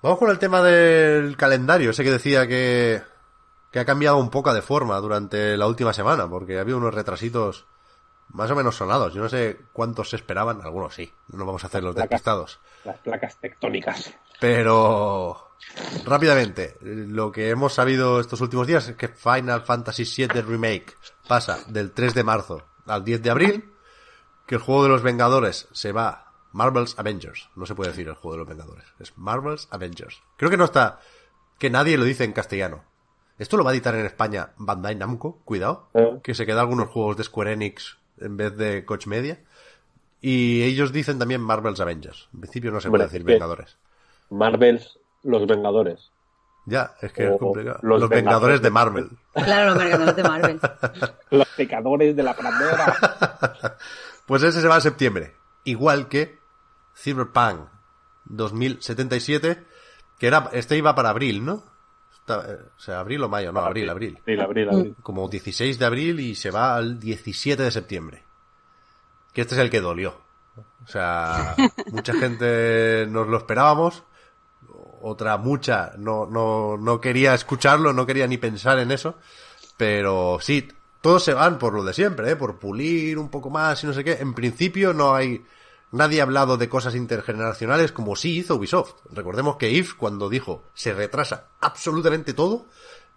Vamos 0.00 0.18
con 0.18 0.30
el 0.30 0.38
tema 0.38 0.62
del 0.62 1.36
calendario, 1.36 1.90
ese 1.90 2.04
que 2.04 2.10
decía 2.12 2.46
que, 2.46 3.02
que 3.72 3.80
ha 3.80 3.84
cambiado 3.84 4.16
un 4.18 4.30
poco 4.30 4.54
de 4.54 4.62
forma 4.62 4.96
durante 4.98 5.56
la 5.56 5.66
última 5.66 5.92
semana, 5.92 6.28
porque 6.28 6.58
había 6.58 6.76
unos 6.76 6.94
retrasitos 6.94 7.66
más 8.28 8.50
o 8.50 8.54
menos 8.54 8.76
sonados. 8.76 9.12
Yo 9.12 9.22
no 9.22 9.28
sé 9.28 9.58
cuántos 9.72 10.10
se 10.10 10.16
esperaban, 10.16 10.60
algunos 10.62 10.94
sí, 10.94 11.12
no 11.28 11.44
vamos 11.44 11.64
a 11.64 11.66
hacer 11.66 11.82
los 11.82 11.94
Placas. 11.94 12.10
despistados. 12.10 12.60
Las 12.84 12.98
placas 12.98 13.36
tectónicas. 13.38 14.14
Pero 14.38 15.50
rápidamente, 16.04 16.76
lo 16.80 17.32
que 17.32 17.50
hemos 17.50 17.74
sabido 17.74 18.20
estos 18.20 18.40
últimos 18.40 18.66
días 18.68 18.88
es 18.88 18.96
que 18.96 19.08
Final 19.08 19.62
Fantasy 19.62 20.04
VII 20.04 20.42
Remake 20.42 20.94
pasa 21.26 21.58
del 21.66 21.90
3 21.90 22.14
de 22.14 22.24
marzo 22.24 22.62
al 22.86 23.04
10 23.04 23.22
de 23.22 23.30
abril, 23.30 23.72
que 24.46 24.54
el 24.54 24.60
juego 24.60 24.84
de 24.84 24.90
los 24.90 25.02
Vengadores 25.02 25.66
se 25.72 25.90
va 25.90 26.27
Marvel's 26.52 26.98
Avengers, 26.98 27.48
no 27.56 27.66
se 27.66 27.74
puede 27.74 27.90
decir 27.90 28.08
el 28.08 28.14
juego 28.14 28.32
de 28.32 28.38
los 28.38 28.48
Vengadores, 28.48 28.84
es 28.98 29.16
Marvel's 29.16 29.68
Avengers. 29.70 30.22
Creo 30.36 30.50
que 30.50 30.56
no 30.56 30.64
está, 30.64 31.00
que 31.58 31.70
nadie 31.70 31.96
lo 31.98 32.04
dice 32.04 32.24
en 32.24 32.32
castellano. 32.32 32.84
Esto 33.38 33.56
lo 33.56 33.64
va 33.64 33.70
a 33.70 33.74
editar 33.74 33.94
en 33.94 34.04
España 34.06 34.50
Bandai 34.56 34.96
Namco, 34.96 35.40
cuidado, 35.44 35.88
Eh. 35.94 36.18
que 36.22 36.34
se 36.34 36.44
queda 36.46 36.60
algunos 36.62 36.88
juegos 36.88 37.16
de 37.16 37.24
Square 37.24 37.52
Enix 37.52 37.98
en 38.18 38.36
vez 38.36 38.56
de 38.56 38.84
Coach 38.84 39.06
Media. 39.06 39.40
Y 40.20 40.62
ellos 40.64 40.92
dicen 40.92 41.18
también 41.20 41.40
Marvel's 41.40 41.78
Avengers. 41.78 42.28
En 42.34 42.40
principio 42.40 42.72
no 42.72 42.80
se 42.80 42.90
puede 42.90 43.04
decir 43.04 43.22
Vengadores. 43.22 43.76
Marvels, 44.30 44.98
los 45.22 45.46
Vengadores. 45.46 46.10
Ya, 46.66 46.94
es 47.00 47.12
que 47.12 47.28
O 47.28 47.34
es 47.34 47.38
complicado. 47.38 47.78
los 47.82 48.00
Los, 48.00 48.10
Vengadores 48.10 48.60
Vengadores. 48.60 48.62
de 48.62 48.70
Marvel. 48.70 49.10
Claro, 49.32 49.70
los 49.70 49.78
mercados 49.84 50.16
de 50.16 50.22
Marvel. 50.24 50.60
Los 51.30 51.48
pecadores 51.56 52.16
de 52.16 52.22
la 52.24 52.34
pradera. 52.34 53.76
Pues 54.26 54.42
ese 54.42 54.60
se 54.60 54.68
va 54.68 54.74
en 54.74 54.80
septiembre. 54.82 55.32
Igual 55.70 56.08
que 56.08 56.38
Cyberpunk 56.96 57.60
2077, 58.24 59.64
que 60.18 60.26
era, 60.26 60.50
este 60.52 60.76
iba 60.76 60.94
para 60.94 61.10
abril, 61.10 61.44
¿no? 61.44 61.62
Está- 62.12 62.44
eh, 62.48 62.58
o 62.76 62.80
sea, 62.80 63.00
abril 63.00 63.22
o 63.22 63.28
mayo, 63.28 63.52
no, 63.52 63.60
abril, 63.60 63.88
abril. 63.88 64.18
Sí, 64.24 64.38
abril, 64.38 64.68
abril. 64.68 64.96
Como 65.02 65.28
16 65.28 65.78
de 65.78 65.84
abril 65.86 66.20
y 66.20 66.34
se 66.34 66.50
va 66.50 66.74
al 66.76 66.98
17 66.98 67.62
de 67.62 67.70
septiembre. 67.70 68.24
Que 69.32 69.42
este 69.42 69.54
es 69.54 69.60
el 69.60 69.70
que 69.70 69.80
dolió. 69.80 70.20
O 70.84 70.88
sea, 70.88 71.54
mucha 71.92 72.12
gente 72.14 73.06
nos 73.08 73.28
lo 73.28 73.38
esperábamos, 73.38 74.02
otra 75.00 75.36
mucha 75.36 75.92
no, 75.96 76.26
no, 76.26 76.76
no 76.76 77.00
quería 77.00 77.34
escucharlo, 77.34 77.92
no 77.92 78.04
quería 78.04 78.26
ni 78.26 78.36
pensar 78.38 78.78
en 78.80 78.90
eso, 78.90 79.16
pero 79.76 80.38
sí, 80.40 80.68
todos 81.00 81.22
se 81.24 81.34
van 81.34 81.58
por 81.58 81.72
lo 81.72 81.84
de 81.84 81.94
siempre, 81.94 82.32
¿eh? 82.32 82.36
por 82.36 82.58
pulir 82.58 83.16
un 83.18 83.28
poco 83.28 83.48
más 83.50 83.82
y 83.84 83.86
no 83.86 83.92
sé 83.92 84.02
qué. 84.02 84.14
En 84.14 84.34
principio 84.34 84.92
no 84.92 85.14
hay, 85.14 85.44
nadie 85.92 86.20
ha 86.20 86.24
hablado 86.24 86.56
de 86.56 86.68
cosas 86.68 86.94
intergeneracionales 86.94 87.92
como 87.92 88.16
sí 88.16 88.38
hizo 88.38 88.56
Ubisoft. 88.56 88.94
Recordemos 89.10 89.56
que 89.56 89.72
Yves 89.72 89.94
cuando 89.94 90.28
dijo 90.28 90.62
se 90.74 90.94
retrasa 90.94 91.48
absolutamente 91.60 92.34
todo, 92.34 92.66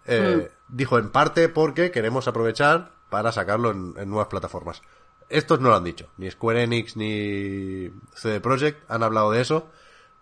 eh, 0.06 0.50
dijo 0.68 0.98
en 0.98 1.10
parte 1.10 1.48
porque 1.48 1.90
queremos 1.90 2.28
aprovechar 2.28 2.92
para 3.10 3.32
sacarlo 3.32 3.70
en, 3.70 3.94
en 3.96 4.08
nuevas 4.08 4.28
plataformas. 4.28 4.82
Estos 5.28 5.60
no 5.60 5.70
lo 5.70 5.76
han 5.76 5.84
dicho, 5.84 6.08
ni 6.18 6.30
Square 6.30 6.64
Enix 6.64 6.96
ni 6.96 7.90
CD 8.14 8.40
Projekt 8.40 8.90
han 8.90 9.02
hablado 9.02 9.30
de 9.30 9.40
eso, 9.40 9.70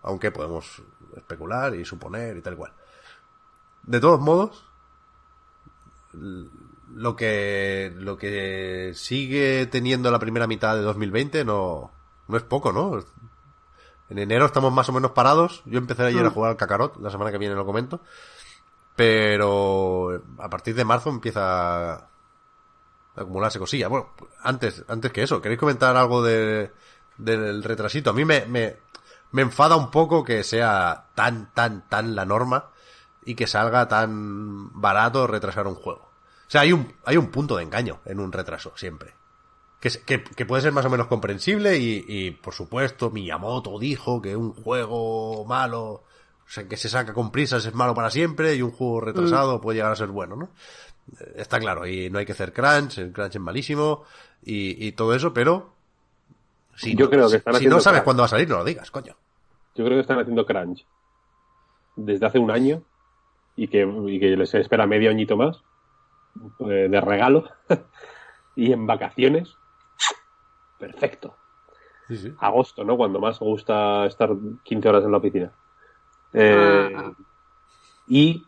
aunque 0.02 0.30
podemos 0.30 0.82
especular 1.16 1.74
y 1.74 1.84
suponer 1.84 2.36
y 2.36 2.42
tal 2.42 2.56
cual. 2.56 2.72
De 3.82 3.98
todos 3.98 4.20
modos, 4.20 4.64
lo 6.12 7.16
que 7.16 7.92
lo 7.96 8.16
que 8.16 8.92
sigue 8.94 9.66
teniendo 9.66 10.10
la 10.10 10.18
primera 10.18 10.46
mitad 10.46 10.74
de 10.76 10.82
2020 10.82 11.44
no 11.44 11.92
no 12.30 12.36
es 12.36 12.42
poco, 12.42 12.72
¿no? 12.72 13.02
En 14.08 14.18
enero 14.18 14.46
estamos 14.46 14.72
más 14.72 14.88
o 14.88 14.92
menos 14.92 15.12
parados. 15.12 15.62
Yo 15.66 15.78
empecé 15.78 16.04
ayer 16.04 16.24
a 16.24 16.30
jugar 16.30 16.50
al 16.50 16.56
Kakarot, 16.56 16.96
la 17.00 17.10
semana 17.10 17.30
que 17.30 17.38
viene 17.38 17.54
lo 17.54 17.66
comento. 17.66 18.00
Pero 18.96 20.22
a 20.38 20.50
partir 20.50 20.74
de 20.74 20.84
marzo 20.84 21.10
empieza 21.10 21.94
a 21.94 22.08
acumularse 23.14 23.58
cosillas. 23.58 23.88
Bueno, 23.88 24.10
antes, 24.42 24.84
antes 24.88 25.12
que 25.12 25.22
eso, 25.22 25.40
¿queréis 25.40 25.60
comentar 25.60 25.96
algo 25.96 26.22
de, 26.22 26.72
del 27.18 27.62
retrasito? 27.62 28.10
A 28.10 28.12
mí 28.12 28.24
me, 28.24 28.46
me, 28.46 28.78
me 29.30 29.42
enfada 29.42 29.76
un 29.76 29.90
poco 29.90 30.24
que 30.24 30.42
sea 30.42 31.06
tan, 31.14 31.52
tan, 31.54 31.88
tan 31.88 32.14
la 32.14 32.24
norma 32.24 32.70
y 33.24 33.34
que 33.34 33.46
salga 33.46 33.86
tan 33.88 34.80
barato 34.80 35.26
retrasar 35.26 35.66
un 35.66 35.76
juego. 35.76 36.10
O 36.48 36.50
sea, 36.50 36.62
hay 36.62 36.72
un, 36.72 36.92
hay 37.04 37.16
un 37.16 37.30
punto 37.30 37.56
de 37.56 37.62
engaño 37.62 38.00
en 38.04 38.18
un 38.18 38.32
retraso, 38.32 38.72
siempre. 38.74 39.14
Que, 39.80 39.90
que, 40.04 40.22
que 40.22 40.44
puede 40.44 40.60
ser 40.62 40.72
más 40.72 40.84
o 40.84 40.90
menos 40.90 41.06
comprensible 41.06 41.78
y, 41.78 42.04
y, 42.06 42.30
por 42.32 42.52
supuesto, 42.52 43.10
Miyamoto 43.10 43.78
dijo 43.78 44.20
que 44.20 44.36
un 44.36 44.52
juego 44.52 45.44
malo, 45.46 45.82
o 45.82 46.04
sea, 46.46 46.68
que 46.68 46.76
se 46.76 46.90
saca 46.90 47.14
con 47.14 47.30
prisas 47.32 47.64
es 47.64 47.74
malo 47.74 47.94
para 47.94 48.10
siempre 48.10 48.54
y 48.54 48.60
un 48.62 48.72
juego 48.72 49.00
retrasado 49.00 49.58
puede 49.60 49.76
llegar 49.78 49.92
a 49.92 49.96
ser 49.96 50.08
bueno, 50.08 50.36
¿no? 50.36 50.50
Eh, 51.18 51.32
Está 51.36 51.58
claro, 51.58 51.86
y 51.86 52.10
no 52.10 52.18
hay 52.18 52.26
que 52.26 52.32
hacer 52.32 52.52
crunch, 52.52 52.98
el 52.98 53.10
crunch 53.12 53.36
es 53.36 53.40
malísimo 53.40 54.04
y, 54.44 54.86
y 54.86 54.92
todo 54.92 55.14
eso, 55.14 55.32
pero 55.32 55.72
si, 56.76 56.94
Yo 56.94 57.06
no, 57.06 57.10
creo 57.10 57.24
que 57.24 57.30
si- 57.30 57.36
están 57.36 57.54
si 57.54 57.56
haciendo 57.58 57.76
no 57.76 57.80
sabes 57.80 58.00
crunch. 58.00 58.04
cuándo 58.04 58.20
va 58.22 58.26
a 58.26 58.28
salir, 58.30 58.48
no 58.50 58.58
lo 58.58 58.64
digas, 58.64 58.90
coño. 58.90 59.16
Yo 59.76 59.84
creo 59.84 59.96
que 59.96 60.02
están 60.02 60.18
haciendo 60.20 60.44
crunch 60.44 60.84
desde 61.96 62.26
hace 62.26 62.38
un 62.38 62.50
año 62.50 62.82
y 63.56 63.68
que, 63.68 63.82
y 64.08 64.20
que 64.20 64.36
les 64.36 64.52
espera 64.54 64.86
medio 64.86 65.08
añito 65.08 65.38
más 65.38 65.56
eh, 66.68 66.88
de 66.90 67.00
regalo 67.00 67.48
y 68.56 68.72
en 68.72 68.86
vacaciones. 68.86 69.54
Perfecto. 70.80 71.36
Sí, 72.08 72.16
sí. 72.16 72.34
Agosto, 72.40 72.82
¿no? 72.82 72.96
Cuando 72.96 73.20
más 73.20 73.38
gusta 73.38 74.04
estar 74.06 74.30
15 74.64 74.88
horas 74.88 75.04
en 75.04 75.12
la 75.12 75.18
oficina. 75.18 75.52
Eh, 76.32 76.92
Ah. 76.96 77.12
Y 78.08 78.44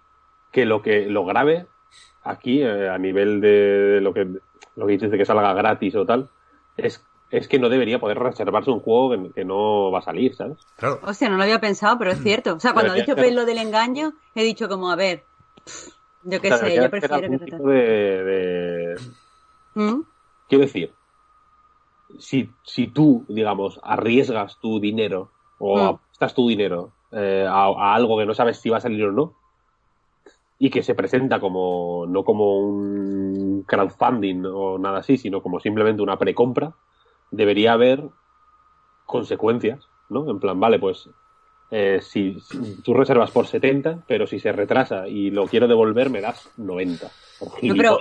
que 0.50 0.64
lo 0.66 0.82
que 0.82 1.06
lo 1.06 1.24
grave 1.24 1.66
aquí, 2.24 2.62
eh, 2.62 2.88
a 2.88 2.98
nivel 2.98 3.40
de 3.40 4.00
lo 4.02 4.12
que, 4.12 4.26
lo 4.76 4.86
que 4.86 4.92
dices 4.92 5.10
de 5.10 5.18
que 5.18 5.24
salga 5.24 5.54
gratis 5.54 5.94
o 5.94 6.04
tal, 6.04 6.28
es, 6.76 7.04
es 7.30 7.46
que 7.48 7.58
no 7.60 7.68
debería 7.68 8.00
poder 8.00 8.18
reservarse 8.18 8.70
un 8.70 8.80
juego 8.80 9.10
que, 9.10 9.32
que 9.32 9.44
no 9.44 9.90
va 9.92 10.00
a 10.00 10.02
salir, 10.02 10.34
¿sabes? 10.34 10.58
Claro. 10.76 10.98
Hostia, 11.04 11.28
no 11.28 11.36
lo 11.36 11.44
había 11.44 11.60
pensado, 11.60 11.96
pero 11.98 12.10
es 12.10 12.20
cierto. 12.22 12.54
O 12.54 12.60
sea, 12.60 12.72
cuando 12.72 12.92
he 12.92 12.96
Debería 12.96 13.14
dicho 13.14 13.14
ser. 13.22 13.24
pues, 13.24 13.34
lo 13.36 13.44
del 13.46 13.58
engaño, 13.58 14.14
he 14.34 14.42
dicho 14.42 14.68
como, 14.68 14.90
a 14.90 14.96
ver, 14.96 15.24
yo 16.24 16.40
qué 16.40 16.52
O 16.52 16.58
sea, 16.58 16.66
sé, 16.68 16.74
yo 16.76 16.90
prefiero 16.90 17.20
que 17.20 17.38
tipo 17.38 17.68
de- 17.68 18.24
de, 18.24 18.94
¿Mm? 19.74 20.02
Quiero 20.48 20.64
decir, 20.64 20.92
si, 22.18 22.50
si 22.64 22.88
tú, 22.88 23.24
digamos, 23.28 23.80
arriesgas 23.82 24.58
tu 24.60 24.80
dinero 24.80 25.30
o 25.58 25.76
Mm. 25.76 25.88
apuestas 25.94 26.34
tu 26.34 26.48
dinero 26.48 26.92
eh, 27.12 27.46
a, 27.48 27.66
a 27.66 27.94
algo 27.94 28.18
que 28.18 28.26
no 28.26 28.34
sabes 28.34 28.58
si 28.58 28.70
va 28.70 28.78
a 28.78 28.80
salir 28.80 29.04
o 29.04 29.12
no, 29.12 29.34
y 30.58 30.70
que 30.70 30.82
se 30.82 30.94
presenta 30.94 31.40
como, 31.40 32.06
no 32.06 32.22
como 32.24 32.56
un 32.58 33.64
crowdfunding 33.66 34.44
o 34.46 34.78
nada 34.78 34.98
así, 34.98 35.16
sino 35.16 35.42
como 35.42 35.58
simplemente 35.58 36.02
una 36.02 36.18
precompra, 36.18 36.72
debería 37.32 37.72
haber 37.72 38.04
consecuencias, 39.04 39.88
¿no? 40.08 40.30
En 40.30 40.38
plan, 40.38 40.60
vale, 40.60 40.78
pues 40.78 41.10
eh, 41.70 41.98
si, 42.00 42.38
si 42.40 42.58
tú 42.82 42.94
reservas 42.94 43.30
por 43.30 43.46
70, 43.46 44.04
pero 44.06 44.26
si 44.26 44.38
se 44.38 44.52
retrasa 44.52 45.08
y 45.08 45.30
lo 45.30 45.46
quiero 45.46 45.66
devolver, 45.66 46.10
me 46.10 46.20
das 46.20 46.48
90. 46.56 47.10
por 47.38 47.64
No, 47.64 47.74
pero. 47.76 47.98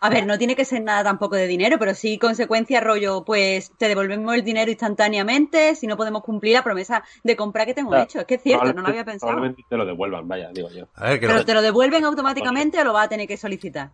A 0.00 0.08
ver, 0.10 0.26
no 0.26 0.38
tiene 0.38 0.56
que 0.56 0.64
ser 0.64 0.82
nada 0.82 1.04
tampoco 1.04 1.36
de 1.36 1.46
dinero, 1.46 1.78
pero 1.78 1.94
sí 1.94 2.18
consecuencia 2.18 2.80
rollo, 2.80 3.24
pues 3.24 3.70
te 3.78 3.86
devolvemos 3.88 4.34
el 4.34 4.42
dinero 4.42 4.70
instantáneamente 4.70 5.74
si 5.74 5.86
no 5.86 5.96
podemos 5.96 6.22
cumplir 6.22 6.54
la 6.54 6.64
promesa 6.64 7.04
de 7.22 7.36
compra 7.36 7.66
que 7.66 7.74
te 7.74 7.80
hemos 7.80 7.92
Claro, 7.92 8.04
hecho. 8.04 8.20
Es 8.20 8.26
que 8.26 8.34
es 8.36 8.42
cierto, 8.42 8.72
no 8.72 8.82
lo 8.82 8.88
había 8.88 9.04
pensado. 9.04 9.32
Probablemente 9.32 9.64
te 9.68 9.76
lo 9.76 9.84
devuelvan, 9.86 10.26
vaya, 10.26 10.50
digo 10.52 10.70
yo. 10.70 10.86
A 10.94 11.10
ver, 11.10 11.20
que 11.20 11.26
Pero 11.26 11.38
lo- 11.40 11.44
te 11.44 11.54
lo 11.54 11.62
devuelven 11.62 12.04
automáticamente 12.04 12.80
o 12.80 12.84
lo 12.84 12.92
vas 12.92 13.06
a 13.06 13.08
tener 13.08 13.28
que 13.28 13.36
solicitar. 13.36 13.90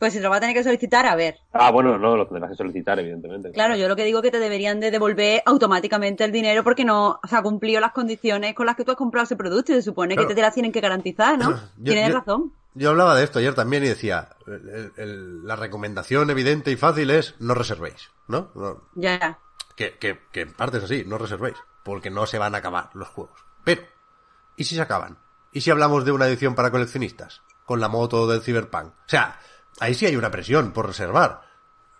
Pues 0.00 0.14
si 0.14 0.18
lo 0.20 0.30
vas 0.30 0.38
a 0.38 0.40
tener 0.40 0.56
que 0.56 0.64
solicitar, 0.64 1.06
a 1.06 1.14
ver. 1.14 1.36
Ah, 1.52 1.70
bueno, 1.70 1.96
no, 1.98 2.16
lo 2.16 2.26
tendrás 2.26 2.50
que 2.50 2.56
solicitar, 2.56 2.98
evidentemente. 2.98 3.52
Claro, 3.52 3.76
yo 3.76 3.86
lo 3.86 3.94
que 3.94 4.04
digo 4.04 4.18
es 4.18 4.22
que 4.22 4.30
te 4.32 4.38
deberían 4.40 4.80
de 4.80 4.90
devolver 4.90 5.42
automáticamente 5.46 6.24
el 6.24 6.32
dinero 6.32 6.64
porque 6.64 6.84
no, 6.86 7.20
o 7.22 7.26
sea, 7.28 7.38
ha 7.40 7.42
cumplido 7.42 7.80
las 7.82 7.92
condiciones 7.92 8.54
con 8.54 8.64
las 8.66 8.74
que 8.76 8.84
tú 8.84 8.90
has 8.92 8.96
comprado 8.96 9.24
ese 9.26 9.36
producto 9.36 9.70
y 9.72 9.76
se 9.76 9.82
supone 9.82 10.14
Claro. 10.14 10.28
que 10.28 10.34
te 10.34 10.40
las 10.40 10.54
tienen 10.54 10.72
que 10.72 10.80
garantizar, 10.80 11.38
¿no? 11.38 11.50
Yo- 11.76 11.92
Tienes 11.92 12.08
yo- 12.08 12.14
razón. 12.18 12.52
Yo 12.72 12.90
hablaba 12.90 13.14
de 13.14 13.24
esto 13.24 13.40
ayer 13.40 13.52
también 13.54 13.84
y 13.84 13.88
decía, 13.88 14.30
el- 14.46 14.92
el- 14.96 15.46
la 15.46 15.54
recomendación 15.56 16.30
evidente 16.30 16.70
y 16.70 16.76
fácil 16.76 17.10
es 17.10 17.34
no 17.38 17.52
reservéis, 17.54 18.10
¿no? 18.26 18.50
No- 18.54 18.82
Ya. 18.94 19.38
que, 19.76 19.98
que, 19.98 20.18
que 20.32 20.40
en 20.42 20.54
parte 20.54 20.78
es 20.78 20.84
así, 20.84 21.04
no 21.06 21.18
reservéis, 21.18 21.56
porque 21.84 22.10
no 22.10 22.24
se 22.26 22.38
van 22.38 22.54
a 22.54 22.58
acabar 22.58 22.88
los 22.94 23.08
juegos. 23.08 23.38
Pero, 23.64 23.82
¿y 24.56 24.64
si 24.64 24.76
se 24.76 24.80
acaban? 24.80 25.18
¿Y 25.52 25.60
si 25.60 25.70
hablamos 25.70 26.04
de 26.06 26.12
una 26.12 26.26
edición 26.26 26.54
para 26.54 26.70
coleccionistas? 26.70 27.42
Con 27.66 27.80
la 27.80 27.88
moto 27.88 28.26
del 28.26 28.40
Cyberpunk. 28.40 28.86
O 28.86 29.08
sea, 29.08 29.38
ahí 29.80 29.94
sí 29.94 30.06
hay 30.06 30.16
una 30.16 30.30
presión 30.30 30.72
por 30.72 30.86
reservar. 30.86 31.42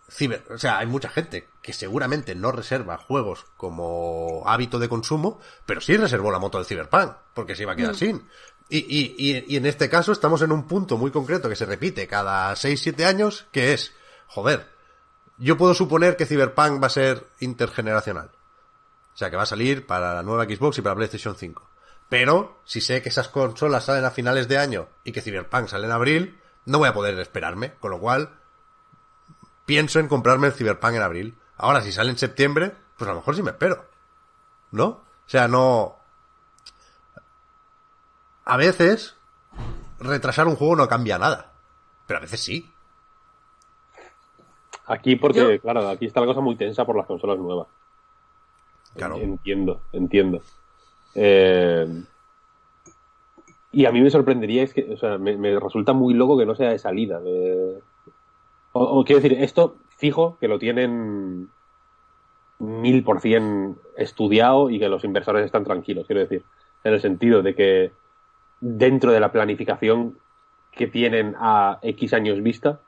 Ciber, 0.09 0.45
o 0.51 0.59
sea, 0.59 0.79
hay 0.79 0.87
mucha 0.87 1.09
gente 1.09 1.49
que 1.63 1.73
seguramente 1.73 2.35
no 2.35 2.51
reserva 2.51 2.99
juegos 2.99 3.47
como 3.57 4.43
hábito 4.47 4.79
de 4.79 4.89
consumo, 4.89 5.41
pero 5.67 5.81
sí 5.81 5.97
reservó 5.97 6.33
la 6.33 6.39
moto 6.39 6.59
del 6.59 6.67
Cyberpunk, 6.67 7.13
porque 7.33 7.55
se 7.55 7.63
iba 7.63 7.73
a 7.73 7.77
quedar 7.77 7.95
sin. 7.95 8.29
Y, 8.69 8.79
y, 8.79 9.15
y, 9.19 9.45
y 9.55 9.57
en 9.57 9.67
este 9.67 9.89
caso 9.89 10.13
estamos 10.13 10.43
en 10.43 10.53
un 10.53 10.67
punto 10.67 10.97
muy 10.97 11.11
concreto 11.11 11.49
que 11.49 11.57
se 11.57 11.67
repite 11.67 12.07
cada 12.07 12.53
6-7 12.53 13.05
años, 13.05 13.47
que 13.53 13.73
es, 13.73 13.93
joder, 14.27 14.69
yo 15.39 15.57
puedo 15.57 15.75
suponer 15.75 16.17
que 16.17 16.27
Cyberpunk 16.27 16.83
va 16.83 16.89
a 16.89 16.91
ser 16.91 17.27
intergeneracional. 17.41 18.31
O 19.15 19.17
sea, 19.17 19.31
que 19.31 19.37
va 19.37 19.43
a 19.43 19.47
salir 19.47 19.87
para 19.87 20.15
la 20.15 20.23
nueva 20.23 20.45
Xbox 20.45 20.79
y 20.79 20.83
para 20.83 20.97
PlayStation 20.97 21.37
5. 21.37 21.69
Pero, 22.09 22.61
si 22.65 22.81
sé 22.81 23.03
que 23.03 23.09
esas 23.09 23.29
consolas 23.29 23.85
salen 23.85 24.05
a 24.05 24.11
finales 24.11 24.49
de 24.49 24.59
año 24.59 24.89
y 25.05 25.13
que 25.13 25.23
Cyberpunk 25.23 25.69
sale 25.69 25.87
en 25.87 25.93
abril, 25.93 26.40
no 26.67 26.79
voy 26.79 26.89
a 26.89 26.95
poder 26.95 27.19
esperarme. 27.19 27.75
Con 27.75 27.91
lo 27.91 28.01
cual, 28.01 28.39
pienso 29.67 30.01
en 30.01 30.09
comprarme 30.09 30.49
el 30.49 30.53
Cyberpunk 30.53 30.95
en 30.95 31.03
abril. 31.03 31.39
Ahora, 31.57 31.83
si 31.83 31.93
sale 31.93 32.11
en 32.11 32.19
septiembre, 32.19 32.75
pues 32.97 33.09
a 33.09 33.13
lo 33.13 33.21
mejor 33.21 33.37
sí 33.37 33.43
me 33.43 33.51
espero. 33.51 33.85
¿No? 34.71 34.87
O 34.87 35.05
sea, 35.27 35.49
no... 35.49 35.97
A 38.45 38.57
veces, 38.57 39.17
retrasar 40.01 40.47
un 40.49 40.57
juego 40.57 40.77
no 40.77 40.89
cambia 40.89 41.19
nada. 41.19 41.53
Pero 42.07 42.19
a 42.19 42.23
veces 42.23 42.41
sí. 42.41 42.73
Aquí, 44.87 45.15
porque, 45.17 45.41
Yo- 45.41 45.61
claro, 45.61 45.89
aquí 45.89 46.07
está 46.07 46.21
la 46.21 46.27
cosa 46.27 46.41
muy 46.41 46.57
tensa 46.57 46.85
por 46.85 46.97
las 46.97 47.07
consolas 47.07 47.39
nuevas. 47.39 47.69
Claro. 48.97 49.17
Entiendo, 49.19 49.83
entiendo. 49.93 50.43
Eh, 51.15 51.87
y 53.73 53.85
a 53.87 53.93
mí 53.93 54.01
me 54.01 54.11
sorprendería, 54.11 54.63
es 54.63 54.75
que, 54.75 54.93
o 54.93 54.97
sea, 54.97 55.19
me, 55.19 55.37
me 55.37 55.59
resulta 55.59 55.93
muy 55.93 56.15
loco 56.15 56.37
que 56.39 56.47
no 56.47 56.55
sea 56.55 56.71
de 56.71 56.79
salida. 56.79 57.21
de- 57.21 57.79
O, 58.73 58.83
o 59.01 59.05
quiero 59.05 59.21
decir, 59.21 59.39
esto 59.43 59.77
fijo 59.97 60.37
que 60.41 60.49
lo 60.49 60.59
tienen 60.59 61.49
mil 62.59 63.03
por 63.05 63.21
cien 63.21 63.77
estudiado 63.97 64.71
y 64.71 64.79
que 64.79 64.89
los 64.89 65.05
inversores 65.05 65.45
están 65.45 65.65
tranquilos, 65.65 66.07
quiero 66.07 66.21
decir, 66.21 66.45
en 66.85 66.93
el 66.95 67.01
sentido 67.01 67.43
de 67.43 67.55
que 67.55 67.93
dentro 68.61 69.13
de 69.13 69.21
la 69.21 69.33
planificación 69.33 70.19
que 70.73 70.87
tienen 70.87 71.35
a 71.39 71.79
X 71.83 72.13
años 72.13 72.43
vista, 72.43 72.81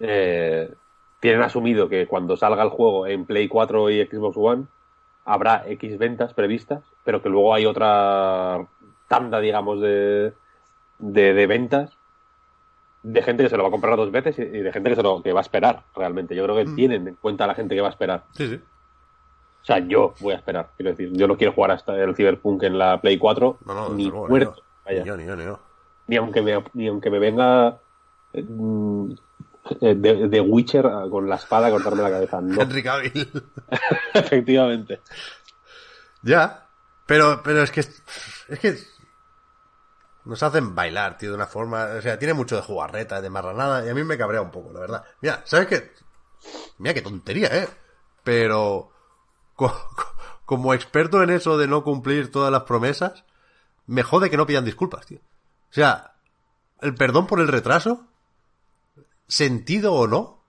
eh, 0.00 0.74
tienen 1.20 1.42
asumido 1.42 1.88
que 1.88 2.06
cuando 2.06 2.36
salga 2.36 2.62
el 2.62 2.68
juego 2.70 3.06
en 3.06 3.24
Play 3.26 3.48
4 3.48 3.90
y 3.90 4.04
Xbox 4.06 4.36
One 4.36 4.64
habrá 5.24 5.64
X 5.68 5.98
ventas 5.98 6.34
previstas, 6.34 6.84
pero 7.04 7.22
que 7.22 7.28
luego 7.28 7.54
hay 7.54 7.66
otra 7.66 8.66
tanda, 9.08 9.40
digamos, 9.40 9.80
de, 9.80 10.32
de, 10.98 11.34
de 11.34 11.46
ventas 11.46 11.98
de 13.02 13.22
gente 13.22 13.42
que 13.42 13.48
se 13.48 13.56
lo 13.56 13.62
va 13.62 13.68
a 13.68 13.72
comprar 13.72 13.96
dos 13.96 14.10
veces 14.10 14.38
y 14.38 14.42
y 14.42 14.60
de 14.60 14.72
gente 14.72 14.90
que 14.90 14.96
se 14.96 15.02
lo 15.02 15.22
que 15.22 15.32
va 15.32 15.40
a 15.40 15.42
esperar 15.42 15.84
realmente. 15.94 16.34
Yo 16.34 16.44
creo 16.44 16.56
que 16.56 16.66
tienen 16.66 17.08
en 17.08 17.14
cuenta 17.14 17.44
a 17.44 17.46
la 17.46 17.54
gente 17.54 17.74
que 17.74 17.80
va 17.80 17.88
a 17.88 17.90
esperar. 17.90 18.24
Sí, 18.32 18.48
sí. 18.48 18.60
O 19.62 19.64
sea, 19.64 19.78
yo 19.78 20.14
voy 20.20 20.34
a 20.34 20.36
esperar. 20.36 20.70
Quiero 20.76 20.90
decir, 20.90 21.10
yo 21.12 21.26
no 21.26 21.36
quiero 21.36 21.52
jugar 21.52 21.72
hasta 21.72 21.96
el 21.96 22.14
Cyberpunk 22.14 22.62
en 22.62 22.78
la 22.78 23.00
Play 23.00 23.18
4 23.18 23.58
No, 23.66 23.74
no, 23.74 23.88
ni 23.90 24.04
luego, 24.04 24.28
muerto. 24.28 24.62
Ni 24.88 25.04
yo, 25.04 25.16
ni 25.16 25.26
yo, 25.26 25.36
ni 25.36 25.44
yo. 25.44 25.60
Ni 26.06 26.16
aunque 26.16 26.42
me, 26.42 26.64
ni 26.72 26.88
aunque 26.88 27.10
me 27.10 27.18
venga 27.18 27.78
eh, 28.32 28.42
mm, 28.42 29.12
de, 29.80 30.28
de 30.28 30.40
Witcher 30.40 30.88
con 31.10 31.28
la 31.28 31.36
espada 31.36 31.66
a 31.66 31.70
cortarme 31.70 32.02
la 32.02 32.10
cabeza. 32.10 32.40
No, 32.40 32.62
Henry 32.62 32.82
Cavill. 32.82 33.42
efectivamente. 34.14 35.00
ya. 36.22 36.66
Pero, 37.06 37.40
pero 37.42 37.62
es 37.62 37.70
que. 37.70 37.80
Es 37.80 38.58
que. 38.60 38.76
Nos 40.28 40.42
hacen 40.42 40.74
bailar, 40.74 41.16
tío, 41.18 41.30
de 41.30 41.36
una 41.36 41.46
forma. 41.46 41.86
O 41.98 42.02
sea, 42.02 42.18
tiene 42.18 42.34
mucho 42.34 42.54
de 42.54 42.62
jugarreta, 42.62 43.20
de 43.20 43.30
marranada, 43.30 43.84
y 43.84 43.88
a 43.88 43.94
mí 43.94 44.04
me 44.04 44.18
cabrea 44.18 44.42
un 44.42 44.50
poco, 44.50 44.72
la 44.72 44.80
verdad. 44.80 45.04
Mira, 45.22 45.42
¿sabes 45.44 45.66
qué? 45.68 45.90
Mira, 46.78 46.94
qué 46.94 47.02
tontería, 47.02 47.48
¿eh? 47.48 47.68
Pero. 48.22 48.92
co- 49.54 49.72
co- 49.96 50.14
como 50.44 50.72
experto 50.74 51.22
en 51.22 51.30
eso 51.30 51.58
de 51.58 51.66
no 51.68 51.82
cumplir 51.84 52.30
todas 52.30 52.50
las 52.52 52.62
promesas, 52.62 53.24
me 53.86 54.02
jode 54.02 54.30
que 54.30 54.36
no 54.38 54.46
pidan 54.46 54.64
disculpas, 54.64 55.04
tío. 55.06 55.18
O 55.18 55.74
sea, 55.74 56.14
el 56.80 56.94
perdón 56.94 57.26
por 57.26 57.40
el 57.40 57.48
retraso, 57.48 58.06
sentido 59.26 59.92
o 59.94 60.06
no, 60.06 60.42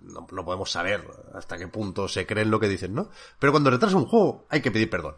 no, 0.00 0.26
no 0.30 0.44
podemos 0.44 0.70
saber 0.70 1.06
hasta 1.34 1.56
qué 1.58 1.68
punto 1.68 2.08
se 2.08 2.26
creen 2.26 2.50
lo 2.50 2.60
que 2.60 2.68
dicen, 2.68 2.94
¿no? 2.94 3.08
Pero 3.38 3.52
cuando 3.52 3.70
retrasa 3.70 3.96
un 3.96 4.06
juego, 4.06 4.46
hay 4.50 4.60
que 4.60 4.70
pedir 4.70 4.90
perdón. 4.90 5.16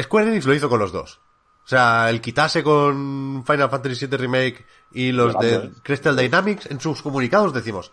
Square 0.00 0.28
Enix 0.28 0.46
lo 0.46 0.54
hizo 0.54 0.68
con 0.68 0.80
los 0.80 0.92
dos. 0.92 1.20
O 1.64 1.68
sea, 1.68 2.10
el 2.10 2.20
quitarse 2.20 2.62
con 2.62 3.42
Final 3.46 3.70
Fantasy 3.70 4.06
VII 4.06 4.18
Remake 4.18 4.66
y 4.92 5.12
los 5.12 5.34
de. 5.38 5.72
Crystal 5.82 6.14
Dynamics, 6.16 6.66
en 6.66 6.78
sus 6.80 7.00
comunicados 7.00 7.54
decimos, 7.54 7.90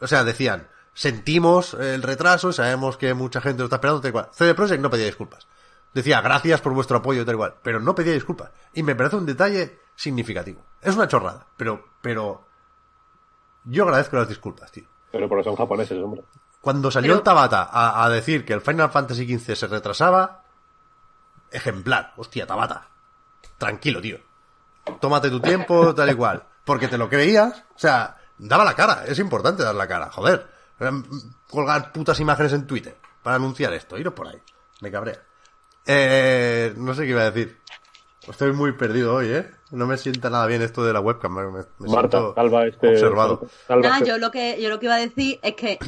o 0.00 0.06
sea, 0.06 0.22
decían, 0.22 0.68
sentimos 0.92 1.72
el 1.74 2.02
retraso, 2.02 2.52
sabemos 2.52 2.98
que 2.98 3.14
mucha 3.14 3.40
gente 3.40 3.60
lo 3.60 3.64
está 3.64 3.76
esperando, 3.76 4.02
tal 4.02 4.12
cual. 4.12 4.28
CD 4.32 4.54
Projekt 4.54 4.82
no 4.82 4.90
pedía 4.90 5.06
disculpas. 5.06 5.46
Decía, 5.94 6.20
gracias 6.20 6.60
por 6.60 6.74
vuestro 6.74 6.98
apoyo, 6.98 7.24
tal 7.24 7.36
cual. 7.38 7.54
Pero 7.62 7.80
no 7.80 7.94
pedía 7.94 8.12
disculpas. 8.12 8.50
Y 8.74 8.82
me 8.82 8.94
parece 8.94 9.16
un 9.16 9.24
detalle 9.24 9.78
significativo. 9.94 10.62
Es 10.82 10.94
una 10.94 11.08
chorrada, 11.08 11.46
pero, 11.56 11.86
pero, 12.02 12.46
yo 13.64 13.84
agradezco 13.84 14.16
las 14.16 14.28
disculpas, 14.28 14.70
tío. 14.70 14.84
Pero 15.10 15.26
porque 15.26 15.44
son 15.44 15.56
japoneses, 15.56 15.96
hombre. 16.02 16.22
Cuando 16.60 16.90
salió 16.90 17.08
Pero- 17.12 17.18
el 17.20 17.24
Tabata 17.24 17.62
a, 17.62 18.04
a 18.04 18.10
decir 18.10 18.44
que 18.44 18.52
el 18.52 18.60
Final 18.60 18.90
Fantasy 18.90 19.38
XV 19.38 19.54
se 19.56 19.66
retrasaba, 19.68 20.42
ejemplar. 21.50 22.12
Hostia, 22.18 22.46
Tabata. 22.46 22.88
Tranquilo, 23.58 24.00
tío. 24.00 24.18
Tómate 25.00 25.30
tu 25.30 25.40
tiempo, 25.40 25.94
tal 25.94 26.10
y 26.10 26.14
cual. 26.14 26.44
Porque 26.64 26.88
te 26.88 26.98
lo 26.98 27.08
creías. 27.08 27.64
O 27.74 27.78
sea, 27.78 28.16
daba 28.38 28.64
la 28.64 28.74
cara. 28.74 29.04
Es 29.06 29.18
importante 29.18 29.62
dar 29.62 29.74
la 29.74 29.88
cara. 29.88 30.10
Joder. 30.10 30.46
Em, 30.80 31.02
Colgar 31.48 31.92
putas 31.92 32.18
imágenes 32.20 32.52
en 32.52 32.66
Twitter 32.66 32.96
para 33.22 33.36
anunciar 33.36 33.72
esto. 33.72 33.96
Iros 33.98 34.14
por 34.14 34.28
ahí. 34.28 34.40
Me 34.80 34.90
cabrea. 34.90 35.20
Eh, 35.86 36.74
no 36.76 36.94
sé 36.94 37.02
qué 37.04 37.10
iba 37.10 37.22
a 37.22 37.30
decir. 37.30 37.60
Estoy 38.28 38.52
muy 38.52 38.72
perdido 38.72 39.14
hoy, 39.14 39.28
¿eh? 39.30 39.50
No 39.70 39.86
me 39.86 39.96
sienta 39.96 40.28
nada 40.30 40.46
bien 40.46 40.60
esto 40.62 40.84
de 40.84 40.92
la 40.92 41.00
webcam. 41.00 41.32
Me, 41.34 41.44
me 41.78 41.88
Marta, 41.88 42.18
siento 42.18 42.34
salva 42.34 42.66
este. 42.66 42.88
observado. 42.88 43.46
salva 43.68 43.96
este- 43.98 44.08
yo 44.08 44.18
lo 44.18 44.30
que 44.32 44.60
yo 44.60 44.68
lo 44.68 44.80
que 44.80 44.86
iba 44.86 44.96
a 44.96 44.98
decir 44.98 45.38
es 45.42 45.54
que 45.54 45.78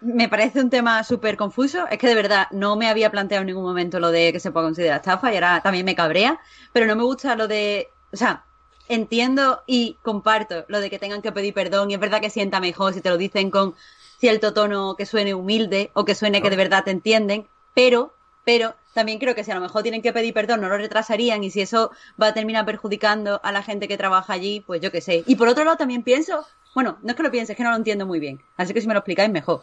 me 0.00 0.28
parece 0.28 0.60
un 0.60 0.70
tema 0.70 1.02
súper 1.04 1.36
confuso. 1.36 1.86
Es 1.88 1.98
que 1.98 2.06
de 2.06 2.14
verdad 2.14 2.48
no 2.50 2.76
me 2.76 2.88
había 2.88 3.10
planteado 3.10 3.42
en 3.42 3.48
ningún 3.48 3.64
momento 3.64 4.00
lo 4.00 4.10
de 4.10 4.32
que 4.32 4.40
se 4.40 4.50
pueda 4.50 4.66
considerar 4.66 4.98
estafa 4.98 5.32
y 5.32 5.34
ahora 5.34 5.60
también 5.62 5.84
me 5.84 5.94
cabrea. 5.94 6.40
Pero 6.72 6.86
no 6.86 6.96
me 6.96 7.02
gusta 7.02 7.34
lo 7.36 7.48
de. 7.48 7.88
O 8.12 8.16
sea, 8.16 8.44
entiendo 8.88 9.62
y 9.66 9.98
comparto 10.02 10.64
lo 10.68 10.80
de 10.80 10.90
que 10.90 10.98
tengan 10.98 11.22
que 11.22 11.32
pedir 11.32 11.54
perdón 11.54 11.90
y 11.90 11.94
es 11.94 12.00
verdad 12.00 12.20
que 12.20 12.30
sienta 12.30 12.60
mejor 12.60 12.94
si 12.94 13.00
te 13.00 13.10
lo 13.10 13.18
dicen 13.18 13.50
con 13.50 13.74
cierto 14.18 14.52
tono 14.54 14.96
que 14.96 15.06
suene 15.06 15.34
humilde 15.34 15.90
o 15.94 16.04
que 16.04 16.14
suene 16.14 16.42
que 16.42 16.50
de 16.50 16.56
verdad 16.56 16.84
te 16.84 16.90
entienden. 16.90 17.46
Pero, 17.74 18.14
pero 18.44 18.74
también 18.94 19.18
creo 19.18 19.34
que 19.34 19.44
si 19.44 19.50
a 19.50 19.54
lo 19.54 19.60
mejor 19.60 19.82
tienen 19.82 20.02
que 20.02 20.12
pedir 20.12 20.34
perdón 20.34 20.60
no 20.60 20.68
lo 20.68 20.76
retrasarían 20.76 21.44
y 21.44 21.50
si 21.50 21.60
eso 21.60 21.92
va 22.20 22.28
a 22.28 22.34
terminar 22.34 22.64
perjudicando 22.64 23.40
a 23.44 23.52
la 23.52 23.62
gente 23.62 23.88
que 23.88 23.96
trabaja 23.96 24.32
allí, 24.32 24.60
pues 24.60 24.80
yo 24.80 24.90
qué 24.90 25.00
sé. 25.00 25.22
Y 25.26 25.36
por 25.36 25.48
otro 25.48 25.64
lado 25.64 25.76
también 25.76 26.02
pienso, 26.02 26.46
bueno, 26.78 26.96
no 27.02 27.10
es 27.10 27.16
que 27.16 27.24
lo 27.24 27.30
piense, 27.32 27.54
es 27.54 27.56
que 27.56 27.64
no 27.64 27.70
lo 27.70 27.76
entiendo 27.76 28.06
muy 28.06 28.20
bien. 28.20 28.38
Así 28.56 28.72
que 28.72 28.80
si 28.80 28.86
me 28.86 28.94
lo 28.94 29.00
explicáis 29.00 29.28
mejor. 29.32 29.62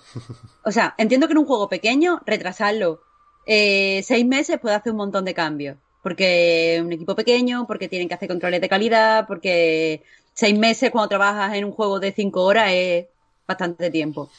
O 0.65 0.71
sea, 0.71 0.95
entiendo 0.97 1.27
que 1.27 1.31
en 1.31 1.37
un 1.37 1.45
juego 1.45 1.69
pequeño, 1.69 2.21
retrasarlo 2.25 2.99
eh, 3.45 4.03
seis 4.03 4.25
meses 4.25 4.59
puede 4.59 4.75
hacer 4.75 4.91
un 4.91 4.97
montón 4.97 5.23
de 5.23 5.33
cambios. 5.33 5.77
Porque 6.03 6.81
un 6.83 6.91
equipo 6.91 7.15
pequeño, 7.15 7.65
porque 7.67 7.87
tienen 7.87 8.09
que 8.09 8.15
hacer 8.15 8.27
controles 8.27 8.59
de 8.59 8.67
calidad, 8.67 9.27
porque 9.27 10.03
seis 10.33 10.59
meses 10.59 10.91
cuando 10.91 11.07
trabajas 11.07 11.55
en 11.55 11.63
un 11.63 11.71
juego 11.71 12.01
de 12.01 12.11
cinco 12.11 12.43
horas 12.43 12.71
es 12.73 13.05
bastante 13.47 13.89
tiempo. 13.89 14.29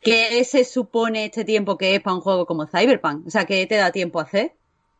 ¿Qué 0.00 0.42
se 0.44 0.64
supone 0.64 1.26
este 1.26 1.44
tiempo 1.44 1.76
que 1.76 1.96
es 1.96 2.00
para 2.00 2.16
un 2.16 2.22
juego 2.22 2.46
como 2.46 2.66
Cyberpunk? 2.66 3.26
O 3.26 3.30
sea, 3.30 3.44
¿qué 3.44 3.66
te 3.66 3.76
da 3.76 3.92
tiempo 3.92 4.20
a 4.20 4.22
hacer? 4.22 4.55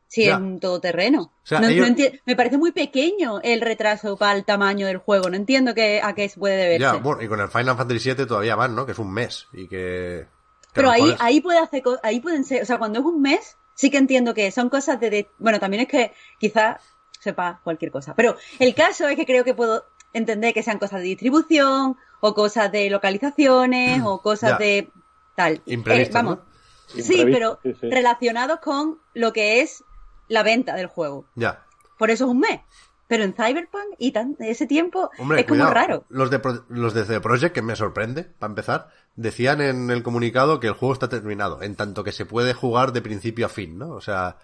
Si 0.09 0.24
Ya. 0.24 0.34
es 0.34 0.40
un 0.40 0.61
todoterreno. 0.61 1.32
sea, 1.42 1.61
No- 1.61 1.66
no 1.66 1.72
ellos- 1.72 1.88
enti- 1.88 2.20
me 2.26 2.36
parece 2.36 2.59
muy 2.59 2.72
pequeño 2.72 3.40
el 3.42 3.61
retraso 3.61 4.16
para 4.16 4.36
el 4.38 4.44
tamaño 4.44 4.86
del 4.86 4.98
juego. 4.98 5.28
No 5.30 5.36
entiendo 5.36 5.74
que, 5.74 6.00
a 6.02 6.14
qué 6.14 6.28
se 6.28 6.38
puede 6.38 6.57
deberse. 6.57 6.82
Ya, 6.82 6.92
bueno, 6.94 7.22
y 7.22 7.28
con 7.28 7.40
el 7.40 7.48
Final 7.48 7.76
Fantasy 7.76 8.12
VII 8.14 8.26
todavía 8.26 8.57
más, 8.57 8.70
¿no? 8.70 8.86
Que 8.86 8.92
es 8.92 8.98
un 8.98 9.12
mes 9.12 9.46
y 9.52 9.66
que... 9.68 10.26
que 10.28 10.28
Pero 10.74 10.90
ahí, 10.90 11.14
ahí 11.18 11.40
puede 11.40 11.59
hacer, 11.59 11.82
co- 11.82 11.98
ahí 12.02 12.20
pueden 12.20 12.44
ser, 12.44 12.62
o 12.62 12.64
sea, 12.64 12.78
cuando 12.78 13.00
es 13.00 13.04
un 13.04 13.20
mes, 13.20 13.57
sí 13.74 13.90
que 13.90 13.96
entiendo 13.98 14.32
que 14.34 14.50
son 14.52 14.68
cosas 14.68 15.00
de, 15.00 15.11
de- 15.11 15.30
bueno, 15.38 15.59
también 15.59 15.82
es 15.82 15.88
que 15.88 16.12
quizás 16.38 16.80
sepa 17.20 17.61
cualquier 17.64 17.90
cosa. 17.90 18.14
Pero 18.14 18.36
el 18.61 18.74
caso 18.74 19.09
es 19.09 19.16
que 19.16 19.26
creo 19.26 19.42
que 19.42 19.54
puedo 19.54 19.84
entender 20.12 20.54
que 20.54 20.62
sean 20.62 20.78
cosas 20.78 21.00
de 21.00 21.07
distribución, 21.09 21.96
o 22.20 22.34
cosas 22.34 22.70
de 22.72 22.88
localizaciones, 22.90 24.02
o 24.04 24.22
cosas 24.22 24.52
Ya. 24.52 24.59
de 24.59 24.90
tal. 25.34 25.62
Eh, 25.66 26.11
vamos. 26.12 26.38
¿no? 26.38 27.02
Sí, 27.02 27.24
pero 27.24 27.59
sí, 27.64 27.74
sí. 27.80 27.90
relacionados 27.90 28.61
con 28.61 28.98
lo 29.12 29.32
que 29.32 29.61
es 29.61 29.82
la 30.28 30.42
venta 30.42 30.74
del 30.74 30.86
juego. 30.86 31.26
Ya. 31.34 31.64
Por 31.98 32.10
eso 32.10 32.24
es 32.24 32.30
un 32.30 32.40
mes. 32.40 32.60
Pero 33.08 33.22
en 33.22 33.34
Cyberpunk 33.34 33.94
y 33.98 34.10
tan, 34.10 34.36
ese 34.40 34.66
tiempo 34.66 35.10
Hombre, 35.18 35.40
es 35.40 35.46
como 35.46 35.58
cuidado. 35.60 35.74
raro. 35.74 36.04
Los 36.08 36.28
de, 36.28 36.40
los 36.68 36.92
de 36.92 37.04
CD 37.04 37.20
Projekt, 37.20 37.54
que 37.54 37.62
me 37.62 37.76
sorprende, 37.76 38.24
para 38.24 38.50
empezar, 38.50 38.88
decían 39.14 39.60
en 39.60 39.90
el 39.90 40.02
comunicado 40.02 40.58
que 40.58 40.66
el 40.66 40.72
juego 40.72 40.92
está 40.92 41.08
terminado, 41.08 41.62
en 41.62 41.76
tanto 41.76 42.02
que 42.02 42.10
se 42.10 42.26
puede 42.26 42.52
jugar 42.52 42.92
de 42.92 43.02
principio 43.02 43.46
a 43.46 43.48
fin, 43.48 43.78
¿no? 43.78 43.90
O 43.90 44.00
sea, 44.00 44.38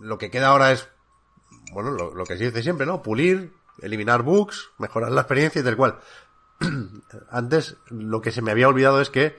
lo 0.00 0.16
que 0.16 0.30
queda 0.30 0.48
ahora 0.48 0.70
es, 0.70 0.88
bueno, 1.72 1.90
lo, 1.90 2.14
lo 2.14 2.24
que 2.24 2.38
se 2.38 2.44
dice 2.44 2.62
siempre, 2.62 2.86
¿no? 2.86 3.02
Pulir, 3.02 3.52
eliminar 3.80 4.22
bugs, 4.22 4.70
mejorar 4.78 5.10
la 5.10 5.22
experiencia 5.22 5.60
y 5.60 5.64
tal 5.64 5.76
cual. 5.76 5.98
Antes, 7.30 7.76
lo 7.88 8.20
que 8.20 8.30
se 8.30 8.42
me 8.42 8.52
había 8.52 8.68
olvidado 8.68 9.00
es 9.00 9.10
que 9.10 9.24
eh, 9.26 9.36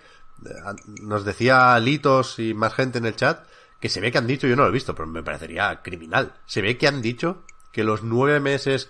nos 1.02 1.24
decía 1.24 1.80
Litos 1.80 2.40
y 2.40 2.54
más 2.54 2.74
gente 2.74 2.98
en 2.98 3.06
el 3.06 3.16
chat 3.16 3.46
que 3.84 3.90
se 3.90 4.00
ve 4.00 4.14
que 4.14 4.18
han 4.18 4.28
dicho, 4.28 4.48
yo 4.48 4.56
no 4.56 4.64
lo 4.64 4.70
he 4.70 4.72
visto, 4.72 4.96
pero 4.96 5.08
me 5.08 5.22
parecería 5.24 5.82
criminal. 5.82 6.32
Se 6.46 6.62
ve 6.62 6.78
que 6.78 6.88
han 6.88 7.02
dicho 7.02 7.44
que 7.74 7.84
los 7.84 8.02
nueve 8.02 8.40
meses 8.40 8.90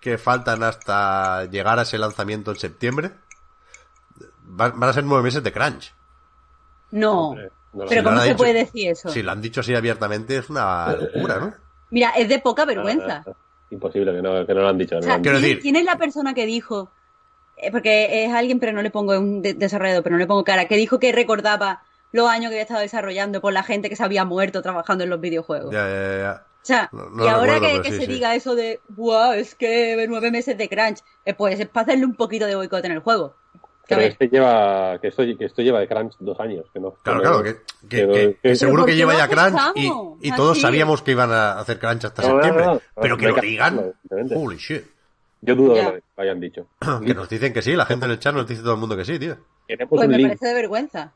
que 0.00 0.18
faltan 0.18 0.64
hasta 0.64 1.44
llegar 1.44 1.78
a 1.78 1.82
ese 1.82 1.96
lanzamiento 1.96 2.50
en 2.50 2.56
septiembre 2.56 3.12
va- 4.60 4.70
van 4.70 4.90
a 4.90 4.92
ser 4.92 5.04
nueve 5.04 5.22
meses 5.22 5.44
de 5.44 5.52
crunch. 5.52 5.94
No. 6.90 7.28
Hombre, 7.28 7.50
no 7.72 7.84
lo 7.84 7.88
pero 7.88 8.00
Si 8.00 8.04
¿cómo 8.04 8.18
se 8.18 8.24
dicho- 8.26 8.36
puede 8.36 8.52
decir 8.54 8.90
eso? 8.90 9.08
Si 9.10 9.22
lo 9.22 9.30
han 9.30 9.40
dicho 9.40 9.60
así 9.60 9.76
abiertamente 9.76 10.36
es 10.38 10.50
una 10.50 10.86
locura, 11.00 11.38
¿no? 11.38 11.54
Mira, 11.90 12.10
es 12.10 12.28
de 12.28 12.40
poca 12.40 12.64
vergüenza. 12.64 13.22
Ah, 13.26 13.32
Imposible, 13.70 14.12
que 14.12 14.22
no, 14.22 14.44
que 14.44 14.54
no 14.54 14.60
lo 14.62 14.68
han 14.68 14.78
dicho. 14.78 14.94
no 14.96 14.98
O 14.98 15.00
lo 15.02 15.06
sea, 15.06 15.14
han 15.14 15.22
Quiero 15.22 15.38
¿quién, 15.38 15.50
decir- 15.52 15.62
quién 15.62 15.76
es 15.76 15.84
la 15.84 15.96
persona 15.96 16.34
que 16.34 16.46
dijo? 16.46 16.90
eh, 17.58 17.70
porque 17.70 18.24
es 18.24 18.32
alguien, 18.34 18.58
pero 18.60 18.72
no 18.72 18.82
le 18.82 18.90
pongo 18.90 19.16
un 19.18 19.40
de- 19.40 19.54
desarrollador, 19.54 20.02
pero 20.02 20.14
no 20.16 20.18
le 20.18 20.26
pongo 20.26 20.42
cara, 20.44 20.66
que 20.66 20.76
dicho 20.76 20.98
que 20.98 21.10
recordaba 21.12 21.82
los 22.12 22.28
años 22.28 22.50
que 22.50 22.56
había 22.56 22.62
estado 22.62 22.80
desarrollando 22.80 23.40
por 23.40 23.52
la 23.52 23.62
gente 23.62 23.88
que 23.88 23.96
se 23.96 24.04
había 24.04 24.24
muerto 24.24 24.62
trabajando 24.62 25.04
en 25.04 25.10
los 25.10 25.20
videojuegos. 25.20 25.72
Ya, 25.72 25.88
ya, 25.88 26.18
ya. 26.18 26.46
O 26.62 26.66
sea, 26.66 26.88
No- 26.92 27.10
no 27.10 27.24
y 27.24 27.28
ahora 27.28 27.54
recuerdo, 27.54 27.76
que, 27.82 27.88
que 27.88 27.94
sí, 27.94 28.00
se 28.00 28.06
sí. 28.06 28.12
diga 28.12 28.34
eso 28.34 28.54
de, 28.56 28.80
wow, 28.88 29.32
es 29.32 29.54
que 29.54 30.04
nueve 30.08 30.30
meses 30.30 30.58
de 30.58 30.68
crunch, 30.68 30.98
eh, 31.24 31.34
pues 31.34 31.60
es 31.60 31.68
para 31.68 31.84
hacerle 31.84 32.06
un 32.06 32.14
poquito 32.14 32.46
de 32.46 32.56
boicot 32.56 32.84
en 32.84 32.92
el 32.92 32.98
juego. 33.00 33.36
Que 33.86 33.94
Pero 33.94 34.00
este 34.08 34.28
lleva, 34.28 34.98
que 35.00 35.06
esto, 35.08 35.22
que 35.38 35.44
esto 35.44 35.62
lleva 35.62 35.78
de 35.78 35.86
crunch 35.86 36.16
dos 36.18 36.40
años. 36.40 36.64
Que 36.72 36.80
no, 36.80 36.94
Claro, 37.04 37.20
que 37.20 37.22
claro, 37.28 37.42
que, 37.44 37.54
que- 37.54 37.60
que- 37.88 38.08
que- 38.12 38.38
que- 38.42 38.56
seguro 38.56 38.82
¿por 38.82 38.90
que 38.90 38.96
lleva 38.96 39.14
ya 39.16 39.28
crunch 39.28 39.60
y, 40.20 40.32
todos 40.32 40.60
sabíamos 40.60 41.02
que 41.02 41.12
iban 41.12 41.30
a 41.30 41.60
hacer 41.60 41.78
crunch 41.78 42.04
hasta 42.06 42.22
No, 42.22 42.28
septiembre. 42.30 42.64
no, 42.64 42.74
no, 42.74 42.80
pero 43.00 43.16
que 43.16 43.28
lo 43.28 43.34
que 43.36 43.42
digan, 43.42 43.94
holy 44.34 44.56
shit. 44.56 44.82
Yo 45.42 45.54
dudo 45.54 45.76
Ya. 45.76 45.82
de 45.90 45.92
lo 45.92 46.00
que 46.00 46.02
hayan 46.22 46.40
dicho. 46.40 46.66
Que 47.06 47.14
nos 47.14 47.28
dicen 47.28 47.52
que 47.52 47.62
sí, 47.62 47.74
la 47.76 47.86
gente 47.86 48.06
en 48.06 48.10
el 48.12 48.18
chat 48.18 48.34
nos 48.34 48.48
dice 48.48 48.62
todo 48.62 48.72
el 48.74 48.80
mundo 48.80 48.96
que 48.96 49.04
sí, 49.04 49.20
tío. 49.20 49.36
Pues 49.88 50.08
me 50.08 50.16
link. 50.16 50.26
parece 50.30 50.46
de 50.48 50.54
vergüenza. 50.54 51.12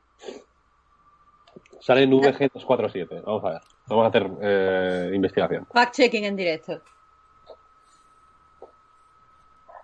Sale 1.81 2.03
en 2.03 2.13
VG247. 2.13 3.23
Vamos 3.25 3.45
a 3.45 3.51
ver. 3.51 3.61
Vamos 3.87 4.05
a 4.05 4.09
hacer 4.09 4.31
eh, 4.43 5.11
investigación. 5.15 5.67
Fact-checking 5.73 6.25
en 6.25 6.37
directo. 6.37 6.81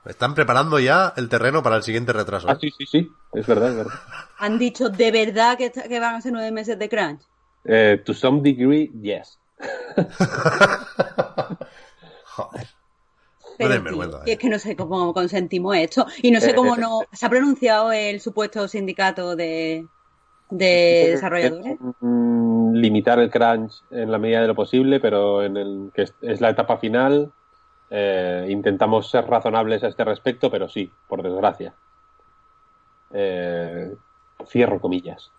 Están 0.05 0.35
preparando 0.35 0.79
ya 0.79 1.13
el 1.17 1.29
terreno 1.29 1.63
para 1.63 1.77
el 1.77 1.83
siguiente 1.83 2.13
retraso. 2.13 2.49
Ah, 2.49 2.53
¿eh? 2.53 2.59
sí, 2.61 2.71
sí, 2.79 2.87
sí. 2.87 3.11
Es 3.33 3.47
verdad, 3.47 3.71
es 3.71 3.77
verdad. 3.77 3.95
Han 4.39 4.59
dicho 4.59 4.89
de 4.89 5.11
verdad 5.11 5.59
que, 5.59 5.73
que 5.73 5.99
van 5.99 6.15
a 6.15 6.21
ser 6.21 6.33
nueve 6.33 6.53
meses 6.53 6.79
de 6.79 6.89
crunch. 6.89 7.23
Eh, 7.65 8.01
to 8.05 8.15
some 8.15 8.41
degree, 8.43 8.93
yes. 9.03 9.41
Joder. 12.25 12.69
Pero, 13.59 13.83
tío, 13.83 14.23
y 14.27 14.33
es 14.33 14.39
que 14.39 14.51
no 14.51 14.59
sé 14.59 14.77
cómo 14.77 15.15
consentimos 15.15 15.75
esto. 15.77 16.07
Y 16.23 16.31
no 16.31 16.41
sé 16.41 16.55
cómo 16.55 16.77
no. 16.77 17.01
¿Se 17.13 17.25
ha 17.25 17.31
pronunciado 17.31 17.91
el 17.91 18.21
supuesto 18.21 18.69
sindicato 18.69 19.35
de, 19.35 19.87
de 20.51 21.11
desarrolladores? 21.13 21.79
Limitar 22.01 23.19
el 23.19 23.31
crunch 23.31 23.83
en 23.91 24.11
la 24.13 24.19
medida 24.19 24.41
de 24.43 24.47
lo 24.49 24.55
posible, 24.55 25.01
pero 25.01 25.43
en 25.43 25.57
el 25.57 25.91
que 25.95 26.03
es, 26.21 26.41
la 26.41 26.51
etapa 26.51 26.77
final. 26.79 27.33
eh, 27.91 28.47
intentamos 28.49 29.11
ser 29.11 29.25
razonables 29.27 29.85
a 29.85 29.89
este 29.89 30.05
respecto, 30.05 30.51
pero 30.51 30.69
sí, 30.69 30.91
por 31.09 31.23
desgracia. 31.23 31.73
Eh, 33.13 33.95
cierro 34.49 34.81
comillas. 34.81 35.31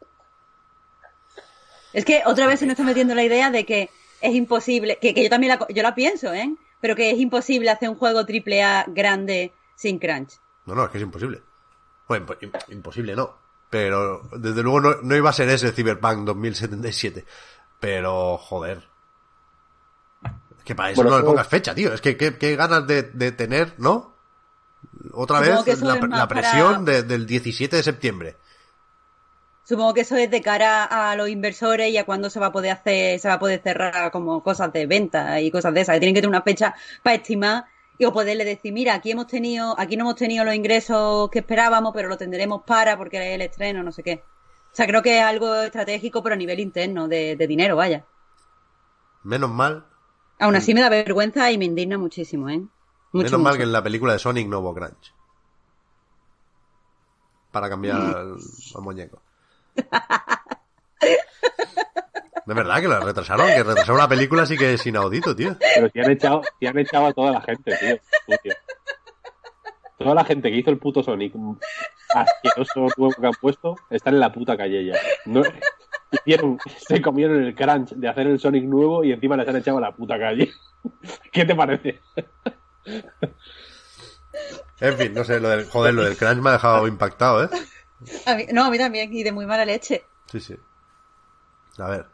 Es 1.94 2.06
que 2.06 2.22
otra 2.26 2.48
vez 2.48 2.60
se 2.60 2.66
nos 2.66 2.74
está 2.74 2.84
metiendo 2.84 3.16
la 3.16 3.24
idea 3.24 3.52
de 3.52 3.66
que 3.66 3.90
es 4.22 4.34
imposible, 4.34 4.98
que, 5.02 5.14
que 5.14 5.24
yo 5.24 5.30
también 5.30 5.58
la, 5.58 5.68
yo 5.70 5.84
la 5.84 5.94
pienso, 5.96 6.34
¿eh? 6.34 6.56
Pero 6.80 6.96
que 6.96 7.12
es 7.12 7.18
imposible 7.20 7.70
hacer 7.70 7.90
un 7.90 7.96
juego 7.96 8.26
triple 8.26 8.64
A 8.64 8.86
grande 8.88 9.52
sin 9.76 10.00
crunch. 10.00 10.40
No, 10.66 10.76
no, 10.76 10.86
es 10.86 10.90
que 10.92 10.98
es 10.98 11.04
imposible. 11.04 11.42
Bueno, 12.08 12.26
im- 12.28 12.52
imposible 12.72 13.16
no. 13.16 13.36
Pero 13.70 14.22
desde 14.38 14.64
luego 14.64 14.80
no, 14.82 14.96
no 15.02 15.16
iba 15.16 15.30
a 15.30 15.34
ser 15.34 15.50
ese 15.50 15.72
Cyberpunk 15.72 16.26
2077. 16.26 17.26
Pero, 17.80 18.38
joder. 18.38 18.88
Es 20.58 20.64
que 20.64 20.74
para 20.76 20.92
eso 20.92 21.02
Bueno, 21.04 21.18
no 21.18 21.22
le 21.22 21.26
pongas 21.30 21.48
fecha, 21.48 21.76
tío. 21.76 21.94
Es 21.94 22.02
que 22.02 22.18
qué, 22.18 22.56
ganas 22.56 22.88
de, 22.88 23.04
de 23.04 23.32
tener, 23.32 23.74
¿no? 23.78 24.16
Otra 25.14 25.40
Supongo 25.44 25.64
vez 25.64 25.82
la, 25.82 26.00
para- 26.00 26.28
presión 26.28 26.86
de- 26.86 27.04
del 27.04 27.26
17 27.26 27.76
de 27.76 27.84
septiembre. 27.84 28.38
Supongo 29.64 29.94
que 29.94 30.02
eso 30.02 30.16
es 30.16 30.32
de 30.32 30.42
cara 30.42 30.86
a 30.86 31.14
los 31.18 31.28
inversores 31.28 31.92
y 31.92 31.98
a 31.98 32.06
cuándo 32.06 32.30
se 32.30 32.40
va 32.40 32.48
a 32.48 32.52
poder 32.54 32.72
hacer, 32.72 33.20
se 33.20 33.28
va 33.28 33.34
a 33.34 33.40
poder 33.40 33.62
cerrar 33.62 34.12
como 34.12 34.42
cosas 34.42 34.72
de 34.72 34.86
venta 34.86 35.42
y 35.42 35.52
cosas 35.52 35.74
de 35.74 35.82
esas. 35.82 36.00
Tienen 36.00 36.16
que 36.16 36.22
tener 36.22 36.30
una 36.30 36.42
fecha 36.42 36.74
para 37.04 37.18
estimar 37.18 37.66
y 37.98 38.06
o 38.06 38.14
poderle 38.14 38.46
decir, 38.46 38.72
mira, 38.74 38.94
aquí 38.94 39.12
hemos 39.12 39.28
tenido, 39.28 39.76
aquí 39.80 39.98
no 39.98 40.04
hemos 40.04 40.16
tenido 40.16 40.46
los 40.46 40.54
ingresos 40.54 41.30
que 41.30 41.40
esperábamos, 41.40 41.92
pero 41.94 42.08
lo 42.08 42.18
tendremos 42.18 42.62
para 42.64 42.98
porque 42.98 43.18
es 43.18 43.36
el 43.36 43.42
estreno, 43.42 43.82
no 43.84 43.92
sé 43.92 44.04
qué. 44.04 44.24
O 44.72 44.76
sea, 44.78 44.86
creo 44.86 45.02
que 45.02 45.18
es 45.18 45.24
algo 45.24 45.56
estratégico, 45.56 46.22
pero 46.22 46.36
a 46.36 46.38
nivel 46.38 46.60
interno, 46.60 47.08
de, 47.08 47.36
de 47.36 47.48
dinero, 47.48 47.76
vaya. 47.76 48.06
Menos 49.24 49.50
mal. 49.50 49.88
Aún 50.40 50.56
así 50.56 50.74
me 50.76 50.82
da 50.82 50.90
vergüenza 50.90 51.52
y 51.52 51.58
me 51.58 51.66
indigna 51.66 51.98
muchísimo, 51.98 52.50
¿eh? 52.50 52.62
Mucho, 53.12 53.26
menos 53.26 53.42
mal 53.42 53.58
que 53.58 53.64
en 53.64 53.72
la 53.72 53.82
película 53.82 54.14
de 54.14 54.20
Sonic 54.20 54.48
no 54.48 54.60
hubo 54.60 54.76
crunch. 54.76 55.14
Para 57.52 57.70
cambiar 57.70 57.98
al, 57.98 58.38
al 58.76 58.82
muñeco. 58.82 59.22
De 62.48 62.54
verdad 62.54 62.80
que 62.82 62.88
la 62.88 63.00
retrasaron, 63.02 63.48
que 63.48 63.62
retrasar 63.64 63.94
una 63.94 64.08
película 64.08 64.46
sí 64.46 64.58
que 64.58 64.74
es 64.74 64.86
inaudito, 64.88 65.36
tío. 65.36 65.56
Pero 65.76 65.90
si 65.90 66.00
han 66.00 66.12
echado, 66.12 66.42
si 66.60 66.66
han 66.66 66.78
echado 66.80 67.08
a 67.08 67.14
toda 67.14 67.32
la 67.34 67.42
gente, 67.42 67.76
tío. 67.78 67.98
Sucio. 68.26 68.54
Toda 69.98 70.16
la 70.16 70.24
gente 70.24 70.50
que 70.50 70.58
hizo 70.58 70.70
el 70.70 70.78
puto 70.78 71.04
Sonic 71.04 71.34
mm, 71.36 71.58
asqueroso 72.14 72.88
nuevo 72.98 73.14
que 73.20 73.28
han 73.28 73.34
puesto 73.34 73.76
está 73.90 74.12
en 74.12 74.20
la 74.20 74.32
puta 74.32 74.56
calle 74.56 74.86
ya. 74.86 74.94
No, 75.26 75.42
hicieron, 76.12 76.58
se 76.88 77.02
comieron 77.02 77.44
el 77.44 77.54
crunch 77.56 77.90
de 77.94 78.08
hacer 78.08 78.28
el 78.28 78.40
Sonic 78.40 78.64
nuevo 78.64 79.04
y 79.04 79.12
encima 79.12 79.36
les 79.36 79.48
han 79.48 79.58
echado 79.58 79.80
a 79.80 79.82
la 79.82 79.92
puta 79.96 80.18
calle. 80.18 80.50
¿Qué 81.32 81.44
te 81.46 81.54
parece? 81.56 82.00
En 84.80 84.98
fin, 84.98 85.14
no 85.14 85.24
sé, 85.24 85.40
lo 85.40 85.50
del, 85.50 85.66
joder, 85.66 85.94
lo 85.94 86.04
del 86.04 86.16
crunch 86.16 86.38
me 86.38 86.50
ha 86.50 86.54
dejado 86.54 86.88
impactado, 86.88 87.44
¿eh? 87.44 87.50
A 88.28 88.36
mí- 88.36 88.46
no, 88.54 88.66
a 88.66 88.70
mí 88.70 88.78
también, 88.78 89.12
y 89.14 89.24
de 89.24 89.32
muy 89.32 89.46
mala 89.48 89.66
leche. 89.66 90.04
Sí, 90.32 90.40
sí. 90.40 90.56
A 91.80 91.90
ver. 91.90 92.06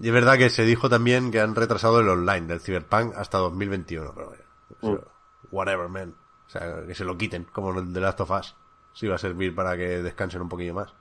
Y 0.00 0.08
es 0.08 0.12
verdad 0.12 0.36
que 0.36 0.50
se 0.50 0.64
dijo 0.64 0.88
también 0.88 1.30
que 1.30 1.40
han 1.40 1.54
retrasado 1.54 2.00
el 2.00 2.08
online 2.08 2.46
del 2.46 2.60
Cyberpunk 2.60 3.14
hasta 3.16 3.38
2021, 3.38 4.12
pero 4.14 4.28
bueno, 4.28 4.44
sea, 4.80 5.12
whatever, 5.50 5.88
man. 5.88 6.14
O 6.46 6.50
sea, 6.50 6.86
que 6.86 6.94
se 6.94 7.04
lo 7.04 7.16
quiten, 7.16 7.44
como 7.52 7.78
el 7.78 7.92
de 7.92 8.00
Last 8.00 8.20
of 8.20 8.30
Us. 8.30 8.54
Si 8.92 9.06
va 9.06 9.16
a 9.16 9.18
servir 9.18 9.54
para 9.54 9.76
que 9.76 10.02
descansen 10.02 10.42
un 10.42 10.48
poquillo 10.48 10.74
más. 10.74 10.92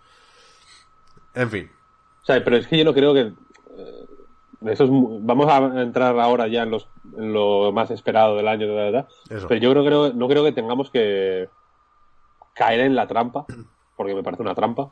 En 1.33 1.49
fin. 1.49 1.71
O 2.21 2.25
sea, 2.25 2.43
pero 2.43 2.57
es 2.57 2.67
que 2.67 2.77
yo 2.77 2.85
no 2.85 2.93
creo 2.93 3.13
que. 3.13 3.21
eh, 3.21 4.07
eso 4.65 4.85
es 4.85 4.89
vamos 4.91 5.47
a 5.47 5.81
entrar 5.81 6.19
ahora 6.19 6.47
ya 6.47 6.63
en, 6.63 6.71
los, 6.71 6.89
en 7.15 7.31
lo 7.31 7.71
más 7.71 7.91
esperado 7.91 8.35
del 8.35 8.47
año, 8.47 8.67
de 8.67 8.73
verdad. 8.73 9.07
Eso. 9.29 9.47
Pero 9.47 9.61
yo 9.61 9.71
creo, 9.71 9.85
creo, 9.85 10.13
no 10.13 10.27
creo 10.27 10.43
que 10.43 10.51
tengamos 10.51 10.89
que 10.89 11.49
caer 12.53 12.81
en 12.81 12.95
la 12.95 13.07
trampa, 13.07 13.45
porque 13.95 14.15
me 14.15 14.23
parece 14.23 14.41
una 14.41 14.55
trampa, 14.55 14.91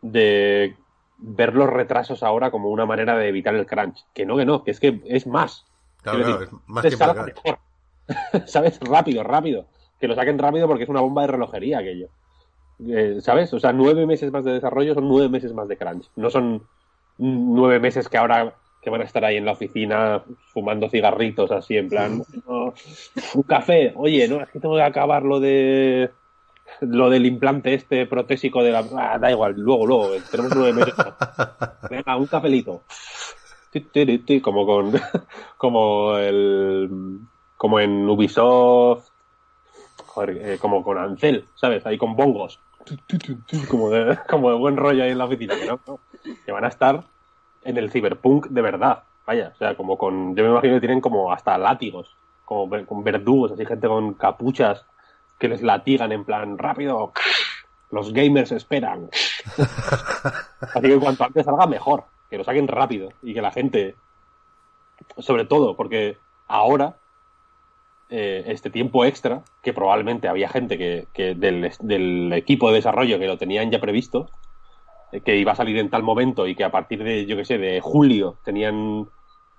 de 0.00 0.76
ver 1.22 1.54
los 1.54 1.70
retrasos 1.70 2.22
ahora 2.22 2.50
como 2.50 2.68
una 2.68 2.84
manera 2.84 3.16
de 3.16 3.28
evitar 3.28 3.54
el 3.54 3.66
crunch. 3.66 4.04
Que 4.12 4.26
no, 4.26 4.36
que 4.36 4.44
no, 4.44 4.64
que 4.64 4.72
es 4.72 4.80
que 4.80 5.00
es 5.06 5.26
más. 5.26 5.64
Claro, 6.02 6.18
claro, 6.18 6.38
decir, 6.38 6.58
es 6.84 6.98
más 6.98 7.16
mejor. 7.16 7.58
¿Sabes? 8.46 8.80
Rápido, 8.80 9.22
rápido. 9.22 9.66
Que 10.00 10.08
lo 10.08 10.14
saquen 10.14 10.38
rápido 10.38 10.66
porque 10.66 10.82
es 10.84 10.88
una 10.90 11.00
bomba 11.00 11.22
de 11.22 11.28
relojería 11.28 11.78
aquello. 11.78 12.08
Eh, 12.88 13.18
¿Sabes? 13.20 13.52
O 13.54 13.60
sea, 13.60 13.72
nueve 13.72 14.04
meses 14.06 14.32
más 14.32 14.44
de 14.44 14.52
desarrollo 14.52 14.94
son 14.94 15.08
nueve 15.08 15.28
meses 15.28 15.52
más 15.54 15.68
de 15.68 15.76
crunch. 15.76 16.10
No 16.16 16.28
son 16.28 16.66
nueve 17.18 17.78
meses 17.78 18.08
que 18.08 18.18
ahora 18.18 18.56
que 18.82 18.90
van 18.90 19.02
a 19.02 19.04
estar 19.04 19.24
ahí 19.24 19.36
en 19.36 19.44
la 19.44 19.52
oficina 19.52 20.24
fumando 20.52 20.88
cigarritos 20.90 21.52
así 21.52 21.76
en 21.76 21.88
plan 21.88 22.22
"No, 22.48 22.74
un 23.34 23.42
café 23.44 23.92
oye 23.94 24.26
no 24.26 24.40
es 24.40 24.50
que 24.50 24.58
tengo 24.58 24.74
que 24.74 24.82
acabar 24.82 25.22
lo 25.22 25.38
de 25.38 26.10
lo 26.82 27.08
del 27.08 27.26
implante 27.26 27.74
este 27.74 28.06
protésico 28.06 28.62
de 28.62 28.72
la 28.72 28.84
Ah, 28.96 29.18
da 29.18 29.30
igual 29.30 29.54
luego 29.56 29.86
luego 29.86 30.10
tenemos 30.30 30.54
nueve 30.54 30.72
meses. 30.72 30.94
Venga 31.90 32.16
un 32.16 32.28
ti, 34.24 34.40
como 34.40 34.66
con 34.66 34.92
como 35.56 36.16
el 36.18 37.20
como 37.56 37.80
en 37.80 38.08
Ubisoft 38.08 39.08
joder, 40.06 40.30
eh, 40.30 40.58
como 40.60 40.82
con 40.82 40.98
Ancel 40.98 41.46
sabes 41.54 41.86
ahí 41.86 41.96
con 41.96 42.16
bongos. 42.16 42.60
Como 43.70 43.90
de, 43.90 44.18
como 44.28 44.50
de 44.50 44.56
buen 44.56 44.76
rollo 44.76 45.04
ahí 45.04 45.10
en 45.10 45.18
la 45.18 45.26
oficina 45.26 45.54
que 45.54 45.66
no, 45.66 45.80
no, 45.86 46.00
que 46.44 46.50
van 46.52 46.64
a 46.64 46.68
estar 46.68 47.04
en 47.62 47.78
el 47.78 47.92
cyberpunk 47.92 48.48
de 48.48 48.60
verdad 48.60 49.04
vaya 49.24 49.52
o 49.54 49.56
sea 49.56 49.76
como 49.76 49.96
con 49.96 50.34
yo 50.34 50.42
me 50.42 50.50
imagino 50.50 50.74
que 50.74 50.80
tienen 50.80 51.00
como 51.00 51.32
hasta 51.32 51.56
látigos 51.56 52.08
como 52.44 52.68
con 52.84 53.04
verdugos 53.04 53.52
así 53.52 53.64
gente 53.64 53.86
con 53.86 54.14
capuchas 54.14 54.84
que 55.42 55.48
les 55.48 55.60
latigan 55.60 56.12
en 56.12 56.24
plan 56.24 56.56
rápido 56.56 57.12
los 57.90 58.12
gamers 58.12 58.52
esperan 58.52 59.10
Así 60.60 60.86
que 60.86 61.00
cuanto 61.00 61.24
antes 61.24 61.44
salga, 61.44 61.66
mejor. 61.66 62.04
Que 62.30 62.38
lo 62.38 62.44
saquen 62.44 62.68
rápido 62.68 63.08
y 63.22 63.34
que 63.34 63.42
la 63.42 63.50
gente, 63.50 63.96
sobre 65.18 65.44
todo, 65.44 65.76
porque 65.76 66.16
ahora, 66.46 66.96
eh, 68.08 68.44
este 68.46 68.70
tiempo 68.70 69.04
extra, 69.04 69.42
que 69.64 69.72
probablemente 69.74 70.28
había 70.28 70.48
gente 70.48 70.78
que, 70.78 71.08
que 71.12 71.34
del, 71.34 71.72
del 71.80 72.32
equipo 72.32 72.68
de 72.68 72.76
desarrollo 72.76 73.18
que 73.18 73.26
lo 73.26 73.36
tenían 73.36 73.72
ya 73.72 73.80
previsto, 73.80 74.30
eh, 75.10 75.20
que 75.22 75.36
iba 75.36 75.52
a 75.52 75.56
salir 75.56 75.76
en 75.76 75.90
tal 75.90 76.04
momento 76.04 76.46
y 76.46 76.54
que 76.54 76.62
a 76.62 76.70
partir 76.70 77.02
de, 77.02 77.26
yo 77.26 77.36
que 77.36 77.44
sé, 77.44 77.58
de 77.58 77.80
julio 77.80 78.38
tenían 78.44 79.08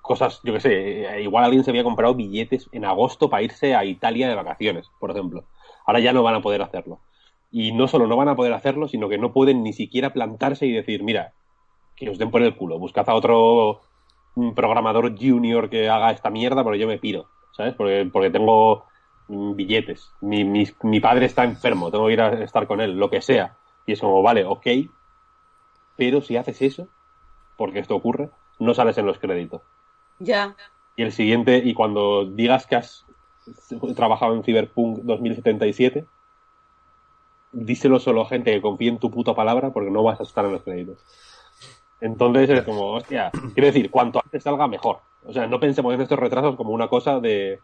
cosas, 0.01 0.41
yo 0.43 0.53
que 0.53 0.59
sé, 0.59 1.05
eh, 1.05 1.21
igual 1.21 1.43
alguien 1.43 1.63
se 1.63 1.71
había 1.71 1.83
comprado 1.83 2.15
billetes 2.15 2.69
en 2.71 2.85
agosto 2.85 3.29
para 3.29 3.43
irse 3.43 3.75
a 3.75 3.85
Italia 3.85 4.29
de 4.29 4.35
vacaciones, 4.35 4.89
por 4.99 5.11
ejemplo. 5.11 5.45
Ahora 5.85 5.99
ya 5.99 6.13
no 6.13 6.23
van 6.23 6.35
a 6.35 6.41
poder 6.41 6.61
hacerlo. 6.61 6.99
Y 7.51 7.71
no 7.71 7.87
solo 7.87 8.07
no 8.07 8.17
van 8.17 8.29
a 8.29 8.35
poder 8.35 8.53
hacerlo, 8.53 8.87
sino 8.87 9.09
que 9.09 9.17
no 9.17 9.31
pueden 9.31 9.63
ni 9.63 9.73
siquiera 9.73 10.11
plantarse 10.11 10.65
y 10.65 10.71
decir, 10.71 11.03
mira, 11.03 11.33
que 11.95 12.09
os 12.09 12.17
den 12.17 12.31
por 12.31 12.41
el 12.41 12.55
culo, 12.55 12.79
buscad 12.79 13.09
a 13.09 13.13
otro 13.13 13.81
mm, 14.35 14.51
programador 14.53 15.15
junior 15.17 15.69
que 15.69 15.89
haga 15.89 16.11
esta 16.11 16.29
mierda 16.29 16.63
porque 16.63 16.79
yo 16.79 16.87
me 16.87 16.97
piro, 16.97 17.27
¿sabes? 17.51 17.75
Porque, 17.75 18.09
porque 18.11 18.31
tengo 18.31 18.85
mm, 19.27 19.55
billetes, 19.55 20.11
mi, 20.21 20.43
mi, 20.43 20.67
mi 20.81 20.99
padre 20.99 21.27
está 21.27 21.43
enfermo, 21.43 21.91
tengo 21.91 22.07
que 22.07 22.13
ir 22.13 22.21
a 22.21 22.43
estar 22.43 22.65
con 22.67 22.81
él, 22.81 22.97
lo 22.97 23.09
que 23.09 23.21
sea. 23.21 23.57
Y 23.85 23.93
es 23.93 23.99
como, 23.99 24.21
vale, 24.23 24.45
ok, 24.45 24.67
pero 25.95 26.21
si 26.21 26.37
haces 26.37 26.61
eso, 26.61 26.87
porque 27.57 27.79
esto 27.79 27.95
ocurre, 27.95 28.29
no 28.59 28.73
sales 28.73 28.97
en 28.97 29.05
los 29.05 29.19
créditos. 29.19 29.61
Ya. 30.19 30.55
Y 30.95 31.03
el 31.03 31.11
siguiente, 31.11 31.61
y 31.63 31.73
cuando 31.73 32.25
digas 32.25 32.65
que 32.65 32.75
has 32.75 33.05
trabajado 33.95 34.35
en 34.35 34.43
Cyberpunk 34.43 34.99
2077, 34.99 36.05
díselo 37.51 37.99
solo 37.99 38.21
a 38.21 38.29
gente 38.29 38.51
que 38.51 38.61
confíe 38.61 38.89
en 38.89 38.99
tu 38.99 39.11
puta 39.11 39.33
palabra 39.35 39.71
porque 39.71 39.91
no 39.91 40.03
vas 40.03 40.19
a 40.19 40.23
estar 40.23 40.45
en 40.45 40.53
los 40.53 40.63
créditos. 40.63 40.97
Entonces 42.01 42.49
es 42.49 42.63
como, 42.63 42.91
hostia, 42.91 43.31
quiero 43.53 43.67
decir, 43.67 43.89
cuanto 43.89 44.19
antes 44.23 44.43
salga, 44.43 44.67
mejor. 44.67 44.99
O 45.25 45.31
sea, 45.31 45.47
no 45.47 45.59
pensemos 45.59 45.93
en 45.93 46.01
estos 46.01 46.19
retrasos 46.19 46.55
como 46.55 46.71
una 46.71 46.87
cosa 46.89 47.19
de 47.19 47.59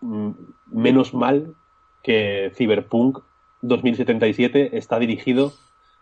mm, 0.00 0.30
menos 0.66 1.14
mal 1.14 1.54
que 2.02 2.52
Cyberpunk 2.54 3.18
2077 3.62 4.76
está 4.76 4.98
dirigido, 4.98 5.52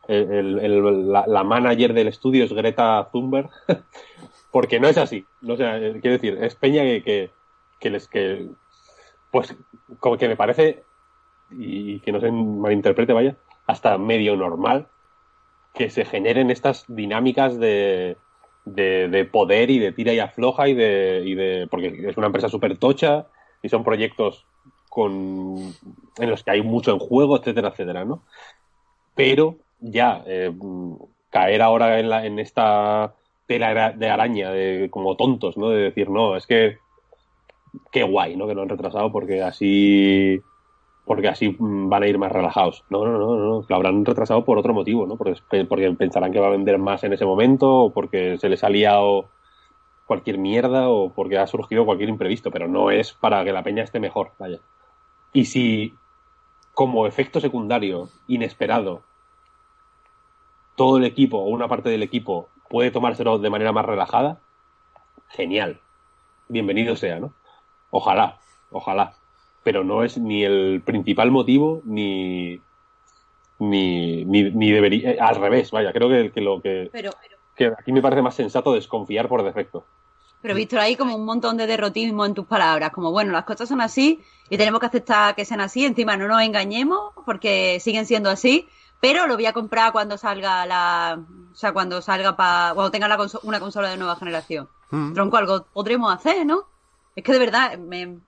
el- 0.08 1.12
la, 1.12 1.44
manager 1.44 1.92
del 1.92 2.08
estudio 2.08 2.44
es 2.44 2.52
Greta 2.52 3.08
Thunberg, 3.12 3.50
porque 4.50 4.80
no 4.80 4.88
es 4.88 4.96
así. 4.98 5.24
O 5.46 5.56
sea, 5.56 5.76
eh, 5.78 5.98
quiero 6.00 6.14
decir, 6.16 6.38
es 6.42 6.54
Peña 6.54 6.82
que, 6.82 7.30
que 7.78 7.90
les 7.90 8.08
que 8.08 8.48
pues 9.30 9.54
como 10.00 10.16
que 10.16 10.28
me 10.28 10.36
parece, 10.36 10.82
y 11.50 12.00
que 12.00 12.12
no 12.12 12.20
se 12.20 12.30
malinterprete, 12.30 13.12
vaya, 13.12 13.36
hasta 13.66 13.98
medio 13.98 14.36
normal 14.36 14.88
que 15.74 15.90
se 15.90 16.04
generen 16.04 16.50
estas 16.50 16.84
dinámicas 16.88 17.58
de, 17.58 18.16
de, 18.64 19.28
poder 19.30 19.70
y 19.70 19.78
de 19.78 19.92
tira 19.92 20.12
y 20.12 20.18
afloja 20.18 20.68
y 20.68 20.74
de, 20.74 21.68
porque 21.70 22.08
es 22.08 22.16
una 22.16 22.26
empresa 22.26 22.48
súper 22.48 22.78
tocha 22.78 23.26
y 23.62 23.68
son 23.68 23.84
proyectos 23.84 24.46
con 24.88 25.56
en 26.18 26.30
los 26.30 26.42
que 26.42 26.50
hay 26.50 26.62
mucho 26.62 26.92
en 26.92 26.98
juego, 26.98 27.36
etcétera, 27.36 27.68
etcétera, 27.68 28.04
¿no? 28.04 28.22
Pero 29.14 29.56
ya 29.80 30.24
eh, 30.26 30.52
caer 31.30 31.62
ahora 31.62 32.00
en, 32.00 32.08
la, 32.08 32.26
en 32.26 32.38
esta 32.38 33.14
tela 33.46 33.92
de 33.92 34.08
araña 34.08 34.50
de 34.50 34.88
como 34.90 35.16
tontos, 35.16 35.56
¿no? 35.56 35.68
De 35.68 35.82
decir, 35.82 36.10
no, 36.10 36.36
es 36.36 36.46
que 36.46 36.78
qué 37.90 38.02
guay, 38.02 38.36
¿no? 38.36 38.46
Que 38.46 38.54
lo 38.54 38.62
han 38.62 38.68
retrasado 38.68 39.10
porque 39.12 39.42
así 39.42 40.42
porque 41.04 41.28
así 41.28 41.56
van 41.58 42.02
a 42.02 42.06
ir 42.06 42.18
más 42.18 42.30
relajados. 42.30 42.84
No, 42.90 43.04
no, 43.04 43.18
no, 43.18 43.36
no, 43.36 43.64
lo 43.66 43.76
habrán 43.76 44.04
retrasado 44.04 44.44
por 44.44 44.58
otro 44.58 44.74
motivo, 44.74 45.06
¿no? 45.06 45.16
Porque, 45.16 45.64
porque 45.64 45.90
pensarán 45.92 46.32
que 46.32 46.38
va 46.38 46.48
a 46.48 46.50
vender 46.50 46.78
más 46.78 47.02
en 47.02 47.14
ese 47.14 47.24
momento 47.24 47.84
o 47.84 47.92
porque 47.92 48.36
se 48.38 48.50
les 48.50 48.62
ha 48.62 48.68
liado 48.68 49.24
cualquier 50.04 50.38
mierda 50.38 50.90
o 50.90 51.10
porque 51.10 51.38
ha 51.38 51.46
surgido 51.46 51.86
cualquier 51.86 52.10
imprevisto, 52.10 52.50
pero 52.50 52.68
no 52.68 52.90
es 52.90 53.14
para 53.14 53.42
que 53.42 53.52
la 53.52 53.62
peña 53.62 53.84
esté 53.84 54.00
mejor, 54.00 54.32
vaya. 54.38 54.60
Y 55.32 55.46
si 55.46 55.94
como 56.74 57.06
efecto 57.06 57.40
secundario, 57.40 58.08
inesperado, 58.28 59.02
todo 60.76 60.98
el 60.98 61.04
equipo 61.04 61.38
o 61.38 61.48
una 61.48 61.68
parte 61.68 61.88
del 61.88 62.02
equipo 62.02 62.48
puede 62.68 62.90
tomárselo 62.90 63.38
de 63.38 63.50
manera 63.50 63.72
más 63.72 63.84
relajada, 63.84 64.40
genial. 65.28 65.80
Bienvenido 66.48 66.96
sea, 66.96 67.18
¿no? 67.18 67.32
Ojalá, 67.90 68.38
ojalá. 68.70 69.14
Pero 69.62 69.84
no 69.84 70.02
es 70.02 70.18
ni 70.18 70.44
el 70.44 70.82
principal 70.84 71.30
motivo 71.30 71.82
ni. 71.84 72.60
Ni, 73.60 74.24
ni, 74.24 74.70
debería. 74.70 75.10
Eh, 75.12 75.18
al 75.20 75.34
revés, 75.34 75.72
vaya, 75.72 75.92
creo 75.92 76.08
que, 76.08 76.30
que 76.30 76.40
lo 76.40 76.62
que. 76.62 76.90
Pero, 76.92 77.10
que 77.56 77.66
aquí 77.66 77.92
me 77.92 78.00
parece 78.00 78.22
más 78.22 78.36
sensato 78.36 78.72
desconfiar 78.72 79.28
por 79.28 79.42
defecto. 79.42 79.84
Pero 80.40 80.54
Víctor, 80.54 80.78
hay 80.78 80.94
como 80.94 81.16
un 81.16 81.24
montón 81.24 81.56
de 81.56 81.66
derrotismo 81.66 82.24
en 82.24 82.34
tus 82.34 82.46
palabras, 82.46 82.92
como 82.92 83.10
bueno, 83.10 83.32
las 83.32 83.44
cosas 83.44 83.68
son 83.68 83.80
así 83.80 84.20
y 84.48 84.56
tenemos 84.56 84.78
que 84.78 84.86
aceptar 84.86 85.34
que 85.34 85.44
sean 85.44 85.60
así, 85.60 85.84
encima 85.84 86.16
no 86.16 86.28
nos 86.28 86.42
engañemos 86.42 87.12
porque 87.26 87.80
siguen 87.80 88.06
siendo 88.06 88.30
así, 88.30 88.68
pero 89.00 89.26
lo 89.26 89.34
voy 89.34 89.46
a 89.46 89.52
comprar 89.52 89.90
cuando 89.90 90.16
salga 90.16 90.64
la, 90.64 91.20
o 91.52 91.54
sea, 91.56 91.72
cuando 91.72 92.00
salga 92.02 92.36
para, 92.36 92.72
cuando 92.74 92.92
tenga 92.92 93.08
la 93.08 93.18
una 93.42 93.58
consola 93.58 93.90
de 93.90 93.96
nueva 93.96 94.14
generación. 94.14 94.68
Mm. 94.90 95.12
Tronco, 95.12 95.36
algo 95.36 95.66
podremos 95.72 96.14
hacer, 96.14 96.46
¿no? 96.46 96.66
Es 97.18 97.24
que 97.24 97.32
de 97.32 97.38
verdad 97.40 97.76
me, 97.78 98.20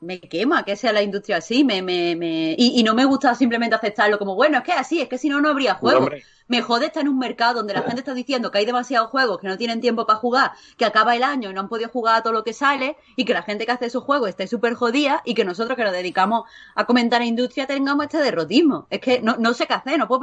me 0.00 0.18
quema 0.20 0.64
que 0.64 0.76
sea 0.76 0.92
la 0.92 1.02
industria 1.02 1.36
así, 1.36 1.62
me, 1.62 1.82
me, 1.82 2.16
me... 2.16 2.54
Y, 2.56 2.82
no 2.82 2.94
me 2.94 3.04
gusta 3.04 3.34
simplemente 3.34 3.76
aceptarlo 3.76 4.18
como, 4.18 4.34
bueno, 4.34 4.58
es 4.58 4.64
que 4.64 4.72
así, 4.72 5.00
es 5.00 5.08
que 5.08 5.18
si 5.18 5.28
no, 5.28 5.40
no 5.40 5.50
habría 5.50 5.74
juegos. 5.74 6.10
me 6.48 6.62
jode 6.62 6.86
estar 6.86 7.02
en 7.02 7.08
un 7.08 7.18
mercado 7.18 7.54
donde 7.56 7.74
la 7.74 7.82
gente 7.82 8.00
está 8.00 8.14
diciendo 8.14 8.50
que 8.50 8.58
hay 8.58 8.64
demasiados 8.64 9.10
juegos, 9.10 9.38
que 9.38 9.46
no 9.46 9.58
tienen 9.58 9.80
tiempo 9.80 10.06
para 10.06 10.18
jugar, 10.18 10.52
que 10.78 10.86
acaba 10.86 11.14
el 11.14 11.22
año 11.22 11.50
y 11.50 11.54
no 11.54 11.60
han 11.60 11.68
podido 11.68 11.90
jugar 11.90 12.16
a 12.16 12.22
todo 12.22 12.32
lo 12.32 12.44
que 12.44 12.54
sale, 12.54 12.96
y 13.14 13.24
que 13.24 13.34
la 13.34 13.42
gente 13.42 13.66
que 13.66 13.72
hace 13.72 13.86
esos 13.86 14.02
juegos 14.02 14.30
esté 14.30 14.46
súper 14.46 14.74
jodida, 14.74 15.20
y 15.24 15.34
que 15.34 15.44
nosotros 15.44 15.76
que 15.76 15.84
nos 15.84 15.92
dedicamos 15.92 16.44
a 16.74 16.86
comentar 16.86 17.20
a 17.20 17.26
industria 17.26 17.66
tengamos 17.66 18.04
este 18.04 18.18
derrotismo. 18.18 18.86
Es 18.88 19.00
que 19.00 19.20
no, 19.20 19.36
no 19.36 19.52
sé 19.52 19.66
qué 19.66 19.74
hacer, 19.74 19.98
no 19.98 20.08
puedo 20.08 20.20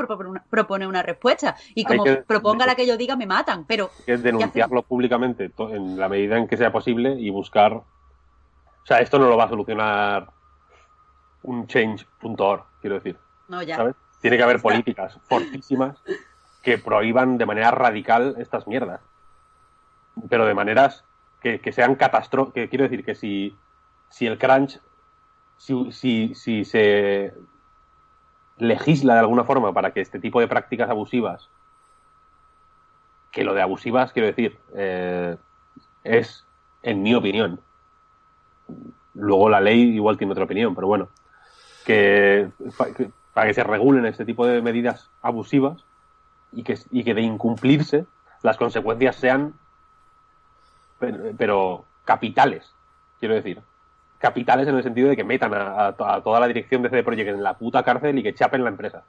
proponer 0.49 0.87
una, 0.87 1.03
respuesta. 1.03 1.55
Y 1.75 1.83
como 1.83 2.03
proponga 2.25 2.65
la 2.65 2.75
que 2.75 2.87
yo 2.87 2.97
diga, 2.97 3.15
me 3.15 3.27
matan. 3.27 3.65
Pero. 3.65 3.91
Es 4.07 4.23
denunciarlo 4.23 4.81
públicamente 4.81 5.51
en 5.71 5.99
la 5.99 6.09
medida 6.09 6.37
en 6.37 6.47
que 6.47 6.57
sea 6.57 6.71
posible 6.71 7.15
y 7.19 7.29
buscar 7.29 7.83
o 8.87 8.89
sea, 8.89 9.01
esto 9.01 9.19
no 9.19 9.27
lo 9.27 9.35
va 9.35 9.43
a 9.43 9.49
solucionar 9.49 10.29
un 11.43 11.67
change.org, 11.67 12.63
quiero 12.79 12.95
decir. 12.95 13.17
No, 13.49 13.61
ya. 13.61 13.93
Tiene 14.21 14.37
que 14.37 14.43
haber 14.43 14.61
políticas 14.61 15.19
fortísimas 15.27 16.01
que 16.61 16.77
prohíban 16.77 17.37
de 17.37 17.45
manera 17.45 17.71
radical 17.71 18.35
estas 18.37 18.65
mierdas. 18.65 19.01
Pero 20.29 20.45
de 20.45 20.53
maneras 20.53 21.03
que, 21.41 21.59
sean 21.73 21.95
catastróficas. 21.95 22.53
Que 22.53 22.69
quiero 22.69 22.83
decir 22.83 23.03
que 23.03 23.13
si, 23.13 23.57
si 24.07 24.25
el 24.25 24.37
crunch, 24.37 24.79
si, 25.57 25.91
si, 25.91 26.33
si 26.33 26.63
se 26.63 27.33
legisla 28.55 29.15
de 29.15 29.19
alguna 29.19 29.43
forma 29.43 29.73
para 29.73 29.91
que 29.91 29.99
este 29.99 30.21
tipo 30.21 30.39
de 30.39 30.47
prácticas 30.47 30.89
abusivas, 30.89 31.49
que 33.33 33.43
lo 33.43 33.53
de 33.53 33.63
abusivas, 33.63 34.13
quiero 34.13 34.27
decir, 34.27 34.57
eh, 34.75 35.35
es, 36.05 36.47
en 36.83 37.03
mi 37.03 37.13
opinión, 37.13 37.59
Luego 39.13 39.49
la 39.49 39.61
ley 39.61 39.95
igual 39.95 40.17
tiene 40.17 40.31
otra 40.31 40.45
opinión, 40.45 40.75
pero 40.75 40.87
bueno, 40.87 41.09
que, 41.85 42.49
para 43.33 43.47
que 43.47 43.53
se 43.53 43.63
regulen 43.63 44.05
este 44.05 44.25
tipo 44.25 44.45
de 44.45 44.61
medidas 44.61 45.09
abusivas 45.21 45.83
y 46.51 46.63
que, 46.63 46.77
y 46.91 47.03
que 47.03 47.13
de 47.13 47.21
incumplirse 47.21 48.05
las 48.43 48.57
consecuencias 48.57 49.15
sean, 49.15 49.53
pero, 50.99 51.85
capitales, 52.05 52.73
quiero 53.19 53.35
decir. 53.35 53.61
Capitales 54.19 54.67
en 54.67 54.75
el 54.75 54.83
sentido 54.83 55.09
de 55.09 55.15
que 55.15 55.23
metan 55.23 55.53
a, 55.53 55.93
toda 55.93 56.39
la 56.39 56.47
dirección 56.47 56.81
de 56.81 56.89
CD 56.89 57.03
Projekt 57.03 57.29
en 57.29 57.43
la 57.43 57.53
puta 57.53 57.83
cárcel 57.83 58.17
y 58.17 58.23
que 58.23 58.33
chapen 58.33 58.63
la 58.63 58.69
empresa. 58.69 59.03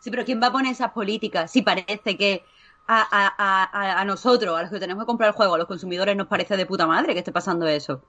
Sí, 0.00 0.10
pero 0.10 0.24
¿quién 0.24 0.42
va 0.42 0.48
a 0.48 0.52
poner 0.52 0.72
esas 0.72 0.90
políticas? 0.90 1.50
Si 1.50 1.62
parece 1.62 2.16
que 2.16 2.44
a, 2.88 3.06
a, 3.10 4.00
a, 4.00 4.04
nosotros, 4.04 4.58
a 4.58 4.62
los 4.62 4.70
que 4.70 4.80
tenemos 4.80 5.04
que 5.04 5.06
comprar 5.06 5.28
el 5.28 5.34
juego, 5.34 5.54
a 5.54 5.58
los 5.58 5.66
consumidores, 5.66 6.16
nos 6.16 6.26
parece 6.26 6.56
de 6.56 6.66
puta 6.66 6.86
madre 6.86 7.12
que 7.12 7.20
esté 7.20 7.32
pasando 7.32 7.66
eso. 7.66 8.02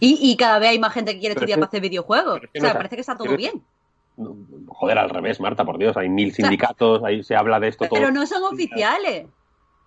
Y, 0.00 0.36
cada 0.36 0.58
vez 0.58 0.70
hay 0.70 0.78
más 0.78 0.92
gente 0.92 1.14
que 1.14 1.20
quiere 1.20 1.34
estudiar 1.34 1.58
para 1.58 1.68
hacer 1.68 1.80
videojuegos. 1.80 2.40
o 2.42 2.60
sea, 2.60 2.74
parece 2.74 2.96
que 2.96 3.00
está 3.00 3.16
todo 3.16 3.36
bien. 3.36 3.62
Joder, 4.68 4.98
al 4.98 5.10
revés, 5.10 5.40
Marta, 5.40 5.64
por 5.64 5.78
Dios, 5.78 5.96
hay 5.96 6.08
mil 6.08 6.32
sindicatos, 6.32 7.02
ahí 7.04 7.22
se 7.22 7.34
habla 7.34 7.58
de 7.60 7.68
esto 7.68 7.86
todo. 7.86 7.98
Pero 7.98 8.10
no 8.10 8.26
son 8.26 8.42
oficiales. 8.44 9.26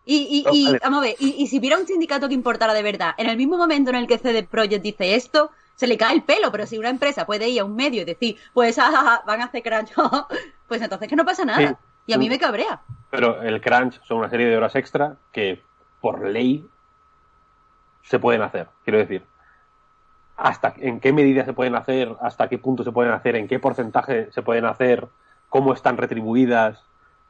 Y, 0.05 0.45
y, 0.51 0.77
vamos 0.81 0.99
a 0.99 1.01
ver, 1.01 1.15
y, 1.19 1.47
si 1.47 1.59
hubiera 1.59 1.77
un 1.77 1.85
sindicato 1.85 2.29
que 2.29 2.33
importara 2.33 2.73
de 2.73 2.83
verdad, 2.83 3.13
en 3.17 3.29
el 3.29 3.35
mismo 3.35 3.57
momento 3.57 3.89
en 3.89 3.97
el 3.97 4.07
que 4.07 4.17
CD 4.17 4.43
Projekt 4.43 4.81
dice 4.81 5.15
esto, 5.15 5.51
se 5.75 5.85
le 5.85 5.97
cae 5.97 6.15
el 6.15 6.23
pelo, 6.23 6.49
pero 6.51 6.65
si 6.65 6.77
una 6.77 6.89
empresa 6.89 7.25
puede 7.25 7.49
ir 7.49 7.59
a 7.59 7.65
un 7.65 7.75
medio 7.75 8.01
y 8.01 8.05
decir, 8.05 8.37
pues 8.53 8.79
ah, 8.79 9.21
van 9.27 9.41
a 9.41 9.45
hacer 9.45 9.61
crunch, 9.61 9.91
pues 10.67 10.81
entonces 10.81 11.09
que 11.09 11.15
no 11.15 11.25
pasa 11.25 11.43
nada. 11.43 11.77
Y 12.05 12.13
a 12.13 12.17
mí 12.17 12.29
me 12.29 12.39
cabrea. 12.39 12.81
Pero 13.11 13.41
el 13.41 13.59
crunch 13.59 14.01
son 14.05 14.19
una 14.19 14.29
serie 14.29 14.47
de 14.47 14.55
horas 14.55 14.75
extra 14.75 15.17
que 15.33 15.61
por 15.99 16.25
ley 16.25 16.65
se 18.03 18.17
pueden 18.17 18.41
hacer, 18.41 18.69
quiero 18.85 18.99
decir 18.99 19.25
hasta 20.37 20.75
en 20.77 20.99
qué 20.99 21.11
medida 21.11 21.43
se 21.43 21.53
pueden 21.53 21.75
hacer, 21.75 22.15
hasta 22.21 22.47
qué 22.47 22.59
punto 22.59 22.83
se 22.83 22.91
pueden 22.91 23.11
hacer, 23.11 23.35
en 23.35 23.47
qué 23.47 23.59
porcentaje 23.59 24.31
se 24.31 24.43
pueden 24.43 24.65
hacer, 24.65 25.07
cómo 25.49 25.73
están 25.73 25.97
retribuidas. 25.97 26.79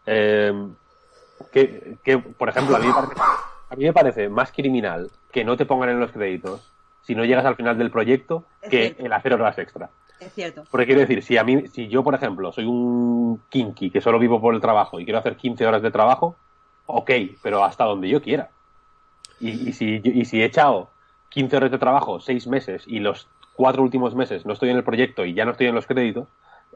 Eh, 0.06 0.54
que, 1.52 2.18
por 2.38 2.50
ejemplo, 2.50 2.76
a 2.76 2.80
mí, 3.76 3.86
me 3.86 3.94
parece, 3.94 4.28
más 4.28 4.52
criminal 4.52 5.10
que 5.32 5.46
no 5.46 5.56
te 5.56 5.66
pongan 5.66 5.90
en 5.90 6.00
los 6.00 6.12
créditos 6.12 6.72
si 7.02 7.16
no 7.16 7.24
llegas 7.24 7.46
al 7.46 7.56
final 7.56 7.78
del 7.78 7.92
proyecto 7.92 8.44
que 8.70 8.96
el 8.98 9.14
hacer 9.14 9.34
horas 9.34 9.58
extra. 9.58 9.90
Es 10.20 10.34
cierto. 10.34 10.64
Porque 10.70 10.88
quiero 10.88 11.02
decir, 11.02 11.24
si 11.24 11.38
a 11.38 11.44
mí, 11.44 11.68
si 11.68 11.88
yo, 11.88 12.04
por 12.04 12.16
ejemplo, 12.16 12.52
soy 12.52 12.66
un 12.66 13.42
kinky 13.50 13.92
que 13.92 14.02
solo 14.02 14.20
vivo 14.20 14.42
por 14.42 14.54
el 14.54 14.62
trabajo 14.62 15.00
y 15.00 15.06
quiero 15.06 15.20
hacer 15.20 15.38
15 15.38 15.66
horas 15.66 15.82
de 15.82 15.92
trabajo, 15.92 16.36
ok, 16.88 17.12
pero 17.42 17.64
hasta 17.64 17.86
donde 17.86 18.10
yo 18.10 18.22
quiera. 18.22 18.50
Y, 19.40 19.70
y 19.70 19.74
si, 19.74 20.02
y 20.04 20.26
si 20.26 20.42
he 20.42 20.46
echado 20.46 20.90
15 21.30 21.58
horas 21.58 21.72
de 21.72 21.78
trabajo, 21.78 22.20
6 22.20 22.48
meses 22.48 22.84
y 22.88 23.00
los 23.00 23.28
cuatro 23.56 23.84
últimos 23.84 24.16
meses 24.16 24.46
no 24.46 24.54
estoy 24.54 24.70
en 24.70 24.78
el 24.78 24.84
proyecto 24.84 25.26
y 25.26 25.34
ya 25.34 25.44
no 25.44 25.52
estoy 25.52 25.68
en 25.68 25.76
los 25.76 25.88
créditos, 25.88 26.28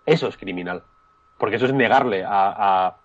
eso 0.06 0.28
es 0.28 0.38
criminal. 0.38 0.84
Porque 1.38 1.56
eso 1.56 1.66
es 1.66 1.74
negarle 1.74 2.24
a... 2.26 2.98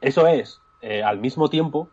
Eso 0.00 0.26
es, 0.26 0.60
eh, 0.80 1.02
al 1.02 1.18
mismo 1.18 1.48
tiempo, 1.48 1.88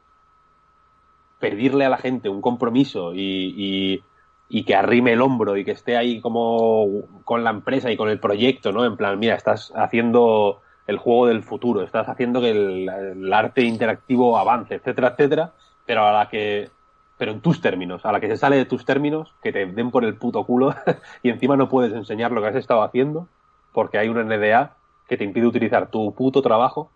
pedirle 1.40 1.86
a 1.86 1.90
la 1.90 1.98
gente 1.98 2.30
un 2.30 2.42
compromiso 2.42 3.14
y, 3.14 4.02
y, 4.50 4.64
que 4.66 4.76
arrime 4.76 5.14
el 5.14 5.22
hombro 5.22 5.58
y 5.58 5.66
que 5.66 5.72
esté 5.72 5.98
ahí 5.98 6.22
como 6.22 7.22
con 7.24 7.44
la 7.44 7.50
empresa 7.50 7.92
y 7.92 7.98
con 7.98 8.10
el 8.10 8.20
proyecto, 8.20 8.72
¿no? 8.72 8.86
En 8.86 8.98
plan, 8.98 9.18
mira, 9.18 9.36
estás 9.36 9.74
haciendo 9.76 10.62
el 10.86 10.98
juego 10.98 11.28
del 11.28 11.44
futuro, 11.44 11.82
estás 11.82 12.08
haciendo 12.08 12.40
que 12.40 12.52
el 12.52 13.34
arte 13.34 13.64
interactivo 13.64 14.38
avance, 14.38 14.76
etcétera, 14.76 15.10
etcétera, 15.10 15.54
pero 15.86 16.06
a 16.06 16.14
la 16.14 16.30
que 16.30 16.70
pero 17.18 17.32
en 17.32 17.42
tus 17.42 17.62
términos, 17.62 18.06
a 18.06 18.12
la 18.12 18.20
que 18.20 18.28
se 18.28 18.38
sale 18.38 18.58
de 18.58 18.66
tus 18.66 18.86
términos, 18.86 19.34
que 19.42 19.52
te 19.52 19.66
den 19.66 19.92
por 19.92 20.04
el 20.04 20.16
puto 20.16 20.46
culo 20.46 20.76
y 21.24 21.30
encima 21.30 21.56
no 21.56 21.70
puedes 21.70 21.94
enseñar 21.94 22.32
lo 22.32 22.42
que 22.42 22.48
has 22.48 22.56
estado 22.56 22.84
haciendo 22.84 23.28
porque 23.74 23.98
hay 23.98 24.10
una 24.10 24.24
NDA 24.24 24.76
que 25.08 25.18
te 25.18 25.24
impide 25.24 25.48
utilizar 25.48 25.90
tu 25.90 26.14
puto 26.14 26.42
trabajo 26.42 26.90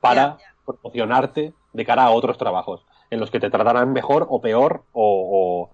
para 0.00 0.36
promocionarte 0.64 1.54
de 1.72 1.84
cara 1.84 2.04
a 2.04 2.10
otros 2.10 2.38
trabajos 2.38 2.84
en 3.10 3.20
los 3.20 3.30
que 3.30 3.40
te 3.40 3.50
tratarán 3.50 3.92
mejor 3.92 4.26
o 4.28 4.40
peor 4.40 4.82
o, 4.92 5.70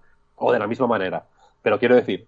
de 0.51 0.59
la 0.59 0.67
misma 0.67 0.87
manera. 0.87 1.25
Pero 1.61 1.79
quiero 1.79 1.95
decir, 1.95 2.27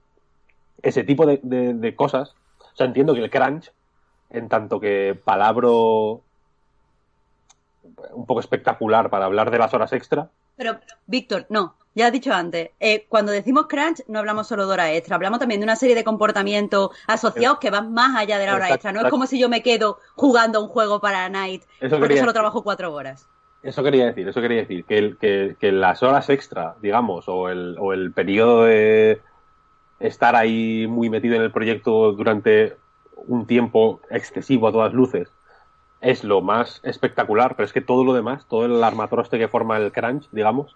ese 0.81 1.03
tipo 1.03 1.25
de, 1.25 1.39
de, 1.43 1.95
cosas, 1.95 2.35
o 2.59 2.75
sea, 2.75 2.85
entiendo 2.87 3.13
que 3.13 3.21
el 3.21 3.29
crunch, 3.29 3.71
en 4.29 4.49
tanto 4.49 4.79
que 4.79 5.19
palabro 5.23 6.21
un 8.13 8.25
poco 8.25 8.39
espectacular 8.39 9.09
para 9.09 9.25
hablar 9.25 9.51
de 9.51 9.59
las 9.59 9.73
horas 9.73 9.93
extra, 9.93 10.29
Pero, 10.55 10.79
Víctor, 11.07 11.45
no. 11.49 11.75
Ya 11.97 12.07
has 12.07 12.11
dicho 12.11 12.33
antes, 12.33 12.71
eh, 12.81 13.05
cuando 13.07 13.31
decimos 13.31 13.67
crunch 13.67 14.01
no 14.09 14.19
hablamos 14.19 14.47
solo 14.47 14.67
de 14.67 14.73
hora 14.73 14.91
extra, 14.93 15.15
hablamos 15.15 15.39
también 15.39 15.61
de 15.61 15.63
una 15.63 15.77
serie 15.77 15.95
de 15.95 16.03
comportamientos 16.03 16.89
asociados 17.07 17.57
que 17.59 17.69
van 17.69 17.93
más 17.93 18.17
allá 18.17 18.37
de 18.37 18.45
la 18.47 18.55
hora 18.55 18.69
extra. 18.73 18.91
No 18.91 18.99
es 18.99 19.09
como 19.09 19.27
si 19.27 19.39
yo 19.39 19.47
me 19.47 19.63
quedo 19.63 19.99
jugando 20.15 20.59
a 20.59 20.61
un 20.61 20.67
juego 20.67 20.99
para 20.99 21.29
Night 21.29 21.63
Eso 21.79 21.97
porque 21.97 22.17
solo 22.17 22.33
trabajo 22.33 22.63
cuatro 22.63 22.93
horas. 22.93 23.29
Eso 23.63 23.81
quería 23.81 24.07
decir, 24.07 24.27
eso 24.27 24.41
quería 24.41 24.57
decir, 24.59 24.83
que, 24.83 24.97
el- 24.97 25.17
que, 25.17 25.55
que 25.57 25.71
las 25.71 26.03
horas 26.03 26.29
extra, 26.29 26.75
digamos, 26.81 27.29
o 27.29 27.47
el, 27.47 27.77
o 27.79 27.93
el 27.93 28.11
periodo 28.11 28.65
de 28.65 29.21
estar 30.01 30.35
ahí 30.35 30.87
muy 30.87 31.09
metido 31.09 31.35
en 31.35 31.43
el 31.43 31.51
proyecto 31.51 32.11
durante 32.11 32.75
un 33.27 33.47
tiempo 33.47 34.01
excesivo 34.09 34.67
a 34.67 34.71
todas 34.73 34.93
luces, 34.93 35.29
es 36.01 36.23
lo 36.23 36.41
más 36.41 36.81
espectacular, 36.83 37.55
pero 37.55 37.65
es 37.65 37.73
que 37.73 37.81
todo 37.81 38.03
lo 38.03 38.13
demás, 38.13 38.45
todo 38.47 38.65
el 38.65 38.83
armatroste 38.83 39.37
que 39.37 39.47
forma 39.47 39.77
el 39.77 39.91
crunch, 39.91 40.29
digamos, 40.31 40.75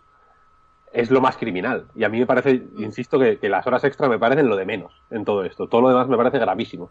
es 0.92 1.12
lo 1.12 1.22
más 1.22 1.38
criminal. 1.38 1.86
Y 1.96 2.04
a 2.04 2.10
mí 2.10 2.20
me 2.20 2.26
parece, 2.26 2.64
insisto, 2.78 3.20
que, 3.20 3.38
las 3.50 3.66
horas 3.68 3.84
extra 3.84 4.10
me 4.10 4.20
parecen 4.20 4.50
lo 4.50 4.56
de 4.56 4.66
menos 4.66 4.92
en 5.12 5.26
todo 5.26 5.44
esto. 5.44 5.68
Todo 5.68 5.82
lo 5.82 5.90
demás 5.90 6.08
me 6.08 6.18
parece 6.18 6.40
gravísimo. 6.40 6.90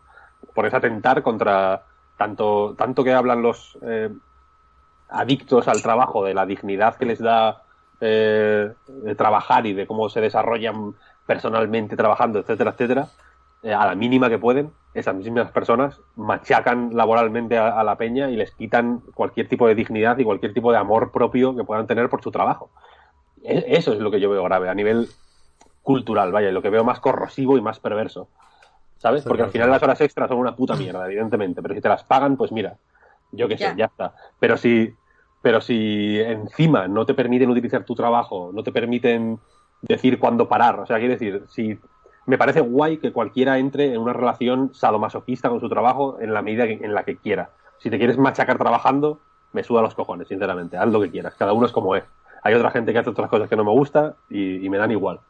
Porque 0.55 0.69
es 0.69 0.75
atentar 0.75 1.23
contra 1.23 1.83
tanto, 2.17 2.75
tanto 2.77 3.03
que 3.03 3.13
hablan 3.13 3.43
los 3.43 3.77
eh, 3.83 4.11
adictos 5.09 5.67
al 5.69 5.83
trabajo, 5.83 6.25
de 6.25 6.35
la 6.35 6.47
dignidad 6.47 6.97
que 6.97 7.07
les 7.07 7.19
da 7.19 7.63
eh, 8.01 8.73
de 8.87 9.15
trabajar 9.17 9.67
y 9.67 9.73
de 9.73 9.87
cómo 9.87 10.09
se 10.09 10.21
desarrollan 10.21 10.95
personalmente 11.27 11.97
trabajando, 11.97 12.39
etcétera, 12.39 12.71
etcétera, 12.71 13.09
eh, 13.63 13.73
a 13.73 13.87
la 13.87 13.95
mínima 13.95 14.29
que 14.29 14.39
pueden, 14.39 14.73
esas 14.95 15.15
mismas 15.15 15.51
personas 15.53 16.03
machacan 16.17 16.91
laboralmente 16.95 17.59
a, 17.59 17.79
a 17.79 17.85
la 17.85 17.97
peña 17.97 18.31
y 18.31 18.37
les 18.37 18.51
quitan 18.53 19.01
cualquier 19.15 19.49
tipo 19.49 19.67
de 19.69 19.75
dignidad 19.75 20.19
y 20.19 20.25
cualquier 20.25 20.55
tipo 20.55 20.73
de 20.73 20.79
amor 20.79 21.13
propio 21.13 21.55
que 21.57 21.65
puedan 21.65 21.87
tener 21.87 22.09
por 22.09 22.23
su 22.23 22.31
trabajo. 22.31 22.71
E- 23.43 23.65
Eso 23.69 23.93
es 23.93 24.01
lo 24.01 24.11
que 24.11 24.21
yo 24.21 24.31
veo 24.31 24.45
grave 24.45 24.69
a 24.69 24.75
nivel 24.75 25.09
cultural, 25.83 26.33
vaya, 26.33 26.51
lo 26.53 26.63
que 26.63 26.71
veo 26.71 26.85
más 26.85 27.01
corrosivo 27.01 27.57
y 27.57 27.63
más 27.63 27.81
perverso. 27.81 28.29
¿Sabes? 28.99 29.23
Porque 29.25 29.43
al 29.45 29.51
final 29.51 29.71
las 29.71 29.83
horas 29.83 30.01
extras 30.01 30.29
son 30.29 30.39
una 30.39 30.57
puta 30.57 30.75
mierda, 30.75 31.07
evidentemente, 31.07 31.63
pero 31.63 31.75
si 31.75 31.81
te 31.81 31.89
las 31.89 32.03
pagan, 32.03 32.37
pues 32.37 32.51
mira, 32.51 32.79
yo 33.31 33.47
qué 33.49 33.57
sé, 33.57 33.65
Ya. 33.65 33.77
ya 33.77 33.85
está. 33.87 34.15
Pero 34.41 34.57
si, 34.57 34.97
pero 35.41 35.61
si 35.61 36.19
encima 36.21 36.89
no 36.89 37.07
te 37.07 37.15
permiten 37.15 37.49
utilizar 37.49 37.85
tu 37.85 37.95
trabajo, 37.95 38.51
no 38.53 38.63
te 38.65 38.73
permiten 38.73 39.39
decir 39.81 40.19
cuándo 40.19 40.49
parar, 40.49 40.81
o 40.81 40.87
sea, 40.87 40.99
quiero 40.99 41.13
decir, 41.13 41.45
si 41.47 41.81
me 42.29 42.37
parece 42.39 42.61
guay 42.61 42.99
que 42.99 43.11
cualquiera 43.13 43.59
entre 43.59 43.93
en 43.95 43.99
una 43.99 44.13
relación 44.13 44.71
sadomasoquista 44.75 45.49
con 45.49 45.61
su 45.61 45.69
trabajo 45.69 46.19
en 46.21 46.35
la 46.35 46.43
medida 46.43 46.65
en 46.65 46.95
la 46.95 47.03
que 47.03 47.17
quiera. 47.17 47.51
Si 47.79 47.89
te 47.89 47.97
quieres 47.99 48.19
machacar 48.19 48.59
trabajando, 48.59 49.19
me 49.53 49.65
suda 49.65 49.81
los 49.81 49.95
cojones, 49.95 50.29
sinceramente, 50.29 50.77
haz 50.77 50.89
lo 50.89 51.01
que 51.01 51.11
quieras, 51.11 51.35
cada 51.39 51.55
uno 51.55 51.65
es 51.67 51.73
como 51.73 51.97
es. 51.97 52.05
Hay 52.43 52.53
otra 52.55 52.71
gente 52.71 52.93
que 52.93 52.99
hace 52.99 53.11
otras 53.11 53.31
cosas 53.31 53.49
que 53.49 53.57
no 53.57 53.65
me 53.65 53.71
gusta 53.71 54.15
y, 54.29 54.65
y 54.65 54.69
me 54.69 54.77
dan 54.77 54.91
igual. 54.91 55.21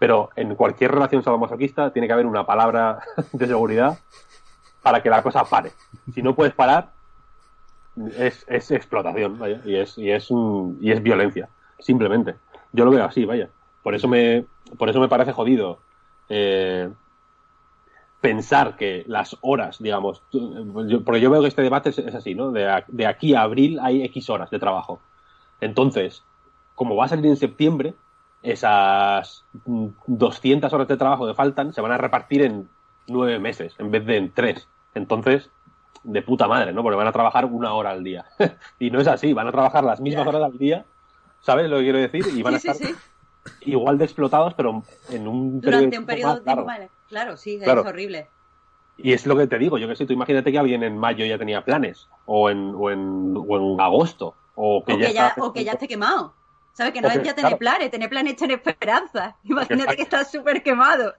Pero 0.00 0.30
en 0.34 0.54
cualquier 0.56 0.90
relación 0.90 1.22
sadomasoquista 1.22 1.92
tiene 1.92 2.08
que 2.08 2.12
haber 2.12 2.26
una 2.26 2.44
palabra 2.44 2.98
de 3.32 3.46
seguridad 3.46 3.96
para 4.82 5.00
que 5.02 5.10
la 5.10 5.22
cosa 5.22 5.44
pare. 5.44 5.70
Si 6.12 6.22
no 6.22 6.34
puedes 6.34 6.54
parar, 6.54 6.90
es, 8.18 8.44
es 8.48 8.70
explotación, 8.72 9.38
vaya, 9.38 9.60
y 9.64 9.76
es, 9.76 9.96
y 9.98 10.10
es 10.10 10.30
un- 10.30 10.78
y 10.80 10.90
es 10.90 11.02
violencia, 11.02 11.48
simplemente. 11.78 12.34
Yo 12.72 12.84
lo 12.84 12.90
veo 12.90 13.04
así, 13.04 13.24
vaya. 13.24 13.48
Por 13.82 13.94
eso 13.94 14.08
me, 14.08 14.44
por 14.76 14.88
eso 14.88 15.00
me 15.00 15.08
parece 15.08 15.32
jodido 15.32 15.78
eh, 16.28 16.90
pensar 18.20 18.76
que 18.76 19.04
las 19.06 19.36
horas, 19.40 19.78
digamos, 19.78 20.22
porque 21.04 21.20
yo 21.20 21.30
veo 21.30 21.42
que 21.42 21.48
este 21.48 21.62
debate 21.62 21.90
es, 21.90 21.98
es 21.98 22.14
así, 22.14 22.34
¿no? 22.34 22.50
De, 22.50 22.84
de 22.88 23.06
aquí 23.06 23.34
a 23.34 23.42
abril 23.42 23.78
hay 23.80 24.02
X 24.04 24.28
horas 24.30 24.50
de 24.50 24.58
trabajo. 24.58 25.00
Entonces, 25.60 26.24
como 26.74 26.96
va 26.96 27.04
a 27.04 27.08
salir 27.08 27.26
en 27.26 27.36
septiembre, 27.36 27.94
esas 28.42 29.44
mm, 29.66 29.88
200 30.06 30.72
horas 30.72 30.88
de 30.88 30.96
trabajo 30.96 31.26
que 31.26 31.34
faltan 31.34 31.72
se 31.72 31.80
van 31.80 31.92
a 31.92 31.98
repartir 31.98 32.42
en 32.42 32.68
nueve 33.08 33.38
meses 33.38 33.74
en 33.78 33.90
vez 33.90 34.04
de 34.06 34.16
en 34.16 34.32
tres. 34.32 34.68
Entonces, 34.94 35.50
de 36.02 36.22
puta 36.22 36.48
madre, 36.48 36.72
¿no? 36.72 36.82
Porque 36.82 36.96
van 36.96 37.06
a 37.08 37.12
trabajar 37.12 37.44
una 37.44 37.72
hora 37.74 37.90
al 37.90 38.02
día. 38.04 38.26
y 38.78 38.90
no 38.90 39.00
es 39.00 39.08
así, 39.08 39.32
van 39.32 39.48
a 39.48 39.52
trabajar 39.52 39.84
las 39.84 40.00
mismas 40.00 40.26
horas 40.26 40.42
al 40.42 40.58
día, 40.58 40.86
¿sabes 41.40 41.68
lo 41.70 41.78
que 41.78 41.84
quiero 41.84 41.98
decir? 41.98 42.24
Y 42.34 42.42
van 42.42 42.54
a 42.54 42.58
Sí, 42.58 42.68
sí, 42.68 42.68
estar 42.68 42.88
sí. 42.88 42.94
Igual 43.62 43.98
de 43.98 44.04
explotados, 44.04 44.54
pero 44.54 44.82
en 45.10 45.28
un 45.28 45.60
Durante 45.60 45.90
de 45.90 45.98
un 45.98 46.06
periodo 46.06 46.28
más 46.30 46.38
de 46.38 46.44
tiempo. 46.44 46.64
vale. 46.64 46.90
Claro, 47.08 47.36
sí, 47.36 47.58
Claro. 47.62 47.80
es 47.82 47.86
horrible. 47.86 48.28
Y 48.98 49.12
es 49.12 49.26
lo 49.26 49.36
que 49.36 49.46
te 49.46 49.58
digo, 49.58 49.78
yo 49.78 49.86
que 49.88 49.94
sé, 49.96 50.06
tú 50.06 50.12
imagínate 50.12 50.50
que 50.50 50.58
alguien 50.58 50.82
en 50.82 50.98
mayo 50.98 51.24
ya 51.24 51.38
tenía 51.38 51.64
planes, 51.64 52.08
o 52.26 52.50
en, 52.50 52.74
o 52.74 52.90
en, 52.90 53.34
o 53.36 53.56
en 53.74 53.80
agosto, 53.80 54.34
o 54.56 54.82
que 54.84 54.94
o, 54.94 54.98
ya 54.98 55.06
que 55.08 55.12
ya, 55.14 55.28
está- 55.28 55.42
o 55.44 55.52
que 55.52 55.64
ya 55.64 55.72
esté 55.72 55.86
quemado. 55.88 56.34
¿Sabes? 56.72 56.92
Que 56.92 57.00
no 57.00 57.08
es 57.08 57.14
ya 57.16 57.34
tener 57.34 57.56
claro. 57.56 57.58
planes, 57.58 57.90
tener 57.90 58.08
planes 58.08 58.32
es 58.34 58.38
tener 58.38 58.60
esperanza. 58.64 59.36
Imagínate 59.44 59.82
está- 59.82 59.96
que 59.96 60.02
estás 60.02 60.30
súper 60.30 60.62
quemado. 60.62 61.12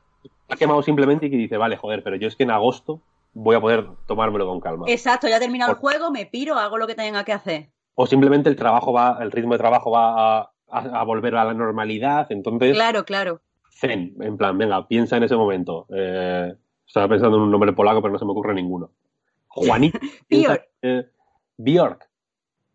ha 0.49 0.55
quemado 0.55 0.81
simplemente 0.81 1.25
y 1.27 1.29
que 1.29 1.37
dice, 1.37 1.57
vale, 1.57 1.77
joder, 1.77 2.01
pero 2.03 2.15
yo 2.15 2.27
es 2.27 2.35
que 2.35 2.43
en 2.43 2.51
agosto 2.51 3.01
voy 3.33 3.55
a 3.55 3.61
poder 3.61 3.87
tomármelo 4.07 4.47
con 4.47 4.59
calma. 4.59 4.85
Exacto, 4.87 5.27
ya 5.27 5.37
he 5.37 5.39
terminado 5.39 5.71
el 5.71 5.77
juego, 5.77 6.11
me 6.11 6.25
piro, 6.25 6.55
hago 6.55 6.77
lo 6.77 6.87
que 6.87 6.95
tenga 6.95 7.23
que 7.23 7.33
hacer. 7.33 7.69
O 7.95 8.05
simplemente 8.07 8.49
el 8.49 8.55
trabajo 8.55 8.91
va, 8.93 9.17
el 9.21 9.31
ritmo 9.31 9.51
de 9.53 9.57
trabajo 9.59 9.91
va 9.91 10.39
a, 10.39 10.51
a- 10.71 10.99
a 11.01 11.03
volver 11.03 11.35
a 11.35 11.45
la 11.45 11.53
normalidad, 11.53 12.27
entonces, 12.31 12.73
Claro, 12.75 13.05
claro. 13.05 13.41
zen, 13.71 14.15
en 14.19 14.37
plan, 14.37 14.57
venga, 14.57 14.87
piensa 14.87 15.17
en 15.17 15.23
ese 15.23 15.35
momento. 15.35 15.85
Eh, 15.95 16.53
estaba 16.87 17.07
pensando 17.07 17.37
en 17.37 17.43
un 17.43 17.51
nombre 17.51 17.73
polaco, 17.73 18.01
pero 18.01 18.11
no 18.13 18.19
se 18.19 18.25
me 18.25 18.31
ocurre 18.31 18.53
ninguno. 18.53 18.91
Juanito. 19.47 19.99
Bjork. 20.29 20.63
eh, 20.81 21.09
Bjork. 21.57 22.07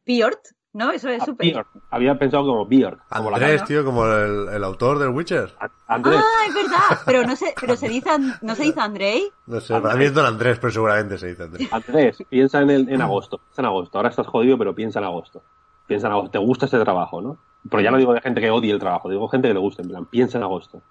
Piort, 0.04 0.40
¿no? 0.74 0.90
Eso 0.90 1.08
es 1.08 1.22
Ah, 1.22 1.24
súper. 1.24 1.46
Bjork. 1.50 1.68
Había 1.90 2.18
pensado 2.18 2.44
como 2.44 2.66
Bjork. 2.66 3.08
Como 3.08 3.30
la 3.30 3.36
Andrés, 3.36 3.56
gana. 3.62 3.66
tío, 3.66 3.84
como 3.84 4.04
el, 4.06 4.48
el 4.48 4.64
autor 4.64 4.98
del 4.98 5.08
Witcher. 5.10 5.52
A- 5.60 5.70
Andrés. 5.94 6.20
Ah, 6.22 6.46
es 6.48 6.54
verdad. 6.54 6.98
Pero 7.06 7.22
no 7.26 7.36
se, 7.36 7.54
pero 7.60 7.76
se 7.76 7.88
dice, 7.88 8.10
no 8.42 8.54
se 8.54 8.64
dice 8.64 8.80
Andrei. 8.80 9.28
No 9.46 9.60
sé, 9.60 9.80
para 9.80 9.94
mí 9.96 10.04
es 10.04 10.12
Don 10.14 10.26
Andrés, 10.26 10.58
pero 10.58 10.72
seguramente 10.72 11.16
se 11.18 11.28
dice 11.28 11.44
Andrés. 11.44 11.68
Andrés, 11.72 12.18
piensa 12.28 12.60
en, 12.60 12.70
el, 12.70 12.88
en 12.88 13.00
agosto. 13.00 13.38
Piensa 13.38 13.62
en 13.62 13.66
agosto. 13.66 13.98
Ahora 13.98 14.10
estás 14.10 14.26
jodido, 14.26 14.58
pero 14.58 14.74
piensa 14.74 14.98
en 14.98 15.06
agosto. 15.06 15.42
Piensa 15.86 16.06
en 16.06 16.12
agosto. 16.12 16.31
Te 16.31 16.39
gusta 16.39 16.66
ese 16.66 16.78
trabajo, 16.81 17.20
¿no? 17.20 17.39
Pero 17.70 17.82
ya 17.82 17.90
no 17.90 17.97
digo 17.98 18.12
de 18.12 18.20
gente 18.20 18.40
que 18.40 18.51
odie 18.51 18.73
el 18.73 18.78
trabajo, 18.78 19.09
digo 19.09 19.28
gente 19.28 19.48
que 19.48 19.55
le 19.55 19.61
guste. 19.61 19.82
En 19.82 19.89
plan, 19.89 20.06
piensa 20.06 20.39
en 20.39 20.44
agosto. 20.44 20.82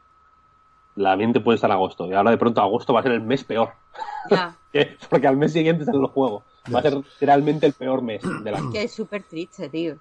La 0.96 1.16
mente 1.16 1.40
puede 1.40 1.56
estar 1.56 1.70
en 1.70 1.76
agosto. 1.76 2.06
Y 2.08 2.14
ahora 2.14 2.32
de 2.32 2.38
pronto 2.38 2.62
agosto 2.62 2.94
va 2.94 3.00
a 3.00 3.04
ser 3.04 3.14
el 3.14 3.22
mes 3.22 3.44
peor. 3.44 3.74
Ya. 4.30 4.56
Porque 5.10 5.28
al 5.28 5.38
mes 5.38 5.54
siguiente 5.54 5.86
salen 5.86 6.02
los 6.02 6.12
juegos. 6.12 6.44
Va 6.74 6.80
a 6.80 6.82
ser 6.84 7.02
realmente 7.20 7.66
el 7.66 7.74
peor 7.74 8.02
mes 8.02 8.22
del 8.44 8.54
año. 8.56 8.72
que 8.72 8.84
es 8.84 8.92
súper 8.94 9.24
triste, 9.24 9.70
tío. 9.70 9.98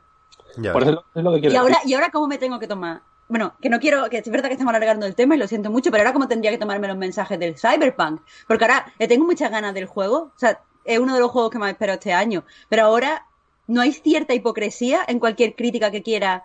Ya. 0.58 0.72
Por 0.72 0.82
eso 0.82 0.90
es 0.90 0.94
lo- 0.96 1.04
es 1.14 1.24
lo 1.24 1.32
que 1.32 1.40
quiero 1.40 1.54
Y 1.54 1.56
ahora, 1.56 1.74
decir. 1.76 1.90
y 1.90 1.94
ahora 1.94 2.10
cómo 2.10 2.26
me 2.26 2.38
tengo 2.38 2.58
que 2.58 2.68
tomar. 2.68 3.00
Bueno, 3.28 3.54
que 3.62 3.70
no 3.70 3.80
quiero, 3.80 4.10
que 4.10 4.18
es 4.18 4.30
verdad 4.30 4.48
que 4.48 4.52
estamos 4.54 4.74
alargando 4.74 5.06
el 5.06 5.14
tema 5.14 5.34
y 5.34 5.38
lo 5.38 5.46
siento 5.48 5.70
mucho, 5.70 5.90
pero 5.90 6.02
ahora 6.02 6.12
cómo 6.12 6.28
tendría 6.28 6.50
que 6.50 6.58
tomarme 6.58 6.88
los 6.88 6.96
mensajes 6.98 7.38
del 7.38 7.56
Cyberpunk. 7.58 8.20
Porque 8.46 8.64
ahora 8.64 8.92
le 8.98 9.08
tengo 9.08 9.24
muchas 9.24 9.50
ganas 9.50 9.72
del 9.72 9.86
juego. 9.86 10.32
O 10.34 10.38
sea, 10.38 10.60
es 10.84 10.98
uno 10.98 11.14
de 11.14 11.20
los 11.20 11.30
juegos 11.30 11.50
que 11.50 11.58
más 11.58 11.70
espero 11.70 11.94
este 11.94 12.12
año. 12.12 12.44
Pero 12.68 12.84
ahora 12.84 13.26
no 13.72 13.80
hay 13.80 13.92
cierta 13.92 14.34
hipocresía 14.34 15.00
en 15.08 15.18
cualquier 15.18 15.54
crítica 15.54 15.90
que 15.90 16.02
quiera 16.02 16.44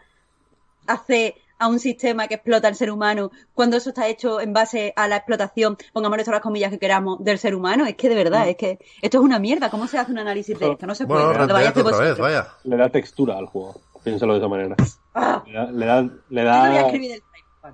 hacer 0.87 1.35
a 1.59 1.67
un 1.67 1.79
sistema 1.79 2.27
que 2.27 2.35
explota 2.35 2.67
al 2.67 2.75
ser 2.75 2.91
humano 2.91 3.31
cuando 3.53 3.77
eso 3.77 3.89
está 3.89 4.07
hecho 4.07 4.39
en 4.39 4.53
base 4.53 4.93
a 4.95 5.07
la 5.07 5.17
explotación, 5.17 5.77
pongamos 5.91 6.17
todas 6.19 6.35
las 6.35 6.41
comillas 6.41 6.71
que 6.71 6.79
queramos, 6.79 7.23
del 7.23 7.39
ser 7.39 7.55
humano. 7.55 7.85
Es 7.85 7.95
que 7.95 8.09
de 8.09 8.15
verdad, 8.15 8.47
es 8.47 8.55
que 8.55 8.79
esto 9.01 9.17
es 9.17 9.23
una 9.23 9.39
mierda. 9.39 9.69
¿Cómo 9.69 9.87
se 9.87 9.97
hace 9.97 10.11
un 10.11 10.19
análisis 10.19 10.57
de 10.57 10.71
esto? 10.71 10.87
No 10.87 10.95
se 10.95 11.05
puede. 11.05 11.25
Vaya 11.25 11.73
otra 11.75 11.97
vez, 11.99 12.17
vaya. 12.17 12.47
Le 12.63 12.77
da 12.77 12.89
textura 12.89 13.37
al 13.37 13.47
juego. 13.47 13.81
Piénsalo 14.03 14.33
de 14.33 14.39
esa 14.39 14.47
manera. 14.47 14.75
Ah, 15.13 15.43
Le 15.45 15.53
da, 15.53 15.71
le 15.71 15.85
da, 15.85 16.01
le 16.29 16.43
da, 16.43 16.91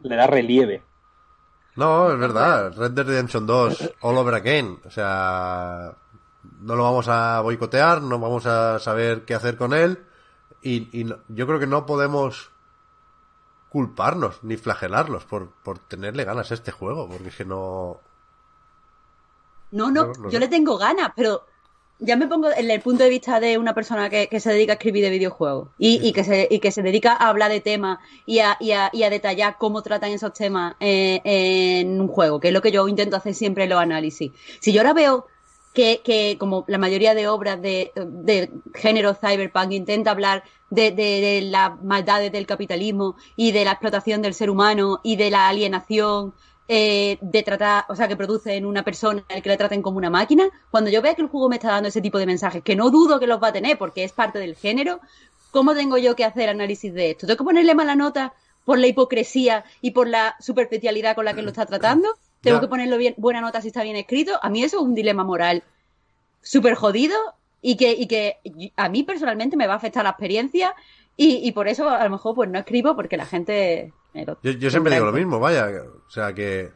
le 0.01 0.15
da 0.15 0.27
relieve. 0.27 0.81
No, 1.75 2.11
es 2.11 2.17
verdad. 2.17 2.73
Red 2.75 2.91
Dead 2.91 3.05
Redemption 3.05 3.45
2, 3.45 3.95
All 4.01 4.17
Over 4.17 4.35
Again. 4.35 4.79
O 4.85 4.89
sea, 4.89 5.93
no 6.61 6.75
lo 6.75 6.83
vamos 6.83 7.07
a 7.09 7.41
boicotear, 7.41 8.01
no 8.01 8.19
vamos 8.19 8.45
a 8.45 8.79
saber 8.79 9.25
qué 9.25 9.35
hacer 9.35 9.57
con 9.57 9.73
él. 9.73 10.03
Y, 10.61 10.97
y 10.99 11.03
no- 11.05 11.17
yo 11.27 11.45
creo 11.47 11.59
que 11.59 11.67
no 11.67 11.85
podemos 11.85 12.51
culparnos 13.69 14.43
ni 14.43 14.55
flagelarlos 14.55 15.25
por, 15.25 15.51
por 15.63 15.79
tenerle 15.79 16.23
ganas 16.25 16.51
a 16.51 16.53
este 16.53 16.71
juego, 16.71 17.07
porque 17.09 17.29
es 17.29 17.35
que 17.35 17.45
no... 17.45 17.99
No, 19.71 19.89
no, 19.89 20.05
No, 20.05 20.13
no 20.13 20.29
yo 20.29 20.39
le 20.39 20.47
tengo 20.47 20.77
ganas, 20.77 21.11
pero 21.15 21.45
ya 21.99 22.15
me 22.15 22.27
pongo 22.27 22.49
en 22.51 22.69
el 22.69 22.81
punto 22.81 23.03
de 23.03 23.09
vista 23.09 23.39
de 23.39 23.57
una 23.57 23.73
persona 23.73 24.09
que, 24.09 24.27
que 24.27 24.39
se 24.39 24.51
dedica 24.51 24.73
a 24.73 24.75
escribir 24.75 25.03
de 25.03 25.09
videojuegos 25.09 25.69
y, 25.79 26.07
y 26.07 26.13
que 26.13 26.23
se, 26.23 26.47
y 26.51 26.59
que 26.59 26.71
se 26.71 26.83
dedica 26.83 27.13
a 27.13 27.29
hablar 27.29 27.49
de 27.49 27.61
temas 27.61 27.99
y 28.25 28.39
a, 28.39 28.57
y 28.59 28.71
a, 28.71 28.89
y 28.93 29.03
a 29.03 29.09
detallar 29.09 29.57
cómo 29.57 29.81
tratan 29.81 30.11
esos 30.11 30.33
temas 30.33 30.75
eh, 30.79 31.21
en 31.23 31.99
un 31.99 32.07
juego, 32.07 32.39
que 32.39 32.49
es 32.49 32.53
lo 32.53 32.61
que 32.61 32.71
yo 32.71 32.87
intento 32.87 33.15
hacer 33.15 33.33
siempre 33.33 33.63
en 33.63 33.71
los 33.71 33.79
análisis. 33.79 34.31
Si 34.59 34.71
yo 34.73 34.81
ahora 34.81 34.93
veo 34.93 35.27
que, 35.73 36.01
que 36.03 36.37
como 36.39 36.65
la 36.67 36.77
mayoría 36.77 37.15
de 37.15 37.27
obras 37.27 37.61
de, 37.61 37.91
de 37.95 38.51
género 38.75 39.15
cyberpunk 39.15 39.71
intenta 39.71 40.11
hablar 40.11 40.43
de, 40.69 40.91
de, 40.91 41.21
de 41.21 41.41
las 41.41 41.81
maldades 41.83 42.31
del 42.31 42.45
capitalismo 42.45 43.15
y 43.35 43.51
de 43.51 43.65
la 43.65 43.71
explotación 43.71 44.21
del 44.21 44.33
ser 44.33 44.49
humano 44.49 44.99
y 45.03 45.15
de 45.15 45.31
la 45.31 45.47
alienación 45.47 46.33
eh, 46.67 47.17
de 47.21 47.43
tratar, 47.43 47.85
o 47.89 47.95
sea, 47.95 48.07
que 48.07 48.15
produce 48.15 48.55
en 48.55 48.65
una 48.65 48.83
persona 48.83 49.23
el 49.29 49.41
que 49.41 49.49
le 49.49 49.57
traten 49.57 49.81
como 49.81 49.97
una 49.97 50.09
máquina, 50.09 50.47
cuando 50.71 50.89
yo 50.89 51.01
vea 51.01 51.13
que 51.13 51.21
el 51.21 51.27
juego 51.27 51.49
me 51.49 51.57
está 51.57 51.69
dando 51.69 51.89
ese 51.89 52.01
tipo 52.01 52.17
de 52.17 52.25
mensajes, 52.25 52.63
que 52.63 52.75
no 52.75 52.89
dudo 52.89 53.19
que 53.19 53.27
los 53.27 53.43
va 53.43 53.49
a 53.49 53.53
tener 53.53 53.77
porque 53.77 54.03
es 54.03 54.13
parte 54.13 54.39
del 54.39 54.55
género, 54.55 55.01
¿cómo 55.51 55.75
tengo 55.75 55.97
yo 55.97 56.15
que 56.15 56.23
hacer 56.23 56.49
análisis 56.49 56.93
de 56.93 57.11
esto? 57.11 57.27
¿Tengo 57.27 57.37
que 57.37 57.43
ponerle 57.43 57.75
mala 57.75 57.95
nota 57.95 58.33
por 58.63 58.79
la 58.79 58.87
hipocresía 58.87 59.65
y 59.81 59.91
por 59.91 60.07
la 60.07 60.35
superficialidad 60.39 61.15
con 61.15 61.25
la 61.25 61.33
que 61.33 61.41
lo 61.41 61.49
está 61.49 61.65
tratando? 61.65 62.15
¿Tengo 62.43 62.59
que 62.61 62.67
ponerlo 62.67 62.97
bien, 62.97 63.15
buena 63.17 63.41
nota 63.41 63.61
si 63.61 63.67
está 63.69 63.83
bien 63.83 63.95
escrito? 63.95 64.37
A 64.41 64.49
mí 64.49 64.63
eso 64.63 64.77
es 64.77 64.83
un 64.83 64.93
dilema 64.95 65.23
moral 65.23 65.63
súper 66.41 66.75
jodido 66.75 67.15
y 67.61 67.77
que, 67.77 67.93
y 67.93 68.07
que 68.07 68.37
a 68.75 68.89
mí 68.89 69.03
personalmente 69.03 69.55
me 69.57 69.65
va 69.67 69.73
a 69.73 69.77
afectar 69.77 70.03
la 70.03 70.09
experiencia 70.11 70.75
y, 71.15 71.47
y 71.47 71.51
por 71.53 71.67
eso 71.67 71.89
a 71.89 72.03
lo 72.03 72.09
mejor 72.09 72.35
pues 72.35 72.49
no 72.49 72.59
escribo 72.59 72.95
porque 72.95 73.17
la 73.17 73.25
gente... 73.25 73.93
me 74.13 74.25
lo- 74.25 74.37
Yo, 74.43 74.51
yo 74.51 74.69
siempre 74.69 74.93
digo 74.93 75.05
lo 75.05 75.13
mismo, 75.13 75.39
vaya. 75.39 75.67
O 76.05 76.09
sea, 76.11 76.33
que. 76.33 76.71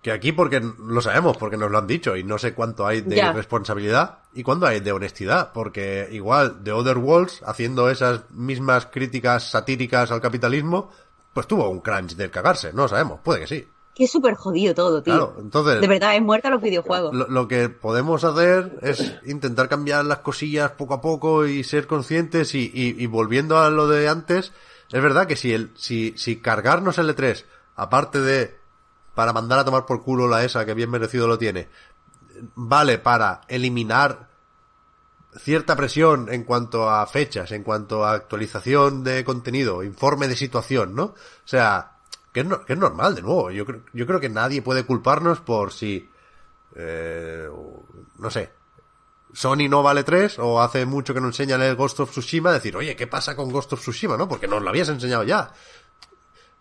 Que 0.00 0.12
aquí, 0.12 0.30
porque 0.30 0.60
lo 0.60 1.00
sabemos, 1.00 1.36
porque 1.36 1.56
nos 1.56 1.72
lo 1.72 1.78
han 1.78 1.88
dicho, 1.88 2.16
y 2.16 2.22
no 2.22 2.38
sé 2.38 2.54
cuánto 2.54 2.86
hay 2.86 3.00
de 3.00 3.16
Ya. 3.16 3.32
responsabilidad 3.32 4.20
y 4.32 4.44
cuánto 4.44 4.66
hay 4.66 4.78
de 4.78 4.92
honestidad, 4.92 5.50
porque 5.52 6.08
igual 6.12 6.62
The 6.62 6.70
Other 6.70 6.98
Worlds, 6.98 7.42
haciendo 7.44 7.90
esas 7.90 8.30
mismas 8.30 8.86
críticas 8.86 9.50
satíricas 9.50 10.12
al 10.12 10.20
capitalismo, 10.20 10.88
pues 11.34 11.48
tuvo 11.48 11.68
un 11.68 11.80
crunch 11.80 12.14
del 12.14 12.30
cagarse, 12.30 12.72
no 12.72 12.82
lo 12.82 12.88
sabemos, 12.88 13.20
puede 13.24 13.40
que 13.40 13.46
sí. 13.48 13.68
Que 13.98 14.04
es 14.04 14.12
súper 14.12 14.34
jodido 14.36 14.74
todo, 14.76 15.02
tío. 15.02 15.12
Claro, 15.12 15.36
entonces. 15.40 15.80
De 15.80 15.88
verdad, 15.88 16.14
es 16.14 16.22
muerta 16.22 16.48
los 16.50 16.62
videojuegos. 16.62 17.12
Lo, 17.12 17.26
lo 17.26 17.48
que 17.48 17.68
podemos 17.68 18.22
hacer 18.22 18.78
es 18.80 19.14
intentar 19.26 19.68
cambiar 19.68 20.04
las 20.04 20.18
cosillas 20.18 20.70
poco 20.70 20.94
a 20.94 21.00
poco 21.00 21.46
y 21.46 21.64
ser 21.64 21.88
conscientes 21.88 22.54
y, 22.54 22.70
y- 22.72 22.94
y 22.96 23.06
volviendo 23.06 23.58
a 23.58 23.68
lo 23.70 23.88
de 23.88 24.08
antes, 24.08 24.52
es 24.92 25.02
verdad 25.02 25.26
que 25.26 25.34
si 25.34 25.52
el, 25.52 25.72
si, 25.76 26.14
si 26.16 26.36
cargarnos 26.40 26.96
el 26.98 27.14
E3, 27.14 27.44
aparte 27.74 28.20
de 28.20 28.56
para 29.16 29.32
mandar 29.32 29.58
a 29.58 29.64
tomar 29.64 29.84
por 29.84 30.04
culo 30.04 30.28
la 30.28 30.44
ESA 30.44 30.64
que 30.64 30.74
bien 30.74 30.90
merecido 30.90 31.26
lo 31.26 31.36
tiene, 31.36 31.68
vale 32.54 32.98
para 32.98 33.40
eliminar 33.48 34.28
cierta 35.36 35.74
presión 35.74 36.28
en 36.32 36.44
cuanto 36.44 36.88
a 36.88 37.04
fechas, 37.08 37.50
en 37.50 37.64
cuanto 37.64 38.04
a 38.04 38.12
actualización 38.12 39.02
de 39.02 39.24
contenido, 39.24 39.82
informe 39.82 40.28
de 40.28 40.36
situación, 40.36 40.94
¿no? 40.94 41.02
O 41.04 41.14
sea, 41.44 41.97
que 42.38 42.42
es, 42.42 42.46
no- 42.46 42.64
que 42.64 42.72
es 42.74 42.78
normal, 42.78 43.14
de 43.16 43.22
nuevo. 43.22 43.50
Yo 43.50 43.64
creo, 43.66 43.82
yo 43.92 44.06
creo 44.06 44.20
que 44.20 44.28
nadie 44.28 44.62
puede 44.62 44.84
culparnos 44.84 45.40
por 45.40 45.72
si, 45.72 46.08
eh, 46.76 47.48
no 48.18 48.30
sé, 48.30 48.52
Sony 49.32 49.68
no 49.68 49.82
vale 49.82 50.04
3 50.04 50.38
o 50.38 50.60
hace 50.62 50.86
mucho 50.86 51.12
que 51.14 51.20
no 51.20 51.26
enseñan 51.26 51.60
el 51.62 51.76
Ghost 51.76 52.00
of 52.00 52.10
Tsushima, 52.10 52.52
decir, 52.52 52.76
oye, 52.76 52.96
¿qué 52.96 53.06
pasa 53.06 53.34
con 53.36 53.50
Ghost 53.50 53.72
of 53.72 53.80
Tsushima, 53.80 54.16
no? 54.16 54.28
Porque 54.28 54.48
nos 54.48 54.62
lo 54.62 54.68
habías 54.70 54.88
enseñado 54.88 55.24
ya. 55.24 55.52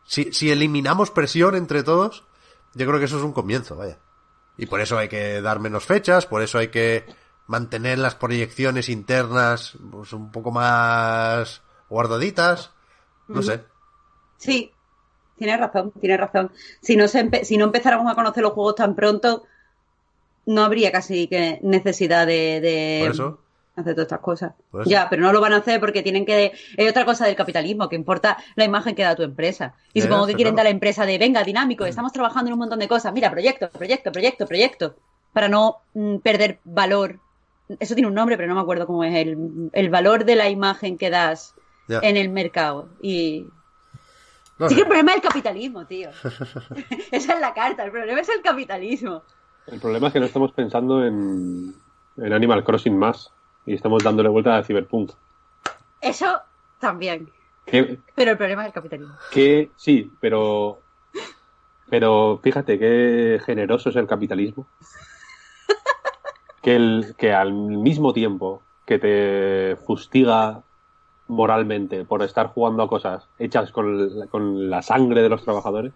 Si, 0.03 0.31
si 0.33 0.49
eliminamos 0.51 1.11
presión 1.11 1.55
entre 1.55 1.83
todos, 1.83 2.23
yo 2.73 2.85
creo 2.87 2.99
que 2.99 3.05
eso 3.05 3.17
es 3.17 3.23
un 3.23 3.33
comienzo, 3.33 3.75
vaya. 3.75 3.99
Y 4.57 4.65
por 4.65 4.81
eso 4.81 4.97
hay 4.97 5.07
que 5.09 5.41
dar 5.41 5.59
menos 5.59 5.85
fechas, 5.85 6.25
por 6.25 6.41
eso 6.41 6.57
hay 6.57 6.69
que 6.69 7.05
mantener 7.45 7.99
las 7.99 8.15
proyecciones 8.15 8.89
internas 8.89 9.77
pues, 9.91 10.11
un 10.13 10.31
poco 10.31 10.51
más 10.51 11.61
guardaditas. 11.89 12.71
No 13.27 13.41
sé. 13.43 13.63
Sí, 14.37 14.71
tienes 15.37 15.59
razón, 15.59 15.91
tienes 15.99 16.19
razón. 16.19 16.51
Si 16.81 16.95
no, 16.95 17.07
se 17.07 17.43
si 17.45 17.57
no 17.57 17.65
empezáramos 17.65 18.11
a 18.11 18.15
conocer 18.15 18.43
los 18.43 18.53
juegos 18.53 18.75
tan 18.75 18.95
pronto, 18.95 19.43
no 20.45 20.63
habría 20.63 20.91
casi 20.91 21.27
que 21.27 21.59
necesidad 21.61 22.25
de, 22.25 22.59
de 22.61 22.99
Por 23.03 23.11
eso. 23.11 23.39
hacer 23.75 23.93
todas 23.93 24.05
estas 24.05 24.19
cosas. 24.19 24.53
Ya, 24.85 25.09
pero 25.09 25.21
no 25.21 25.33
lo 25.33 25.41
van 25.41 25.53
a 25.53 25.57
hacer 25.57 25.79
porque 25.79 26.01
tienen 26.03 26.25
que... 26.25 26.53
Es 26.77 26.89
otra 26.89 27.03
cosa 27.05 27.25
del 27.25 27.35
capitalismo, 27.35 27.89
que 27.89 27.95
importa 27.97 28.37
la 28.55 28.63
imagen 28.63 28.95
que 28.95 29.03
da 29.03 29.15
tu 29.15 29.23
empresa. 29.23 29.73
Y 29.93 30.01
supongo 30.01 30.25
que 30.25 30.35
quieren 30.35 30.53
claro. 30.53 30.63
dar 30.63 30.67
a 30.67 30.69
la 30.69 30.73
empresa 30.75 31.05
de, 31.05 31.17
venga, 31.17 31.43
dinámico, 31.43 31.85
estamos 31.85 32.13
trabajando 32.13 32.47
en 32.49 32.53
un 32.53 32.59
montón 32.59 32.79
de 32.79 32.87
cosas. 32.87 33.11
Mira, 33.13 33.29
proyecto, 33.29 33.69
proyecto, 33.69 34.11
proyecto, 34.11 34.47
proyecto. 34.47 34.95
Para 35.33 35.49
no 35.49 35.77
mm, 35.93 36.17
perder 36.19 36.59
valor. 36.63 37.19
Eso 37.79 37.93
tiene 37.93 38.07
un 38.07 38.13
nombre, 38.15 38.37
pero 38.37 38.47
no 38.47 38.55
me 38.55 38.61
acuerdo 38.61 38.87
cómo 38.87 39.03
es. 39.03 39.13
El, 39.13 39.69
el 39.73 39.89
valor 39.89 40.23
de 40.23 40.35
la 40.37 40.49
imagen 40.49 40.97
que 40.97 41.09
das 41.09 41.53
Ya. 41.89 41.99
en 42.01 42.15
el 42.17 42.29
mercado. 42.29 42.87
Y 43.01 43.47
No 44.59 44.69
Sí 44.69 44.75
que 44.75 44.81
el 44.81 44.87
problema 44.87 45.11
es 45.11 45.17
el 45.17 45.21
capitalismo, 45.23 45.85
tío. 45.85 46.09
Esa 47.11 47.33
es 47.33 47.39
la 47.39 47.53
carta, 47.53 47.83
el 47.83 47.91
problema 47.91 48.21
es 48.21 48.29
el 48.29 48.41
capitalismo. 48.41 49.23
El 49.67 49.79
problema 49.79 50.07
es 50.07 50.13
que 50.13 50.19
no 50.19 50.25
estamos 50.25 50.51
pensando 50.51 51.05
en, 51.05 51.75
en 52.17 52.33
Animal 52.33 52.63
Crossing 52.63 52.97
más 52.97 53.31
y 53.65 53.73
estamos 53.73 54.03
dándole 54.03 54.29
vuelta 54.29 54.57
a 54.57 54.63
Cyberpunk. 54.63 55.11
Eso 56.01 56.41
también. 56.79 57.29
Pero 57.65 58.31
el 58.31 58.37
problema 58.37 58.63
es 58.63 58.67
el 58.67 58.73
capitalismo. 58.73 59.15
que 59.31 59.71
sí, 59.75 60.09
pero 60.21 60.79
pero 61.89 62.39
fíjate 62.41 62.79
qué 62.79 63.39
generoso 63.45 63.89
es 63.89 63.95
el 63.95 64.07
capitalismo. 64.07 64.67
Que, 66.59 66.75
el, 66.75 67.15
que 67.17 67.31
al 67.31 67.53
mismo 67.53 68.11
tiempo 68.11 68.61
que 68.85 68.99
te 68.99 69.77
fustiga 69.85 70.63
moralmente 71.27 72.05
por 72.05 72.23
estar 72.23 72.47
jugando 72.47 72.83
a 72.83 72.89
cosas 72.89 73.27
hechas 73.39 73.71
con, 73.71 74.19
la- 74.19 74.27
con 74.27 74.69
la 74.69 74.81
sangre 74.81 75.21
de 75.21 75.29
los 75.29 75.43
trabajadores, 75.43 75.93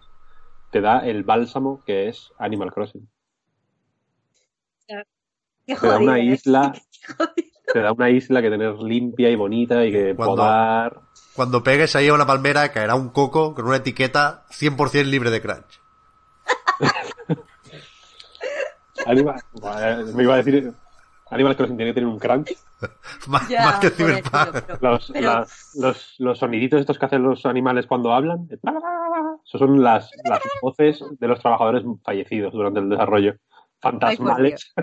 te 0.70 0.80
da 0.80 1.00
el 1.06 1.22
bálsamo 1.24 1.82
que 1.84 2.08
es 2.08 2.32
Animal 2.38 2.72
Crossing. 2.72 3.08
Qué 4.86 5.76
Te 5.76 5.86
da 5.86 5.98
una 5.98 6.18
¿eh? 6.18 6.24
isla, 6.24 6.72
te 7.72 7.80
da 7.80 7.92
una 7.92 8.10
isla 8.10 8.42
que 8.42 8.50
tener 8.50 8.74
limpia 8.80 9.30
y 9.30 9.36
bonita 9.36 9.84
y 9.84 9.92
que 9.92 10.14
Cuando- 10.16 10.36
podar. 10.36 11.00
Cuando 11.34 11.62
pegues 11.62 11.96
ahí 11.96 12.08
a 12.08 12.14
una 12.14 12.26
palmera, 12.26 12.70
caerá 12.72 12.94
un 12.94 13.08
coco 13.08 13.54
con 13.54 13.66
una 13.66 13.76
etiqueta 13.76 14.44
100% 14.50 15.04
libre 15.06 15.30
de 15.30 15.40
crunch. 15.40 15.80
Me 20.14 20.22
iba 20.22 20.34
a 20.34 20.36
decir, 20.36 20.72
Animal 21.32 21.56
Crossing 21.56 21.76
tiene 21.76 21.90
que 21.90 21.94
tener 21.94 22.08
un 22.08 22.18
crunch. 22.18 22.52
Más, 23.28 23.48
Ya, 23.48 23.64
más 23.64 23.78
que 23.80 23.86
eso, 23.88 23.96
Cyberpunk. 23.96 24.32
pero- 24.52 24.78
Los, 24.92 25.10
Pero- 25.12 25.26
la- 25.32 25.46
los, 25.76 26.14
los 26.18 26.38
soniditos 26.38 26.80
estos 26.80 26.98
que 26.98 27.06
hacen 27.06 27.22
los 27.22 27.44
animales 27.46 27.86
cuando 27.86 28.12
hablan, 28.12 28.48
esos 28.50 29.58
son 29.58 29.82
las, 29.82 30.10
las 30.24 30.40
voces 30.60 31.02
de 31.18 31.28
los 31.28 31.40
trabajadores 31.40 31.84
fallecidos 32.04 32.52
durante 32.52 32.80
el 32.80 32.88
desarrollo. 32.90 33.34
Fantasmales. 33.80 34.72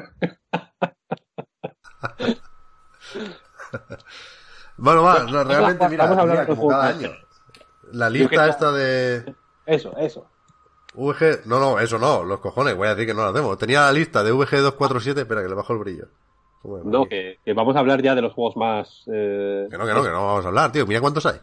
Bueno, 4.77 5.03
va, 5.03 5.23
no, 5.23 5.43
realmente, 5.43 5.77
Vamos 5.79 5.91
mira, 5.91 6.03
a 6.05 6.07
hablar 6.09 6.27
mira, 6.29 6.45
como 6.47 6.67
cada 6.69 6.87
año. 6.87 7.11
La 7.91 8.09
lista 8.09 8.43
que- 8.45 8.49
esta 8.49 8.71
de 8.71 9.35
Eso, 9.65 9.95
eso. 9.97 10.29
VG... 10.93 11.45
No, 11.45 11.59
no, 11.59 11.79
eso 11.79 11.99
no, 11.99 12.23
los 12.23 12.39
cojones, 12.39 12.75
voy 12.75 12.87
a 12.87 12.91
decir 12.95 13.05
que 13.07 13.13
no 13.13 13.23
lo 13.23 13.29
hacemos. 13.29 13.57
Tenía 13.57 13.81
la 13.81 13.91
lista 13.91 14.23
de 14.23 14.33
VG247, 14.33 15.17
espera, 15.19 15.41
que 15.41 15.49
le 15.49 15.53
bajo 15.55 15.73
el 15.73 15.79
brillo. 15.79 16.07
Bueno, 16.63 16.85
No, 16.89 17.05
que, 17.07 17.39
que 17.45 17.53
vamos 17.53 17.75
a 17.75 17.79
hablar 17.79 18.01
ya 18.01 18.15
de 18.15 18.21
los 18.21 18.33
juegos 18.33 18.57
más. 18.57 19.03
eh, 19.11 19.67
Que 19.69 19.77
no, 19.77 19.85
que 19.85 19.93
no, 19.93 20.03
que 20.03 20.09
no 20.09 20.25
vamos 20.25 20.45
a 20.45 20.47
hablar, 20.49 20.71
tío. 20.71 20.85
Mira 20.85 20.99
cuántos 21.01 21.25
hay. 21.25 21.39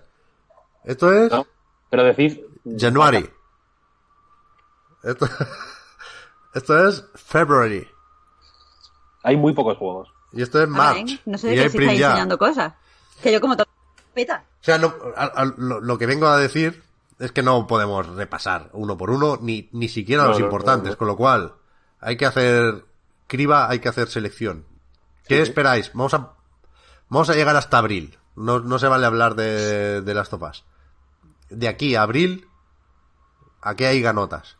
Esto 0.85 1.13
es 1.13 1.31
No, 1.33 1.47
Pero 1.91 2.05
decid. 2.05 2.39
January. 2.79 3.29
Esto... 5.03 5.27
Esto 6.55 6.89
es 6.89 7.05
February. 7.15 7.87
Hay 9.23 9.37
muy 9.37 9.53
pocos 9.53 9.77
juegos. 9.77 10.09
Y 10.33 10.41
esto 10.41 10.59
es 10.63 10.65
Ah, 10.69 10.73
March. 10.73 11.11
¿eh? 11.11 11.21
No 11.27 11.37
sé 11.37 11.53
y 11.53 11.57
de 11.57 11.65
qué 11.65 11.69
se 11.71 11.79
está 11.79 11.93
enseñando 11.93 12.39
cosas. 12.39 12.73
Que 13.23 13.31
yo 13.33 13.41
como 13.43 13.57
todo 13.57 13.67
peta. 14.15 14.45
O 14.63 14.65
sea, 14.65 14.79
no, 14.79 14.95
a- 15.17 15.25
a- 15.27 15.45
lo, 15.45 15.81
lo 15.83 15.99
que 15.99 16.07
vengo 16.07 16.27
a 16.29 16.39
decir 16.39 16.83
es 17.19 17.31
que 17.33 17.43
no 17.43 17.67
podemos 17.67 18.07
repasar 18.09 18.71
uno 18.73 18.97
por 18.97 19.11
uno, 19.11 19.39
ni, 19.41 19.69
ni 19.73 19.89
siquiera 19.89 20.23
No, 20.23 20.31
los 20.31 20.39
no, 20.41 20.47
importantes, 20.47 20.85
no, 20.87 20.91
no. 20.93 20.97
con 20.99 21.09
lo 21.09 21.17
cual 21.17 21.53
hay 22.01 22.17
que 22.17 22.25
hacer 22.25 22.85
criba, 23.27 23.69
hay 23.69 23.79
que 23.81 23.89
hacer 23.91 24.09
selección. 24.09 24.65
¿Qué 25.29 25.37
Sí. 25.37 25.43
esperáis? 25.43 25.93
Vamos 25.93 26.15
a, 26.15 26.33
vamos 27.09 27.31
a 27.31 27.35
llegar 27.35 27.57
hasta 27.57 27.79
abril. 27.79 28.19
No, 28.37 28.61
no 28.61 28.79
se 28.79 28.89
vale 28.89 29.07
hablar 29.07 29.35
de, 29.35 30.03
de 30.03 30.15
las 30.15 30.29
topas. 30.29 30.65
De 31.49 31.69
aquí 31.69 31.95
a 31.95 32.03
abril, 32.03 32.49
¿a 33.63 33.75
qué 33.75 33.87
hay 33.87 34.01
ganotas? 34.03 34.57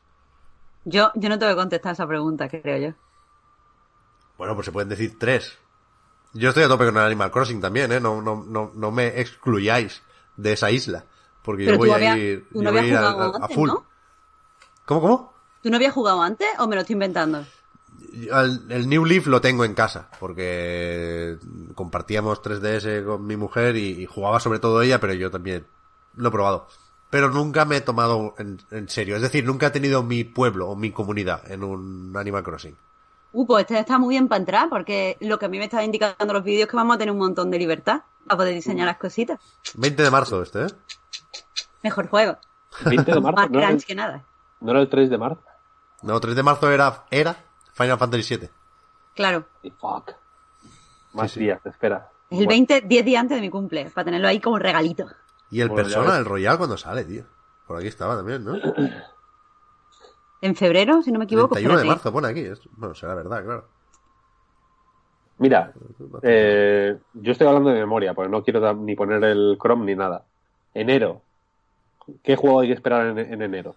Yo, 0.85 1.11
yo 1.15 1.29
no 1.29 1.39
tengo 1.39 1.53
que 1.53 1.57
contestar 1.57 1.93
esa 1.93 2.07
pregunta, 2.07 2.49
creo 2.49 2.91
yo. 2.91 2.95
Bueno, 4.39 4.55
pues 4.55 4.67
se 4.67 4.73
pueden 4.73 4.89
decir 4.89 5.19
tres. 5.19 5.59
Yo 6.33 6.51
estoy 6.51 6.65
a 6.65 6.69
tope 6.69 6.85
con 6.85 6.97
el 6.97 7.03
Animal 7.03 7.31
Crossing 7.31 7.61
también, 7.61 7.91
¿eh? 7.93 8.01
No, 8.01 8.21
no, 8.21 8.45
no, 8.47 8.71
no 8.75 8.91
me 8.91 9.21
excluyáis 9.21 10.03
de 10.37 10.53
esa 10.53 10.71
isla. 10.71 11.05
Porque 11.43 11.65
Pero 11.65 11.77
yo 11.77 11.79
voy 11.79 11.91
a 11.91 12.17
ir, 12.17 12.47
yo 12.53 12.71
voy 12.71 12.79
a 12.79 12.85
ir 12.85 12.97
a, 12.97 13.49
full. 13.49 13.69
¿no? 13.69 13.87
¿Cómo, 14.85 15.01
cómo? 15.01 15.33
¿Tú 15.63 15.71
no 15.71 15.77
habías 15.77 15.95
jugado 15.95 16.21
antes 16.23 16.49
o 16.59 16.67
me 16.67 16.75
lo 16.77 16.83
estoy 16.83 16.95
inventando? 16.95 17.45
El, 18.17 18.71
el 18.71 18.89
New 18.89 19.05
Leaf 19.05 19.27
lo 19.27 19.41
tengo 19.41 19.65
en 19.65 19.75
casa, 19.75 20.09
porque 20.19 21.37
compartíamos 21.75 22.43
3DS 22.43 23.05
con 23.05 23.27
mi 23.27 23.37
mujer 23.37 23.77
y, 23.77 24.03
y 24.03 24.07
jugaba 24.07 24.41
sobre 24.41 24.59
todo 24.59 24.81
ella, 24.83 25.01
pero 25.01 25.13
yo 25.13 25.31
también 25.31 25.67
lo 26.15 26.29
he 26.29 26.33
probado. 26.33 26.67
Pero 27.11 27.31
nunca 27.31 27.65
me 27.65 27.77
he 27.77 27.81
tomado 27.81 28.35
en, 28.39 28.59
en 28.71 28.89
serio, 28.89 29.17
es 29.17 29.23
decir, 29.23 29.45
nunca 29.45 29.67
he 29.67 29.71
tenido 29.71 30.03
mi 30.03 30.25
pueblo 30.25 30.69
o 30.69 30.77
mi 30.77 30.91
comunidad 30.91 31.51
en 31.51 31.63
un 31.63 32.17
Animal 32.17 32.43
Crossing. 32.43 32.77
Uh, 33.33 33.47
pues 33.47 33.63
este 33.63 33.79
está 33.79 33.99
muy 33.99 34.15
bien 34.15 34.29
para 34.29 34.39
entrar, 34.39 34.69
porque 34.71 35.19
lo 35.21 35.39
que 35.39 35.45
a 35.45 35.49
mí 35.49 35.59
me 35.59 35.65
están 35.65 35.85
indicando 35.85 36.33
los 36.33 36.43
vídeos 36.43 36.63
es 36.63 36.71
que 36.71 36.77
vamos 36.77 36.95
a 36.97 36.99
tener 36.99 37.13
un 37.13 37.19
montón 37.19 37.51
de 37.51 37.59
libertad 37.59 38.01
para 38.27 38.39
poder 38.39 38.55
diseñar 38.55 38.87
las 38.87 38.97
cositas. 38.97 39.39
20 39.75 40.03
de 40.03 40.11
marzo 40.11 40.43
este, 40.43 40.63
¿eh? 40.63 40.69
Mejor 41.83 42.09
juego. 42.09 42.39
20 42.85 43.13
de 43.13 43.21
marzo. 43.21 43.37
Más 43.37 43.51
¿no, 43.51 43.61
el, 43.61 43.85
que 43.85 43.95
nada. 43.95 44.25
no 44.61 44.71
era 44.71 44.81
el 44.81 44.89
3 44.89 45.11
de 45.11 45.19
marzo? 45.19 45.43
No, 46.03 46.19
3 46.19 46.35
de 46.35 46.43
marzo 46.43 46.71
era, 46.71 47.05
era 47.11 47.37
Final 47.77 47.99
Fantasy 47.99 48.37
VII. 48.37 48.49
Claro. 49.15 49.47
Y 49.63 49.71
fuck. 49.71 50.13
Más 51.15 51.31
Sí, 51.31 51.39
sí. 51.39 51.45
días, 51.45 51.65
espera. 51.67 52.09
Es 52.31 52.39
el 52.41 52.47
Bueno. 52.47 52.49
20, 52.67 52.81
10 52.83 53.05
días 53.05 53.21
antes 53.21 53.37
de 53.37 53.41
mi 53.41 53.51
cumple, 53.51 53.91
para 53.91 54.05
tenerlo 54.05 54.29
ahí 54.29 54.41
como 54.41 54.59
regalito. 54.59 55.07
Y 55.51 55.61
el 55.61 55.69
Bueno, 55.69 55.85
Persona, 55.85 56.17
el 56.17 56.25
Royal, 56.25 56.59
cuando 56.59 56.77
sale, 56.77 57.05
tío. 57.05 57.25
Por 57.67 57.77
aquí 57.79 57.87
estaba 57.87 58.17
también, 58.17 58.45
¿no? 58.45 58.55
En 60.43 60.55
febrero, 60.55 61.03
si 61.03 61.11
no 61.11 61.19
me 61.19 61.25
equivoco. 61.25 61.55
31 61.55 61.79
de 61.81 61.85
marzo 61.87 62.13
pone 62.13 62.29
aquí. 62.29 62.41
Es- 62.41 62.61
Bueno, 62.77 62.95
será 62.95 63.15
verdad, 63.15 63.43
claro. 63.43 63.69
Mira, 65.39 65.73
eh, 66.23 66.99
yo 67.15 67.33
estoy 67.33 67.47
hablando 67.47 67.71
de 67.71 67.81
memoria, 67.81 68.15
porque 68.15 68.31
no 68.31 68.43
quiero 68.43 68.73
ni 68.75 68.95
poner 68.95 69.23
el 69.25 69.59
Chrome 69.61 69.85
ni 69.87 69.95
nada. 69.95 70.25
Enero. 70.75 71.23
¿Qué 72.23 72.37
juego 72.37 72.61
hay 72.61 72.69
que 72.69 72.75
esperar 72.75 73.07
en, 73.07 73.19
en 73.19 73.43
enero? 73.43 73.77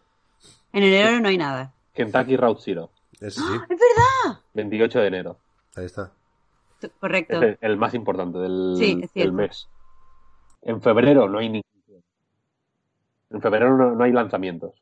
En 0.72 0.84
enero 0.84 1.20
no 1.20 1.28
hay 1.30 1.38
nada. 1.38 1.74
Kentucky 1.94 2.38
Route 2.38 2.62
Zero, 2.64 2.90
Ese 3.20 3.42
sí, 3.42 3.46
¡Es 3.70 3.80
verdad! 3.80 4.42
28 4.54 5.00
de 5.00 5.08
enero. 5.08 5.38
ahí 5.76 5.86
está. 5.86 6.12
Correcto. 7.00 7.36
Es 7.42 7.42
el, 7.44 7.58
el 7.62 7.78
más 7.78 7.94
importante 7.94 8.38
del, 8.40 8.76
Sí, 8.78 8.92
es 8.92 9.00
del 9.00 9.10
cierto. 9.10 9.34
mes. 9.34 9.68
En 10.62 10.82
febrero 10.82 11.28
no 11.28 11.40
hay 11.40 11.50
ni. 11.50 11.62
En 13.30 13.42
febrero 13.42 13.78
no, 13.78 13.92
no 13.92 14.04
hay 14.04 14.12
lanzamientos. 14.12 14.74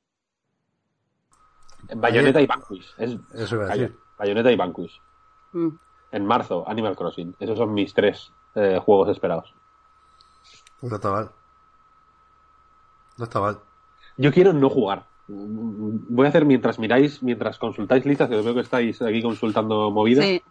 En 1.89 1.99
Bayonetta 2.01 2.41
y 2.41 2.45
Vanquish. 2.47 2.93
Es, 2.97 3.18
Eso 3.34 3.55
iba 3.55 3.65
a 3.65 3.68
decir. 3.69 3.95
Bayonetta 4.18 4.51
y 4.51 4.55
Vanquish. 4.55 5.01
Mm. 5.53 5.69
En 6.11 6.26
marzo, 6.26 6.64
Animal 6.68 6.95
Crossing. 6.95 7.35
Esos 7.39 7.57
son 7.57 7.73
mis 7.73 7.93
tres 7.93 8.31
eh, 8.55 8.80
juegos 8.84 9.09
esperados. 9.09 9.53
No 10.81 10.95
está 10.95 11.11
mal. 11.11 11.31
No 13.18 13.23
está 13.26 13.39
mal. 13.39 13.59
Yo 14.18 14.31
quiero 14.31 14.53
no 14.53 14.69
jugar. 14.69 15.07
Voy 15.27 16.25
a 16.25 16.29
hacer 16.29 16.45
mientras 16.45 16.79
miráis, 16.79 17.21
mientras 17.21 17.57
consultáis 17.57 18.05
listas, 18.05 18.29
que 18.29 18.39
veo 18.41 18.53
que 18.53 18.61
estáis 18.61 19.01
aquí 19.01 19.21
consultando 19.21 19.91
movidas. 19.91 20.25
Sí. 20.25 20.41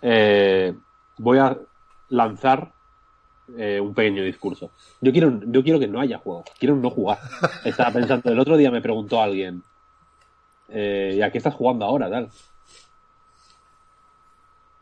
eh, 0.00 0.74
voy 1.18 1.38
a 1.38 1.58
lanzar 2.08 2.72
eh, 3.56 3.80
un 3.80 3.94
pequeño 3.94 4.22
discurso. 4.22 4.70
Yo 5.00 5.12
quiero, 5.12 5.40
yo 5.44 5.62
quiero 5.62 5.78
que 5.78 5.88
no 5.88 6.00
haya 6.00 6.18
juego, 6.18 6.44
quiero 6.58 6.76
no 6.76 6.90
jugar. 6.90 7.18
Estaba 7.64 7.90
pensando, 7.90 8.30
el 8.30 8.38
otro 8.38 8.56
día 8.56 8.70
me 8.70 8.80
preguntó 8.80 9.20
alguien, 9.20 9.62
eh, 10.68 11.14
¿y 11.16 11.22
a 11.22 11.30
qué 11.30 11.38
estás 11.38 11.54
jugando 11.54 11.84
ahora? 11.84 12.08
Tal. 12.08 12.28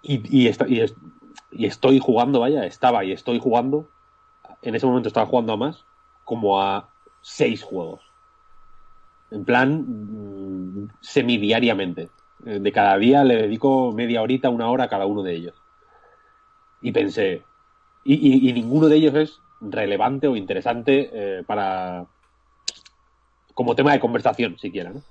Y, 0.03 0.47
y 1.51 1.67
estoy 1.67 1.99
jugando, 1.99 2.41
vaya, 2.41 2.65
estaba 2.65 3.05
y 3.05 3.13
estoy 3.13 3.39
jugando, 3.39 3.89
en 4.63 4.75
ese 4.75 4.87
momento 4.87 5.09
estaba 5.09 5.27
jugando 5.27 5.53
a 5.53 5.57
más, 5.57 5.85
como 6.25 6.61
a 6.61 6.89
seis 7.21 7.63
juegos. 7.63 8.10
En 9.31 9.45
plan, 9.45 9.85
mm, 9.87 10.89
semidiariamente. 11.01 12.09
Eh, 12.47 12.59
De 12.61 12.73
cada 12.73 12.97
día 12.99 13.23
le 13.25 13.37
dedico 13.37 13.93
media 13.93 14.23
horita, 14.23 14.49
una 14.51 14.69
hora 14.71 14.85
a 14.85 14.89
cada 14.89 15.07
uno 15.07 15.23
de 15.23 15.35
ellos. 15.35 15.55
Y 16.83 16.93
pensé, 16.93 17.43
y, 18.05 18.15
y- 18.15 18.49
y 18.49 18.53
ninguno 18.53 18.89
de 18.89 18.97
ellos 18.97 19.15
es 19.15 19.39
relevante 19.61 20.27
o 20.27 20.37
interesante 20.37 21.11
eh, 21.13 21.43
para 21.47 22.07
como 23.55 23.75
tema 23.75 23.93
de 23.93 24.01
conversación 24.01 24.57
siquiera, 24.59 24.91
¿no? 24.91 25.03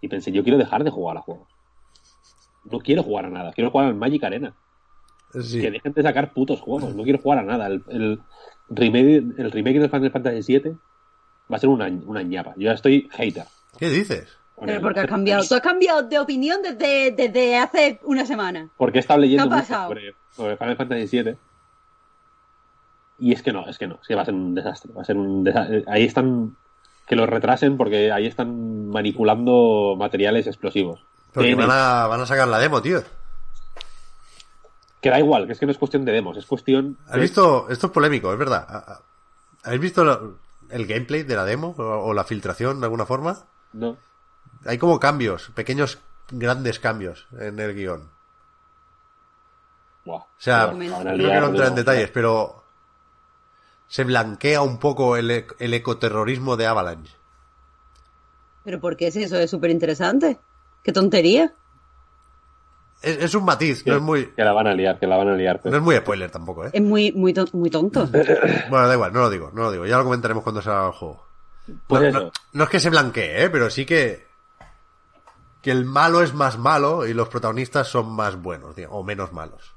Y 0.00 0.06
pensé, 0.08 0.30
yo 0.30 0.44
quiero 0.44 0.58
dejar 0.58 0.84
de 0.84 0.90
jugar 0.90 1.16
a 1.16 1.22
juegos. 1.22 1.48
No 2.70 2.78
quiero 2.78 3.02
jugar 3.02 3.26
a 3.26 3.30
nada, 3.30 3.52
quiero 3.52 3.70
jugar 3.70 3.86
al 3.88 3.94
Magic 3.96 4.22
Arena. 4.22 4.54
Sí. 5.32 5.60
Que 5.60 5.70
dejen 5.72 5.92
de 5.92 6.02
sacar 6.02 6.32
putos 6.32 6.60
juegos, 6.60 6.94
no 6.94 7.02
quiero 7.02 7.18
jugar 7.18 7.38
a 7.40 7.42
nada. 7.42 7.66
El, 7.66 7.82
el 7.88 8.20
remake, 8.68 9.34
el 9.38 9.50
remake 9.50 9.80
de 9.80 9.88
Final 9.88 10.10
Fantasy 10.12 10.58
VII 10.58 10.70
va 11.52 11.56
a 11.56 11.58
ser 11.58 11.68
una, 11.68 11.86
una 11.88 12.22
ñapa. 12.22 12.54
Yo 12.56 12.64
ya 12.66 12.72
estoy 12.74 13.08
hater. 13.12 13.44
¿Qué 13.78 13.88
dices? 13.90 14.36
Pero 14.58 14.80
porque 14.80 15.00
has 15.00 15.06
cambiado. 15.06 15.44
Tú 15.46 15.54
has 15.54 15.60
cambiado 15.60 16.02
de 16.02 16.18
opinión 16.18 16.62
desde, 16.62 17.10
desde 17.12 17.58
hace 17.58 18.00
una 18.04 18.24
semana. 18.24 18.70
Porque 18.76 18.98
he 18.98 19.00
estado 19.00 19.20
leyendo 19.20 19.48
¿Qué 19.48 19.52
ha 19.54 19.56
mucho 19.56 19.68
pasado? 19.68 19.88
sobre, 19.88 20.14
sobre 20.34 20.56
Final 20.56 20.76
Fantasy 20.76 21.22
VII. 21.22 21.36
Y 23.18 23.32
es 23.32 23.42
que 23.42 23.52
no, 23.52 23.66
es 23.68 23.78
que 23.78 23.86
no, 23.86 23.98
es 24.00 24.06
que 24.08 24.14
va 24.14 24.22
a 24.22 24.24
ser 24.24 24.34
un 24.34 24.54
desastre. 24.54 24.92
Va 24.92 25.02
a 25.02 25.04
ser 25.04 25.16
un 25.16 25.44
desa- 25.44 25.84
Ahí 25.88 26.04
están. 26.04 26.56
Que 27.06 27.14
lo 27.16 27.24
retrasen 27.26 27.76
porque 27.76 28.10
ahí 28.10 28.26
están 28.26 28.88
manipulando 28.88 29.94
materiales 29.96 30.46
explosivos. 30.46 31.04
Porque 31.32 31.50
Que- 31.50 31.54
van 31.54 31.70
a, 31.70 32.06
van 32.08 32.20
a 32.20 32.26
sacar 32.26 32.48
la 32.48 32.58
demo, 32.58 32.82
tío. 32.82 33.00
Que 35.00 35.10
da 35.10 35.18
igual, 35.20 35.46
que 35.46 35.52
es 35.52 35.60
que 35.60 35.66
no 35.66 35.72
es 35.72 35.78
cuestión 35.78 36.04
de 36.04 36.12
demos, 36.12 36.36
es 36.36 36.46
cuestión. 36.46 36.98
¿Has 37.06 37.14
de- 37.14 37.20
visto? 37.20 37.68
Esto 37.68 37.86
es 37.86 37.92
polémico, 37.92 38.32
es 38.32 38.38
verdad. 38.38 38.66
¿Ha- 38.68 38.78
ha- 38.92 39.00
¿Habéis 39.64 39.82
visto 39.82 40.38
el 40.70 40.86
gameplay 40.86 41.22
de 41.22 41.36
la 41.36 41.44
demo 41.44 41.74
o, 41.78 41.82
o 41.82 42.12
la 42.14 42.24
filtración 42.24 42.80
de 42.80 42.86
alguna 42.86 43.06
forma? 43.06 43.44
No. 43.76 43.96
Hay 44.64 44.78
como 44.78 44.98
cambios, 44.98 45.50
pequeños, 45.54 45.98
grandes 46.30 46.80
cambios 46.80 47.26
en 47.38 47.58
el 47.60 47.74
guion. 47.74 48.10
Buah, 50.04 50.18
O 50.20 50.26
sea, 50.38 50.64
a 50.64 50.72
no 50.72 50.82
entrar 50.82 51.68
en 51.68 51.74
detalles, 51.74 52.10
pero 52.10 52.62
se 53.88 54.04
blanquea 54.04 54.62
un 54.62 54.78
poco 54.78 55.16
el, 55.16 55.30
e- 55.30 55.46
el 55.58 55.74
ecoterrorismo 55.74 56.56
de 56.56 56.66
Avalanche. 56.66 57.14
¿Pero 58.64 58.80
por 58.80 58.96
qué 58.96 59.08
es 59.08 59.16
eso? 59.16 59.36
Es 59.36 59.50
súper 59.50 59.70
interesante. 59.70 60.38
¡Qué 60.82 60.92
tontería! 60.92 61.54
Es, 63.02 63.18
es 63.18 63.34
un 63.34 63.44
matiz, 63.44 63.82
Que, 63.84 63.90
no 63.90 63.96
es 63.96 64.02
muy, 64.02 64.26
que 64.32 64.42
la 64.42 64.52
van 64.52 64.66
a 64.68 64.74
liar, 64.74 64.98
que 64.98 65.06
la 65.06 65.16
van 65.16 65.28
a 65.28 65.34
liar. 65.34 65.60
pero- 65.62 65.72
no 65.72 65.76
es 65.78 65.82
muy 65.84 65.96
spoiler 65.96 66.30
tampoco, 66.30 66.66
¿eh? 66.66 66.70
Es 66.72 66.82
muy, 66.82 67.12
muy, 67.12 67.34
muy 67.52 67.70
tonto. 67.70 68.06
Bueno, 68.70 68.88
da 68.88 68.94
igual, 68.94 69.12
no 69.12 69.20
lo 69.20 69.30
digo, 69.30 69.50
no 69.52 69.62
lo 69.64 69.72
digo. 69.72 69.86
Ya 69.86 69.98
lo 69.98 70.04
comentaremos 70.04 70.42
cuando 70.42 70.62
salga 70.62 70.86
el 70.86 70.92
juego. 70.92 71.25
Pues 71.86 72.02
no, 72.02 72.08
eso. 72.08 72.20
no- 72.26 72.30
no 72.52 72.64
es 72.64 72.70
que 72.70 72.80
se 72.80 72.90
blanquee, 72.90 73.44
¿eh? 73.44 73.50
Pero 73.50 73.70
sí 73.70 73.84
que 73.86 74.26
que 75.62 75.72
el 75.72 75.84
malo 75.84 76.22
es 76.22 76.32
más 76.32 76.58
malo 76.58 77.06
y 77.08 77.12
los 77.12 77.28
protagonistas 77.28 77.88
son 77.88 78.12
más 78.14 78.40
buenos, 78.40 78.76
digamos, 78.76 79.00
o 79.00 79.02
menos 79.02 79.32
malos. 79.32 79.74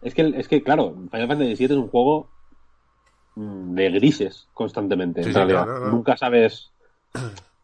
Es 0.00 0.14
que, 0.14 0.32
es 0.34 0.48
que, 0.48 0.62
claro, 0.62 0.94
Final 1.10 1.28
Fantasy 1.28 1.56
VII 1.56 1.64
es 1.66 1.70
un 1.72 1.88
juego 1.88 2.28
mm, 3.34 3.74
de 3.74 3.90
grises 3.90 4.48
constantemente. 4.54 5.22
Sí, 5.22 5.28
en 5.28 5.34
sí, 5.34 5.38
realidad. 5.38 5.64
claro, 5.64 5.78
claro. 5.80 5.94
Nunca 5.94 6.16
sabes. 6.16 6.70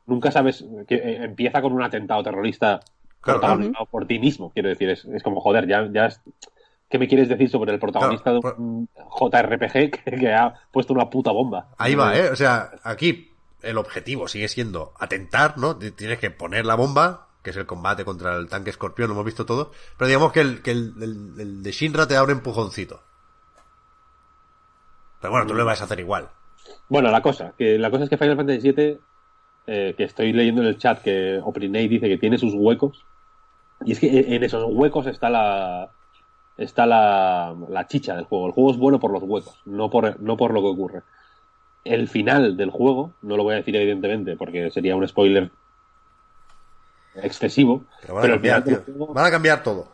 Nunca 0.06 0.30
sabes 0.30 0.64
que 0.86 0.96
eh, 0.96 1.24
empieza 1.24 1.62
con 1.62 1.72
un 1.72 1.82
atentado 1.82 2.22
terrorista 2.22 2.80
Claro, 3.22 3.40
protagonizado 3.40 3.86
por 3.86 4.06
ti 4.06 4.18
mismo. 4.18 4.52
Quiero 4.52 4.68
decir, 4.68 4.90
es, 4.90 5.04
es 5.06 5.22
como, 5.22 5.40
joder, 5.40 5.66
ya, 5.66 5.88
ya 5.92 6.06
es- 6.06 6.20
¿Qué 6.88 6.98
me 6.98 7.08
quieres 7.08 7.28
decir 7.28 7.48
sobre 7.50 7.72
el 7.72 7.80
protagonista 7.80 8.30
Claro, 8.38 8.54
de 8.56 8.62
un 8.62 8.88
JRPG 8.94 9.72
que, 10.04 10.16
que 10.16 10.32
ha 10.32 10.54
puesto 10.70 10.92
una 10.92 11.10
puta 11.10 11.32
bomba? 11.32 11.70
Ahí 11.78 11.94
va, 11.96 12.16
¿eh? 12.16 12.28
O 12.30 12.36
sea, 12.36 12.70
aquí 12.84 13.32
el 13.66 13.78
objetivo 13.78 14.28
sigue 14.28 14.48
siendo 14.48 14.94
atentar, 14.98 15.58
¿no? 15.58 15.76
Tienes 15.76 16.18
que 16.18 16.30
poner 16.30 16.64
la 16.66 16.74
bomba, 16.74 17.28
que 17.42 17.50
es 17.50 17.56
el 17.56 17.66
combate 17.66 18.04
contra 18.04 18.36
el 18.36 18.48
tanque 18.48 18.70
escorpión, 18.70 19.08
lo 19.08 19.14
hemos 19.14 19.26
visto 19.26 19.46
todo. 19.46 19.72
Pero 19.96 20.08
digamos 20.08 20.32
que 20.32 20.40
el, 20.40 20.62
que 20.62 20.70
el 20.70 21.62
de 21.62 21.72
Shinra 21.72 22.06
te 22.06 22.14
da 22.14 22.24
un 22.24 22.30
empujoncito. 22.30 23.02
Pero 25.20 25.32
bueno, 25.32 25.46
tú 25.46 25.54
lo 25.54 25.64
vas 25.64 25.80
a 25.80 25.84
hacer 25.84 26.00
igual. 26.00 26.28
Bueno, 26.88 27.10
la 27.10 27.22
cosa, 27.22 27.52
que 27.56 27.78
la 27.78 27.90
cosa 27.90 28.04
es 28.04 28.10
que 28.10 28.16
Final 28.16 28.36
Fantasy 28.36 28.72
VII, 28.72 28.98
eh, 29.66 29.94
que 29.96 30.04
estoy 30.04 30.32
leyendo 30.32 30.62
en 30.62 30.68
el 30.68 30.78
chat 30.78 31.02
que 31.02 31.40
Oprinei 31.42 31.88
dice 31.88 32.08
que 32.08 32.18
tiene 32.18 32.38
sus 32.38 32.54
huecos, 32.54 33.04
y 33.84 33.92
es 33.92 34.00
que 34.00 34.34
en 34.34 34.42
esos 34.42 34.64
huecos 34.68 35.06
está 35.06 35.28
la 35.28 35.90
está 36.56 36.86
la, 36.86 37.54
la 37.68 37.86
chicha 37.86 38.14
del 38.14 38.24
juego. 38.24 38.46
El 38.46 38.52
juego 38.52 38.70
es 38.70 38.76
bueno 38.78 39.00
por 39.00 39.10
los 39.10 39.22
huecos, 39.22 39.60
no 39.66 39.90
por, 39.90 40.20
no 40.20 40.36
por 40.36 40.54
lo 40.54 40.62
que 40.62 40.68
ocurre. 40.68 41.02
El 41.88 42.08
final 42.08 42.56
del 42.56 42.70
juego, 42.70 43.12
no 43.22 43.36
lo 43.36 43.42
voy 43.44 43.54
a 43.54 43.58
decir 43.58 43.76
evidentemente 43.76 44.36
porque 44.36 44.70
sería 44.70 44.96
un 44.96 45.06
spoiler 45.06 45.50
excesivo, 47.14 47.84
Pero 48.02 48.14
van 48.14 48.20
a 48.20 48.22
pero 48.22 48.34
el 48.34 48.38
cambiar, 48.40 48.62
final 48.62 48.74
del 48.76 48.84
tío. 48.84 48.94
juego 48.96 49.14
Van 49.14 49.26
a 49.26 49.30
cambiar 49.30 49.62
todo. 49.62 49.88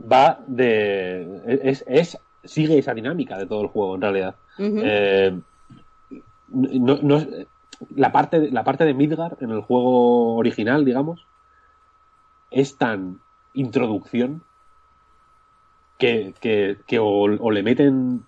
va 0.00 0.40
de... 0.46 1.42
Es, 1.62 1.84
es, 1.86 2.18
sigue 2.42 2.78
esa 2.78 2.94
dinámica 2.94 3.38
de 3.38 3.46
todo 3.46 3.62
el 3.62 3.68
juego 3.68 3.94
en 3.94 4.00
realidad. 4.02 4.34
Eh, 4.58 5.38
no- 6.48 6.98
no- 7.02 7.26
la, 7.94 8.12
parte, 8.12 8.40
de- 8.40 8.50
la 8.50 8.64
parte 8.64 8.84
de 8.84 8.94
Midgar 8.94 9.36
en 9.40 9.50
el 9.50 9.60
juego 9.60 10.36
original, 10.36 10.84
digamos, 10.84 11.26
es 12.50 12.76
tan 12.78 13.18
introducción 13.52 14.42
que, 15.98 16.34
que- 16.40 16.78
que 16.86 16.98
o, 16.98 17.06
o 17.24 17.50
le 17.50 17.62
meten 17.62 18.24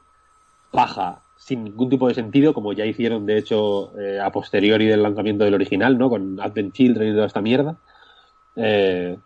paja 0.71 1.21
sin 1.47 1.63
ningún 1.63 1.89
tipo 1.89 2.09
de 2.09 2.15
sentido, 2.15 2.53
como 2.53 2.73
ya 2.73 2.85
hicieron 2.85 3.25
de 3.25 3.39
hecho 3.39 3.97
eh, 4.01 4.19
a 4.19 4.33
posteriori 4.33 4.87
del 4.87 5.01
lanzamiento 5.01 5.45
del 5.45 5.55
original, 5.55 5.97
¿no? 5.97 6.11
Con 6.11 6.41
Advent 6.41 6.75
Children 6.75 7.11
y 7.11 7.15
toda 7.15 7.27
esta 7.27 7.41
mierda. 7.41 7.77
Eh, 8.57 9.17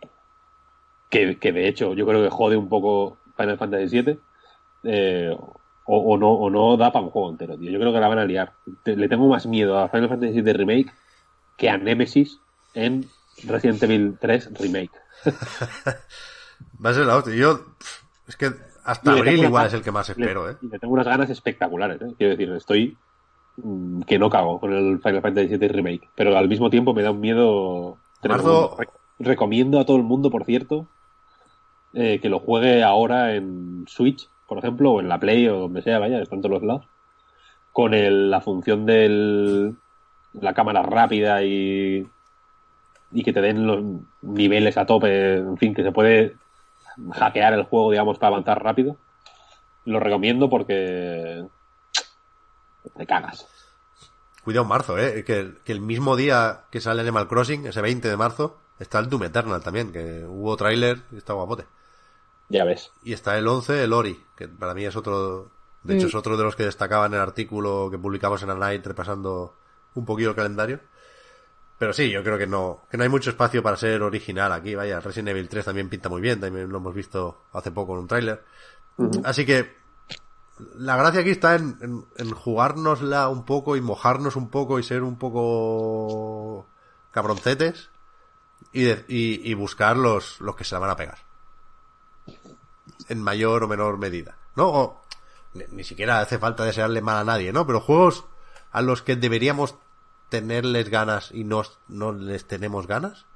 que, 1.09 1.39
que 1.39 1.51
de 1.51 1.67
hecho 1.67 1.95
yo 1.95 2.05
creo 2.05 2.21
que 2.21 2.29
jode 2.29 2.57
un 2.57 2.69
poco 2.69 3.17
Final 3.35 3.57
Fantasy 3.57 4.01
VII. 4.01 4.19
eh, 4.83 5.35
o, 5.85 5.97
o 5.97 6.15
no, 6.15 6.29
o 6.29 6.49
no 6.51 6.77
da 6.77 6.91
para 6.91 7.05
un 7.05 7.11
juego 7.11 7.31
entero, 7.31 7.57
tío. 7.57 7.71
Yo 7.71 7.79
creo 7.79 7.91
que 7.91 7.99
la 7.99 8.07
van 8.07 8.19
a 8.19 8.25
liar. 8.25 8.53
Le 8.85 9.09
tengo 9.09 9.27
más 9.27 9.47
miedo 9.47 9.79
a 9.79 9.89
Final 9.89 10.09
Fantasy 10.09 10.41
VII 10.41 10.53
Remake 10.53 10.91
que 11.57 11.69
a 11.71 11.77
Nemesis 11.79 12.37
en 12.75 13.07
Resident 13.47 13.81
Evil 13.81 14.15
3 14.21 14.51
Remake. 14.59 14.91
Va 16.85 16.91
a 16.91 16.93
ser 16.93 17.07
la 17.07 17.17
hostia. 17.17 17.33
Yo, 17.33 17.65
es 18.27 18.37
que 18.37 18.51
hasta 18.83 19.13
le 19.13 19.19
abril 19.19 19.43
igual 19.43 19.67
es 19.67 19.73
el 19.73 19.81
que 19.83 19.91
más 19.91 20.07
le- 20.09 20.23
espero, 20.23 20.49
¿eh? 20.49 20.57
y 20.61 20.67
le 20.67 20.79
tengo 20.79 20.93
unas 20.93 21.05
ganas 21.07 21.29
espectaculares, 21.29 22.01
¿eh? 22.01 22.13
Quiero 22.17 22.31
decir, 22.31 22.51
estoy 22.53 22.97
mm, 23.57 24.01
que 24.01 24.17
no 24.19 24.29
cago 24.29 24.59
con 24.59 24.73
el 24.73 24.99
Final 25.01 25.21
Fantasy 25.21 25.57
VII 25.57 25.67
Remake, 25.67 26.09
pero 26.15 26.37
al 26.37 26.47
mismo 26.47 26.69
tiempo 26.69 26.93
me 26.93 27.03
da 27.03 27.11
un 27.11 27.19
miedo. 27.19 27.97
Marzo- 28.23 28.75
Re- 28.77 28.87
Recomiendo 29.19 29.79
a 29.79 29.85
todo 29.85 29.97
el 29.97 30.03
mundo, 30.03 30.31
por 30.31 30.45
cierto, 30.45 30.87
eh, 31.93 32.19
que 32.21 32.29
lo 32.29 32.39
juegue 32.39 32.81
ahora 32.83 33.35
en 33.35 33.85
Switch, 33.87 34.27
por 34.47 34.57
ejemplo, 34.57 34.91
o 34.93 34.99
en 34.99 35.09
la 35.09 35.19
Play 35.19 35.47
o 35.47 35.59
donde 35.59 35.81
sea, 35.83 35.99
vaya, 35.99 36.19
están 36.21 36.41
todos 36.41 36.53
los 36.53 36.63
lados, 36.63 36.85
con 37.71 37.93
el- 37.93 38.31
la 38.31 38.41
función 38.41 38.85
de 38.85 39.73
la 40.33 40.53
cámara 40.53 40.81
rápida 40.81 41.43
y, 41.43 42.07
y 43.11 43.23
que 43.23 43.33
te 43.33 43.41
den 43.41 43.67
los 43.67 43.83
niveles 44.21 44.77
a 44.77 44.85
tope, 44.85 45.35
en 45.37 45.57
fin, 45.57 45.73
que 45.73 45.83
se 45.83 45.91
puede 45.91 46.35
hackear 47.13 47.53
el 47.53 47.63
juego, 47.63 47.91
digamos, 47.91 48.17
para 48.17 48.35
avanzar 48.35 48.63
rápido. 48.63 48.97
Lo 49.85 49.99
recomiendo 49.99 50.49
porque 50.49 51.45
te 52.97 53.05
cagas. 53.05 53.47
Cuidado 54.43 54.65
marzo, 54.65 54.97
eh. 54.97 55.23
Que, 55.23 55.53
que 55.63 55.71
el 55.71 55.81
mismo 55.81 56.15
día 56.15 56.61
que 56.71 56.81
sale 56.81 57.01
Animal 57.01 57.27
Crossing, 57.27 57.65
ese 57.67 57.81
20 57.81 58.07
de 58.09 58.17
marzo, 58.17 58.57
está 58.79 58.99
el 58.99 59.09
Doom 59.09 59.23
Eternal 59.23 59.61
también, 59.63 59.91
que 59.91 60.25
hubo 60.27 60.55
tráiler 60.57 61.01
y 61.11 61.17
está 61.17 61.33
guapote. 61.33 61.65
Ya 62.49 62.65
ves. 62.65 62.91
Y 63.03 63.13
está 63.13 63.37
el 63.37 63.47
11, 63.47 63.83
el 63.83 63.93
Ori, 63.93 64.19
que 64.35 64.47
para 64.47 64.73
mí 64.73 64.83
es 64.83 64.95
otro, 64.95 65.51
de 65.83 65.95
hecho 65.95 66.07
Mm. 66.07 66.09
es 66.09 66.15
otro 66.15 66.37
de 66.37 66.43
los 66.43 66.55
que 66.55 66.63
destacaba 66.65 67.05
en 67.05 67.13
el 67.13 67.21
artículo 67.21 67.89
que 67.89 67.97
publicamos 67.97 68.43
en 68.43 68.59
Night 68.59 68.85
repasando 68.85 69.55
un 69.93 70.05
poquillo 70.05 70.29
el 70.31 70.35
calendario. 70.35 70.79
Pero 71.81 71.93
sí, 71.93 72.11
yo 72.11 72.21
creo 72.23 72.37
que 72.37 72.45
no, 72.45 72.83
que 72.91 72.95
no 72.95 73.01
hay 73.01 73.09
mucho 73.09 73.31
espacio 73.31 73.63
para 73.63 73.75
ser 73.75 74.03
original 74.03 74.51
aquí, 74.51 74.75
vaya, 74.75 74.99
Resident 74.99 75.29
Evil 75.29 75.49
3 75.49 75.65
también 75.65 75.89
pinta 75.89 76.09
muy 76.09 76.21
bien, 76.21 76.39
también 76.39 76.69
lo 76.69 76.77
hemos 76.77 76.93
visto 76.93 77.45
hace 77.53 77.71
poco 77.71 77.93
en 77.93 78.01
un 78.01 78.07
tráiler. 78.07 78.45
Así 79.23 79.47
que 79.47 79.77
la 80.75 80.95
gracia 80.95 81.21
aquí 81.21 81.31
está 81.31 81.55
en, 81.55 81.79
en, 81.81 82.05
en 82.17 82.31
jugárnosla 82.35 83.29
un 83.29 83.45
poco 83.45 83.75
y 83.77 83.81
mojarnos 83.81 84.35
un 84.35 84.51
poco 84.51 84.77
y 84.77 84.83
ser 84.83 85.01
un 85.01 85.17
poco 85.17 86.67
cabroncetes 87.09 87.89
y, 88.71 88.83
de- 88.83 89.03
y, 89.07 89.49
y 89.49 89.55
buscar 89.55 89.97
los, 89.97 90.39
los 90.39 90.55
que 90.55 90.63
se 90.65 90.75
la 90.75 90.79
van 90.81 90.91
a 90.91 90.95
pegar 90.95 91.17
en 93.09 93.23
mayor 93.23 93.63
o 93.63 93.67
menor 93.67 93.97
medida, 93.97 94.37
¿no? 94.55 94.67
O 94.69 95.01
ni, 95.55 95.63
ni 95.71 95.83
siquiera 95.83 96.19
hace 96.19 96.37
falta 96.37 96.63
desearle 96.63 97.01
mal 97.01 97.17
a 97.17 97.23
nadie, 97.23 97.51
¿no? 97.51 97.65
Pero 97.65 97.81
juegos 97.81 98.25
a 98.71 98.83
los 98.83 99.01
que 99.01 99.15
deberíamos 99.15 99.73
tenerles 100.31 100.89
ganas 100.89 101.29
y 101.31 101.43
no, 101.43 101.61
no 101.89 102.13
les 102.13 102.47
tenemos 102.47 102.87
ganas. 102.87 103.27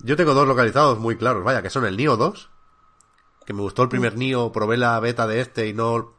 Yo 0.00 0.16
tengo 0.16 0.34
dos 0.34 0.46
localizados 0.46 0.98
muy 0.98 1.16
claros, 1.16 1.44
vaya, 1.44 1.62
que 1.62 1.70
son 1.70 1.86
el 1.86 1.96
Nio 1.96 2.16
2, 2.18 2.50
que 3.46 3.52
me 3.54 3.62
gustó 3.62 3.84
el 3.84 3.88
primer 3.88 4.16
Nio, 4.18 4.50
probé 4.52 4.76
la 4.76 4.98
beta 5.00 5.26
de 5.26 5.40
este 5.40 5.68
y 5.68 5.72
no, 5.72 6.12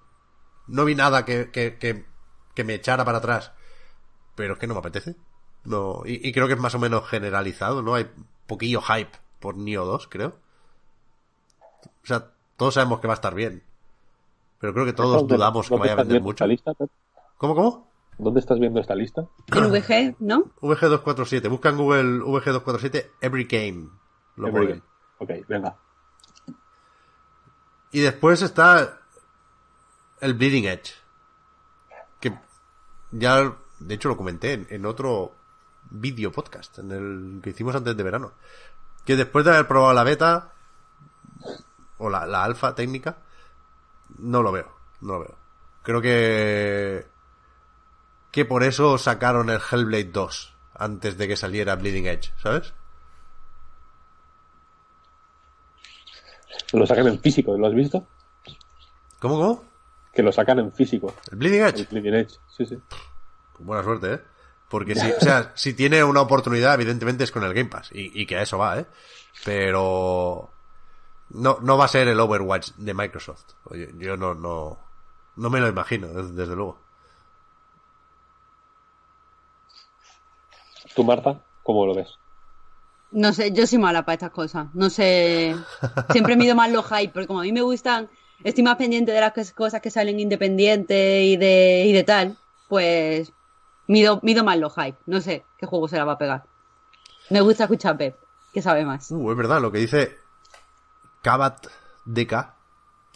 no 0.67 0.85
vi 0.85 0.95
nada 0.95 1.25
que, 1.25 1.51
que, 1.51 1.77
que, 1.77 2.05
que 2.55 2.63
me 2.63 2.73
echara 2.75 3.03
para 3.05 3.19
atrás. 3.19 3.51
Pero 4.35 4.53
es 4.53 4.59
que 4.59 4.67
no 4.67 4.73
me 4.73 4.79
apetece. 4.79 5.15
No, 5.65 6.01
y, 6.05 6.27
y 6.27 6.31
creo 6.31 6.47
que 6.47 6.53
es 6.53 6.59
más 6.59 6.75
o 6.75 6.79
menos 6.79 7.07
generalizado, 7.07 7.81
¿no? 7.81 7.95
Hay 7.95 8.09
poquillo 8.47 8.81
hype 8.81 9.11
por 9.39 9.57
Nio 9.57 9.83
2, 9.85 10.07
creo. 10.07 10.37
O 12.03 12.07
sea, 12.07 12.31
todos 12.55 12.73
sabemos 12.75 12.99
que 13.01 13.07
va 13.07 13.13
a 13.13 13.15
estar 13.15 13.35
bien. 13.35 13.63
Pero 14.59 14.73
creo 14.73 14.85
que 14.85 14.93
todos 14.93 15.17
¿Dónde- 15.17 15.35
dudamos 15.35 15.67
que 15.67 15.75
vaya 15.75 15.93
a 15.93 15.95
vender 15.97 16.21
mucho. 16.21 16.45
¿Cómo, 17.37 17.55
cómo? 17.55 17.91
¿Dónde 18.17 18.39
estás 18.39 18.59
viendo 18.59 18.79
esta 18.79 18.95
lista? 18.95 19.27
En 19.47 19.71
VG, 19.71 20.15
¿no? 20.19 20.45
VG247. 20.61 21.49
Busca 21.49 21.69
en 21.69 21.77
Google 21.77 22.19
VG247 22.19 23.11
Every 23.21 23.43
Game. 23.45 23.89
Lo 24.37 24.47
Every 24.47 24.67
ponen. 24.67 24.83
Ok, 25.19 25.47
venga. 25.47 25.75
Y 27.91 27.99
después 28.01 28.41
está 28.41 28.99
el 30.21 30.33
Bleeding 30.33 30.65
Edge. 30.65 30.93
Que 32.19 32.37
ya, 33.11 33.55
de 33.79 33.93
hecho, 33.93 34.09
lo 34.09 34.17
comenté 34.17 34.53
en, 34.53 34.67
en 34.69 34.85
otro 34.85 35.33
vídeo 35.89 36.31
podcast, 36.31 36.79
en 36.79 36.91
el 36.91 37.41
que 37.41 37.51
hicimos 37.51 37.75
antes 37.75 37.95
de 37.95 38.03
verano. 38.03 38.33
Que 39.05 39.15
después 39.15 39.45
de 39.45 39.51
haber 39.51 39.67
probado 39.67 39.93
la 39.93 40.03
beta, 40.03 40.53
o 41.97 42.09
la, 42.09 42.25
la 42.25 42.43
alfa 42.43 42.75
técnica, 42.75 43.17
no 44.17 44.41
lo 44.41 44.51
veo, 44.51 44.71
no 45.01 45.13
lo 45.13 45.19
veo. 45.19 45.35
Creo 45.83 46.01
que, 46.01 47.05
que 48.35 48.43
por 48.43 48.63
eso 48.63 48.97
sacaron 48.97 49.49
el 49.49 49.61
Hellblade 49.61 50.11
2 50.11 50.53
antes 50.73 51.17
de 51.17 51.25
que 51.25 51.37
saliera 51.37 51.77
Bleeding 51.77 52.07
Edge, 52.07 52.33
¿sabes? 52.35 52.73
Lo 56.73 56.85
sacan 56.85 57.07
en 57.07 57.17
físico, 57.21 57.57
¿lo 57.57 57.65
has 57.65 57.73
visto? 57.73 58.05
¿Cómo, 59.19 59.37
cómo? 59.37 59.63
Que 60.13 60.21
lo 60.21 60.33
sacan 60.33 60.59
en 60.59 60.73
físico. 60.73 61.15
¿El 61.31 61.37
Bleeding 61.37 61.61
Edge? 61.61 61.79
El 61.79 61.87
Bleeding 61.87 62.13
Edge. 62.13 62.35
Sí, 62.49 62.65
sí. 62.65 62.77
Buena 63.59 63.85
suerte, 63.85 64.15
¿eh? 64.15 64.21
Porque 64.67 64.95
si, 64.95 65.09
o 65.09 65.21
sea, 65.21 65.53
si 65.55 65.73
tiene 65.73 66.03
una 66.03 66.19
oportunidad, 66.19 66.73
evidentemente 66.73 67.23
es 67.23 67.31
con 67.31 67.45
el 67.45 67.53
Game 67.53 67.69
Pass. 67.69 67.91
Y, 67.93 68.21
y 68.21 68.25
que 68.25 68.35
a 68.35 68.41
eso 68.41 68.57
va, 68.57 68.79
¿eh? 68.79 68.85
Pero 69.45 70.51
no, 71.29 71.59
no 71.61 71.77
va 71.77 71.85
a 71.85 71.87
ser 71.87 72.09
el 72.09 72.19
Overwatch 72.19 72.71
de 72.75 72.93
Microsoft. 72.93 73.53
Oye, 73.63 73.93
yo 73.97 74.17
no, 74.17 74.35
no, 74.35 74.77
no 75.37 75.49
me 75.49 75.61
lo 75.61 75.69
imagino, 75.69 76.09
desde, 76.09 76.33
desde 76.33 76.55
luego. 76.57 76.84
¿Tú, 80.95 81.03
Marta, 81.03 81.41
cómo 81.63 81.85
lo 81.85 81.93
ves? 81.95 82.07
No 83.11 83.33
sé, 83.33 83.51
yo 83.51 83.65
soy 83.67 83.79
mala 83.79 84.03
para 84.05 84.13
estas 84.15 84.31
cosas. 84.31 84.67
No 84.73 84.89
sé. 84.89 85.55
Siempre 86.11 86.35
mido 86.35 86.55
más 86.55 86.71
los 86.71 86.85
hype, 86.87 87.13
porque 87.13 87.27
como 87.27 87.39
a 87.39 87.43
mí 87.43 87.51
me 87.51 87.61
gustan, 87.61 88.09
estoy 88.43 88.63
más 88.63 88.75
pendiente 88.77 89.11
de 89.11 89.21
las 89.21 89.33
cos- 89.33 89.53
cosas 89.53 89.81
que 89.81 89.91
salen 89.91 90.19
independientes 90.19 91.23
y 91.23 91.37
de, 91.37 91.83
y 91.85 91.91
de 91.93 92.03
tal, 92.03 92.37
pues 92.67 93.31
mido, 93.87 94.19
mido 94.23 94.43
más 94.43 94.57
los 94.57 94.73
hype. 94.75 94.97
No 95.05 95.21
sé 95.21 95.45
qué 95.57 95.65
juego 95.65 95.87
se 95.87 95.97
la 95.97 96.05
va 96.05 96.13
a 96.13 96.17
pegar. 96.17 96.43
Me 97.29 97.41
gusta 97.41 97.63
escuchar 97.65 97.93
a 97.95 97.97
Pep, 97.97 98.17
que 98.53 98.61
sabe 98.61 98.85
más. 98.85 99.09
Uh, 99.11 99.31
es 99.31 99.37
verdad, 99.37 99.61
lo 99.61 99.71
que 99.71 99.79
dice 99.79 100.17
Kabat 101.21 101.67
DK, 102.05 102.33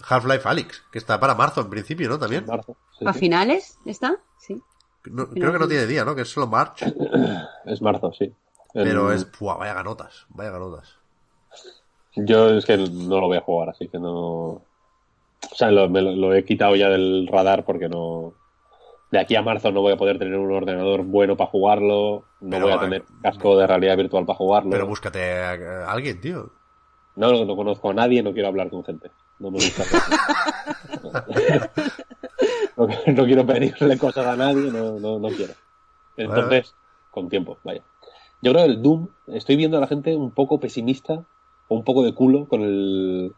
Half-Life 0.07 0.47
Alyx, 0.47 0.84
que 0.91 0.97
está 0.97 1.19
para 1.19 1.35
marzo 1.35 1.61
en 1.61 1.69
principio, 1.69 2.07
¿no? 2.10 2.18
También. 2.18 2.45
Marzo. 2.45 2.77
Sí, 2.97 3.06
¿A 3.06 3.14
sí. 3.14 3.19
finales 3.19 3.77
está? 3.85 4.18
Sí. 4.38 4.61
No- 5.10 5.30
creo 5.30 5.52
que 5.52 5.60
no 5.60 5.68
tiene 5.68 5.86
día, 5.86 6.06
¿no? 6.06 6.15
Que 6.15 6.22
es 6.22 6.30
solo 6.30 6.48
March. 6.48 6.84
Es 7.65 7.81
marzo, 7.81 8.11
sí. 8.14 8.31
Pero 8.73 9.11
es, 9.11 9.27
¡buah! 9.40 9.57
Vaya 9.57 9.73
ganotas, 9.73 10.26
vaya 10.30 10.52
ganotas. 10.52 10.95
Yo 12.15 12.49
es 12.49 12.65
que 12.65 12.77
no 12.77 13.19
lo 13.19 13.27
voy 13.27 13.38
a 13.38 13.41
jugar, 13.41 13.69
así 13.69 13.88
que 13.88 13.99
no. 13.99 14.11
O 14.11 15.56
sea, 15.56 15.72
lo, 15.72 15.90
me 15.90 16.02
lo, 16.02 16.34
he 16.34 16.44
quitado 16.44 16.76
ya 16.76 16.90
del 16.90 17.27
radar 17.27 17.64
porque 17.65 17.88
no. 17.90 18.34
De 19.11 19.19
aquí 19.19 19.36
a 19.36 19.41
marzo 19.41 19.72
no 19.72 19.81
voy 19.81 19.94
a 19.94 19.98
poder 19.98 20.19
tener 20.19 20.38
un 20.38 20.52
ordenador 20.52 21.03
bueno 21.03 21.36
para 21.38 21.49
jugarlo. 21.49 22.26
No 22.41 22.49
Pero 22.52 22.64
voy 22.65 22.73
a 22.73 22.76
va- 22.76 22.81
tener 22.84 23.03
casco 23.23 23.57
de 23.57 23.65
realidad 23.65 23.98
virtual 23.98 24.26
para 24.26 24.38
jugarlo. 24.38 24.69
Pero 24.72 24.86
búscate 24.88 25.34
a 25.34 25.90
alguien, 25.91 26.22
tío. 26.22 26.52
No, 27.20 27.32
no, 27.34 27.44
no 27.46 27.56
conozco 27.56 27.90
a 27.90 27.94
nadie, 27.94 28.24
no 28.24 28.32
quiero 28.34 28.48
hablar 28.48 28.70
con 28.70 28.84
gente. 28.86 29.12
No 29.40 29.52
me 29.52 29.58
gusta. 29.58 29.84
no, 32.78 32.88
no 33.14 33.26
quiero 33.26 33.46
pedirle 33.46 33.98
cosas 33.98 34.26
a 34.26 34.36
nadie, 34.36 34.72
no, 34.72 35.00
no, 35.00 35.20
no 35.20 35.28
quiero. 35.30 35.54
Entonces, 36.18 36.76
con 37.12 37.30
tiempo, 37.30 37.58
vaya. 37.64 37.82
Yo 38.41 38.52
creo 38.54 38.66
que 38.66 38.72
el 38.72 38.82
Doom, 38.82 39.08
estoy 39.28 39.56
viendo 39.58 39.78
a 39.78 39.82
la 39.82 39.88
gente 39.88 40.16
un 40.16 40.32
poco 40.32 40.60
pesimista 40.60 41.26
o 41.68 41.76
un 41.76 41.84
poco 41.84 42.04
de 42.04 42.14
culo 42.14 42.48
con 42.48 42.62
el, 42.62 43.34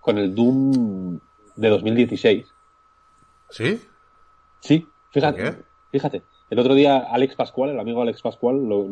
con 0.00 0.18
el 0.18 0.34
Doom 0.34 1.20
de 1.56 1.68
2016. 1.68 2.52
¿Sí? 3.50 3.80
Sí, 4.60 4.88
fíjate. 5.10 5.42
Fíjate. 5.92 6.22
El 6.50 6.58
otro 6.58 6.74
día 6.74 6.98
Alex 6.98 7.36
Pascual, 7.36 7.70
el 7.70 7.78
amigo 7.80 8.02
Alex 8.02 8.22
Pascual, 8.22 8.56
lo- 8.68 8.88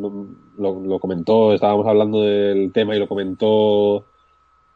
lo 0.57 0.99
comentó, 1.01 1.53
estábamos 1.53 1.87
hablando 1.89 2.23
del 2.23 2.71
tema 2.73 2.95
y 2.95 3.01
lo 3.01 3.09
comentó 3.09 4.07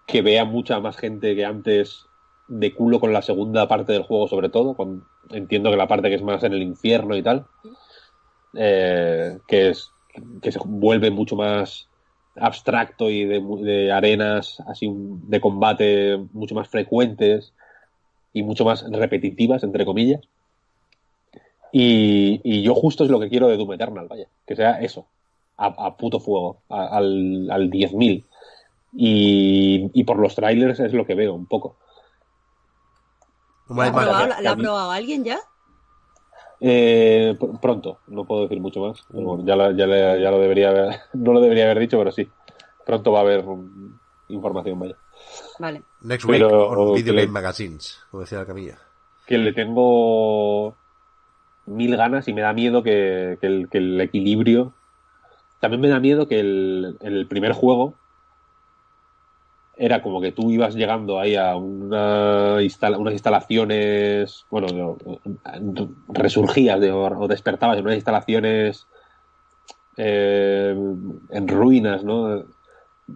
que 0.06 0.22
vea 0.22 0.44
mucha 0.44 0.80
más 0.80 0.96
gente 0.96 1.34
que 1.34 1.44
antes 1.44 2.06
de 2.48 2.74
culo 2.74 3.00
con 3.00 3.12
la 3.12 3.22
segunda 3.22 3.68
parte 3.68 3.92
del 3.92 4.02
juego, 4.02 4.28
sobre 4.28 4.48
todo. 4.48 4.74
Con, 4.74 5.04
entiendo 5.30 5.70
que 5.70 5.76
la 5.76 5.88
parte 5.88 6.08
que 6.08 6.16
es 6.16 6.22
más 6.22 6.42
en 6.42 6.52
el 6.52 6.62
infierno 6.62 7.16
y 7.16 7.22
tal, 7.22 7.46
eh, 8.54 9.38
que 9.46 9.70
es 9.70 9.90
que 10.42 10.52
se 10.52 10.58
vuelve 10.64 11.10
mucho 11.10 11.36
más 11.36 11.88
abstracto 12.36 13.08
y 13.08 13.24
de, 13.24 13.40
de 13.62 13.92
arenas 13.92 14.62
así 14.66 14.90
de 14.94 15.40
combate 15.40 16.18
mucho 16.32 16.54
más 16.54 16.68
frecuentes 16.68 17.54
y 18.32 18.42
mucho 18.42 18.64
más 18.64 18.84
repetitivas, 18.90 19.62
entre 19.62 19.84
comillas. 19.84 20.20
Y, 21.72 22.62
yo 22.62 22.74
justo 22.74 23.04
es 23.04 23.10
lo 23.10 23.18
que 23.18 23.30
quiero 23.30 23.48
de 23.48 23.56
Doom 23.56 23.72
Eternal, 23.72 24.06
vaya. 24.08 24.26
Que 24.46 24.56
sea 24.56 24.80
eso. 24.80 25.06
A, 25.56 25.96
puto 25.96 26.20
fuego. 26.20 26.58
al, 26.68 27.48
al 27.50 27.70
10.000. 27.70 28.24
Y, 28.92 29.90
y 29.94 30.04
por 30.04 30.18
los 30.18 30.34
trailers 30.34 30.80
es 30.80 30.92
lo 30.92 31.06
que 31.06 31.14
veo 31.14 31.34
un 31.34 31.46
poco. 31.46 31.76
¿La 33.68 33.86
ha 33.86 33.92
probado, 33.92 34.26
la- 34.26 34.40
la 34.40 34.50
ha 34.90 34.94
alguien 34.94 35.24
ya? 35.24 35.38
Eh, 36.60 37.36
pr- 37.40 37.58
pronto, 37.60 37.98
no 38.06 38.24
puedo 38.24 38.42
decir 38.42 38.60
mucho 38.60 38.80
más. 38.80 39.02
Bueno, 39.08 39.44
ya, 39.44 39.56
lo- 39.56 39.72
ya, 39.72 39.86
ya 39.86 40.30
lo 40.30 40.38
debería 40.38 40.70
haber, 40.70 41.00
no 41.14 41.32
lo 41.32 41.40
debería 41.40 41.64
haber 41.64 41.78
dicho, 41.80 41.98
pero 41.98 42.12
sí. 42.12 42.28
Pronto 42.84 43.12
va 43.12 43.20
a 43.20 43.22
haber 43.22 43.44
mm, 43.44 43.98
información, 44.28 44.78
vaya. 44.78 44.96
Vale. 45.58 45.82
Next 46.02 46.24
week 46.26 46.40
Pero- 46.42 46.68
on 46.68 46.94
Video 46.94 47.14
Game 47.14 47.28
Magazines, 47.28 47.98
como 48.10 48.22
decía 48.22 48.38
la 48.38 48.46
camilla. 48.46 48.78
Que 49.26 49.38
le 49.38 49.52
tengo 49.52 50.74
mil 51.66 51.96
ganas 51.96 52.26
y 52.28 52.32
me 52.34 52.42
da 52.42 52.52
miedo 52.52 52.82
que, 52.82 53.38
que 53.40 53.46
el, 53.46 53.68
que 53.70 53.78
el 53.78 54.00
equilibrio. 54.00 54.74
También 55.60 55.80
me 55.80 55.88
da 55.88 56.00
miedo 56.00 56.26
que 56.26 56.40
el, 56.40 56.98
el 57.00 57.26
primer 57.28 57.52
juego 57.52 57.94
era 59.76 60.02
como 60.02 60.20
que 60.20 60.32
tú 60.32 60.50
ibas 60.50 60.74
llegando 60.74 61.18
ahí 61.18 61.34
a 61.36 61.56
una 61.56 62.56
unas 62.56 63.12
instalaciones, 63.12 64.44
bueno, 64.50 64.66
no, 64.68 64.98
resurgías 66.08 66.80
de- 66.80 66.92
o 66.92 67.28
despertabas 67.28 67.78
en 67.78 67.84
unas 67.84 67.96
instalaciones 67.96 68.86
eh, 69.96 70.74
en 71.30 71.48
ruinas, 71.48 72.04
¿no? 72.04 72.44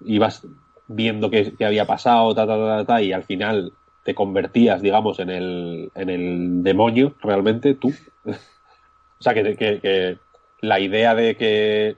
Ibas 0.05 0.47
viendo 0.89 1.31
qué, 1.31 1.53
había 1.65 1.87
pasado, 1.87 2.35
ta, 2.35 2.47
ta, 2.47 2.57
ta, 2.57 2.85
ta, 2.85 3.03
y 3.03 3.13
al 3.13 3.25
final 3.25 3.73
te 4.05 4.15
convertías, 4.15 4.83
digamos, 4.83 5.19
en 5.19 5.31
el, 5.31 5.91
en 5.95 6.11
el 6.11 6.63
demonio, 6.63 7.15
realmente, 7.21 7.75
tú. 7.75 7.93
o 8.25 9.23
sea, 9.23 9.35
que 9.35 10.19
la 10.61 10.81
idea 10.81 11.15
de 11.15 11.37
que 11.37 11.97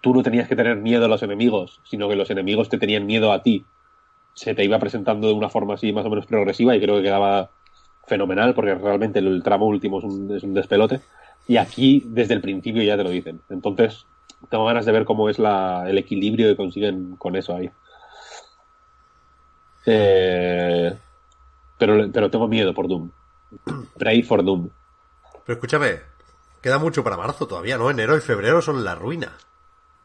tú 0.00 0.14
no 0.14 0.22
tenías 0.22 0.48
que 0.48 0.56
tener 0.56 0.76
miedo 0.76 1.04
a 1.04 1.08
los 1.08 1.22
enemigos, 1.22 1.80
sino 1.84 2.08
que 2.08 2.16
los 2.16 2.30
enemigos 2.30 2.68
te 2.68 2.78
tenían 2.78 3.06
miedo 3.06 3.32
a 3.32 3.42
ti, 3.42 3.64
se 4.34 4.54
te 4.54 4.64
iba 4.64 4.78
presentando 4.78 5.28
de 5.28 5.34
una 5.34 5.48
forma 5.48 5.74
así 5.74 5.92
más 5.92 6.06
o 6.06 6.10
menos 6.10 6.26
progresiva 6.26 6.74
y 6.74 6.80
creo 6.80 6.96
que 6.96 7.02
quedaba 7.02 7.50
fenomenal 8.06 8.54
porque 8.54 8.74
realmente 8.74 9.18
el 9.18 9.42
tramo 9.42 9.66
último 9.66 9.98
es 9.98 10.04
un, 10.04 10.36
es 10.36 10.42
un 10.42 10.54
despelote. 10.54 11.00
Y 11.46 11.56
aquí 11.56 12.02
desde 12.06 12.34
el 12.34 12.40
principio 12.40 12.82
ya 12.82 12.96
te 12.96 13.04
lo 13.04 13.10
dicen. 13.10 13.40
Entonces 13.48 14.06
tengo 14.50 14.64
ganas 14.64 14.86
de 14.86 14.92
ver 14.92 15.04
cómo 15.04 15.28
es 15.28 15.38
el 15.38 15.98
equilibrio 15.98 16.48
que 16.48 16.56
consiguen 16.56 17.16
con 17.16 17.36
eso 17.36 17.54
ahí. 17.54 17.70
Eh, 19.86 20.94
pero, 21.78 22.10
pero 22.12 22.30
tengo 22.30 22.48
miedo 22.48 22.74
por 22.74 22.88
Doom. 22.88 23.10
Pray 23.98 24.22
for 24.22 24.44
Doom. 24.44 24.68
Pero 25.44 25.54
escúchame, 25.54 25.98
queda 26.60 26.78
mucho 26.78 27.04
para 27.04 27.16
marzo 27.16 27.46
todavía, 27.46 27.78
¿no? 27.78 27.90
Enero 27.90 28.16
y 28.16 28.20
febrero 28.20 28.60
son 28.62 28.84
la 28.84 28.94
ruina. 28.94 29.32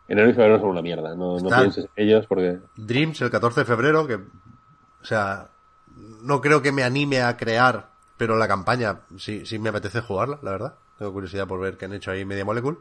Enero 0.08 0.30
y 0.30 0.34
febrero 0.34 0.60
son 0.60 0.70
una 0.70 0.82
mierda. 0.82 1.16
No, 1.16 1.38
pienses 1.38 1.88
en 1.96 2.08
ellos 2.08 2.26
porque 2.28 2.60
Dreams 2.76 3.22
el 3.22 3.32
14 3.32 3.62
de 3.62 3.66
febrero, 3.66 4.06
que, 4.06 4.16
o 4.16 5.06
sea, 5.06 5.50
no 5.96 6.42
creo 6.42 6.62
que 6.62 6.72
me 6.72 6.84
anime 6.84 7.22
a 7.22 7.38
crear, 7.38 7.90
pero 8.18 8.38
la 8.38 8.48
campaña 8.48 9.02
sí, 9.18 9.46
sí 9.46 9.60
me 9.60 9.70
apetece 9.70 10.02
jugarla, 10.02 10.40
la 10.42 10.52
verdad. 10.52 10.76
Tengo 10.98 11.14
curiosidad 11.14 11.48
por 11.48 11.60
ver 11.60 11.78
qué 11.78 11.86
han 11.86 11.94
hecho 11.94 12.12
ahí 12.12 12.26
Media 12.26 12.46
Molecule. 12.46 12.78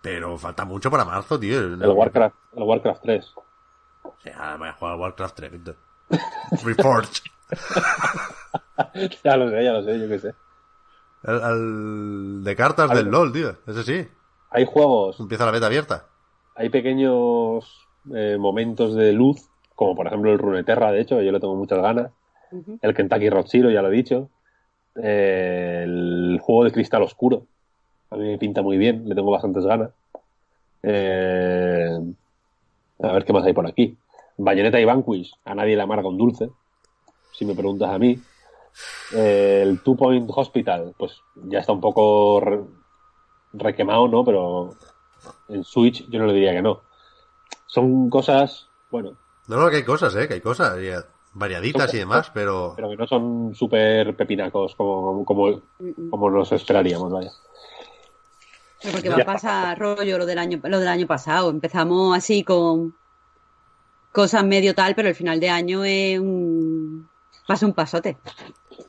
Pero 0.00 0.38
falta 0.38 0.64
mucho 0.64 0.90
para 0.90 1.04
marzo, 1.04 1.38
tío. 1.38 1.58
el 1.58 1.84
Warcraft, 1.84 2.36
el 2.56 2.62
Warcraft 2.62 3.02
3. 3.02 3.34
O 4.02 4.14
sea, 4.22 4.56
voy 4.56 4.68
a 4.68 4.72
jugar 4.72 4.94
al 4.94 5.00
Warcraft 5.00 5.36
3, 5.36 5.52
Víctor. 5.52 5.76
Reforged. 6.64 7.24
ya 9.24 9.36
lo 9.36 9.50
sé, 9.50 9.64
ya 9.64 9.72
lo 9.72 9.82
sé, 9.82 10.00
yo 10.00 10.08
qué 10.08 10.18
sé. 10.18 10.34
Al, 11.22 11.42
al 11.42 12.44
de 12.44 12.56
cartas 12.56 12.90
Al- 12.90 12.96
del 12.96 13.06
LOL, 13.08 13.32
tío. 13.32 13.50
Ese 13.66 13.82
sí. 13.82 14.08
Hay 14.50 14.64
juegos 14.66 15.20
Empieza 15.20 15.44
la 15.46 15.52
beta 15.52 15.66
abierta. 15.66 16.06
hay 16.56 16.68
pequeños 16.70 17.86
eh, 18.14 18.36
momentos 18.38 18.94
de 18.94 19.12
luz, 19.12 19.48
como 19.74 19.94
por 19.94 20.06
ejemplo 20.06 20.32
el 20.32 20.38
Runeterra, 20.38 20.90
de 20.92 21.00
hecho, 21.02 21.20
yo 21.20 21.30
le 21.32 21.40
tengo 21.40 21.54
muchas 21.54 21.80
ganas. 21.80 22.10
El 22.82 22.94
Kentucky 22.94 23.30
Road 23.30 23.46
Zero, 23.48 23.70
ya 23.70 23.80
lo 23.82 23.88
he 23.88 23.96
dicho. 23.96 24.28
Eh, 25.00 25.82
el 25.84 26.38
juego 26.42 26.64
de 26.64 26.72
cristal 26.72 27.02
oscuro. 27.02 27.46
A 28.10 28.16
mí 28.16 28.24
me 28.24 28.38
pinta 28.38 28.60
muy 28.62 28.76
bien, 28.76 29.08
le 29.08 29.14
tengo 29.14 29.30
bastantes 29.30 29.64
ganas. 29.64 29.90
Eh, 30.82 31.98
a 33.02 33.12
ver 33.12 33.24
qué 33.24 33.32
más 33.32 33.44
hay 33.44 33.52
por 33.52 33.66
aquí. 33.66 33.96
Bayonetta 34.36 34.80
y 34.80 34.84
Vanquish, 34.84 35.32
a 35.44 35.54
nadie 35.54 35.76
le 35.76 35.82
amarga 35.82 36.08
un 36.08 36.16
dulce, 36.18 36.50
si 37.32 37.44
me 37.44 37.54
preguntas 37.54 37.90
a 37.90 37.98
mí. 37.98 38.18
El 39.12 39.80
Two 39.80 39.96
Point 39.96 40.30
Hospital, 40.34 40.94
pues 40.96 41.20
ya 41.34 41.58
está 41.60 41.72
un 41.72 41.80
poco 41.80 42.40
re- 42.40 42.60
requemado, 43.52 44.08
¿no? 44.08 44.24
Pero 44.24 44.74
en 45.48 45.64
Switch 45.64 46.08
yo 46.08 46.18
no 46.20 46.26
le 46.26 46.34
diría 46.34 46.52
que 46.52 46.62
no. 46.62 46.80
Son 47.66 48.08
cosas, 48.10 48.68
bueno, 48.90 49.16
No, 49.48 49.56
no, 49.56 49.68
que 49.70 49.76
hay 49.76 49.84
cosas, 49.84 50.14
eh, 50.16 50.26
que 50.28 50.34
hay 50.34 50.40
cosas. 50.40 50.78
y, 50.80 50.88
variaditas 51.32 51.92
y 51.94 51.98
demás, 51.98 52.30
pero... 52.34 52.72
pero 52.74 52.88
que 52.88 52.96
no 52.96 53.06
son 53.06 53.54
súper 53.54 54.16
pepinacos 54.16 54.74
como, 54.74 55.24
como, 55.24 55.60
como 56.10 56.30
nos 56.30 56.50
esperaríamos, 56.52 57.12
vaya. 57.12 57.30
Pero 58.82 58.92
Porque 58.94 59.10
va 59.10 59.16
a 59.16 59.24
pasar 59.24 59.78
rollo 59.78 60.16
lo 60.18 60.24
del 60.26 60.38
año, 60.38 60.58
lo 60.64 60.78
del 60.78 60.88
año 60.88 61.06
pasado. 61.06 61.50
Empezamos 61.50 62.16
así 62.16 62.42
con 62.42 62.94
cosas 64.10 64.42
medio 64.44 64.74
tal, 64.74 64.94
pero 64.94 65.08
el 65.08 65.14
final 65.14 65.38
de 65.38 65.50
año 65.50 65.84
es 65.84 66.18
un 66.18 67.09
pasa 67.50 67.66
un 67.66 67.72
pasote. 67.74 68.16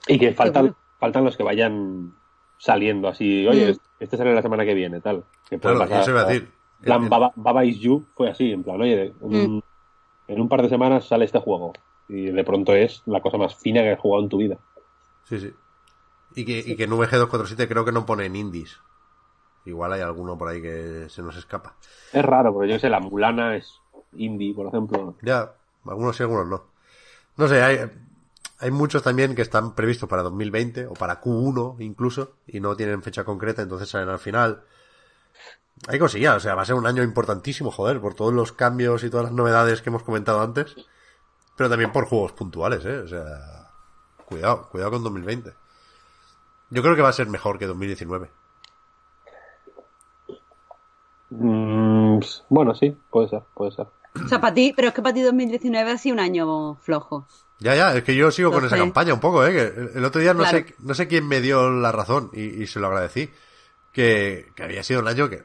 Y 0.08 0.20
que 0.20 0.34
faltan, 0.34 0.66
Seguro. 0.66 0.80
faltan 1.00 1.24
los 1.24 1.36
que 1.36 1.42
vayan 1.44 2.14
saliendo 2.60 3.08
así, 3.08 3.48
oye, 3.48 3.74
Mm. 3.74 3.78
este 4.00 4.18
sale 4.18 4.36
la 4.36 4.42
semana 4.44 4.64
que 4.66 4.76
viene, 4.76 5.02
tal. 5.02 5.24
Que 5.50 5.58
Claro, 5.58 5.80
pasar. 5.80 6.02
eso 6.02 6.12
iba 6.12 6.22
a 6.22 6.26
decir. 6.26 6.52
En 6.80 6.84
plan, 6.86 6.98
El- 7.00 7.04
el- 7.06 7.10
Baba, 7.10 7.32
Baba 7.36 7.66
Is 7.66 7.80
You 7.80 8.06
fue 8.16 8.30
así, 8.30 8.52
en 8.52 8.64
plan, 8.64 8.80
oye, 8.80 9.14
en, 9.22 9.56
Mm. 9.58 9.62
en 10.28 10.42
un 10.42 10.48
par 10.48 10.62
de 10.62 10.70
semanas 10.70 11.08
sale 11.08 11.26
este 11.26 11.40
juego. 11.40 11.74
Y 12.08 12.26
de 12.26 12.44
pronto 12.44 12.74
es 12.74 13.02
la 13.08 13.22
cosa 13.22 13.38
más 13.38 13.56
fina 13.56 13.82
que 13.82 13.92
has 13.94 14.00
jugado 14.00 14.24
en 14.24 14.30
tu 14.30 14.38
vida. 14.38 14.58
Sí, 15.24 15.40
sí. 15.40 15.52
Y 16.36 16.46
que, 16.46 16.60
y 16.60 16.76
que 16.76 16.84
en 16.84 16.92
VG247 16.92 17.68
creo 17.68 17.84
que 17.84 17.92
no 17.92 18.06
ponen 18.06 18.36
indies. 18.36 18.80
Igual 19.66 19.94
hay 19.94 20.02
alguno 20.02 20.38
por 20.38 20.50
ahí 20.50 20.62
que 20.62 21.06
se 21.10 21.22
nos 21.24 21.36
escapa. 21.36 21.76
Es 22.14 22.24
raro, 22.24 22.54
porque 22.54 22.70
yo 22.70 22.78
sé, 22.80 22.90
la 22.90 23.00
Mulana 23.00 23.56
es 23.56 23.74
indie, 24.14 24.54
por 24.54 24.68
ejemplo. 24.68 25.16
Ya, 25.24 25.54
algunos 25.86 26.16
sí, 26.16 26.24
algunos 26.24 26.48
no. 26.48 26.64
No 27.38 27.48
sé, 27.48 27.62
hay, 27.64 27.78
hay 28.62 28.70
muchos 28.70 29.02
también 29.02 29.34
que 29.34 29.42
están 29.42 29.74
previstos 29.74 30.08
para 30.08 30.22
2020 30.22 30.86
o 30.86 30.94
para 30.94 31.20
Q1 31.20 31.78
incluso 31.80 32.36
y 32.46 32.60
no 32.60 32.76
tienen 32.76 33.02
fecha 33.02 33.24
concreta, 33.24 33.64
entonces 33.64 33.90
salen 33.90 34.10
al 34.10 34.20
final. 34.20 34.64
Hay 35.88 35.98
cosillas, 35.98 36.38
o 36.38 36.40
sea, 36.40 36.54
va 36.54 36.62
a 36.62 36.66
ser 36.66 36.76
un 36.76 36.86
año 36.86 37.02
importantísimo, 37.02 37.72
joder, 37.72 38.00
por 38.00 38.14
todos 38.14 38.32
los 38.32 38.52
cambios 38.52 39.04
y 39.04 39.10
todas 39.10 39.26
las 39.26 39.34
novedades 39.34 39.82
que 39.82 39.90
hemos 39.90 40.04
comentado 40.04 40.42
antes, 40.42 40.76
pero 41.58 41.72
también 41.72 41.92
por 41.92 42.06
juegos 42.06 42.34
puntuales, 42.34 42.86
eh, 42.86 43.00
o 43.00 43.08
sea, 43.08 43.72
cuidado, 44.26 44.70
cuidado 44.70 44.92
con 44.92 45.04
2020. 45.04 45.54
Yo 46.70 46.84
creo 46.84 46.96
que 46.96 47.02
va 47.02 47.10
a 47.10 47.14
ser 47.14 47.28
mejor 47.28 47.58
que 47.58 47.66
2019. 47.66 48.30
Mm, 51.32 52.20
bueno, 52.50 52.76
sí, 52.76 52.96
puede 53.10 53.28
ser, 53.28 53.42
puede 53.56 53.72
ser. 53.72 53.88
O 54.24 54.28
sea, 54.28 54.40
para 54.40 54.54
ti, 54.54 54.74
pero 54.76 54.90
es 54.90 54.94
que 54.94 55.02
para 55.02 55.16
ti 55.16 55.22
2019 55.22 55.92
ha 55.92 55.98
sido 55.98 56.14
un 56.14 56.20
año 56.20 56.76
flojo. 56.76 57.26
Ya, 57.62 57.76
ya, 57.76 57.96
es 57.96 58.04
que 58.04 58.16
yo 58.16 58.32
sigo 58.32 58.52
con 58.52 58.66
esa 58.66 58.76
campaña 58.76 59.14
un 59.14 59.20
poco, 59.20 59.46
¿eh? 59.46 59.52
Que 59.52 59.62
el, 59.82 59.92
el 59.96 60.06
otro 60.06 60.20
día 60.20 60.34
no, 60.34 60.40
Claro. 60.40 60.58
sé, 60.58 60.76
no 60.80 60.94
sé 60.96 61.08
quién 61.08 61.28
me 61.28 61.42
dio 61.42 61.70
la 61.70 61.92
razón 61.92 62.32
y, 62.34 62.64
y 62.64 62.66
se 62.68 62.80
lo 62.80 62.88
agradecí. 62.88 63.30
Que, 63.94 64.52
que 64.56 64.64
había 64.64 64.84
sido 64.84 65.02
un 65.02 65.08
año 65.08 65.30
que, 65.30 65.44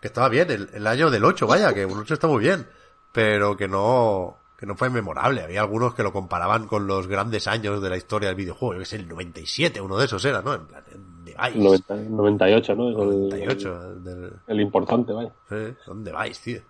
que 0.00 0.06
estaba 0.06 0.28
bien, 0.28 0.50
el, 0.50 0.70
el 0.72 0.86
año 0.86 1.10
del 1.10 1.24
8, 1.24 1.46
vaya, 1.48 1.74
que 1.74 1.84
un 1.86 1.98
8 1.98 2.14
está 2.14 2.28
muy 2.28 2.40
bien, 2.40 2.68
pero 3.10 3.56
que 3.56 3.66
no, 3.66 4.36
que 4.56 4.64
no 4.66 4.76
fue 4.76 4.90
memorable. 4.90 5.42
Había 5.42 5.62
algunos 5.62 5.94
que 5.94 6.04
lo 6.04 6.12
comparaban 6.12 6.68
con 6.68 6.86
los 6.86 7.08
grandes 7.08 7.48
años 7.48 7.82
de 7.82 7.90
la 7.90 7.96
historia 7.96 8.28
del 8.28 8.36
videojuego. 8.36 8.74
Yo 8.74 8.78
que 8.80 8.84
sé, 8.86 8.96
el 8.96 9.08
97, 9.08 9.80
uno 9.80 9.96
de 9.98 10.04
esos 10.04 10.24
era, 10.24 10.42
¿no? 10.42 10.54
En 10.54 10.66
plan, 10.66 10.84
¿dónde 10.92 11.34
vais? 11.34 11.56
90 11.56 11.94
98, 11.96 12.74
¿no? 12.76 12.90
Es 12.90 12.96
el- 12.96 13.28
98, 13.28 13.94
del, 13.96 14.32
El, 14.46 14.60
importante, 14.60 15.12
vaya. 15.12 15.32
sí, 15.48 15.74
¿dónde 15.86 16.12
vais, 16.12 16.38
tío? 16.40 16.60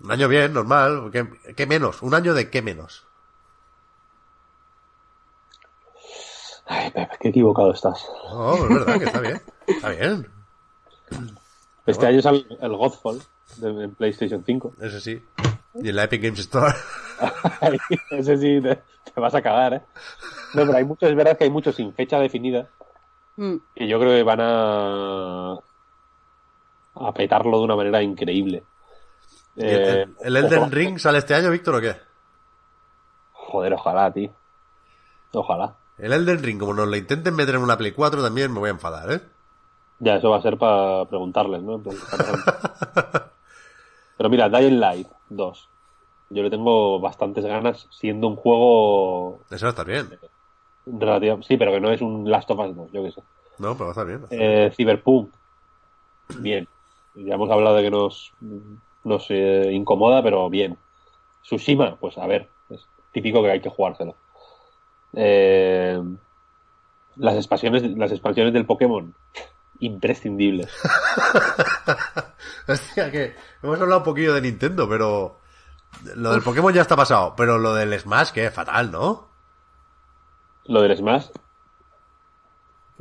Un 0.00 0.10
año 0.12 0.28
bien, 0.28 0.52
normal. 0.52 1.08
¿Qué, 1.10 1.26
qué 1.54 1.66
menos? 1.66 2.02
¿Un 2.02 2.12
año 2.12 2.34
de 2.34 2.50
qué 2.50 2.60
menos? 2.60 3.05
Ay, 6.66 6.90
Pepe, 6.90 7.16
qué 7.20 7.28
equivocado 7.28 7.72
estás. 7.72 8.08
No, 8.30 8.54
es 8.54 8.68
verdad 8.68 8.98
que 8.98 9.04
está 9.04 9.20
bien. 9.20 9.40
Está 9.66 9.88
bien. 9.90 10.26
Este 11.86 12.06
año 12.06 12.20
sale 12.20 12.44
el 12.60 12.76
Godfall 12.76 13.22
de, 13.58 13.84
en 13.84 13.94
PlayStation 13.94 14.42
5. 14.44 14.72
Ese 14.80 15.00
sí. 15.00 15.24
Y 15.74 15.88
en 15.90 15.96
la 15.96 16.04
Epic 16.04 16.22
Games 16.22 16.40
Store. 16.40 16.74
Ay, 17.60 17.78
Ese 18.10 18.36
sí, 18.38 18.60
te, 18.60 18.76
te 19.14 19.20
vas 19.20 19.34
a 19.34 19.42
cagar, 19.42 19.74
¿eh? 19.74 19.82
No, 20.54 20.64
pero 20.66 20.76
hay 20.78 20.84
muchos, 20.84 21.08
es 21.08 21.14
verdad 21.16 21.36
que 21.38 21.44
hay 21.44 21.50
muchos 21.50 21.74
sin 21.76 21.92
fecha 21.94 22.18
definida 22.18 22.68
Mm. 23.38 23.56
que 23.74 23.86
yo 23.86 24.00
creo 24.00 24.12
que 24.12 24.22
van 24.22 24.40
a 24.40 25.58
a 26.94 27.12
petarlo 27.12 27.58
de 27.58 27.64
una 27.64 27.76
manera 27.76 28.02
increíble. 28.02 28.62
¿Y 29.54 29.60
el, 29.66 29.68
Eh, 29.68 30.02
el- 30.02 30.16
el 30.20 30.36
Elden 30.38 30.62
ojo- 30.62 30.70
Ring 30.70 30.98
sale 30.98 31.18
este 31.18 31.34
año, 31.34 31.50
Víctor, 31.50 31.74
o 31.74 31.80
qué? 31.82 31.96
Joder, 33.32 33.74
ojalá, 33.74 34.10
tío. 34.10 34.30
Ojalá. 35.34 35.76
El 35.98 36.12
Elden 36.12 36.42
Ring, 36.42 36.58
como 36.58 36.74
nos 36.74 36.88
lo 36.88 36.96
intenten 36.96 37.34
meter 37.34 37.54
en 37.54 37.62
una 37.62 37.78
Play 37.78 37.92
4, 37.92 38.22
también 38.22 38.52
me 38.52 38.58
voy 38.58 38.68
a 38.68 38.72
enfadar, 38.72 39.10
¿eh? 39.12 39.20
Ya, 39.98 40.16
eso 40.16 40.28
va 40.30 40.36
a 40.38 40.42
ser 40.42 40.58
para 40.58 41.06
preguntarles, 41.06 41.62
¿no? 41.62 41.82
Pero 44.18 44.30
mira, 44.30 44.48
Dying 44.48 44.80
Light 44.80 45.08
2. 45.30 45.68
Yo 46.30 46.42
le 46.42 46.50
tengo 46.50 46.98
bastantes 47.00 47.44
ganas, 47.44 47.86
siendo 47.90 48.26
un 48.28 48.36
juego 48.36 49.40
Eso 49.50 49.66
va 49.66 49.68
a 49.68 49.70
estar 49.70 49.86
bien. 49.86 50.08
relativo. 50.86 51.42
Sí, 51.42 51.56
pero 51.56 51.72
que 51.72 51.80
no 51.80 51.90
es 51.90 52.00
un 52.00 52.28
Last 52.30 52.50
of 52.50 52.58
Us 52.58 52.74
2, 52.76 52.92
yo 52.92 53.02
qué 53.04 53.12
sé. 53.12 53.22
No, 53.58 53.74
pero 53.74 53.86
va 53.86 53.90
a 53.90 53.92
estar 53.92 54.06
bien. 54.06 54.20
va 54.20 54.24
a 54.24 54.34
estar 54.34 54.40
Eh, 54.40 54.72
Cyberpunk. 54.76 55.30
Bien. 56.38 56.66
Ya 57.14 57.34
hemos 57.34 57.50
hablado 57.50 57.76
de 57.76 57.82
que 57.84 57.90
nos, 57.90 58.32
nos 59.04 59.26
eh, 59.30 59.70
incomoda, 59.72 60.22
pero 60.22 60.50
bien. 60.50 60.76
Tsushima, 61.42 61.96
pues 61.96 62.18
a 62.18 62.26
ver, 62.26 62.48
es 62.70 62.84
típico 63.12 63.42
que 63.42 63.50
hay 63.52 63.60
que 63.60 63.70
jugárselo. 63.70 64.14
Eh, 65.16 65.98
las 67.16 67.34
expansiones, 67.36 67.82
las 67.96 68.12
expansiones 68.12 68.52
del 68.52 68.66
Pokémon, 68.66 69.14
imprescindibles. 69.80 70.70
Hostia, 72.68 73.10
que 73.10 73.34
hemos 73.62 73.80
hablado 73.80 73.98
un 74.00 74.04
poquillo 74.04 74.34
de 74.34 74.40
Nintendo, 74.42 74.88
pero 74.88 75.40
Lo 76.16 76.32
del 76.32 76.42
Pokémon 76.42 76.72
ya 76.74 76.82
está 76.82 76.96
pasado, 76.96 77.34
pero 77.36 77.58
lo 77.58 77.74
del 77.74 77.98
Smash, 77.98 78.30
que 78.32 78.46
es 78.46 78.52
fatal, 78.54 78.90
¿no? 78.90 79.30
Lo 80.66 80.82
del 80.82 80.96
Smash. 80.96 81.26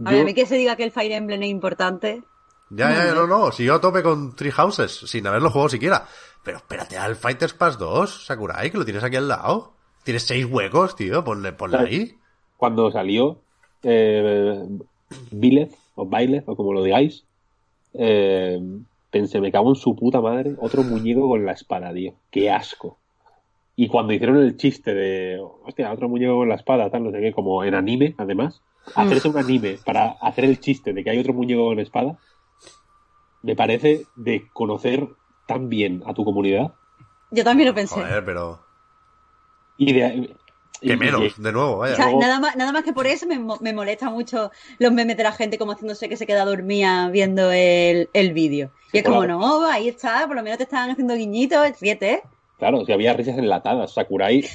A 0.06 0.10
ver, 0.12 0.16
Yo- 0.16 0.22
a 0.22 0.26
mí 0.26 0.34
que 0.34 0.46
se 0.46 0.56
diga 0.56 0.76
que 0.76 0.84
el 0.84 0.92
Fire 0.92 1.12
Emblem 1.14 1.42
es 1.44 1.50
importante. 1.50 2.24
Ya, 2.70 2.92
ya, 2.92 3.14
no, 3.14 3.28
no. 3.28 3.52
Si 3.52 3.64
yo 3.64 3.76
a 3.76 3.82
tope 3.82 4.02
con 4.04 4.36
Three 4.36 4.52
Houses, 4.52 4.92
sin 4.92 5.26
haberlo 5.28 5.52
jugado 5.52 5.70
siquiera. 5.70 6.06
Pero 6.44 6.58
espérate 6.58 6.98
al 6.98 7.16
Fighters 7.16 7.54
Pass 7.54 7.78
2, 7.78 8.26
Sakurai, 8.26 8.72
que 8.72 8.78
lo 8.78 8.86
tienes 8.86 9.04
aquí 9.04 9.16
al 9.16 9.28
lado. 9.28 9.75
Tienes 10.06 10.24
seis 10.24 10.46
huecos, 10.46 10.96
tío, 10.96 11.24
ponle, 11.24 11.52
ponle 11.52 11.78
ahí. 11.78 12.12
cuando 12.58 12.92
salió 12.92 13.42
eh, 13.82 14.64
o 15.96 16.06
Bailez, 16.06 16.44
o 16.46 16.56
como 16.56 16.74
lo 16.74 16.84
digáis, 16.84 17.26
eh, 17.96 18.62
pensé, 19.10 19.42
me 19.42 19.52
cago 19.52 19.70
en 19.70 19.76
su 19.76 19.96
puta 19.96 20.22
madre, 20.22 20.56
otro 20.60 20.84
muñeco 20.84 21.28
con 21.28 21.44
la 21.44 21.54
espada, 21.54 21.92
tío. 21.92 22.14
Qué 22.30 22.52
asco. 22.52 23.00
Y 23.76 23.88
cuando 23.88 24.14
hicieron 24.14 24.38
el 24.38 24.58
chiste 24.58 24.94
de, 24.94 25.40
hostia, 25.64 25.92
otro 25.92 26.08
muñeco 26.08 26.36
con 26.36 26.50
la 26.50 26.56
espada, 26.56 26.92
tal, 26.92 27.06
no 27.06 27.12
sé 27.12 27.20
qué, 27.20 27.34
como 27.34 27.64
en 27.64 27.74
anime, 27.74 28.14
además, 28.20 28.62
hacerse 28.94 29.28
un 29.28 29.40
anime 29.40 29.80
para 29.84 30.12
hacer 30.22 30.46
el 30.46 30.60
chiste 30.60 30.94
de 30.94 31.04
que 31.04 31.10
hay 31.10 31.18
otro 31.18 31.34
muñeco 31.34 31.66
con 31.66 31.80
espada, 31.80 32.20
me 33.42 33.56
parece 33.56 34.06
de 34.16 34.44
conocer 34.54 35.08
tan 35.48 35.68
bien 35.68 36.04
a 36.06 36.14
tu 36.14 36.24
comunidad 36.24 36.74
Yo 37.32 37.44
también 37.44 37.70
lo 37.70 37.76
pensé. 37.76 37.96
Joder, 37.96 38.24
pero... 38.24 38.65
y 39.78 39.94
de... 39.94 40.08
y- 40.08 40.36
Que 40.82 40.94
y- 40.94 40.98
menos, 40.98 41.42
de 41.42 41.52
nuevo, 41.52 41.74
O 41.74 41.78
vaya. 41.78 41.96
sea, 41.96 42.06
luego- 42.06 42.20
nada 42.20 42.40
más, 42.40 42.56
nada 42.58 42.72
más 42.74 42.84
que 42.84 42.92
por 42.94 43.08
eso 43.08 43.26
me, 43.26 43.40
me 43.62 43.74
molesta 43.74 44.10
mucho 44.10 44.52
los 44.78 44.92
memes 44.92 45.16
de 45.18 45.24
la 45.24 45.32
gente 45.32 45.58
como 45.58 45.72
haciéndose 45.72 46.10
que 46.10 46.18
se 46.18 46.28
queda 46.28 46.44
dormida 46.46 47.10
viendo 47.10 47.50
el, 47.52 48.10
el 48.14 48.34
vídeo. 48.34 48.72
Y 48.92 48.98
es 49.00 49.04
como, 49.04 49.26
no, 49.26 49.66
ahí 49.66 49.88
está, 49.88 50.28
por 50.28 50.36
lo 50.36 50.44
menos 50.44 50.58
te 50.58 50.64
estaban 50.66 50.90
haciendo 50.92 51.16
guiñitos, 51.16 51.80
ríete. 51.80 52.22
Claro, 52.58 52.86
si 52.86 52.92
había 52.94 53.14
risas 53.14 53.38
enlatadas, 53.38 53.94
Sakurai 53.94 54.46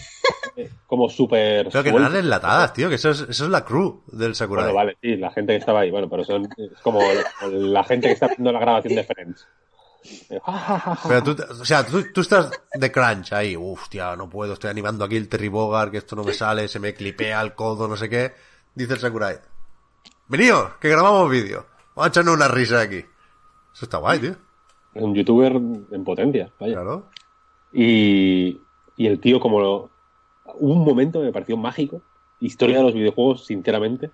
eh, 0.57 0.71
como 0.87 1.09
súper... 1.11 1.69
Pero 1.71 1.85
que 1.85 1.93
no 1.93 1.99
eran 1.99 2.17
enlatadas, 2.17 2.73
tío, 2.73 2.89
que 2.89 2.95
eso 2.95 3.11
es, 3.11 3.21
eso 3.29 3.45
es 3.45 3.51
la 3.51 3.63
crew 3.65 4.03
del 4.07 4.35
Sakurai. 4.35 4.65
Bueno, 4.65 4.75
vale, 4.77 4.97
sí, 5.03 5.17
la 5.17 5.31
gente 5.31 5.53
que 5.53 5.59
estaba 5.59 5.81
ahí, 5.81 5.91
bueno, 5.91 6.09
pero 6.09 6.25
son 6.25 6.49
es 6.57 6.81
como 6.83 7.01
la 7.51 7.85
gente 7.85 8.07
que 8.09 8.15
está 8.15 8.29
viendo 8.29 8.53
la 8.53 8.61
grabación 8.61 8.95
de 8.95 9.05
Friends. 9.05 9.47
Pero 11.09 11.23
tú, 11.23 11.37
o 11.61 11.65
sea, 11.65 11.85
tú, 11.87 12.05
tú 12.13 12.21
estás 12.23 12.51
de 12.73 12.91
crunch 12.93 13.33
ahí, 13.33 13.55
hostia, 13.59 14.17
no 14.17 14.29
puedo, 14.29 14.55
estoy 14.55 14.71
animando 14.71 15.05
aquí 15.05 15.17
el 15.17 15.29
Terry 15.29 15.49
Bogard, 15.49 15.91
que 15.91 15.99
esto 15.99 16.17
no 16.17 16.25
me 16.25 16.33
sale, 16.33 16.69
se 16.69 16.79
me 16.81 16.95
clipea 16.95 17.41
el 17.43 17.55
codo, 17.55 17.87
no 17.87 17.97
sé 17.97 18.09
qué. 18.09 18.33
Dice 18.75 18.95
el 18.95 19.01
Sakurai. 19.01 19.37
Venido, 20.29 20.73
que 20.81 20.89
grabamos 20.89 21.29
vídeo. 21.31 21.67
Vamos 21.95 22.07
a 22.07 22.09
echarnos 22.09 22.35
una 22.37 22.49
risa 22.49 22.81
aquí. 22.81 22.99
Eso 23.75 23.85
está 23.85 23.99
guay, 23.99 24.19
tío. 24.21 24.37
Un 24.95 25.15
youtuber 25.15 25.53
en 25.53 26.05
potencia, 26.05 26.51
vaya. 26.59 26.75
Claro. 26.75 27.11
Y, 27.73 28.61
y 28.97 29.07
el 29.07 29.21
tío 29.21 29.41
como... 29.41 29.61
lo- 29.61 29.91
hubo 30.55 30.73
un 30.73 30.85
momento 30.85 31.21
que 31.21 31.27
me 31.27 31.33
pareció 31.33 31.57
mágico, 31.57 32.03
historia 32.41 32.79
de 32.79 32.83
los 32.85 32.95
videojuegos, 32.95 33.47
sinceramente, 33.47 34.11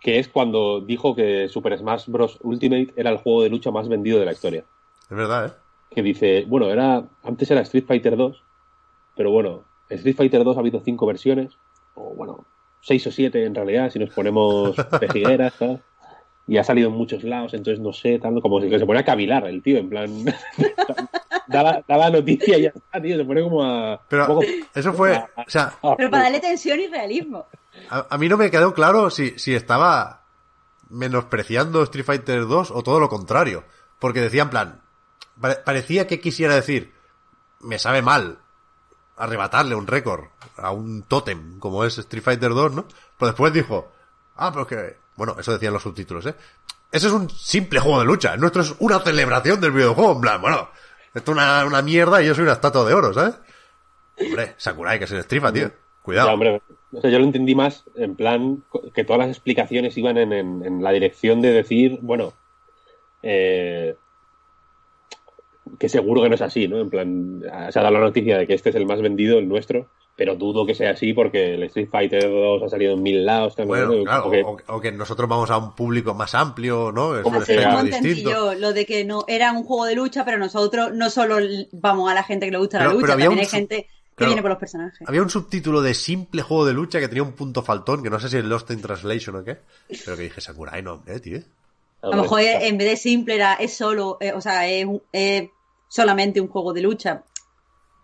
que 0.00 0.18
es 0.18 0.28
cuando 0.28 0.80
dijo 0.80 1.14
que 1.14 1.48
Super 1.48 1.76
Smash 1.78 2.06
Bros. 2.08 2.38
Ultimate 2.42 2.92
era 2.96 3.10
el 3.10 3.18
juego 3.18 3.42
de 3.42 3.50
lucha 3.50 3.70
más 3.70 3.88
vendido 3.88 4.18
de 4.18 4.24
la 4.24 4.32
historia. 4.32 4.64
Es 5.10 5.16
verdad, 5.16 5.46
¿eh? 5.46 5.52
que 5.94 6.02
dice, 6.02 6.44
bueno, 6.46 6.70
era 6.70 7.02
antes 7.24 7.50
era 7.50 7.62
Street 7.62 7.84
Fighter 7.86 8.16
2, 8.16 8.42
pero 9.16 9.30
bueno, 9.30 9.64
Street 9.88 10.16
Fighter 10.16 10.44
2 10.44 10.56
ha 10.56 10.60
habido 10.60 10.80
cinco 10.84 11.06
versiones, 11.06 11.56
o 11.94 12.14
bueno, 12.14 12.44
seis 12.82 13.06
o 13.06 13.10
siete 13.10 13.44
en 13.44 13.54
realidad, 13.54 13.90
si 13.90 13.98
nos 13.98 14.10
ponemos 14.10 14.76
pejigueras, 15.00 15.54
tal, 15.58 15.82
y 16.46 16.58
ha 16.58 16.64
salido 16.64 16.88
en 16.90 16.94
muchos 16.94 17.24
lados, 17.24 17.54
entonces 17.54 17.82
no 17.82 17.92
sé, 17.94 18.18
tal, 18.18 18.40
como 18.42 18.60
si 18.60 18.68
que 18.68 18.78
se 18.78 18.84
pone 18.86 19.00
a 19.00 19.04
cavilar 19.04 19.46
el 19.46 19.62
tío, 19.62 19.78
en 19.78 19.88
plan, 19.88 20.24
da, 21.46 21.62
la, 21.62 21.84
da 21.88 21.96
la 21.96 22.10
noticia 22.10 22.58
y 22.58 22.62
ya 22.62 22.68
está, 22.74 23.00
tío, 23.00 23.16
se 23.16 23.24
pone 23.24 23.42
como 23.42 23.64
a... 23.64 24.00
Pero 24.08 24.26
poco- 24.26 24.42
eso 24.74 24.92
fue, 24.92 25.14
a- 25.16 25.28
o 25.36 25.44
sea, 25.50 25.72
a- 25.82 25.96
Pero 25.96 26.10
para 26.10 26.24
darle 26.24 26.40
tensión 26.40 26.78
y 26.80 26.86
realismo. 26.86 27.46
a, 27.90 28.06
a 28.10 28.18
mí 28.18 28.28
no 28.28 28.36
me 28.36 28.50
quedó 28.50 28.74
claro 28.74 29.08
si, 29.10 29.30
si 29.38 29.54
estaba 29.54 30.24
menospreciando 30.90 31.82
Street 31.82 32.04
Fighter 32.04 32.46
2 32.46 32.70
o 32.70 32.82
todo 32.82 33.00
lo 33.00 33.08
contrario. 33.08 33.64
Porque 33.98 34.20
decía 34.20 34.42
en 34.42 34.50
plan, 34.50 34.80
parecía 35.40 36.06
que 36.06 36.20
quisiera 36.20 36.54
decir, 36.54 36.92
me 37.60 37.78
sabe 37.78 38.02
mal 38.02 38.38
arrebatarle 39.16 39.74
un 39.74 39.86
récord 39.86 40.26
a 40.56 40.70
un 40.70 41.02
tótem 41.02 41.58
como 41.58 41.84
es 41.84 41.98
Street 41.98 42.22
Fighter 42.22 42.50
2, 42.50 42.72
¿no? 42.72 42.86
Pero 43.18 43.32
después 43.32 43.52
dijo, 43.52 43.90
ah, 44.36 44.50
pero 44.52 44.66
que, 44.66 44.96
bueno, 45.16 45.36
eso 45.38 45.52
decían 45.52 45.72
los 45.72 45.82
subtítulos, 45.82 46.26
¿eh? 46.26 46.34
Eso 46.90 47.08
es 47.08 47.12
un 47.12 47.28
simple 47.28 47.80
juego 47.80 47.98
de 48.00 48.06
lucha, 48.06 48.36
nuestro 48.36 48.62
es 48.62 48.74
una 48.78 48.98
celebración 49.00 49.60
del 49.60 49.72
videojuego, 49.72 50.12
en 50.12 50.20
plan, 50.20 50.40
bueno, 50.40 50.68
esto 51.14 51.32
es 51.32 51.36
una, 51.36 51.64
una 51.66 51.82
mierda 51.82 52.22
y 52.22 52.26
yo 52.26 52.34
soy 52.34 52.44
una 52.44 52.52
estatua 52.54 52.84
de 52.84 52.94
oro, 52.94 53.12
¿sabes? 53.12 53.34
Hombre, 54.20 54.54
Sakurai, 54.56 54.98
que 54.98 55.04
es 55.04 55.12
el 55.12 55.22
Strifa, 55.22 55.52
tío. 55.52 55.70
Cuidado. 56.02 56.28
O 56.92 57.00
sea, 57.02 57.10
yo 57.10 57.18
lo 57.18 57.24
entendí 57.24 57.54
más 57.54 57.84
en 57.96 58.16
plan 58.16 58.64
que 58.94 59.04
todas 59.04 59.18
las 59.20 59.28
explicaciones 59.28 59.96
iban 59.98 60.16
en, 60.16 60.32
en- 60.32 60.64
en 60.64 60.82
la 60.82 60.90
dirección 60.92 61.42
de 61.42 61.52
decir, 61.52 61.98
bueno, 62.00 62.32
eh, 63.22 63.96
que 65.78 65.88
seguro 65.88 66.22
que 66.22 66.28
no 66.28 66.34
es 66.34 66.42
así, 66.42 66.68
¿no? 66.68 66.78
En 66.80 66.90
plan, 66.90 67.42
se 67.70 67.78
ha 67.78 67.82
dado 67.82 67.94
la 67.94 68.00
noticia 68.00 68.38
de 68.38 68.46
que 68.46 68.54
este 68.54 68.70
es 68.70 68.76
el 68.76 68.86
más 68.86 69.00
vendido, 69.00 69.38
el 69.38 69.48
nuestro, 69.48 69.88
pero 70.16 70.34
dudo 70.34 70.66
que 70.66 70.74
sea 70.74 70.90
así 70.90 71.12
porque 71.12 71.54
el 71.54 71.62
Street 71.64 71.88
Fighter 71.90 72.28
2 72.28 72.62
ha 72.64 72.68
salido 72.68 72.94
en 72.94 73.02
mil 73.02 73.24
lados 73.24 73.54
también. 73.56 73.86
Bueno, 73.86 74.02
¿no? 74.02 74.04
claro, 74.04 74.30
que- 74.30 74.42
o, 74.42 74.58
o 74.76 74.80
que 74.80 74.90
nosotros 74.92 75.28
vamos 75.28 75.50
a 75.50 75.58
un 75.58 75.74
público 75.76 76.14
más 76.14 76.34
amplio, 76.34 76.90
¿no? 76.92 77.16
Es 77.16 77.22
Como 77.22 77.36
un 77.38 77.42
espectro 77.42 77.80
entendí 77.80 78.08
distinto. 78.08 78.30
yo, 78.30 78.54
lo 78.54 78.72
de 78.72 78.84
que 78.86 79.04
no 79.04 79.24
era 79.28 79.52
un 79.52 79.64
juego 79.64 79.84
de 79.86 79.94
lucha, 79.94 80.24
pero 80.24 80.38
nosotros 80.38 80.92
no 80.94 81.08
solo 81.10 81.38
vamos 81.72 82.10
a 82.10 82.14
la 82.14 82.24
gente 82.24 82.46
que 82.46 82.52
le 82.52 82.58
gusta 82.58 82.78
Pero- 82.78 82.90
la 82.90 82.94
lucha, 82.96 83.06
también 83.08 83.30
un 83.32 83.38
hay 83.38 83.46
gente 83.46 83.76
que 83.82 83.88
claro. 84.24 84.30
viene 84.30 84.42
por 84.42 84.50
los 84.50 84.58
personajes. 84.58 85.08
Había 85.08 85.22
un 85.22 85.30
subtítulo 85.30 85.80
de 85.82 85.94
simple 85.94 86.42
juego 86.42 86.66
de 86.66 86.72
lucha 86.72 86.98
que 86.98 87.06
tenía 87.06 87.22
un 87.22 87.32
punto 87.34 87.62
faltón, 87.62 88.02
que 88.02 88.10
no 88.10 88.18
sé 88.18 88.28
si 88.28 88.38
es 88.38 88.44
Lost 88.44 88.68
in 88.72 88.80
Translation 88.82 89.36
o 89.36 89.44
qué, 89.44 89.58
pero 90.04 90.16
que 90.16 90.24
dije 90.24 90.40
Sakurai, 90.40 90.82
no, 90.82 90.94
hombre, 90.94 91.20
tío. 91.20 91.38
A 92.02 92.08
lo 92.08 92.22
mejor 92.22 92.40
eh, 92.40 92.66
en 92.68 92.78
vez 92.78 92.90
de 92.90 92.96
simple 92.96 93.34
era 93.36 93.54
es 93.54 93.76
solo, 93.76 94.18
eh, 94.20 94.32
o 94.32 94.40
sea, 94.40 94.68
es, 94.68 94.84
un- 94.84 95.02
es 95.12 95.48
solamente 95.88 96.40
un 96.40 96.48
juego 96.48 96.72
de 96.72 96.82
lucha, 96.82 97.24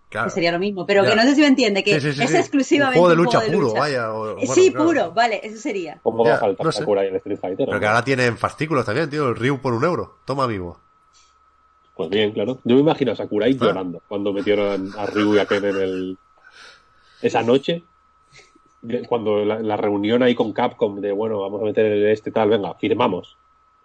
Claro. 0.08 0.26
que 0.28 0.30
sería 0.34 0.52
lo 0.52 0.58
mismo. 0.58 0.86
Pero 0.86 1.02
Ya. 1.04 1.10
que 1.10 1.16
no 1.16 1.22
sé 1.22 1.34
si 1.34 1.40
me 1.40 1.46
entiende, 1.48 1.82
que 1.82 2.00
Sí, 2.00 2.12
sí, 2.12 2.16
sí, 2.18 2.22
es 2.24 2.30
sí. 2.30 2.36
exclusivamente 2.36 2.98
Un 3.00 3.04
juego 3.06 3.10
de 3.16 3.22
lucha 3.24 3.40
puro, 3.52 3.72
vaya. 3.74 4.12
o- 4.12 4.30
Eh, 4.30 4.34
bueno, 4.34 4.52
sí, 4.54 4.70
claro. 4.70 4.86
puro, 4.86 5.12
vale, 5.12 5.40
eso 5.42 5.56
sería. 5.60 5.98
¿Cómo 6.02 6.24
Ya, 6.24 6.30
va 6.30 6.36
a 6.36 6.40
faltar 6.40 6.66
no 6.66 6.72
sé. 6.72 6.78
Sakurai 6.80 7.08
en 7.08 7.16
Street 7.16 7.38
Fighter? 7.40 7.66
Pero 7.66 7.80
que 7.80 7.86
ahora 7.86 8.04
tienen 8.04 8.36
fascículos 8.38 8.84
también, 8.86 9.10
tío. 9.10 9.28
El 9.28 9.36
Ryu 9.36 9.60
por 9.60 9.72
un 9.74 9.82
euro. 9.84 10.18
Toma 10.24 10.46
vivo. 10.46 10.78
Pues 11.96 12.10
bien, 12.10 12.32
claro. 12.32 12.58
Yo 12.64 12.74
me 12.76 12.80
imagino 12.82 13.12
a 13.12 13.16
Sakurai 13.16 13.52
Ah. 13.60 13.64
llorando 13.64 14.02
cuando 14.08 14.32
metieron 14.32 14.90
a 14.96 15.06
Ryu 15.06 15.34
y 15.34 15.38
a 15.38 15.46
Ken 15.46 15.64
en 15.64 15.76
el... 15.76 16.18
Esa 17.22 17.42
noche, 17.42 17.82
cuando 19.08 19.44
la, 19.44 19.60
la 19.60 19.76
reunión 19.76 20.22
ahí 20.22 20.34
con 20.34 20.52
Capcom 20.52 21.00
de, 21.00 21.10
bueno, 21.12 21.40
vamos 21.40 21.62
a 21.62 21.64
meter 21.64 21.86
este 22.08 22.30
tal, 22.30 22.50
venga, 22.50 22.74
firmamos. 22.74 23.36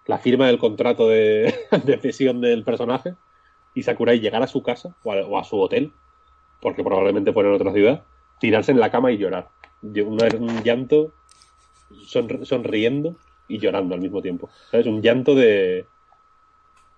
La 0.06 0.18
firma 0.18 0.48
del 0.48 0.58
contrato 0.60 1.08
de, 1.08 1.56
de 1.86 1.98
cesión 2.00 2.42
del 2.42 2.64
personaje 2.64 3.16
y 3.74 3.84
Sakurai 3.84 4.20
llegar 4.20 4.41
a 4.44 4.48
su 4.48 4.62
casa 4.64 4.96
o 5.04 5.14
a, 5.14 5.18
o 5.26 5.38
a 5.40 5.44
su 5.44 5.60
hotel, 5.60 5.94
porque 6.62 6.84
probablemente 6.84 7.32
fuera 7.34 7.50
en 7.50 7.56
otra 7.56 7.72
ciudad, 7.74 8.04
tirarse 8.40 8.72
en 8.72 8.80
la 8.80 8.91
cama 8.91 9.12
y 9.12 9.18
llorar. 9.18 9.50
Un, 9.82 10.20
un 10.40 10.64
llanto 10.64 11.14
sonr- 11.91 12.44
sonriendo 12.46 13.16
y 13.48 13.60
llorando 13.60 13.96
al 13.96 14.02
mismo 14.02 14.22
tiempo. 14.22 14.50
¿Sabes? 14.72 14.86
Un 14.88 15.02
llanto 15.02 15.34
de, 15.36 15.86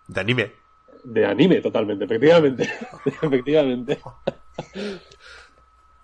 De 0.08 0.20
anime. 0.22 0.52
de 1.04 1.26
anime 1.26 1.62
totalmente, 1.62 2.06
efectivamente. 2.06 2.70
efectivamente. 3.22 4.00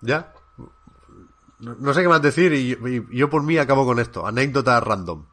Ya. 0.00 0.32
No, 1.58 1.74
no 1.74 1.92
sé 1.92 2.02
qué 2.02 2.08
más 2.08 2.22
decir 2.22 2.52
y, 2.52 2.72
y 3.10 3.16
yo 3.18 3.28
por 3.28 3.42
mí 3.42 3.58
acabo 3.58 3.84
con 3.84 3.98
esto. 3.98 4.24
Anécdota 4.26 4.78
random. 4.80 5.26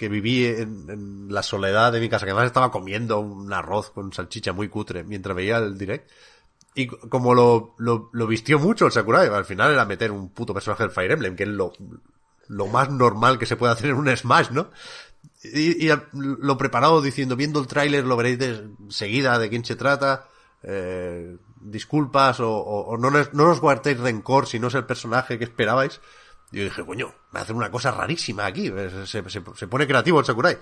Que 0.00 0.08
viví 0.08 0.46
en, 0.46 1.26
la 1.28 1.42
soledad 1.42 1.92
de 1.92 2.00
mi 2.00 2.08
casa, 2.08 2.24
que 2.24 2.30
además 2.30 2.46
estaba 2.46 2.70
comiendo 2.70 3.20
un 3.20 3.52
arroz 3.52 3.90
con 3.90 4.14
salchicha 4.14 4.54
muy 4.54 4.70
cutre 4.70 5.04
mientras 5.04 5.36
veía 5.36 5.58
el 5.58 5.76
direct. 5.76 6.10
Y 6.74 6.86
como 6.86 7.34
lo, 7.34 7.74
lo, 7.76 8.26
vistió 8.26 8.58
mucho 8.58 8.86
el 8.86 8.92
Sakurai, 8.92 9.28
al 9.28 9.44
final 9.44 9.72
era 9.72 9.84
meter 9.84 10.10
un 10.10 10.30
puto 10.30 10.54
personaje 10.54 10.84
del 10.84 10.90
Fire 10.90 11.12
Emblem, 11.12 11.36
que 11.36 11.42
es 11.42 11.50
lo, 11.50 11.74
lo 12.48 12.66
más 12.68 12.88
normal 12.88 13.38
que 13.38 13.44
se 13.44 13.56
puede 13.56 13.74
hacer 13.74 13.90
en 13.90 13.96
un 13.96 14.16
Smash, 14.16 14.52
¿no? 14.52 14.70
Y, 15.44 15.90
lo 16.14 16.56
preparado 16.56 17.02
diciendo, 17.02 17.36
viendo 17.36 17.60
el 17.60 17.66
tráiler 17.66 18.06
lo 18.06 18.16
veréis 18.16 18.38
de 18.38 18.70
seguida 18.88 19.38
de 19.38 19.50
quién 19.50 19.66
se 19.66 19.76
trata, 19.76 20.28
eh, 20.62 21.36
disculpas 21.60 22.40
o, 22.40 22.50
o- 22.50 22.96
no, 22.96 23.10
no 23.10 23.24
nos 23.32 23.60
guardéis 23.60 24.00
rencor 24.00 24.46
si 24.46 24.58
no 24.58 24.68
es 24.68 24.74
el 24.74 24.86
personaje 24.86 25.38
que 25.38 25.44
esperabais. 25.44 26.00
Y 26.52 26.58
yo 26.58 26.64
dije, 26.64 26.84
coño, 26.84 27.14
me 27.32 27.40
hace 27.40 27.52
una 27.52 27.70
cosa 27.70 27.90
rarísima 27.92 28.46
aquí, 28.46 28.68
se, 28.68 29.06
se- 29.06 29.30
se- 29.30 29.42
se 29.54 29.66
pone 29.68 29.86
creativo 29.86 30.18
el 30.20 30.26
Sakurai. 30.26 30.58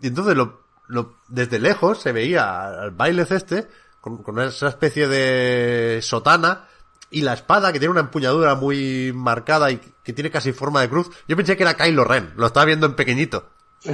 Y 0.00 0.08
entonces 0.08 0.36
lo, 0.36 0.62
lo- 0.88 1.18
desde 1.28 1.58
lejos 1.58 2.00
se 2.00 2.12
veía 2.12 2.66
al 2.82 2.90
baile 2.90 3.22
este 3.30 3.68
con, 4.00 4.22
con 4.22 4.38
esa 4.40 4.68
especie 4.68 5.06
de 5.08 6.00
sotana 6.02 6.66
y 7.10 7.22
la 7.22 7.34
espada 7.34 7.72
que 7.72 7.78
tiene 7.78 7.92
una 7.92 8.00
empuñadura 8.00 8.54
muy 8.54 9.12
marcada 9.14 9.70
y 9.70 9.78
que 10.02 10.12
tiene 10.12 10.30
casi 10.30 10.52
forma 10.52 10.80
de 10.80 10.88
cruz. 10.90 11.08
Yo 11.28 11.36
pensé 11.36 11.56
que 11.56 11.62
era 11.62 11.74
Kylo 11.74 12.04
Ren, 12.04 12.32
lo 12.36 12.46
estaba 12.46 12.66
viendo 12.66 12.86
en 12.86 12.94
pequeñito. 12.94 13.50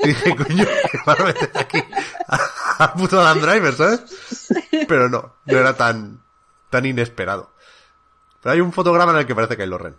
Y 0.00 0.08
dije, 0.08 0.36
coño, 0.36 0.64
que 0.92 0.98
van 1.04 1.20
a 1.20 1.24
meter 1.24 1.50
aquí 1.56 1.82
a, 2.28 2.84
a 2.84 2.94
puto 2.94 3.20
Adam 3.20 3.40
Driver, 3.40 3.74
¿sabes? 3.74 4.00
Pero 4.86 5.08
no, 5.08 5.34
no 5.44 5.58
era 5.58 5.76
tan, 5.76 6.22
tan 6.70 6.86
inesperado. 6.86 7.52
Pero 8.40 8.52
hay 8.54 8.60
un 8.60 8.72
fotograma 8.72 9.10
en 9.12 9.18
el 9.18 9.26
que 9.26 9.34
parece 9.34 9.56
hay 9.56 9.76
Ren. 9.76 9.96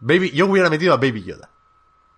Baby, 0.00 0.30
yo 0.32 0.46
hubiera 0.46 0.70
metido 0.70 0.92
a 0.94 0.98
Baby 0.98 1.24
Yoda. 1.24 1.50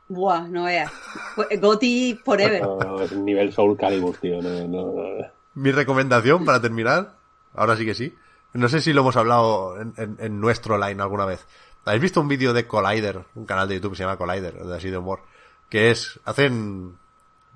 Buah, 0.09 0.49
no 0.49 0.65
veas. 0.65 0.91
Pues, 1.37 1.61
Goti 1.61 2.19
forever. 2.25 2.63
No, 2.63 3.01
es 3.01 3.13
nivel 3.17 3.53
Soul 3.53 3.77
Calibur, 3.77 4.17
tío. 4.17 4.41
No, 4.43 4.49
no, 4.49 4.67
no. 4.69 5.27
Mi 5.55 5.71
recomendación 5.73 6.45
para 6.45 6.61
terminar, 6.61 7.17
ahora 7.55 7.77
sí 7.77 7.85
que 7.85 7.95
sí. 7.95 8.15
No 8.55 8.69
sé 8.69 8.81
si 8.81 8.93
lo 8.93 9.03
hemos 9.03 9.17
hablado 9.17 9.79
en, 9.81 9.93
en- 9.97 10.17
en 10.19 10.41
nuestro 10.41 10.79
line 10.79 11.03
alguna 11.03 11.27
vez. 11.27 11.47
¿Habéis 11.85 12.03
visto 12.03 12.21
un 12.21 12.29
vídeo 12.29 12.53
de 12.53 12.67
Collider? 12.67 13.25
Un 13.35 13.45
canal 13.47 13.69
de 13.69 13.75
YouTube 13.77 13.93
que 13.93 13.97
se 13.99 14.03
llama 14.05 14.17
Collider, 14.17 14.55
de 14.65 14.77
así 14.77 14.91
de 14.91 14.99
humor. 14.99 15.23
Que 15.69 15.91
es, 15.91 16.19
hacen 16.25 16.99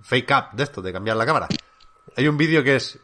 fake 0.02 0.30
up 0.30 0.56
de 0.56 0.62
esto, 0.64 0.82
de 0.82 0.92
cambiar 0.92 1.16
la 1.16 1.26
cámara. 1.26 1.48
Hay 2.16 2.28
un 2.28 2.36
vídeo 2.36 2.62
que 2.62 2.76
es, 2.76 2.98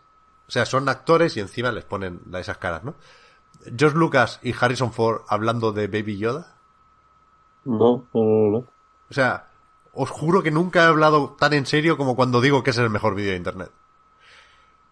o 0.46 0.50
sea, 0.50 0.66
son 0.66 0.88
actores 0.88 1.36
y 1.36 1.40
encima 1.40 1.72
les 1.72 1.84
ponen 1.84 2.20
esas 2.34 2.58
caras, 2.58 2.84
¿no? 2.84 2.94
George 3.76 3.96
Lucas 3.96 4.40
y 4.42 4.54
Harrison 4.58 4.92
Ford 4.92 5.22
hablando 5.28 5.72
de 5.72 5.86
Baby 5.86 6.18
Yoda. 6.18 6.56
No, 7.64 8.06
no, 8.12 8.24
no, 8.24 8.51
no. 8.51 8.59
O 8.59 9.14
sea, 9.14 9.48
os 9.93 10.10
juro 10.10 10.43
que 10.43 10.51
nunca 10.51 10.85
he 10.85 10.86
hablado 10.86 11.36
tan 11.39 11.52
en 11.52 11.66
serio 11.66 11.97
como 11.97 12.16
cuando 12.16 12.40
digo 12.40 12.62
que 12.62 12.70
es 12.70 12.78
el 12.78 12.90
mejor 12.90 13.14
vídeo 13.14 13.32
de 13.32 13.36
internet. 13.36 13.70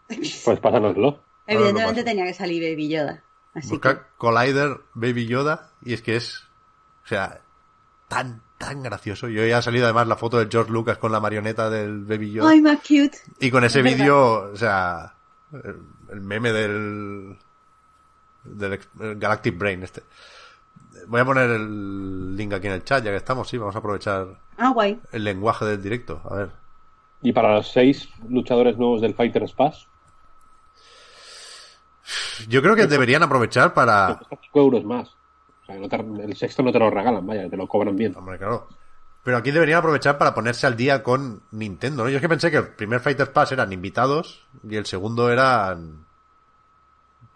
Pues 0.09 0.61
pásanoslo. 0.61 1.21
Evidentemente 1.47 2.05
tenía 2.05 2.25
que 2.25 2.35
salir 2.35 2.63
Baby 2.63 2.89
Yoda. 2.89 3.23
Así 3.55 3.69
que... 3.69 3.75
Busca 3.75 4.09
Collider 4.17 4.81
Baby 4.95 5.27
Yoda 5.27 5.71
y 5.83 5.95
es 5.95 6.03
que 6.03 6.17
es, 6.17 6.45
o 7.05 7.09
sea, 7.09 7.41
tan, 8.09 8.43
tan 8.59 8.83
gracioso. 8.83 9.29
Yo 9.29 9.45
ya 9.47 9.59
ha 9.59 9.63
salido 9.63 9.85
además 9.85 10.09
la 10.09 10.17
foto 10.17 10.39
de 10.39 10.49
George 10.51 10.73
Lucas 10.73 10.99
con 10.99 11.13
la 11.13 11.21
marioneta 11.21 11.71
del 11.71 12.05
Baby 12.05 12.33
Yoda. 12.33 12.51
Ay, 12.51 12.61
más 12.61 12.79
cute. 12.81 13.19
y 13.41 13.51
con 13.51 13.65
ese 13.65 13.81
es 13.81 13.85
vídeo, 13.85 14.51
o 14.53 14.57
sea, 14.57 15.15
el, 15.53 15.83
el 16.11 16.21
meme 16.21 16.53
del, 16.53 17.37
del 18.45 18.81
el 19.01 19.19
Galactic 19.19 19.57
Brain 19.57 19.83
este. 19.83 20.03
Voy 21.07 21.21
a 21.21 21.25
poner 21.25 21.51
el 21.51 22.37
link 22.37 22.53
aquí 22.53 22.67
en 22.67 22.73
el 22.75 22.85
chat, 22.85 23.05
ya 23.05 23.11
que 23.11 23.17
estamos, 23.17 23.49
sí, 23.49 23.59
vamos 23.59 23.75
a 23.75 23.79
aprovechar 23.79 24.27
Ah, 24.59 24.71
guay. 24.71 25.01
el 25.13 25.25
lenguaje 25.25 25.65
del 25.65 25.83
directo. 25.83 26.21
A 26.29 26.35
ver. 26.37 26.51
Y 27.23 27.33
para 27.33 27.55
los 27.55 27.71
seis 27.73 28.09
luchadores 28.29 28.77
nuevos 28.77 29.01
del 29.01 29.15
Fighter 29.15 29.45
Pass, 29.57 29.87
Yo 32.49 32.63
creo 32.63 32.77
que 32.77 32.87
deberían 32.87 33.23
aprovechar 33.23 33.75
para... 33.75 34.19
cuesta 34.19 34.39
5 34.43 34.61
euros 34.61 34.85
más. 34.85 35.09
O 35.63 35.67
sea, 35.67 35.77
no 35.77 35.89
te- 35.89 35.97
el 35.97 36.37
sexto 36.37 36.63
no 36.63 36.71
te 36.71 36.79
lo 36.79 36.91
regalan, 36.91 37.27
vaya, 37.27 37.49
te 37.49 37.57
lo 37.57 37.67
cobran 37.67 37.97
bien. 37.97 38.15
Hombre, 38.17 38.39
claro. 38.39 38.69
Pero 39.25 39.39
aquí 39.39 39.51
deberían 39.51 39.79
aprovechar 39.81 40.17
para 40.19 40.35
ponerse 40.35 40.67
al 40.69 40.77
día 40.77 41.03
con 41.03 41.43
Nintendo, 41.51 42.05
¿no? 42.05 42.11
Yo 42.11 42.17
es 42.17 42.23
que 42.23 42.29
pensé 42.29 42.51
que 42.51 42.59
el 42.59 42.69
primer 42.69 43.01
Fighter 43.01 43.33
Pass 43.33 43.51
eran 43.53 43.73
invitados 43.73 44.47
y 44.63 44.77
el 44.77 44.87
segundo 44.87 45.31
eran 45.33 46.06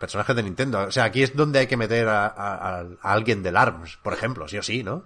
personajes 0.00 0.34
de 0.34 0.42
Nintendo. 0.42 0.80
O 0.80 0.90
sea, 0.90 1.04
aquí 1.04 1.22
es 1.22 1.36
donde 1.36 1.60
hay 1.60 1.66
que 1.68 1.76
meter 1.76 2.08
a, 2.08 2.26
a- 2.26 2.78
a- 2.80 2.86
a 3.02 3.12
alguien 3.12 3.42
del 3.44 3.56
ARMS, 3.56 3.98
por 3.98 4.12
ejemplo, 4.14 4.48
sí 4.48 4.58
o 4.58 4.62
sí, 4.64 4.82
¿no? 4.82 5.04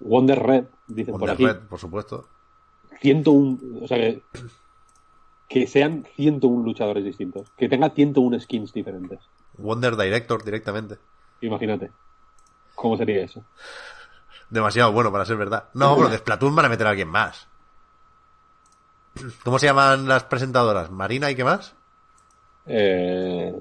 Wonder 0.00 0.38
Red, 0.38 0.64
dicen 0.86 1.12
por 1.12 1.20
Wonder 1.20 1.34
aquí. 1.34 1.46
Red, 1.46 1.58
por 1.68 1.78
supuesto. 1.78 2.26
101, 3.02 3.84
o 3.84 3.86
sea, 3.88 3.98
que, 3.98 4.22
que 5.48 5.66
sean 5.66 6.06
101 6.16 6.64
luchadores 6.64 7.04
distintos. 7.04 7.50
Que 7.56 7.68
tenga 7.68 7.90
101 7.90 8.40
skins 8.40 8.72
diferentes. 8.72 9.18
Wonder 9.58 9.96
Director 9.96 10.42
directamente. 10.44 10.98
Imagínate. 11.40 11.90
¿Cómo 12.76 12.96
sería 12.96 13.22
eso? 13.24 13.44
Demasiado 14.50 14.92
bueno 14.92 15.10
para 15.12 15.24
ser 15.24 15.36
verdad. 15.36 15.68
No, 15.74 15.96
pero 15.96 16.08
de 16.08 16.18
Splatoon 16.18 16.54
van 16.54 16.66
a 16.66 16.68
meter 16.68 16.86
a 16.86 16.90
alguien 16.90 17.08
más. 17.08 17.48
¿Cómo 19.44 19.58
se 19.58 19.66
llaman 19.66 20.06
las 20.06 20.24
presentadoras? 20.24 20.90
¿Marina 20.92 21.28
y 21.30 21.34
qué 21.34 21.42
más? 21.44 21.74
Eh, 22.66 23.52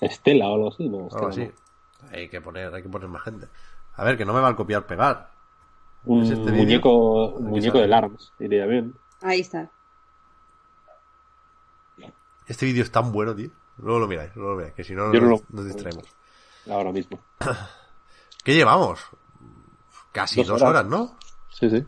Estela 0.00 0.48
o 0.48 0.54
algo 0.54 0.68
así, 0.68 0.88
¿no? 0.88 1.08
Algo. 1.12 1.30
Hay 2.12 2.28
que 2.28 2.40
poner, 2.40 2.74
hay 2.74 2.82
que 2.82 2.88
poner 2.88 3.08
más 3.08 3.22
gente. 3.22 3.48
A 3.94 4.04
ver, 4.04 4.16
que 4.16 4.24
no 4.24 4.32
me 4.32 4.40
va 4.40 4.48
a 4.48 4.56
copiar 4.56 4.86
pegar. 4.86 5.30
Un 6.04 6.22
¿Es 6.22 6.30
este 6.30 6.50
muñeco, 6.52 7.34
un 7.34 7.46
muñeco 7.46 7.78
del 7.78 7.92
ARMS, 7.92 8.32
diría 8.38 8.66
bien. 8.66 8.94
Ahí 9.20 9.40
está. 9.40 9.70
Este 12.46 12.66
vídeo 12.66 12.82
es 12.82 12.90
tan 12.90 13.12
bueno, 13.12 13.34
tío. 13.34 13.50
Luego 13.78 14.00
lo 14.00 14.08
miráis, 14.08 14.34
luego 14.34 14.52
lo 14.52 14.56
miráis, 14.56 14.74
que 14.74 14.82
si 14.82 14.94
no, 14.94 15.12
nos, 15.12 15.50
nos 15.50 15.64
distraemos. 15.66 16.04
Ahora 16.68 16.90
mismo. 16.90 17.20
¿Qué 18.44 18.54
llevamos? 18.54 19.00
Casi 20.12 20.40
Dos 20.40 20.48
dos, 20.48 20.62
horas. 20.62 20.84
horas, 20.84 20.86
¿no? 20.90 21.16
Sí, 21.50 21.70
sí. 21.70 21.86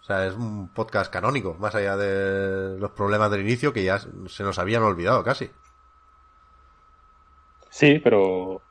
O 0.00 0.04
sea, 0.04 0.26
es 0.26 0.34
un 0.34 0.68
podcast 0.68 1.12
canónico, 1.12 1.54
más 1.54 1.74
allá 1.74 1.96
de 1.96 2.78
los 2.78 2.90
problemas 2.92 3.30
del 3.30 3.40
inicio 3.40 3.72
que 3.72 3.84
ya 3.84 3.98
se 3.98 4.42
nos 4.44 4.58
habían 4.58 4.82
olvidado 4.82 5.22
casi. 5.24 5.50
Sí, 7.76 7.98
pero 7.98 8.62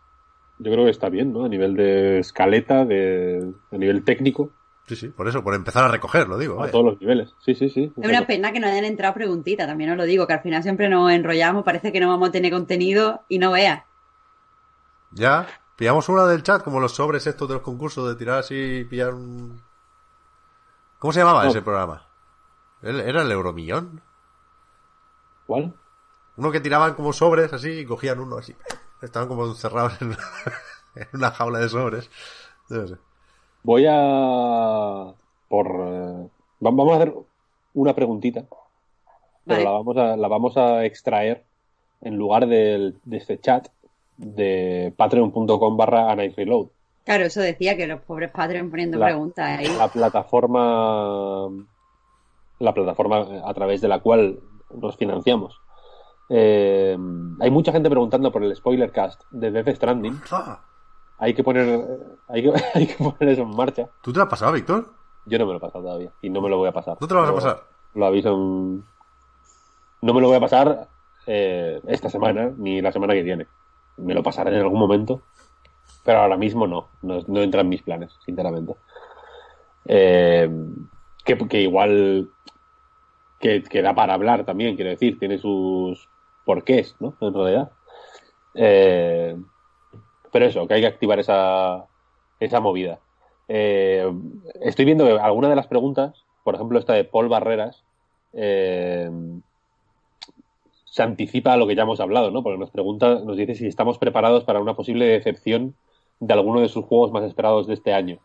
yo 0.59 0.71
creo 0.71 0.85
que 0.85 0.91
está 0.91 1.09
bien, 1.09 1.33
¿no? 1.33 1.43
A 1.43 1.49
nivel 1.49 1.75
de 1.75 2.19
escaleta, 2.19 2.85
de, 2.85 3.53
a 3.69 3.77
nivel 3.77 4.05
técnico, 4.05 4.51
Sí, 4.87 4.95
sí, 4.95 5.07
por 5.09 5.27
eso, 5.27 5.43
por 5.43 5.53
empezar 5.55 5.83
a 5.83 5.89
recoger, 5.89 6.27
lo 6.29 6.37
digo. 6.37 6.53
a 6.55 6.59
vaya. 6.61 6.71
todos 6.71 6.85
los 6.85 7.01
niveles. 7.01 7.33
Sí, 7.39 7.53
sí, 7.55 7.69
sí. 7.69 7.91
Es 8.01 8.09
una 8.09 8.25
pena 8.27 8.51
que 8.53 8.59
no 8.61 8.67
hayan 8.67 8.85
entrado 8.85 9.13
preguntitas, 9.13 9.67
también 9.67 9.89
os 9.91 9.97
lo 9.97 10.03
digo, 10.05 10.25
que 10.25 10.33
al 10.33 10.41
final 10.41 10.63
siempre 10.63 10.87
nos 10.87 11.11
enrollamos, 11.11 11.63
parece 11.65 11.91
que 11.91 11.99
no 11.99 12.07
vamos 12.07 12.29
a 12.29 12.31
tener 12.31 12.51
contenido 12.51 13.23
y 13.27 13.39
no 13.39 13.51
veas. 13.51 13.83
Ya, 15.11 15.47
pillamos 15.75 16.07
una 16.09 16.25
del 16.25 16.43
chat, 16.43 16.63
como 16.63 16.79
los 16.79 16.93
sobres 16.95 17.27
estos 17.27 17.47
de 17.49 17.55
los 17.55 17.63
concursos, 17.63 18.07
de 18.07 18.15
tirar 18.15 18.39
así 18.39 18.55
y 18.55 18.85
pillar 18.85 19.13
un... 19.13 19.61
¿Cómo 20.99 21.11
se 21.11 21.19
llamaba 21.19 21.43
No. 21.43 21.49
ese 21.49 21.61
programa? 21.61 22.05
¿El- 22.81 23.01
¿Era 23.01 23.21
el 23.21 23.31
Euromillón? 23.31 24.01
¿Cuál? 25.45 25.73
Uno 26.35 26.51
que 26.51 26.59
tiraban 26.61 26.93
como 26.95 27.13
sobres 27.13 27.51
así 27.53 27.69
y 27.69 27.85
cogían 27.85 28.19
uno 28.19 28.37
así. 28.37 28.55
Estaban 29.03 29.27
como 29.27 29.45
encerrados 29.45 30.01
en, 30.01 30.11
en 30.95 31.07
una 31.13 31.31
jaula 31.31 31.59
de 31.59 31.69
sobres. 31.69 32.09
No 32.69 32.87
sé. 32.87 32.95
Voy 33.63 33.85
a. 33.89 35.13
Por. 35.49 35.67
eh, 35.67 36.29
va- 36.65 36.71
Vamos 36.71 36.93
a 36.93 36.95
hacer 36.95 37.13
una 37.73 37.93
preguntita. 37.93 38.45
Pero 39.45 39.57
Vale. 39.57 39.63
la 39.65 39.71
vamos 39.71 39.97
a, 39.97 40.15
la 40.17 40.27
vamos 40.27 40.57
a 40.57 40.85
extraer 40.85 41.43
en 42.01 42.15
lugar 42.17 42.47
del- 42.47 42.97
de 43.03 43.17
este 43.17 43.39
chat 43.39 43.67
de 44.17 44.93
patreon.com 44.95 45.75
barra 45.77 46.15
Reload. 46.15 46.67
Claro, 47.03 47.25
eso 47.25 47.41
decía 47.41 47.75
que 47.75 47.85
los 47.87 47.99
pobres 48.01 48.31
Patreon 48.31 48.69
poniendo 48.69 48.97
La- 48.97 49.07
preguntas 49.07 49.59
ahí. 49.59 49.67
La 49.77 49.89
plataforma. 49.89 51.49
La 52.59 52.73
plataforma 52.73 53.27
a 53.43 53.53
través 53.53 53.81
de 53.81 53.89
la 53.89 53.99
cual 53.99 54.39
nos 54.73 54.95
financiamos. 54.95 55.59
Eh, 56.29 56.97
hay 57.39 57.51
mucha 57.51 57.71
gente 57.71 57.89
preguntando 57.89 58.31
por 58.31 58.43
el 58.43 58.55
spoiler 58.55 58.91
cast 58.91 59.21
de 59.29 59.51
Death 59.51 59.75
Stranding. 59.75 60.19
Ah, 60.31 60.59
Hay 61.17 61.33
que 61.33 61.43
poner. 61.43 61.87
Hay 62.27 62.43
que, 62.43 62.53
hay 62.73 62.87
que 62.87 62.95
poner 63.03 63.29
eso 63.33 63.41
en 63.43 63.55
marcha. 63.55 63.89
¿Tú 64.01 64.11
te 64.11 64.17
lo 64.17 64.23
has 64.23 64.29
pasado, 64.29 64.51
Víctor? 64.53 64.93
Yo 65.25 65.37
no 65.39 65.45
me 65.45 65.51
lo 65.53 65.57
he 65.57 65.61
pasado 65.61 65.83
todavía 65.83 66.11
y 66.21 66.29
no 66.29 66.41
me 66.41 66.49
lo 66.49 66.57
voy 66.57 66.67
a 66.69 66.73
pasar. 66.73 66.97
¿No 66.99 67.07
te 67.07 67.13
lo 67.13 67.21
vas 67.21 67.29
a 67.29 67.35
pasar? 67.35 67.63
Lo 67.95 68.05
aviso 68.05 68.33
en- 68.33 68.83
No 70.01 70.13
me 70.13 70.19
lo 70.21 70.27
voy 70.27 70.37
a 70.37 70.41
pasar 70.41 70.89
eh, 71.27 71.79
esta 71.87 72.09
semana 72.09 72.51
ni 72.57 72.81
la 72.81 72.91
semana 72.91 73.13
que 73.13 73.21
viene. 73.23 73.47
Me 73.97 74.13
lo 74.13 74.23
pasaré 74.23 74.55
en 74.55 74.61
algún 74.61 74.79
momento, 74.79 75.21
pero 76.03 76.19
ahora 76.19 76.35
mismo 76.35 76.67
no. 76.67 76.89
No, 77.03 77.19
no 77.27 77.41
entra 77.41 77.61
en 77.61 77.69
mis 77.69 77.83
planes, 77.83 78.17
sinceramente. 78.25 78.75
Eh, 79.85 80.49
que, 81.23 81.37
que 81.47 81.61
igual 81.61 82.29
que, 83.39 83.63
que 83.63 83.81
da 83.81 83.93
para 83.93 84.13
hablar 84.15 84.45
también, 84.45 84.75
quiero 84.75 84.89
decir, 84.91 85.19
tiene 85.19 85.37
sus 85.37 86.09
porqués, 86.45 86.95
¿no? 86.99 87.15
En 87.21 87.33
realidad. 87.33 87.71
Eh, 88.55 89.35
pero 90.31 90.45
eso, 90.45 90.67
que 90.67 90.73
hay 90.75 90.81
que 90.81 90.87
activar 90.87 91.19
esa, 91.19 91.87
esa 92.39 92.59
movida. 92.59 92.99
Eh, 93.47 94.11
estoy 94.61 94.85
viendo 94.85 95.05
que 95.05 95.11
algunas 95.11 95.49
de 95.49 95.55
las 95.55 95.67
preguntas, 95.67 96.25
por 96.43 96.55
ejemplo 96.55 96.79
esta 96.79 96.93
de 96.93 97.03
Paul 97.03 97.29
Barreras, 97.29 97.83
eh, 98.33 99.09
se 100.85 101.03
anticipa 101.03 101.53
a 101.53 101.57
lo 101.57 101.67
que 101.67 101.75
ya 101.75 101.83
hemos 101.83 101.99
hablado, 101.99 102.31
¿no? 102.31 102.43
Porque 102.43 102.59
nos 102.59 102.71
pregunta, 102.71 103.19
nos 103.19 103.37
dice 103.37 103.55
si 103.55 103.67
estamos 103.67 103.97
preparados 103.97 104.43
para 104.43 104.59
una 104.59 104.75
posible 104.75 105.05
decepción 105.05 105.75
de 106.19 106.33
alguno 106.33 106.61
de 106.61 106.69
sus 106.69 106.85
juegos 106.85 107.11
más 107.11 107.23
esperados 107.23 107.67
de 107.67 107.73
este 107.73 107.93
año. 107.93 108.19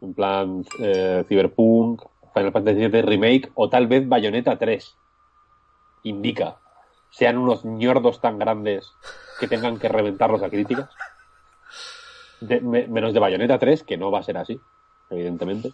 En 0.00 0.14
plan, 0.14 0.64
eh, 0.80 1.24
Cyberpunk, 1.28 2.02
Final 2.34 2.52
Fantasy 2.52 2.88
VII 2.88 3.02
Remake 3.02 3.50
o 3.54 3.68
tal 3.68 3.86
vez 3.86 4.08
Bayonetta 4.08 4.58
3. 4.58 4.94
Indica. 6.04 6.61
Sean 7.12 7.38
unos 7.38 7.64
ñordos 7.64 8.20
tan 8.20 8.38
grandes 8.38 8.92
que 9.38 9.46
tengan 9.46 9.78
que 9.78 9.88
reventarlos 9.88 10.42
a 10.42 10.50
críticas. 10.50 10.88
De- 12.40 12.60
me- 12.60 12.88
menos 12.88 13.14
de 13.14 13.20
Bayonetta 13.20 13.58
3, 13.58 13.84
que 13.84 13.96
no 13.96 14.10
va 14.10 14.18
a 14.18 14.22
ser 14.24 14.36
así, 14.36 14.60
evidentemente. 15.10 15.72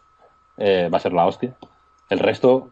Eh, 0.58 0.88
va 0.92 0.98
a 0.98 1.00
ser 1.00 1.12
la 1.12 1.26
hostia. 1.26 1.54
El 2.10 2.18
resto 2.18 2.70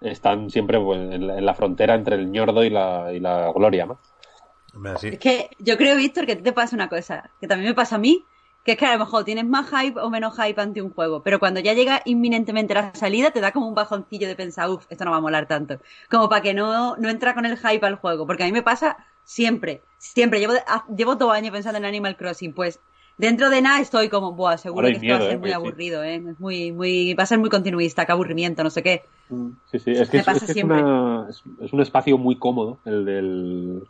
están 0.00 0.50
siempre 0.50 0.80
pues, 0.80 0.98
en, 0.98 1.26
la, 1.26 1.38
en 1.38 1.46
la 1.46 1.54
frontera 1.54 1.94
entre 1.94 2.16
el 2.16 2.30
ñordo 2.32 2.64
y 2.64 2.70
la, 2.70 3.12
y 3.12 3.20
la 3.20 3.52
gloria, 3.52 3.86
¿no? 3.86 3.98
Es 5.12 5.18
que 5.18 5.50
yo 5.58 5.76
creo, 5.76 5.94
Víctor, 5.96 6.24
que 6.26 6.32
a 6.32 6.36
ti 6.36 6.42
te 6.42 6.52
pasa 6.52 6.74
una 6.74 6.88
cosa, 6.88 7.30
que 7.40 7.46
también 7.46 7.68
me 7.70 7.74
pasa 7.74 7.96
a 7.96 7.98
mí, 7.98 8.24
que 8.64 8.72
es 8.72 8.78
que 8.78 8.86
a 8.86 8.92
lo 8.92 8.98
mejor 9.04 9.24
tienes 9.24 9.44
más 9.46 9.68
hype 9.70 9.98
o 10.00 10.10
menos 10.10 10.34
hype 10.36 10.60
ante 10.60 10.82
un 10.82 10.90
juego, 10.92 11.22
pero 11.22 11.38
cuando 11.38 11.60
ya 11.60 11.72
llega 11.74 12.02
inminentemente 12.04 12.74
la 12.74 12.94
salida 12.94 13.30
te 13.30 13.40
da 13.40 13.52
como 13.52 13.68
un 13.68 13.74
bajoncillo 13.74 14.28
de 14.28 14.36
pensar, 14.36 14.68
uff, 14.70 14.86
esto 14.88 15.04
no 15.04 15.10
va 15.10 15.16
a 15.18 15.20
molar 15.20 15.46
tanto. 15.48 15.80
Como 16.10 16.28
para 16.28 16.42
que 16.42 16.54
no, 16.54 16.96
no 16.96 17.08
entra 17.08 17.34
con 17.34 17.46
el 17.46 17.56
hype 17.58 17.84
al 17.86 17.96
juego, 17.96 18.26
porque 18.26 18.44
a 18.44 18.46
mí 18.46 18.52
me 18.52 18.62
pasa 18.62 18.96
Siempre, 19.24 19.84
siempre. 19.98 20.40
Llevo, 20.40 20.54
llevo 20.96 21.14
dos 21.14 21.32
años 21.32 21.52
pensando 21.52 21.78
en 21.78 21.84
Animal 21.84 22.16
Crossing, 22.16 22.52
pues 22.54 22.80
dentro 23.16 23.50
de 23.50 23.62
nada 23.62 23.80
estoy 23.80 24.08
como, 24.08 24.32
buah, 24.34 24.58
seguro 24.58 24.90
que 24.90 24.96
esto 24.98 25.12
va 25.12 25.18
a 25.18 25.22
ser 25.22 25.38
¿eh? 25.38 25.38
muy 25.38 25.52
Sí, 25.52 25.52
aburrido, 25.52 26.02
¿eh? 26.02 26.16
Es 26.16 26.40
muy, 26.40 26.72
muy, 26.72 27.14
va 27.14 27.22
a 27.22 27.26
ser 27.26 27.38
muy 27.38 27.48
continuista, 27.48 28.04
qué 28.04 28.12
aburrimiento, 28.12 28.64
no 28.64 28.70
sé 28.70 28.82
qué. 28.82 29.08
Sí, 29.64 29.78
sí, 29.78 29.90
es 29.92 30.10
que, 30.10 30.18
Me 30.18 30.22
es, 30.22 30.28
pasa 30.28 30.44
es 30.44 30.44
que 30.44 30.52
es 30.52 30.58
siempre. 30.58 30.62
una- 30.62 31.26
es- 31.30 31.42
es 31.60 31.72
un 31.72 31.80
espacio 31.80 32.18
muy 32.18 32.38
cómodo, 32.38 32.80
el 32.84 33.04
del 33.04 33.88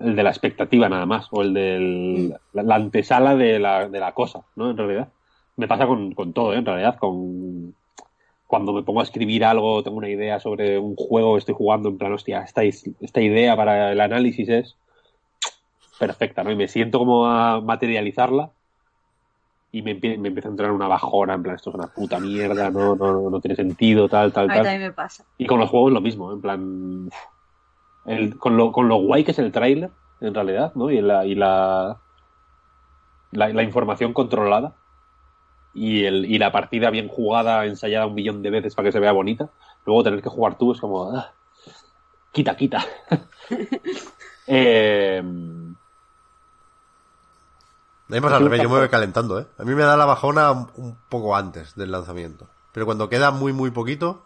el 0.00 0.16
de 0.16 0.22
la 0.22 0.30
expectativa 0.30 0.88
nada 0.88 1.06
más, 1.06 1.28
o 1.30 1.42
el 1.42 1.54
del 1.54 2.34
la, 2.52 2.62
la 2.62 2.74
antesala 2.76 3.34
de 3.36 3.58
la, 3.58 3.88
de 3.88 4.00
la 4.00 4.12
cosa, 4.12 4.42
¿no? 4.56 4.70
En 4.70 4.76
realidad. 4.76 5.08
Me 5.56 5.66
pasa 5.66 5.86
con, 5.88 6.12
con 6.14 6.32
todo, 6.32 6.52
¿eh? 6.54 6.58
En 6.58 6.64
realidad, 6.66 6.98
con 6.98 7.74
cuando 8.46 8.72
me 8.72 8.82
pongo 8.82 9.00
a 9.00 9.02
escribir 9.02 9.44
algo, 9.44 9.82
tengo 9.82 9.96
una 9.98 10.08
idea 10.08 10.40
sobre 10.40 10.78
un 10.78 10.94
juego 10.96 11.34
que 11.34 11.40
estoy 11.40 11.54
jugando, 11.54 11.88
en 11.88 11.98
plan, 11.98 12.12
hostia, 12.12 12.42
esta, 12.42 12.62
esta 12.62 13.20
idea 13.20 13.54
para 13.56 13.92
el 13.92 14.00
análisis 14.00 14.48
es 14.48 14.76
perfecta, 15.98 16.44
¿no? 16.44 16.50
Y 16.50 16.56
me 16.56 16.68
siento 16.68 16.98
como 16.98 17.26
a 17.26 17.60
materializarla 17.60 18.50
y 19.70 19.82
me, 19.82 20.00
empie- 20.00 20.16
me 20.16 20.28
empieza 20.28 20.48
a 20.48 20.52
entrar 20.52 20.70
una 20.70 20.88
bajona, 20.88 21.34
en 21.34 21.42
plan, 21.42 21.56
esto 21.56 21.70
es 21.70 21.74
una 21.76 21.88
puta 21.88 22.18
mierda, 22.20 22.70
no, 22.70 22.94
no, 22.96 23.28
no 23.28 23.40
tiene 23.40 23.56
sentido, 23.56 24.08
tal, 24.08 24.32
tal, 24.32 24.44
A 24.44 24.48
mí 24.48 24.54
tal. 24.54 24.64
también 24.64 24.88
me 24.90 24.94
pasa. 24.94 25.24
Y 25.36 25.46
con 25.46 25.58
los 25.58 25.68
juegos 25.68 25.92
lo 25.92 26.00
mismo, 26.00 26.32
en 26.32 26.40
plan. 26.40 27.10
El- 28.08 28.38
con, 28.38 28.56
lo, 28.56 28.72
con 28.72 28.88
lo 28.88 28.96
guay 28.96 29.24
que 29.24 29.32
es 29.32 29.38
el 29.38 29.52
tráiler, 29.52 29.90
en 30.20 30.34
realidad, 30.34 30.72
¿no? 30.74 30.90
Y 30.90 31.00
la, 31.00 31.24
y 31.26 31.34
la, 31.34 31.96
la, 33.32 33.48
la 33.48 33.62
información 33.62 34.12
controlada. 34.12 34.72
Y, 35.74 36.04
el, 36.04 36.24
y 36.24 36.38
la 36.38 36.50
partida 36.50 36.90
bien 36.90 37.08
jugada, 37.08 37.64
ensayada 37.66 38.06
un 38.06 38.14
millón 38.14 38.42
de 38.42 38.50
veces 38.50 38.74
para 38.74 38.88
que 38.88 38.92
se 38.92 39.00
vea 39.00 39.12
bonita. 39.12 39.48
Luego 39.86 40.02
tener 40.02 40.22
que 40.22 40.28
jugar 40.28 40.58
tú 40.58 40.72
es 40.72 40.80
como. 40.80 41.10
ah, 41.16 41.32
quita, 42.32 42.56
quita. 42.56 42.84
eh, 44.46 45.20
A 45.20 45.24
mí 45.24 45.74
me 48.16 48.22
pasa 48.22 48.36
al 48.36 48.44
revés, 48.44 48.62
yo 48.62 48.70
me 48.70 48.78
voy 48.78 48.88
calentando, 48.88 49.38
¿eh? 49.38 49.46
A 49.58 49.64
mí 49.64 49.74
me 49.74 49.82
da 49.82 49.96
la 49.96 50.06
bajona 50.06 50.50
un- 50.52 50.68
un 50.76 50.96
poco 51.08 51.36
antes 51.36 51.74
del 51.76 51.92
lanzamiento. 51.92 52.46
Pero 52.72 52.86
cuando 52.86 53.08
queda 53.08 53.30
muy, 53.30 53.52
muy 53.52 53.70
poquito, 53.70 54.22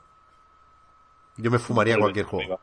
yo 1.36 1.50
me 1.50 1.58
fumaría 1.58 1.98
cualquier 1.98 2.26
juego. 2.26 2.60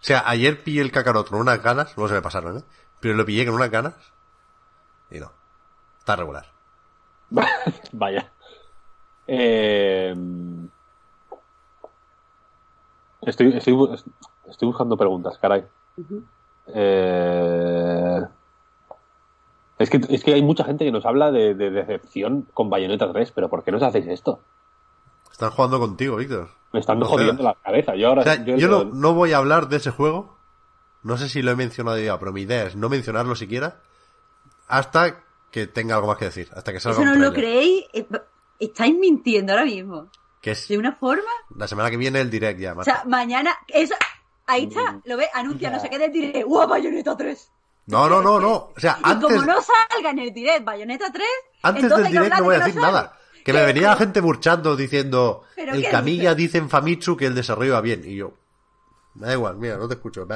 O 0.00 0.04
sea, 0.06 0.22
ayer 0.26 0.62
pillé 0.62 0.82
el 0.82 0.92
Kakarot 0.92 1.28
con 1.28 1.40
unas 1.40 1.62
ganas, 1.62 1.96
no 1.96 2.06
se 2.08 2.14
me 2.14 2.22
pasaron, 2.22 2.58
¿eh? 2.58 2.62
Pero 3.00 3.14
lo 3.14 3.24
pillé 3.24 3.44
con 3.46 3.54
unas 3.54 3.70
ganas 3.70 3.94
y 5.10 5.18
no. 5.18 5.32
Está 5.98 6.16
regular. 6.16 6.46
Vaya. 7.92 8.32
Eh, 9.26 10.14
estoy, 13.22 13.56
estoy, 13.56 13.76
estoy 14.48 14.68
buscando 14.68 14.96
preguntas, 14.96 15.38
caray. 15.38 15.66
Eh, 16.68 18.20
es, 19.78 19.90
que, 19.90 20.00
es 20.08 20.22
que 20.22 20.34
hay 20.34 20.42
mucha 20.42 20.64
gente 20.64 20.84
que 20.84 20.92
nos 20.92 21.06
habla 21.06 21.32
de, 21.32 21.54
de 21.54 21.70
decepción 21.70 22.42
con 22.54 22.70
Bayonetta 22.70 23.10
3, 23.12 23.32
pero 23.32 23.48
¿por 23.48 23.64
qué 23.64 23.72
nos 23.72 23.82
hacéis 23.82 24.06
esto? 24.06 24.40
Están 25.30 25.50
jugando 25.50 25.80
contigo, 25.80 26.16
Víctor. 26.16 26.48
Me 26.76 26.80
están 26.80 27.00
jodiendo 27.00 27.42
la 27.42 27.54
cabeza. 27.54 27.94
Yo 27.96 28.08
ahora 28.08 28.20
O 28.20 28.24
sea, 28.24 28.44
yo- 28.44 28.56
yo 28.56 28.68
no, 28.68 28.84
no 28.84 29.14
voy 29.14 29.32
a 29.32 29.38
hablar 29.38 29.68
de 29.68 29.76
ese 29.78 29.90
juego. 29.90 30.36
No 31.02 31.16
sé 31.18 31.28
si 31.28 31.40
lo 31.42 31.50
he 31.52 31.56
mencionado 31.56 31.98
ya, 31.98 32.18
pero 32.18 32.32
mi 32.32 32.42
idea 32.42 32.64
es 32.64 32.76
no 32.76 32.88
mencionarlo 32.88 33.34
siquiera 33.36 33.80
hasta 34.68 35.22
que 35.50 35.66
tenga 35.66 35.94
algo 35.94 36.08
más 36.08 36.18
que 36.18 36.26
decir. 36.26 36.50
Hasta 36.54 36.72
que 36.72 36.80
salga 36.80 36.98
Eso 37.00 37.04
no 37.08 37.12
un 37.16 37.22
lo 37.22 37.32
creéis. 37.32 37.84
Estáis 38.58 38.96
mintiendo 38.98 39.52
ahora 39.52 39.64
mismo. 39.64 40.08
Es 40.42 40.68
De 40.68 40.78
una 40.78 40.92
forma. 40.92 41.24
la 41.56 41.66
semana 41.66 41.90
que 41.90 41.96
viene 41.96 42.20
el 42.20 42.30
direct 42.30 42.60
ya, 42.60 42.72
O 42.72 42.76
Marta. 42.76 42.92
sea, 42.94 43.04
mañana. 43.04 43.56
Eso, 43.66 43.94
ahí 44.46 44.66
Mm. 44.66 44.68
está, 44.70 45.00
lo 45.04 45.16
ves, 45.16 45.28
anuncia 45.34 45.70
no 45.70 45.80
sé 45.80 45.90
qué 45.90 45.98
del 45.98 46.12
direct. 46.12 46.46
¡Guau, 46.46 46.68
Bayonetta 46.68 47.16
3! 47.16 47.50
No, 47.86 48.08
no, 48.08 48.22
no, 48.22 48.38
no. 48.38 48.52
O 48.54 48.74
sea, 48.76 48.96
Y 49.04 49.08
antes, 49.10 49.28
como 49.28 49.42
no 49.44 49.56
salga 49.60 50.10
en 50.10 50.18
el 50.20 50.32
direct 50.32 50.64
Bayonetta 50.64 51.10
3, 51.12 51.26
antes 51.62 51.82
entonces 51.82 52.04
del 52.12 52.12
direct 52.22 52.38
no 52.38 52.44
voy 52.44 52.54
a 52.54 52.58
decir 52.60 52.80
nada. 52.80 53.18
Que 53.46 53.52
me 53.52 53.64
venía 53.64 53.90
la 53.90 53.96
gente 53.96 54.20
burchando 54.20 54.74
diciendo 54.74 55.44
¿Pero 55.54 55.74
el 55.74 55.88
Camilla 55.88 56.34
dice 56.34 56.58
en 56.58 56.68
Famitsu 56.68 57.16
que 57.16 57.26
el 57.26 57.36
desarrollo 57.36 57.74
va 57.74 57.80
bien. 57.80 58.02
Y 58.04 58.16
yo, 58.16 58.32
me 59.14 59.28
da 59.28 59.34
igual, 59.34 59.56
mira, 59.56 59.76
no 59.76 59.86
te 59.86 59.94
escucho. 59.94 60.26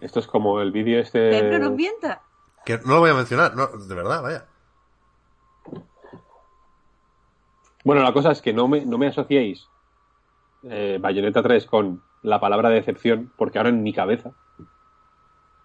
Esto 0.00 0.18
es 0.18 0.26
como 0.26 0.60
el 0.60 0.72
vídeo 0.72 0.98
este... 0.98 1.30
Pedro 1.30 1.60
nos 1.60 1.72
mienta. 1.74 2.22
Que 2.66 2.78
no 2.78 2.94
lo 2.94 2.98
voy 2.98 3.10
a 3.10 3.14
mencionar, 3.14 3.54
no, 3.54 3.68
de 3.68 3.94
verdad, 3.94 4.22
vaya. 4.22 4.46
Bueno, 7.84 8.02
la 8.02 8.12
cosa 8.12 8.32
es 8.32 8.42
que 8.42 8.52
no 8.52 8.66
me, 8.66 8.84
no 8.84 8.98
me 8.98 9.06
asociéis 9.06 9.68
eh, 10.64 10.98
Bayonetta 11.00 11.44
3 11.44 11.64
con 11.66 12.02
la 12.22 12.40
palabra 12.40 12.70
decepción, 12.70 13.32
porque 13.36 13.58
ahora 13.58 13.70
en 13.70 13.84
mi 13.84 13.92
cabeza, 13.92 14.32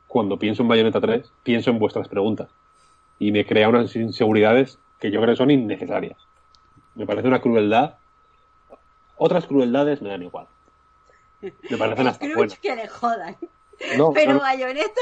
cuando 0.06 0.38
pienso 0.38 0.61
en 0.61 0.68
Bayonetta 0.68 1.02
3, 1.02 1.34
pienso 1.41 1.72
en 1.72 1.80
vuestras 1.80 2.07
preguntas. 2.07 2.52
Y 3.18 3.31
me 3.31 3.48
crea 3.48 3.68
unas 3.68 3.95
inseguridades 3.95 4.77
que 4.99 5.11
yo 5.11 5.22
creo 5.22 5.34
que 5.34 5.38
son 5.38 5.52
innecesarias. 5.52 6.18
Me 6.95 7.06
parece 7.06 7.28
una 7.28 7.41
crueldad. 7.41 7.95
Otras 9.18 9.45
crueldades 9.45 10.02
me 10.02 10.10
dan 10.10 10.24
igual. 10.24 10.48
Me 11.41 11.78
parecen 11.78 12.07
hasta 12.07 12.26
buenas. 12.36 12.57
que 12.60 12.76
le 12.76 12.88
jodan. 12.88 13.36
No, 13.98 14.11
Pero 14.14 14.32
son 14.34 14.40
Bayonetta. 14.40 15.02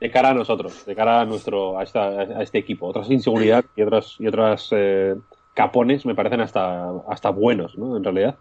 de 0.00 0.10
cara 0.10 0.30
a 0.30 0.34
nosotros, 0.34 0.86
de 0.86 0.94
cara 0.96 1.20
a 1.20 1.24
nuestro 1.26 1.78
a, 1.78 1.82
esta- 1.82 2.08
a 2.08 2.42
este 2.42 2.58
equipo. 2.58 2.86
Otras 2.86 3.10
inseguridades 3.10 3.66
y 3.76 3.82
otras 3.82 4.16
y 4.18 4.26
otras 4.26 4.68
eh, 4.72 5.16
capones 5.54 6.06
me 6.06 6.14
parecen 6.14 6.40
hasta 6.40 6.90
hasta 7.08 7.30
buenos, 7.30 7.76
¿no? 7.76 7.96
En 7.96 8.04
realidad, 8.04 8.36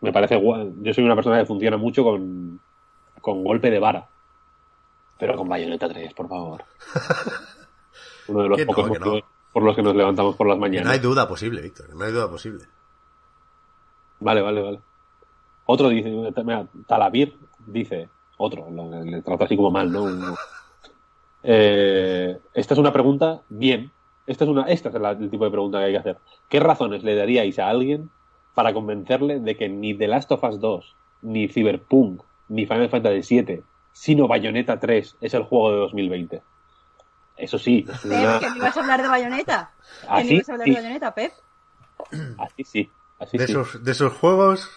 me 0.00 0.12
parece 0.12 0.36
gua- 0.36 0.72
yo 0.82 0.92
soy 0.92 1.04
una 1.04 1.14
persona 1.14 1.38
que 1.38 1.46
funciona 1.46 1.76
mucho 1.76 2.02
con 2.02 2.60
con 3.20 3.44
golpe 3.44 3.70
de 3.70 3.78
vara. 3.78 4.08
Pero 5.18 5.36
con 5.36 5.48
Bayonetta 5.48 5.88
3, 5.88 6.12
por 6.14 6.28
favor. 6.28 6.64
Uno 8.28 8.42
de 8.42 8.48
los 8.48 8.58
no, 8.58 8.66
pocos 8.66 8.90
que 8.90 8.98
no. 8.98 9.04
motivos 9.06 9.30
por 9.52 9.62
los 9.62 9.76
que 9.76 9.82
nos 9.82 9.94
levantamos 9.94 10.36
por 10.36 10.46
las 10.46 10.56
Que 10.56 10.60
no 10.60 10.64
hay 10.66 10.70
mañanas. 10.82 11.02
duda 11.02 11.28
posible, 11.28 11.60
Víctor, 11.62 11.94
no 11.94 12.04
hay 12.04 12.12
duda 12.12 12.28
posible. 12.30 12.64
Vale, 14.20 14.40
vale, 14.40 14.62
vale. 14.62 14.80
Otro 15.66 15.88
dice, 15.88 16.10
mira, 16.44 16.66
Talavir 16.86 17.36
dice, 17.66 18.08
otro, 18.38 18.68
lo- 18.70 19.02
le 19.04 19.22
trata 19.22 19.44
así 19.44 19.56
como 19.56 19.70
mal, 19.70 19.90
¿no? 19.92 20.06
Eh, 21.42 22.38
esta 22.54 22.74
es 22.74 22.78
una 22.80 22.92
pregunta 22.92 23.42
bien. 23.48 23.90
Esta 24.26 24.44
es 24.44 24.50
una, 24.50 24.62
esta 24.64 24.88
es 24.90 24.94
la- 24.96 25.10
el 25.10 25.30
tipo 25.30 25.44
de 25.44 25.50
pregunta 25.50 25.78
que 25.78 25.84
hay 25.86 25.92
que 25.92 25.98
hacer. 25.98 26.18
¿Qué 26.48 26.60
razones 26.60 27.02
le 27.02 27.16
daríais 27.16 27.58
a 27.58 27.68
alguien 27.68 28.10
para 28.54 28.72
convencerle 28.72 29.40
de 29.40 29.56
que 29.56 29.68
ni 29.68 29.94
The 29.94 30.08
Last 30.08 30.30
of 30.32 30.44
Us 30.44 30.60
2, 30.60 30.94
ni 31.22 31.48
Cyberpunk, 31.48 32.22
ni 32.48 32.66
Final 32.66 32.88
Fantasy 32.90 33.42
VII, 33.42 33.62
sino 33.92 34.28
Bayonetta 34.28 34.78
3 34.78 35.16
es 35.20 35.34
el 35.34 35.42
juego 35.42 35.70
de 35.72 35.76
2020? 35.78 36.42
Eso 37.42 37.58
sí, 37.58 37.84
es 37.92 37.98
Pep, 38.00 38.12
una- 38.12 38.38
que 38.38 38.50
me 38.50 38.56
ibas 38.58 38.76
a 38.76 38.80
hablar 38.82 39.02
de 39.02 39.08
Bayonetta. 39.08 39.72
Que 40.00 40.06
me 40.06 40.20
así 40.20 40.34
ibas 40.34 40.48
a 40.48 40.52
hablar 40.52 40.66
sí, 40.66 40.70
de 40.70 40.76
Bayonetta, 40.80 41.14
Pep. 41.14 41.32
así 42.38 42.64
sí, 42.64 42.90
así 43.18 43.36
De 43.38 43.46
sí. 43.46 43.52
esos, 43.52 43.82
de 43.84 43.90
esos 43.92 44.12
juegos 44.12 44.70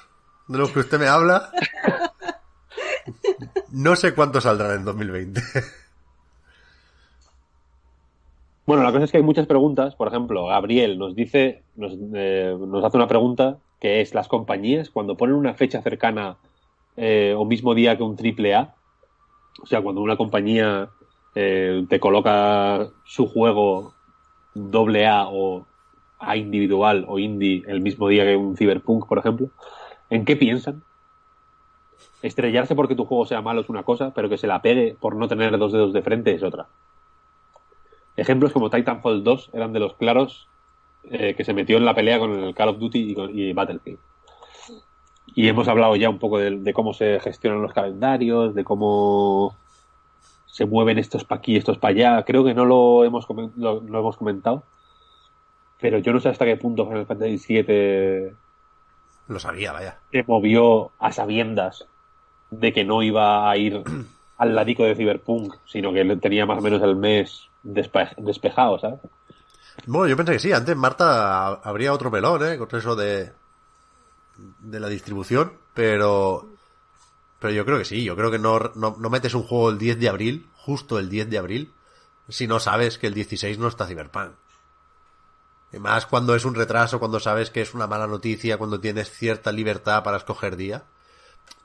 de 0.48 0.58
los 0.58 0.72
que 0.72 0.80
usted 0.80 1.00
me 1.00 1.08
habla, 1.08 1.52
no 3.70 3.96
sé 3.96 4.14
cuántos 4.16 4.44
saldrán 4.44 4.78
en 4.80 4.86
2020. 4.86 5.42
Bueno, 8.66 8.82
la 8.84 8.92
cosa 8.92 9.04
es 9.06 9.12
que 9.12 9.18
hay 9.18 9.24
muchas 9.24 9.46
preguntas. 9.48 9.96
Por 9.96 10.08
ejemplo, 10.08 10.48
Gabriel 10.48 10.98
nos 10.98 11.16
dice, 11.16 11.64
nos, 11.76 11.94
eh, 12.16 12.56
nos 12.60 12.84
hace 12.84 12.98
una 12.98 13.08
pregunta 13.08 13.60
que 13.80 14.02
es 14.02 14.14
las 14.16 14.28
compañías 14.28 14.90
cuando 14.90 15.16
ponen 15.18 15.36
una 15.36 15.54
fecha 15.54 15.82
cercana 15.84 16.38
eh, 16.98 17.36
o 17.38 17.46
mismo 17.46 17.76
día 17.76 17.96
que 17.98 18.04
un 18.04 18.16
triple 18.16 18.56
A, 18.56 18.74
o 19.62 19.66
sea, 19.68 19.82
cuando 19.82 20.02
una 20.02 20.18
compañía 20.18 20.90
eh, 21.36 21.86
te 21.90 22.00
coloca 22.00 22.88
su 23.04 23.28
juego 23.28 23.94
doble 24.54 25.06
A 25.08 25.28
o 25.28 25.66
A 26.20 26.38
individual 26.38 27.06
o 27.08 27.20
indie 27.20 27.64
el 27.68 27.82
mismo 27.82 28.08
día 28.08 28.24
que 28.26 28.36
un 28.38 28.56
Cyberpunk, 28.58 29.06
por 29.08 29.18
ejemplo, 29.20 29.50
¿en 30.10 30.26
qué 30.26 30.36
piensan? 30.36 30.82
Estrellarse 32.22 32.76
porque 32.76 32.96
tu 32.96 33.06
juego 33.06 33.26
sea 33.26 33.42
malo 33.42 33.62
es 33.62 33.70
una 33.70 33.84
cosa, 33.84 34.12
pero 34.14 34.30
que 34.30 34.38
se 34.38 34.48
la 34.48 34.62
pegue 34.62 34.96
por 35.00 35.16
no 35.16 35.28
tener 35.28 35.58
dos 35.58 35.72
dedos 35.72 35.94
de 35.94 36.02
frente 36.02 36.34
es 36.34 36.44
otra. 36.44 36.68
Ejemplos 38.18 38.54
como 38.54 38.70
Titanfall 38.70 39.24
2 39.24 39.50
eran 39.54 39.74
de 39.74 39.80
los 39.80 39.94
claros 39.96 40.48
eh, 41.04 41.36
que 41.36 41.44
se 41.44 41.54
metió 41.54 41.78
en 41.78 41.86
la 41.86 41.94
pelea 41.94 42.18
con 42.18 42.32
el 42.32 42.56
Call 42.56 42.70
of 42.70 42.80
Duty 42.80 43.12
y, 43.12 43.14
con- 43.16 43.38
y 43.38 43.54
Battlefield. 43.54 44.00
Y 45.36 45.48
hemos 45.50 45.68
hablado 45.68 45.96
ya 45.98 46.10
un 46.10 46.18
poco 46.18 46.38
de, 46.40 46.52
de 46.52 46.74
cómo 46.74 46.94
se 46.94 47.20
gestionan 47.20 47.62
los 47.62 47.74
calendarios, 47.74 48.56
de 48.56 48.64
cómo 48.64 49.54
se 50.56 50.66
mueven 50.66 50.98
estos 50.98 51.26
para 51.26 51.40
aquí, 51.40 51.58
estos 51.58 51.78
para 51.78 51.92
allá. 51.94 52.24
Creo 52.26 52.44
que 52.46 52.54
no 52.54 52.64
lo 52.66 53.04
hemos, 53.04 53.28
comen- 53.28 53.52
lo, 53.58 53.82
lo 53.82 54.00
hemos 54.00 54.16
comentado. 54.18 54.64
Pero 55.82 55.98
yo 56.00 56.14
no 56.14 56.20
sé 56.20 56.30
hasta 56.30 56.46
qué 56.46 56.58
punto 56.58 56.86
Final 56.88 57.06
Fantasy 57.06 57.38
VII 57.38 58.36
Lo 59.28 59.40
sabía, 59.40 59.72
vaya. 59.74 60.00
se 60.12 60.24
movió 60.24 60.92
a 61.00 61.12
sabiendas 61.12 61.86
de 62.52 62.74
que 62.74 62.86
no 62.86 63.04
iba 63.04 63.50
a 63.50 63.58
ir 63.58 63.84
al 64.38 64.56
ladico 64.56 64.84
de 64.84 64.96
Cyberpunk, 64.96 65.56
sino 65.66 65.94
que 65.94 66.04
tenía 66.18 66.46
más 66.46 66.60
o 66.60 66.62
menos 66.62 66.82
el 66.84 66.96
mes 66.96 67.50
despe- 67.64 68.16
despejado, 68.18 68.80
¿sabes? 68.80 69.00
Bueno, 69.88 70.08
yo 70.08 70.18
pensé 70.18 70.34
que 70.34 70.40
sí. 70.40 70.52
Antes 70.54 70.76
Marta 70.76 71.48
ha- 71.48 71.54
habría 71.64 71.94
otro 71.94 72.12
pelón, 72.12 72.44
¿eh? 72.46 72.58
Con 72.58 72.70
eso 72.78 72.96
de, 72.96 73.32
de 74.60 74.80
la 74.80 74.88
distribución, 74.90 75.54
pero... 75.74 76.55
Pero 77.46 77.54
yo 77.54 77.64
creo 77.64 77.78
que 77.78 77.86
sí, 77.86 78.04
yo 78.04 78.16
creo 78.16 78.32
que 78.32 78.40
no, 78.40 78.72
no, 78.74 79.10
metes 79.12 79.36
un 79.36 79.44
juego 79.44 79.70
el 79.70 79.78
10 79.78 80.00
de 80.00 80.10
abril, 80.10 80.50
justo 80.56 80.98
el 80.98 81.10
10 81.10 81.30
de 81.30 81.38
abril, 81.38 81.74
si 82.28 82.48
no 82.48 82.60
sabes 82.60 82.98
que 82.98 83.06
el 83.06 83.14
16 83.14 83.60
no 83.60 83.68
está 83.68 83.86
Cyberpunk. 83.86 84.32
Y 85.72 85.78
más 85.78 86.08
cuando 86.08 86.34
es 86.34 86.44
un 86.44 86.56
retraso, 86.56 86.98
cuando 86.98 87.20
sabes 87.20 87.52
que 87.52 87.62
es 87.62 87.76
una 87.76 87.86
mala 87.86 88.08
noticia, 88.08 88.58
cuando 88.58 88.80
tienes 88.80 89.12
cierta 89.12 89.52
libertad 89.52 90.04
para 90.04 90.18
escoger 90.18 90.56
día. 90.56 90.86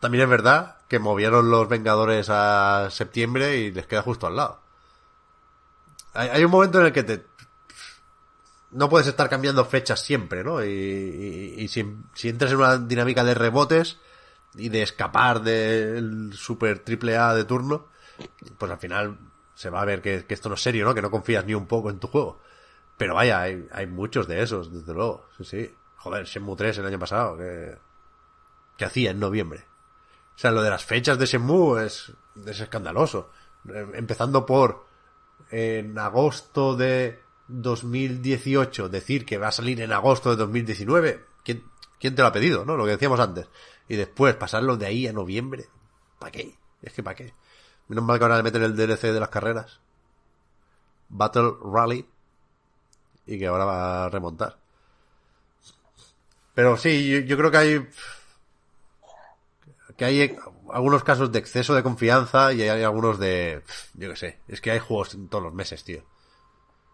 También 0.01 0.25
es 0.25 0.29
verdad 0.29 0.77
que 0.87 0.99
movieron 0.99 1.51
los 1.51 1.67
Vengadores 1.67 2.27
a 2.29 2.91
septiembre 2.91 3.57
y 3.57 3.73
les 3.73 3.87
queda 3.87 4.03
justo 4.03 4.27
al 4.27 4.37
lado. 4.37 4.61
Hay, 6.13 6.45
un 6.45 6.51
momento 6.51 6.79
en 6.81 6.87
el 6.89 6.93
que 6.93 7.05
te, 7.05 7.25
no 8.71 8.91
puedes 8.91 9.07
estar 9.07 9.31
cambiando 9.31 9.65
fechas 9.65 10.03
siempre, 10.03 10.45
¿no? 10.45 10.63
Y, 10.63 11.67
si 11.69 12.29
entras 12.29 12.51
en 12.51 12.59
una 12.59 12.77
dinámica 12.77 13.25
de 13.25 13.33
rebotes 13.33 13.97
y 14.55 14.69
de 14.69 14.83
escapar 14.83 15.43
del 15.43 16.33
super 16.35 16.81
triple 16.81 17.17
A 17.17 17.35
de 17.35 17.45
turno, 17.45 17.87
pues 18.59 18.71
al 18.71 18.79
final 18.79 19.19
se 19.55 19.71
va 19.71 19.83
a 19.83 19.85
ver 19.85 20.01
que, 20.03 20.25
esto 20.29 20.49
no 20.49 20.55
es 20.55 20.63
serio, 20.63 20.85
¿no? 20.85 20.95
Que 20.95 21.03
no 21.03 21.11
confías 21.11 21.45
ni 21.45 21.55
un 21.55 21.67
poco 21.67 21.91
en 21.91 21.99
tu 21.99 22.09
juego. 22.09 22.41
Pero 22.97 23.15
vaya, 23.15 23.41
hay, 23.41 23.67
hay 23.73 23.87
muchos 23.87 24.27
de 24.27 24.43
esos, 24.43 24.73
desde 24.73 24.93
luego. 24.93 25.27
Sí, 25.39 25.45
sí. 25.45 25.75
Joder, 25.97 26.25
Shenmue 26.25 26.57
3 26.57 26.79
el 26.79 26.87
año 26.87 26.99
pasado, 26.99 27.37
que, 27.37 27.77
que 28.77 28.85
hacía 28.85 29.11
en 29.11 29.21
noviembre. 29.21 29.65
O 30.35 30.39
sea, 30.39 30.51
lo 30.51 30.63
de 30.63 30.71
las 30.71 30.85
fechas 30.85 31.19
de 31.19 31.27
Shenmue 31.27 31.85
es, 31.85 32.13
es 32.47 32.61
escandaloso. 32.61 33.31
Eh, 33.69 33.87
Empezando 33.95 34.47
por 34.47 34.87
en 35.51 35.99
agosto 35.99 36.77
de 36.77 37.21
2018 37.49 38.89
decir 38.89 39.27
que 39.27 39.39
va 39.39 39.49
a 39.49 39.53
salir 39.53 39.81
en 39.81 39.93
agosto 39.93 40.31
de 40.31 40.37
2019. 40.37 41.27
¿Quién, 41.45 41.65
quién 41.99 42.15
te 42.15 42.23
lo 42.23 42.29
ha 42.29 42.33
pedido, 42.33 42.65
no? 42.65 42.77
Lo 42.77 42.85
que 42.85 42.93
decíamos 42.93 43.21
antes. 43.21 43.49
Y 43.91 43.97
después 43.97 44.37
pasarlo 44.37 44.77
de 44.77 44.87
ahí 44.87 45.09
a 45.09 45.13
noviembre. 45.13 45.67
¿Para 46.21 46.31
qué? 46.31 46.55
Es 46.81 46.93
que 46.93 47.03
¿para 47.03 47.17
qué? 47.17 47.35
Menos 47.89 48.05
mal 48.05 48.19
que 48.19 48.25
ahora 48.25 48.37
le 48.37 48.45
meten 48.45 48.63
el 48.63 48.77
DLC 48.77 49.13
de 49.13 49.19
las 49.19 49.31
carreras. 49.31 49.81
Battle 51.09 51.55
Rally. 51.61 52.09
Y 53.27 53.37
que 53.37 53.49
ahora 53.49 53.65
va 53.65 54.05
a 54.05 54.09
remontar. 54.09 54.59
Pero 56.55 56.77
sí, 56.77 57.27
yo, 57.27 57.37
creo 57.37 57.51
que 57.51 57.57
hay 57.57 57.89
que 59.97 60.05
hay 60.05 60.37
algunos 60.73 61.03
casos 61.03 61.33
de 61.33 61.41
exceso 61.41 61.75
de 61.75 61.83
confianza 61.83 62.53
y 62.53 62.63
hay 62.63 62.85
algunos 62.85 63.19
de, 63.19 63.65
yo 63.95 64.11
qué 64.11 64.17
sé, 64.17 64.41
es 64.47 64.61
que 64.61 64.71
hay 64.71 64.79
juegos 64.79 65.19
todos 65.29 65.43
los 65.43 65.53
meses, 65.53 65.83
tío. 65.83 66.05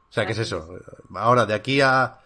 O 0.08 0.12
sea, 0.12 0.24
¿qué 0.24 0.32
es 0.32 0.38
eso? 0.38 0.80
Ahora, 1.14 1.44
de 1.44 1.52
aquí 1.52 1.82
a... 1.82 2.20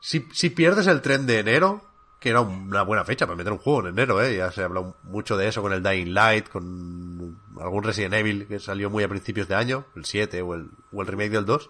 Si, 0.00 0.28
si 0.32 0.50
pierdes 0.50 0.86
el 0.86 1.02
tren 1.02 1.26
de 1.26 1.40
enero, 1.40 1.93
que 2.24 2.30
era 2.30 2.40
una 2.40 2.80
buena 2.84 3.04
fecha 3.04 3.26
para 3.26 3.36
meter 3.36 3.52
un 3.52 3.58
juego 3.58 3.80
en 3.80 3.88
enero, 3.88 4.22
¿eh? 4.22 4.38
Ya 4.38 4.50
se 4.50 4.62
ha 4.62 4.64
hablado 4.64 4.96
mucho 5.02 5.36
de 5.36 5.46
eso 5.46 5.60
con 5.60 5.74
el 5.74 5.82
Dying 5.82 6.14
Light, 6.14 6.48
con 6.48 7.38
algún 7.60 7.82
Resident 7.84 8.14
Evil 8.14 8.46
que 8.46 8.58
salió 8.58 8.88
muy 8.88 9.04
a 9.04 9.08
principios 9.10 9.46
de 9.46 9.54
año, 9.54 9.84
el 9.94 10.06
7 10.06 10.40
o 10.40 10.54
el, 10.54 10.70
o 10.90 11.02
el 11.02 11.06
remake 11.06 11.32
del 11.32 11.44
2. 11.44 11.68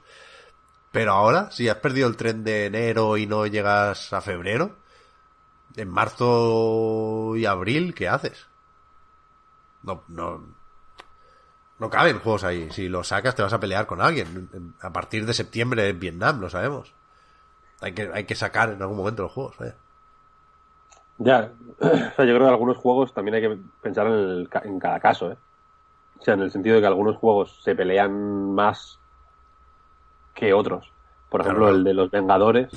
Pero 0.92 1.10
ahora, 1.10 1.50
si 1.50 1.68
has 1.68 1.78
perdido 1.78 2.06
el 2.06 2.14
tren 2.14 2.44
de 2.44 2.66
enero 2.66 3.16
y 3.16 3.26
no 3.26 3.44
llegas 3.46 4.12
a 4.12 4.20
febrero, 4.20 4.76
en 5.74 5.88
marzo 5.88 7.34
y 7.34 7.46
abril, 7.46 7.92
¿qué 7.92 8.06
haces? 8.06 8.46
No, 9.82 10.04
no, 10.06 10.54
no 11.80 11.90
caben 11.90 12.20
juegos 12.20 12.44
ahí. 12.44 12.70
Si 12.70 12.88
los 12.88 13.08
sacas 13.08 13.34
te 13.34 13.42
vas 13.42 13.52
a 13.52 13.58
pelear 13.58 13.86
con 13.86 14.00
alguien. 14.00 14.74
A 14.80 14.92
partir 14.92 15.26
de 15.26 15.34
septiembre 15.34 15.88
en 15.88 15.98
Vietnam, 15.98 16.38
lo 16.38 16.48
sabemos. 16.48 16.94
Hay 17.80 17.92
que, 17.92 18.08
hay 18.14 18.22
que 18.22 18.36
sacar 18.36 18.70
en 18.70 18.80
algún 18.80 18.98
momento 18.98 19.24
los 19.24 19.32
juegos, 19.32 19.56
vaya. 19.58 19.74
Ya, 21.18 21.52
o 21.80 21.84
sea, 21.86 22.24
yo 22.24 22.34
creo 22.34 22.40
que 22.40 22.46
algunos 22.48 22.76
juegos 22.76 23.12
también 23.14 23.36
hay 23.36 23.42
que 23.42 23.58
pensar 23.82 24.06
en, 24.06 24.12
el 24.14 24.48
ca- 24.48 24.62
en 24.64 24.78
cada 24.78 24.98
caso, 25.00 25.30
¿eh? 25.32 25.36
O 26.18 26.22
sea, 26.24 26.34
en 26.34 26.40
el 26.42 26.50
sentido 26.50 26.76
de 26.76 26.80
que 26.80 26.86
algunos 26.86 27.16
juegos 27.16 27.60
se 27.62 27.74
pelean 27.74 28.54
más 28.54 28.98
que 30.34 30.52
otros. 30.52 30.90
Por 31.28 31.40
ejemplo, 31.42 31.64
claro. 31.66 31.76
el 31.76 31.84
de 31.84 31.94
los 31.94 32.10
Vengadores, 32.10 32.70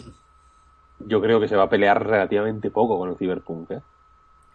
yo 0.99 1.21
creo 1.21 1.39
que 1.39 1.47
se 1.47 1.55
va 1.55 1.63
a 1.63 1.69
pelear 1.69 2.05
relativamente 2.05 2.69
poco 2.71 2.97
con 2.97 3.09
el 3.09 3.17
Cyberpunk, 3.17 3.71
¿eh? 3.71 3.81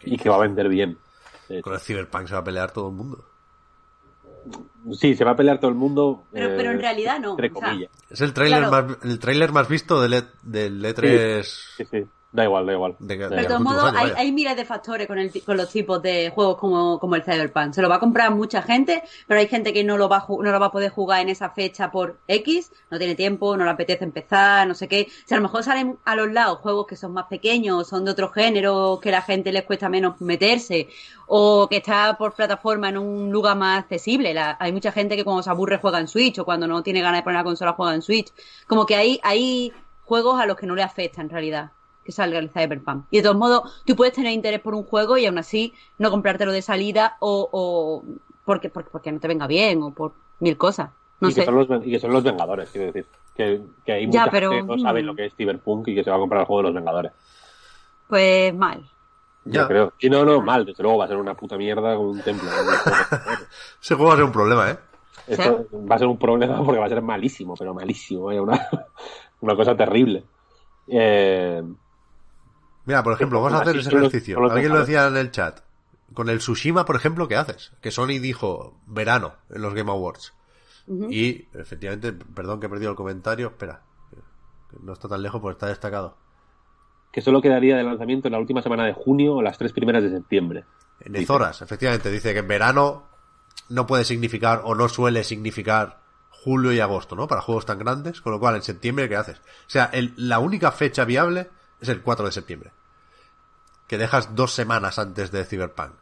Y 0.05 0.17
que 0.19 0.29
va 0.29 0.37
a 0.37 0.41
vender 0.41 0.69
bien. 0.69 0.99
Con 1.63 1.75
el 1.75 1.81
Cyberpunk 1.81 2.27
se 2.27 2.35
va 2.35 2.41
a 2.41 2.45
pelear 2.45 2.71
todo 2.73 2.89
el 2.89 2.95
mundo. 2.95 3.25
Sí, 4.93 5.15
se 5.15 5.25
va 5.25 5.31
a 5.33 5.37
pelear 5.37 5.59
todo 5.61 5.71
el 5.71 5.77
mundo. 5.77 6.25
Pero, 6.33 6.47
eh, 6.51 6.55
pero 6.57 6.71
en 6.73 6.81
realidad 6.81 7.21
no. 7.21 7.31
Entre 7.33 7.49
o 7.49 7.53
sea, 7.59 7.69
comillas. 7.69 7.91
Es 8.11 8.21
el 8.21 8.33
trailer 8.35 8.67
Claro. 8.67 8.89
más, 8.89 8.99
el 9.05 9.19
tráiler 9.21 9.53
más 9.53 9.69
visto 9.69 10.01
del, 10.01 10.25
del 10.43 10.85
E3 10.85 11.43
Sí, 11.45 11.85
sí. 11.85 12.07
Da 12.35 12.45
igual, 12.45 12.65
da 12.65 12.73
igual. 12.73 12.97
de, 13.29 13.37
todos 13.49 13.61
modos, 13.61 13.93
hay, 14.01 14.07
hay 14.17 14.33
miles 14.33 14.57
de 14.57 14.65
factores 14.65 15.07
con, 15.07 15.19
el, 15.19 15.31
ti- 15.31 15.43
con 15.43 15.55
los 15.59 15.71
tipos 15.71 16.01
de 16.01 16.31
juegos 16.35 16.57
como, 16.57 16.99
como 16.99 17.15
el 17.15 17.23
Cyberpunk. 17.23 17.75
Se 17.75 17.83
lo 17.83 17.91
va 17.91 17.97
a 17.97 18.01
comprar 18.01 18.35
mucha 18.35 18.63
gente, 18.63 19.03
pero 19.27 19.39
hay 19.39 19.49
gente 19.49 19.75
que 19.75 19.85
no 19.85 19.99
lo, 19.99 20.09
va 20.09 20.25
no 20.27 20.51
lo 20.51 20.59
va 20.59 20.67
a 20.67 20.71
poder 20.73 20.91
jugar 20.91 21.21
en 21.21 21.29
esa 21.29 21.51
fecha 21.51 21.91
por 21.91 22.17
X, 22.29 22.73
no 22.91 22.97
tiene 22.99 23.15
tiempo, 23.17 23.55
no 23.59 23.65
le 23.65 23.71
apetece 23.71 24.05
empezar, 24.05 24.67
no 24.67 24.75
sé 24.75 24.89
qué. 24.89 25.09
Si 25.27 25.35
a 25.35 25.37
lo 25.37 25.43
mejor 25.43 25.63
salen 25.63 25.99
a 26.07 26.17
los 26.17 26.33
lados 26.33 26.61
juegos 26.61 26.87
que 26.87 26.97
son 26.97 27.13
más 27.13 27.27
pequeños, 27.27 27.87
son 27.87 28.07
de 28.07 28.13
otro 28.13 28.31
género, 28.31 28.99
que 29.03 29.11
a 29.11 29.13
la 29.13 29.23
gente 29.23 29.53
les 29.53 29.65
cuesta 29.65 29.91
menos 29.91 30.19
meterse, 30.23 30.89
o 31.27 31.69
que 31.69 31.77
está 31.77 32.17
por 32.17 32.33
plataforma 32.33 32.89
en 32.89 32.97
un 32.97 33.31
lugar 33.31 33.59
más 33.59 33.81
accesible. 33.81 34.33
La- 34.33 34.57
hay 34.59 34.73
mucha 34.73 34.91
gente 34.91 35.17
que 35.17 35.25
cuando 35.25 35.43
se 35.43 35.51
aburre 35.51 35.77
juega 35.83 36.01
en 36.01 36.09
Switch, 36.09 36.39
o 36.39 36.47
cuando 36.47 36.67
no 36.67 36.83
tiene 36.83 37.03
ganas 37.03 37.19
de 37.21 37.25
poner 37.25 37.41
la 37.41 37.45
consola 37.45 37.75
juega 37.75 37.95
en 37.95 38.01
Switch. 38.01 38.33
Como 38.67 38.87
que 38.87 38.97
hay, 38.97 39.21
hay 39.23 39.71
juegos 40.05 40.41
a 40.41 40.47
los 40.47 40.57
que 40.57 40.67
no 40.67 40.75
le 40.75 40.83
afecta 40.83 41.21
en 41.21 41.29
realidad 41.29 41.73
que 42.05 42.13
salga 42.13 42.39
el 42.39 42.51
Cyberpunk. 42.51 43.07
Y 43.11 43.19
de 43.19 43.23
todos 43.25 43.37
modos, 43.37 43.83
tú 43.85 43.97
puedes 43.97 44.15
tener 44.15 44.33
interés 44.33 44.61
por 44.61 44.75
un 44.75 44.85
juego 44.85 45.17
y 45.19 45.27
aún 45.27 45.39
así 45.39 45.73
no 45.99 46.11
comprártelo 46.11 46.53
de 46.53 46.63
salida 46.63 47.17
o, 47.21 47.49
o 47.53 48.05
porque, 48.45 48.69
porque, 48.71 48.91
porque 48.91 49.13
no 49.13 49.21
te 49.21 49.29
venga 49.29 49.47
bien 49.47 49.83
o 49.83 49.93
por 49.93 50.13
mil 50.41 50.57
cosas. 50.57 50.91
No 51.21 51.29
y, 51.31 51.35
que 51.35 51.45
son 51.45 51.55
los, 51.55 51.87
y 51.87 51.91
que 51.91 52.01
son 52.01 52.13
los 52.13 52.25
Vengadores, 52.25 52.71
quiero 52.71 52.89
decir. 52.89 53.07
Que, 53.35 53.63
que 53.87 53.93
hay 53.93 54.11
Ya, 54.11 54.23
mucha 54.23 54.31
pero, 54.31 54.51
gente 54.51 54.67
que 54.67 54.77
no 54.77 54.79
sabe 54.83 55.03
mm. 55.03 55.07
lo 55.07 55.15
que 55.15 55.27
es 55.27 55.35
Cyberpunk 55.37 55.89
y 55.89 55.95
que 55.95 56.05
se 56.05 56.11
va 56.11 56.17
a 56.17 56.19
comprar 56.19 56.41
el 56.41 56.47
juego 56.47 56.63
de 56.63 56.69
los 56.69 56.75
Vengadores. 56.75 57.13
Pues 58.09 58.55
mal. 58.55 58.83
Yo 59.45 59.63
Ya. 59.63 59.67
creo. 59.69 59.93
Y 60.01 60.11
no, 60.11 60.25
no, 60.25 60.41
mal, 60.43 60.65
desde 60.67 60.83
luego 60.83 60.99
va 60.99 61.05
a 61.05 61.09
ser 61.09 61.17
una 61.17 61.35
puta 61.35 61.57
mierda 61.57 61.97
con 61.97 62.07
un 62.07 62.23
templo. 62.23 62.49
Ese 63.81 63.95
juego 63.95 64.09
va 64.09 64.15
a 64.15 64.17
ser 64.17 64.25
un 64.25 64.33
problema, 64.33 64.71
¿eh? 64.71 64.79
Esto 65.27 65.67
va 65.73 65.95
a 65.95 65.99
ser 65.99 66.09
un 66.09 66.19
problema 66.19 66.65
porque 66.65 66.81
va 66.81 66.87
a 66.87 66.89
ser 66.89 67.03
malísimo, 67.03 67.55
pero 67.57 67.73
malísimo, 67.73 68.25
vaya, 68.25 68.43
una, 68.43 68.69
una 69.41 69.55
cosa 69.57 69.77
terrible. 69.77 70.25
Eh, 70.89 71.63
Mira, 72.85 73.03
por 73.03 73.13
ejemplo, 73.13 73.41
vamos 73.41 73.59
a 73.59 73.63
hacer 73.63 73.77
ese 73.77 73.91
ejercicio. 73.91 74.39
Alguien 74.51 74.73
lo 74.73 74.81
decía 74.81 75.07
en 75.07 75.17
el 75.17 75.31
chat. 75.31 75.61
Con 76.15 76.29
el 76.29 76.39
Tsushima, 76.39 76.85
por 76.85 76.97
ejemplo, 76.97 77.27
¿qué 77.29 77.37
haces? 77.37 77.73
Que 77.81 77.91
Sony 77.91 78.19
dijo 78.21 78.79
verano 78.87 79.35
en 79.51 79.63
los 79.63 79.73
Game 79.75 79.91
Awards. 79.91 80.35
Y, 81.11 81.49
efectivamente, 81.55 82.13
perdón 82.13 82.61
que 82.61 82.67
he 82.67 82.69
perdido 82.69 82.91
el 82.91 82.97
comentario. 82.97 83.47
Espera. 83.49 83.83
No 84.83 84.93
está 84.95 85.09
tan 85.09 85.23
lejos 85.23 85.41
porque 85.41 85.53
está 85.55 85.67
destacado. 85.69 86.17
que 87.13 87.21
solo 87.21 87.41
quedaría 87.43 87.77
de 87.77 87.83
lanzamiento 87.85 88.29
en 88.29 88.33
la 88.33 88.39
última 88.39 88.63
semana 88.63 88.85
de 88.87 88.95
junio 88.95 89.35
o 89.35 89.43
las 89.43 89.59
tres 89.59 89.73
primeras 89.73 90.03
de 90.03 90.09
septiembre. 90.11 90.65
En 91.01 91.15
Ezoras, 91.15 91.61
efectivamente, 91.61 92.11
dice 92.11 92.33
que 92.33 92.39
en 92.39 92.49
verano 92.49 93.05
no 93.69 93.87
puede 93.87 94.05
significar 94.05 94.63
o 94.65 94.75
no 94.75 94.89
suele 94.89 95.23
significar 95.23 96.01
julio 96.31 96.73
y 96.73 96.81
agosto, 96.81 97.15
¿no? 97.15 97.29
Para 97.29 97.43
juegos 97.43 97.67
tan 97.67 97.79
grandes, 97.79 98.23
con 98.23 98.33
lo 98.33 98.41
cual 98.41 98.57
en 98.57 98.63
septiembre, 98.63 99.09
¿qué 99.11 99.17
haces? 99.17 99.39
O 99.41 99.69
sea, 99.71 99.91
el- 99.93 100.15
la 100.17 100.39
única 100.39 100.73
fecha 100.73 101.05
viable 101.05 101.51
es 101.83 101.89
el 101.89 102.03
4 102.03 102.27
de 102.27 102.33
septiembre. 102.33 102.73
Que 103.87 103.99
dejas 103.99 104.35
dos 104.35 104.53
semanas 104.55 104.99
antes 104.99 105.31
de 105.31 105.45
Cyberpunk. 105.45 105.93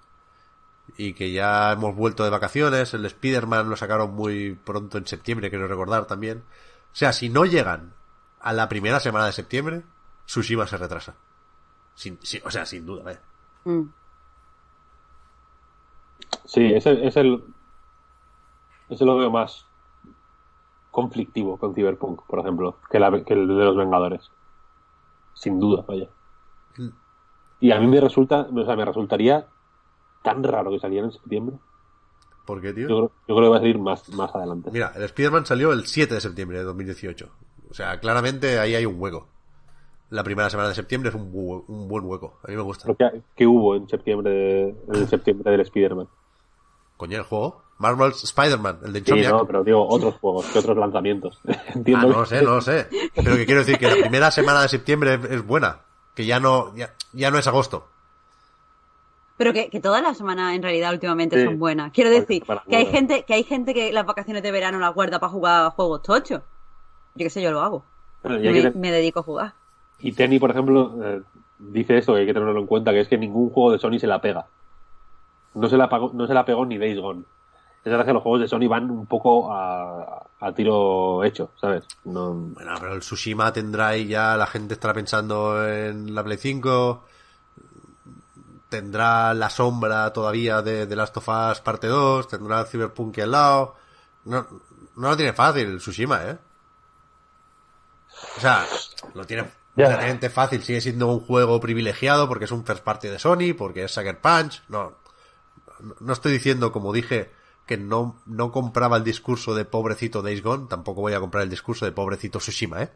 Y 0.97 1.15
que 1.15 1.33
ya 1.33 1.73
hemos 1.73 1.95
vuelto 1.95 2.25
de 2.25 2.31
vacaciones, 2.31 2.95
el 2.95 3.05
Spider-Man 3.07 3.69
lo 3.71 3.77
sacaron 3.77 4.15
muy 4.15 4.55
pronto 4.55 4.99
en 4.99 5.07
septiembre, 5.07 5.51
quiero 5.51 5.69
recordar 5.69 6.07
también. 6.07 6.39
O 6.93 6.97
sea, 6.97 7.13
si 7.13 7.29
no 7.29 7.45
llegan 7.45 7.95
a 8.41 8.53
la 8.53 8.69
primera 8.69 8.99
semana 9.01 9.27
de 9.27 9.33
septiembre, 9.33 9.83
Tsushima 10.27 10.67
se 10.67 10.77
retrasa. 10.77 11.15
Sin, 11.95 12.19
sin- 12.23 12.43
o 12.45 12.51
sea, 12.51 12.67
sin 12.67 12.87
duda, 12.87 13.03
vaya. 13.05 13.21
Mm. 13.65 13.83
Sí, 16.45 16.73
es 16.75 16.87
el. 16.87 17.45
Ese 18.89 19.05
lo 19.05 19.17
veo 19.17 19.31
más 19.31 19.67
conflictivo 20.91 21.57
con 21.59 21.75
Cyberpunk, 21.75 22.23
por 22.27 22.41
ejemplo, 22.41 22.79
que, 22.91 22.99
la- 22.99 23.25
que 23.25 23.35
el 23.35 23.47
de 23.47 23.65
los 23.65 23.77
Vengadores. 23.77 24.31
Sin 25.41 25.59
duda, 25.59 25.83
vaya. 25.89 26.07
Mm. 26.77 26.89
Y 27.61 27.71
a 27.73 27.81
mí 27.81 27.87
me 27.87 27.99
resulta, 28.01 28.43
o 28.55 28.65
sea, 28.65 28.77
me 28.77 28.85
resultaría 28.85 29.47
tan 30.23 30.45
raro 30.45 30.71
que 30.71 30.79
saliera 30.79 31.07
en 31.07 31.13
septiembre. 31.13 31.57
¿Por 32.45 32.61
qué, 32.61 32.73
tío? 32.75 32.89
Yo 32.89 32.97
creo, 32.97 33.13
yo 33.29 33.37
creo 33.37 33.41
que 33.43 33.49
va 33.49 33.57
a 33.57 33.61
salir 33.61 33.79
más, 33.79 34.09
más 34.11 34.35
adelante. 34.35 34.71
Mira, 34.71 34.93
el 34.97 35.03
Spider-Man 35.05 35.47
salió 35.47 35.73
el 35.73 35.87
7 35.87 36.15
de 36.15 36.21
septiembre 36.21 36.59
de 36.59 36.65
2018. 36.65 37.29
O 37.71 37.75
sea, 37.75 37.99
claramente 38.01 38.59
ahí 38.59 38.75
hay 38.75 38.85
un 38.85 39.01
hueco. 39.01 39.29
La 40.11 40.25
primera 40.25 40.51
semana 40.51 40.69
de 40.69 40.75
septiembre 40.75 41.09
es 41.11 41.15
un, 41.15 41.33
bu- 41.33 41.65
un 41.69 41.87
buen 41.89 42.05
hueco. 42.05 42.39
A 42.43 42.49
mí 42.51 42.57
me 42.57 42.63
gusta. 42.63 42.93
Que 43.37 43.47
hubo 43.47 43.77
en 43.77 43.89
septiembre, 43.89 44.31
de- 44.31 44.77
en 45.01 45.07
septiembre 45.09 45.51
del 45.53 45.61
Spider-Man. 45.61 46.09
Coño, 47.01 47.17
el 47.17 47.23
juego. 47.25 47.63
Marvel's 47.79 48.23
Spider-Man, 48.25 48.81
el 48.85 48.93
de 48.93 48.99
Sí, 48.99 49.05
Insomniac. 49.07 49.33
no, 49.33 49.47
pero 49.47 49.65
digo 49.65 49.89
otros 49.89 50.17
juegos, 50.17 50.45
que 50.53 50.59
otros 50.59 50.77
lanzamientos. 50.77 51.41
Ah, 51.49 51.55
Entiendo 51.75 52.09
no 52.09 52.19
lo 52.19 52.27
sé, 52.27 52.43
no 52.43 52.55
lo 52.57 52.61
sé. 52.61 52.89
Pero 53.15 53.37
que 53.37 53.47
quiero 53.47 53.61
decir 53.63 53.79
que 53.79 53.87
la 53.89 53.97
primera 54.03 54.31
semana 54.31 54.61
de 54.61 54.69
septiembre 54.69 55.19
es, 55.31 55.47
buena. 55.47 55.81
Que 56.15 56.27
ya 56.27 56.39
no, 56.41 56.77
ya, 56.77 56.93
ya 57.15 57.31
no 57.31 57.39
es 57.39 57.47
agosto. 57.47 57.89
Pero 59.39 59.55
que, 59.55 59.71
que 59.71 59.81
todas 59.81 60.03
las 60.03 60.19
semanas 60.19 60.55
en 60.55 60.63
realidad 60.63 60.93
últimamente 60.93 61.39
Sí. 61.41 61.45
son 61.47 61.59
buenas. 61.59 61.91
Quiero 61.93 62.11
decir 62.11 62.43
que 62.69 62.77
hay 62.77 62.85
gente 62.85 63.25
que 63.25 63.33
hay 63.33 63.45
gente 63.45 63.73
que 63.73 63.91
las 63.95 64.05
vacaciones 64.05 64.43
de 64.43 64.51
verano 64.53 64.79
las 64.79 64.93
guarda 64.95 65.19
para 65.19 65.33
jugar 65.33 65.65
a 65.67 65.71
juegos 65.71 66.03
tochos. 66.03 66.41
Yo 67.15 67.25
qué 67.25 67.31
sé, 67.31 67.41
yo 67.41 67.51
lo 67.51 67.63
hago. 67.63 67.83
Bueno, 68.23 68.39
que 68.43 68.73
me 68.79 68.93
dedico 68.93 69.21
a 69.21 69.23
jugar. 69.23 69.55
y 70.01 70.13
Tenny, 70.13 70.39
por 70.39 70.51
ejemplo, 70.51 70.95
eh, 71.03 71.23
dice 71.59 71.97
esto 71.97 72.13
que 72.13 72.21
hay 72.21 72.27
que 72.27 72.35
tenerlo 72.35 72.61
en 72.61 72.67
cuenta, 72.67 72.91
que 72.93 73.01
es 73.01 73.09
que 73.09 73.17
ningún 73.17 73.49
juego 73.49 73.73
de 73.73 73.79
Sony 73.79 73.99
se 73.99 74.07
la 74.07 74.21
pega. 74.21 74.47
No 75.55 75.69
se 75.69 75.77
la, 75.77 75.89
pagó- 75.89 76.13
no 76.13 76.27
se 76.27 76.35
la 76.35 76.45
pegó 76.45 76.65
ni 76.67 76.79
Days 76.79 76.99
Gone. 77.01 77.25
Es 77.85 77.91
verdad 77.91 78.05
que 78.05 78.13
los 78.13 78.23
juegos 78.23 78.43
de 78.43 78.49
Sony 78.49 78.69
van 78.69 78.91
un 78.91 79.07
poco 79.07 79.51
a, 79.53 80.27
a 80.39 80.53
tiro 80.53 81.25
hecho, 81.25 81.51
¿sabes? 81.61 81.85
No, 82.05 82.33
Bueno, 82.35 82.75
pero 82.79 82.93
el 82.93 83.01
Tsushima 83.01 83.53
tendrá 83.53 83.89
ahí 83.89 84.07
ya, 84.07 84.37
la 84.37 84.47
gente 84.47 84.75
estará 84.75 84.93
pensando 84.93 85.67
en 85.67 86.15
la 86.15 86.23
Play 86.23 86.37
5. 86.37 87.05
Tendrá 88.69 89.35
la 89.35 89.51
sombra 89.51 90.13
todavía 90.13 90.63
de, 90.63 90.87
de 90.87 90.97
Last 90.97 91.17
of 91.17 91.29
Us 91.29 91.61
parte 91.61 91.89
2. 91.89 92.29
Tendrá 92.29 92.61
el 92.61 92.67
Cyberpunk 92.67 93.19
al 93.19 93.31
lado. 93.33 93.75
No, 94.27 94.47
no 94.97 95.09
lo 95.09 95.17
tiene 95.17 95.33
fácil 95.33 95.67
el 95.67 95.79
Tsushima, 95.79 96.23
¿eh? 96.25 96.39
O 98.37 98.41
sea, 98.41 98.65
lo 99.15 99.25
tiene 99.25 99.51
relativamente 99.75 100.31
fácil. 100.31 100.63
Sigue 100.63 100.81
siendo 100.81 101.09
un 101.09 101.21
juego 101.21 101.59
privilegiado 101.59 102.29
porque 102.29 102.45
es 102.45 102.53
un 102.53 102.65
first 102.65 102.85
party 102.85 103.09
de 103.09 103.19
Sony, 103.19 103.55
porque 103.57 103.85
es 103.85 103.93
Sucker 103.93 104.21
Punch. 104.21 104.63
No, 104.69 104.93
no 106.01 106.13
estoy 106.13 106.33
diciendo, 106.33 106.73
como 106.73 106.93
dije, 106.93 107.31
que 107.67 107.77
no, 107.77 108.21
no 108.27 108.51
compraba 108.53 108.97
el 108.97 109.05
discurso 109.05 109.55
de 109.55 109.65
pobrecito 109.65 110.23
Days 110.23 110.43
Gone, 110.43 110.67
tampoco 110.69 111.01
voy 111.03 111.13
a 111.15 111.21
comprar 111.21 111.45
el 111.45 111.51
discurso 111.51 111.85
de 111.85 111.93
pobrecito 111.93 112.39
Tsushima, 112.39 112.83
¿eh? 112.83 112.91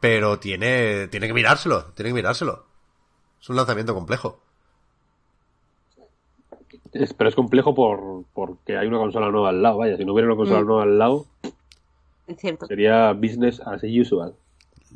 Pero 0.00 0.38
tiene, 0.38 1.08
tiene 1.08 1.26
que 1.26 1.32
mirárselo, 1.34 1.84
tiene 1.94 2.10
que 2.10 2.14
mirárselo. 2.14 2.64
Es 3.40 3.48
un 3.48 3.56
lanzamiento 3.56 3.94
complejo. 3.94 4.40
es- 6.92 7.12
pero 7.14 7.28
es 7.28 7.34
complejo 7.34 7.74
por, 7.74 8.24
porque 8.32 8.76
hay 8.76 8.86
una 8.86 8.98
consola 8.98 9.30
nueva 9.30 9.48
al 9.48 9.62
lado. 9.62 9.78
Vaya, 9.78 9.96
si 9.96 10.04
no 10.04 10.12
hubiera 10.12 10.28
una 10.28 10.36
consola 10.36 10.60
Mm. 10.62 10.66
nueva 10.66 10.82
al 10.84 10.98
lado, 10.98 11.26
Es 12.26 12.38
cierto. 12.38 12.66
sería 12.66 13.12
business 13.12 13.60
as 13.60 13.82
usual. 13.82 14.34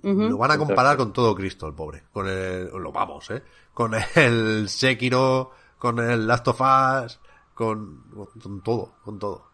Lo 0.03 0.39
van 0.39 0.53
a 0.53 0.59
comparar 0.59 0.97
con 0.97 1.13
todo 1.13 1.35
Cristo, 1.35 1.67
el 1.67 1.75
pobre. 1.75 2.05
Con 2.13 2.29
el, 2.29 2.67
lo 2.69 2.93
vamos, 2.93 3.29
¿eh? 3.31 3.43
Con 3.75 3.95
el 4.15 4.69
Sekiro, 4.69 5.51
con 5.79 5.99
el 5.99 6.27
Last 6.27 6.49
of 6.49 6.61
Us, 6.61 7.21
con, 7.55 8.03
con 8.43 8.61
todo, 8.63 8.95
con 9.05 9.19
todo. 9.19 9.49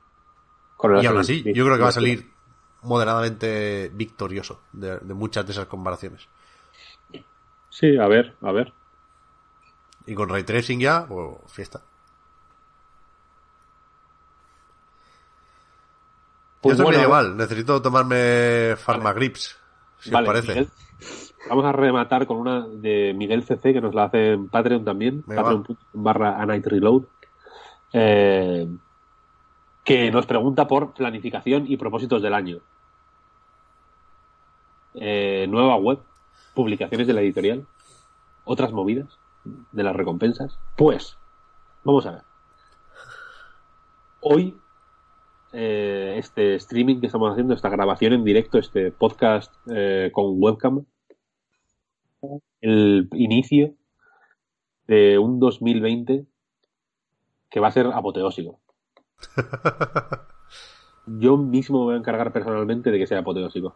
Con 0.77 1.03
Y 1.03 1.07
aún 1.07 1.19
así, 1.19 1.43
yo 1.43 1.65
creo 1.65 1.77
que 1.77 1.83
va 1.83 1.89
a 1.89 1.93
salir 1.93 2.33
moderadamente 2.83 3.91
victorioso 3.95 4.63
de, 4.73 4.99
de 4.99 5.15
muchas 5.15 5.47
de 5.47 5.53
esas 5.53 5.67
comparaciones. 5.67 6.29
Sí, 7.71 7.97
a 7.97 8.07
ver, 8.07 8.37
a 8.43 8.53
ver. 8.53 8.73
Y 10.07 10.15
con 10.15 10.29
Ray 10.29 10.45
Tracing 10.45 10.81
ya, 10.81 11.07
pues 11.07 11.39
fiesta. 11.49 11.83
Pues 16.61 16.79
Yo 16.79 16.83
estoy 16.83 16.85
bueno, 16.85 16.99
medio 16.99 17.11
mal, 17.11 17.37
necesito 17.37 17.83
tomarme 17.83 18.77
Pharmagrips, 18.77 19.57
si 19.99 20.11
Vale, 20.11 20.29
os 20.29 20.35
parece. 20.35 20.49
Miguel, 20.49 20.71
vamos 21.49 21.65
a 21.65 21.73
rematar 21.73 22.27
con 22.27 22.39
una 22.39 22.67
de 22.67 23.15
Miguel 23.15 23.43
CC 23.43 23.73
que 23.73 23.81
nos 23.81 23.95
la 23.95 24.05
hace 24.05 24.33
en 24.33 24.49
Patreon 24.49 24.85
también, 24.85 25.25
Venga, 25.27 25.43
Patreon 25.43 25.79
barra 25.93 26.41
A 26.41 26.47
Night 26.47 26.67
Reload, 26.67 27.05
eh, 27.93 28.69
que 29.85 30.11
nos 30.11 30.27
pregunta 30.27 30.67
por 30.67 30.95
planificación 30.95 31.67
y 31.69 31.77
propósitos 31.77 32.23
del 32.23 32.35
año. 32.35 32.59
Eh, 34.95 35.47
nueva 35.49 35.77
web, 35.77 35.99
publicaciones 36.55 37.07
de 37.07 37.13
la 37.13 37.21
editorial, 37.21 37.67
otras 38.45 38.73
movidas 38.73 39.19
de 39.45 39.83
las 39.83 39.95
recompensas. 39.95 40.59
Pues, 40.77 41.19
vamos 41.83 42.07
a 42.07 42.13
ver. 42.13 42.23
Hoy 44.21 44.57
eh, 45.53 46.15
este 46.17 46.55
streaming 46.55 47.01
que 47.01 47.07
estamos 47.07 47.31
haciendo, 47.31 47.55
esta 47.55 47.69
grabación 47.69 48.15
en 48.15 48.25
directo, 48.25 48.59
este 48.59 48.91
podcast 48.91 49.53
con 50.13 50.41
webcam, 50.41 50.87
el 52.61 53.09
inicio 53.13 53.75
de 54.87 55.19
un 55.19 55.41
2020 55.41 56.27
que 57.51 57.61
va 57.61 57.69
a 57.69 57.73
ser 57.73 57.87
apoteósico. 57.87 58.59
Yo 61.07 61.37
mismo 61.37 61.81
me 61.81 61.85
voy 61.85 61.95
a 61.95 61.99
encargar 61.99 62.33
personalmente 62.33 62.91
de 62.91 62.99
que 62.99 63.07
sea 63.07 63.21
apoteósico. 63.21 63.75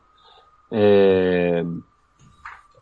Eh, 0.70 1.64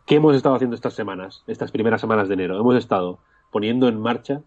¿Qué 0.07 0.17
hemos 0.17 0.37
estado 0.37 0.55
haciendo 0.55 0.77
estas 0.77 0.95
semanas, 0.95 1.43
estas 1.47 1.73
primeras 1.73 2.01
semanas 2.01 2.29
de 2.29 2.35
enero? 2.35 2.59
Hemos 2.59 2.77
estado 2.77 3.19
poniendo 3.51 3.89
en 3.89 4.01
marcha, 4.01 4.43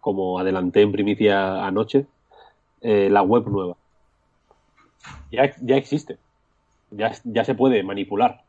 como 0.00 0.38
adelanté 0.38 0.82
en 0.82 0.92
primicia 0.92 1.66
anoche, 1.66 2.06
eh, 2.82 3.08
la 3.10 3.22
web 3.22 3.48
nueva. 3.48 3.76
Ya, 5.30 5.50
ya 5.62 5.76
existe. 5.76 6.18
Ya, 6.90 7.12
ya 7.24 7.44
se 7.44 7.54
puede 7.54 7.82
manipular. 7.82 8.44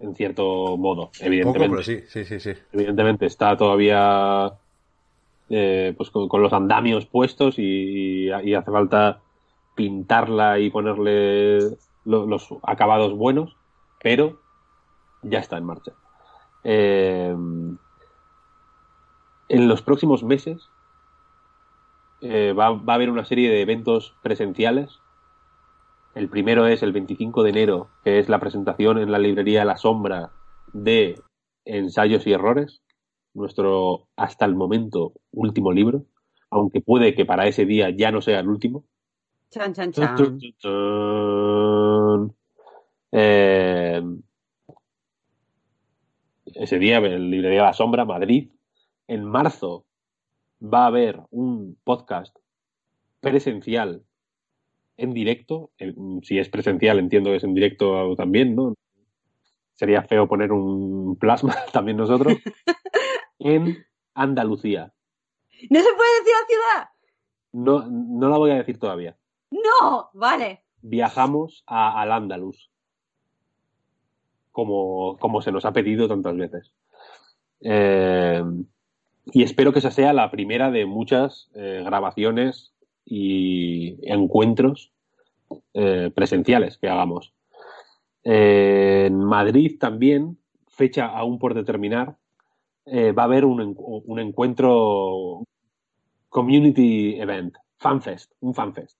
En 0.00 0.14
cierto 0.14 0.76
modo, 0.76 1.10
evidentemente. 1.20 1.82
sí, 1.84 2.02
sí, 2.08 2.24
sí, 2.24 2.40
sí. 2.40 2.54
Evidentemente 2.72 3.26
está 3.26 3.56
todavía 3.56 4.58
eh, 5.48 5.94
pues 5.96 6.10
con, 6.10 6.28
con 6.28 6.42
los 6.42 6.52
andamios 6.52 7.06
puestos 7.06 7.56
y, 7.58 8.28
y 8.28 8.54
hace 8.54 8.70
falta 8.70 9.22
pintarla 9.74 10.58
y 10.60 10.70
ponerle 10.70 11.70
lo- 12.04 12.26
los 12.26 12.48
acabados 12.62 13.14
buenos, 13.14 13.56
pero 14.02 14.40
ya 15.22 15.40
está 15.40 15.58
en 15.58 15.64
marcha. 15.66 15.92
Eh, 16.64 17.34
en 19.48 19.68
los 19.68 19.82
próximos 19.82 20.22
meses 20.22 20.70
eh, 22.20 22.52
va, 22.52 22.70
va 22.72 22.92
a 22.92 22.96
haber 22.96 23.10
una 23.10 23.24
serie 23.24 23.50
de 23.50 23.60
eventos 23.62 24.16
presenciales. 24.22 25.02
El 26.18 26.28
primero 26.28 26.66
es 26.66 26.82
el 26.82 26.92
25 26.92 27.44
de 27.44 27.50
enero, 27.50 27.90
que 28.02 28.18
es 28.18 28.28
la 28.28 28.40
presentación 28.40 28.98
en 28.98 29.12
la 29.12 29.20
librería 29.20 29.64
La 29.64 29.76
Sombra 29.76 30.32
de 30.72 31.14
Ensayos 31.64 32.26
y 32.26 32.32
Errores, 32.32 32.82
nuestro 33.34 34.08
hasta 34.16 34.44
el 34.44 34.56
momento 34.56 35.12
último 35.30 35.70
libro, 35.70 36.06
aunque 36.50 36.80
puede 36.80 37.14
que 37.14 37.24
para 37.24 37.46
ese 37.46 37.66
día 37.66 37.90
ya 37.90 38.10
no 38.10 38.20
sea 38.20 38.40
el 38.40 38.48
último. 38.48 38.84
Chan, 39.50 39.72
chan, 39.72 39.92
chan. 39.92 40.16
tun, 40.16 40.40
tun, 40.40 40.54
tun. 40.60 42.36
Eh, 43.12 44.02
ese 46.46 46.78
día 46.80 46.96
en 46.96 47.30
Librería 47.30 47.62
La 47.62 47.72
Sombra, 47.72 48.04
Madrid. 48.04 48.50
En 49.06 49.24
marzo 49.24 49.86
va 50.60 50.82
a 50.82 50.88
haber 50.88 51.20
un 51.30 51.78
podcast 51.84 52.36
presencial 53.20 54.02
en 54.98 55.14
directo. 55.14 55.70
En- 55.78 56.20
Si 56.22 56.38
es 56.38 56.48
presencial, 56.50 56.98
entiendo 56.98 57.30
que 57.30 57.36
es 57.36 57.44
en 57.44 57.54
directo 57.54 58.14
también, 58.16 58.54
¿no? 58.54 58.74
Sería 59.74 60.02
feo 60.02 60.28
poner 60.28 60.52
un 60.52 61.16
plasma 61.16 61.54
también 61.72 61.96
nosotros. 61.96 62.34
en 63.38 63.78
Andalucía. 64.14 64.92
¿No 65.70 65.80
se 65.80 65.92
puede 65.94 66.18
decir 66.18 66.32
la 66.40 66.46
ciudad? 66.46 66.88
No, 67.52 67.86
no 67.88 68.28
la 68.28 68.36
voy 68.38 68.50
a 68.50 68.56
decir 68.56 68.78
todavía. 68.78 69.16
No, 69.50 70.10
vale. 70.12 70.62
viajamos 70.82 71.64
a, 71.66 72.00
al 72.02 72.12
Andalus, 72.12 72.70
como, 74.52 75.16
como 75.18 75.40
se 75.42 75.52
nos 75.52 75.64
ha 75.64 75.72
pedido 75.72 76.06
tantas 76.08 76.36
veces. 76.36 76.72
Eh, 77.60 78.42
y 79.32 79.42
espero 79.42 79.72
que 79.72 79.78
esa 79.80 79.90
sea 79.90 80.12
la 80.12 80.30
primera 80.30 80.70
de 80.70 80.86
muchas 80.86 81.50
eh, 81.54 81.82
grabaciones 81.84 82.74
y 83.10 83.96
encuentros 84.02 84.92
eh, 85.72 86.10
presenciales 86.14 86.76
que 86.76 86.88
hagamos. 86.88 87.32
Eh, 88.22 89.04
en 89.06 89.18
Madrid 89.24 89.78
también, 89.80 90.38
fecha 90.68 91.06
aún 91.06 91.38
por 91.38 91.54
determinar, 91.54 92.16
eh, 92.84 93.12
va 93.12 93.22
a 93.22 93.26
haber 93.26 93.46
un, 93.46 93.74
un 93.78 94.18
encuentro 94.18 95.42
community 96.28 97.18
event, 97.18 97.56
fanfest, 97.78 98.32
un 98.40 98.54
fanfest 98.54 98.98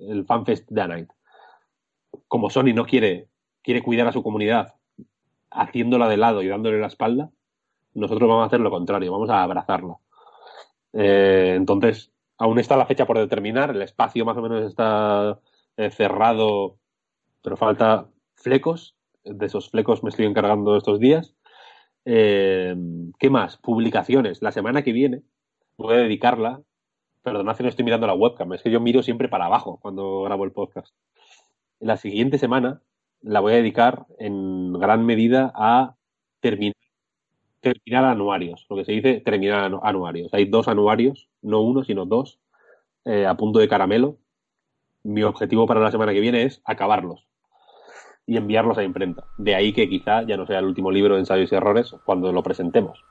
el 0.00 0.26
FanFest 0.26 0.68
de 0.68 0.86
Night. 0.86 1.08
Como 2.26 2.50
Sony 2.50 2.74
no 2.74 2.84
quiere, 2.84 3.28
quiere 3.62 3.82
cuidar 3.82 4.06
a 4.06 4.12
su 4.12 4.22
comunidad 4.22 4.74
haciéndola 5.50 6.08
de 6.08 6.18
lado 6.18 6.42
y 6.42 6.48
dándole 6.48 6.78
la 6.78 6.88
espalda, 6.88 7.30
nosotros 7.94 8.28
vamos 8.28 8.44
a 8.44 8.46
hacer 8.48 8.60
lo 8.60 8.70
contrario, 8.70 9.10
vamos 9.10 9.30
a 9.30 9.42
abrazarla. 9.42 9.96
Entonces, 10.92 12.12
aún 12.38 12.58
está 12.58 12.76
la 12.76 12.86
fecha 12.86 13.06
por 13.06 13.18
determinar, 13.18 13.70
el 13.70 13.82
espacio 13.82 14.24
más 14.24 14.36
o 14.36 14.42
menos 14.42 14.64
está 14.64 15.40
eh, 15.76 15.90
cerrado, 15.90 16.78
pero 17.42 17.56
falta 17.56 18.08
flecos. 18.34 18.94
De 19.24 19.46
esos 19.46 19.68
flecos 19.70 20.02
me 20.02 20.10
estoy 20.10 20.26
encargando 20.26 20.76
estos 20.76 21.00
días. 21.00 21.36
Eh, 22.04 22.74
¿Qué 23.18 23.30
más? 23.30 23.58
Publicaciones. 23.58 24.40
La 24.42 24.52
semana 24.52 24.82
que 24.82 24.92
viene 24.92 25.22
voy 25.76 25.94
a 25.94 25.98
dedicarla 25.98 26.62
Perdonad 27.22 27.56
que 27.56 27.62
no 27.62 27.68
estoy 27.68 27.84
mirando 27.84 28.06
la 28.06 28.14
webcam, 28.14 28.52
es 28.54 28.62
que 28.62 28.70
yo 28.70 28.80
miro 28.80 29.02
siempre 29.02 29.28
para 29.28 29.46
abajo 29.46 29.78
cuando 29.82 30.22
grabo 30.22 30.44
el 30.44 30.52
podcast. 30.52 30.94
La 31.80 31.96
siguiente 31.96 32.38
semana 32.38 32.80
la 33.20 33.40
voy 33.40 33.52
a 33.52 33.56
dedicar 33.56 34.06
en 34.18 34.72
gran 34.72 35.04
medida 35.04 35.52
a 35.54 35.96
terminar 36.40 36.74
terminar 37.60 38.04
anuarios, 38.04 38.66
lo 38.68 38.76
que 38.76 38.84
se 38.84 38.92
dice 38.92 39.20
terminar 39.20 39.70
anu- 39.70 39.80
anuarios. 39.82 40.32
Hay 40.34 40.44
dos 40.46 40.68
anuarios, 40.68 41.28
no 41.42 41.60
uno, 41.60 41.84
sino 41.84 42.04
dos, 42.06 42.38
eh, 43.04 43.26
a 43.26 43.36
punto 43.36 43.58
de 43.58 43.68
caramelo. 43.68 44.16
Mi 45.02 45.22
objetivo 45.22 45.66
para 45.66 45.80
la 45.80 45.90
semana 45.90 46.12
que 46.12 46.20
viene 46.20 46.42
es 46.42 46.60
acabarlos 46.64 47.26
y 48.26 48.36
enviarlos 48.36 48.76
a 48.78 48.82
imprenta. 48.84 49.24
De 49.38 49.54
ahí 49.54 49.72
que 49.72 49.88
quizá 49.88 50.22
ya 50.22 50.36
no 50.36 50.46
sea 50.46 50.58
el 50.58 50.66
último 50.66 50.90
libro 50.90 51.14
de 51.14 51.20
ensayos 51.20 51.50
y 51.50 51.54
errores 51.54 51.94
cuando 52.04 52.32
lo 52.32 52.42
presentemos. 52.42 53.02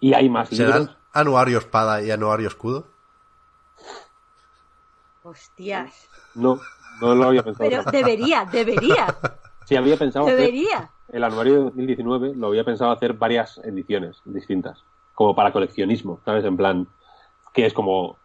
Y 0.00 0.14
hay 0.14 0.28
más 0.28 0.50
¿Se 0.52 0.64
libros. 0.64 0.96
anuario 1.12 1.58
espada 1.58 2.02
y 2.02 2.10
anuario 2.10 2.48
escudo? 2.48 2.86
Hostias. 5.22 6.08
No, 6.34 6.58
no 7.00 7.14
lo 7.14 7.24
había 7.28 7.42
pensado. 7.42 7.68
Pero 7.68 7.82
debería, 7.90 8.44
debería, 8.50 9.06
Sí, 9.66 9.76
había 9.76 9.96
pensado 9.96 10.26
hacer 10.26 10.36
debería. 10.38 10.90
El 11.12 11.24
anuario 11.24 11.54
de 11.54 11.60
2019, 11.64 12.34
lo 12.34 12.48
había 12.48 12.64
pensado 12.64 12.90
hacer 12.90 13.14
varias 13.14 13.58
ediciones 13.64 14.20
distintas, 14.24 14.84
como 15.14 15.34
para 15.34 15.52
coleccionismo, 15.52 16.20
¿sabes? 16.24 16.44
En 16.44 16.56
plan, 16.56 16.88
que 17.54 17.66
es 17.66 17.72
como, 17.74 18.16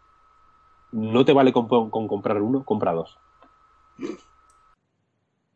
no 0.92 1.24
te 1.24 1.32
vale 1.32 1.52
con, 1.52 1.68
con 1.68 2.08
comprar 2.08 2.40
uno, 2.42 2.64
compra 2.64 2.92
dos. 2.92 3.18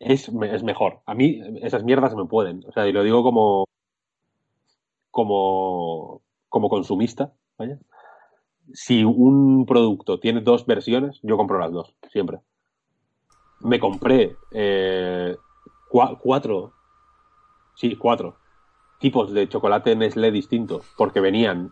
Es, 0.01 0.29
es 0.29 0.63
mejor. 0.63 1.01
A 1.07 1.15
mí 1.15 1.41
esas 1.61 1.83
mierdas 1.83 2.15
me 2.15 2.25
pueden. 2.25 2.65
O 2.69 2.73
sea, 2.73 2.87
y 2.87 2.93
lo 2.93 3.03
digo 3.03 3.23
como, 3.23 3.65
como, 5.11 6.23
como 6.49 6.69
consumista, 6.69 7.33
¿vaya? 7.59 7.79
Si 8.73 9.03
un 9.05 9.65
producto 9.67 10.21
tiene 10.21 10.41
dos 10.41 10.67
versiones, 10.67 11.19
yo 11.23 11.37
compro 11.37 11.59
las 11.59 11.73
dos, 11.73 11.95
siempre. 12.13 12.39
Me 13.61 13.81
compré 13.81 14.37
eh, 14.53 15.37
cua- 15.91 16.19
cuatro, 16.21 16.73
sí, 17.79 17.97
cuatro 17.97 18.37
tipos 18.99 19.33
de 19.33 19.49
chocolate 19.49 19.95
Nestlé 19.95 20.33
distintos, 20.33 20.85
porque 20.97 21.21
venían 21.21 21.71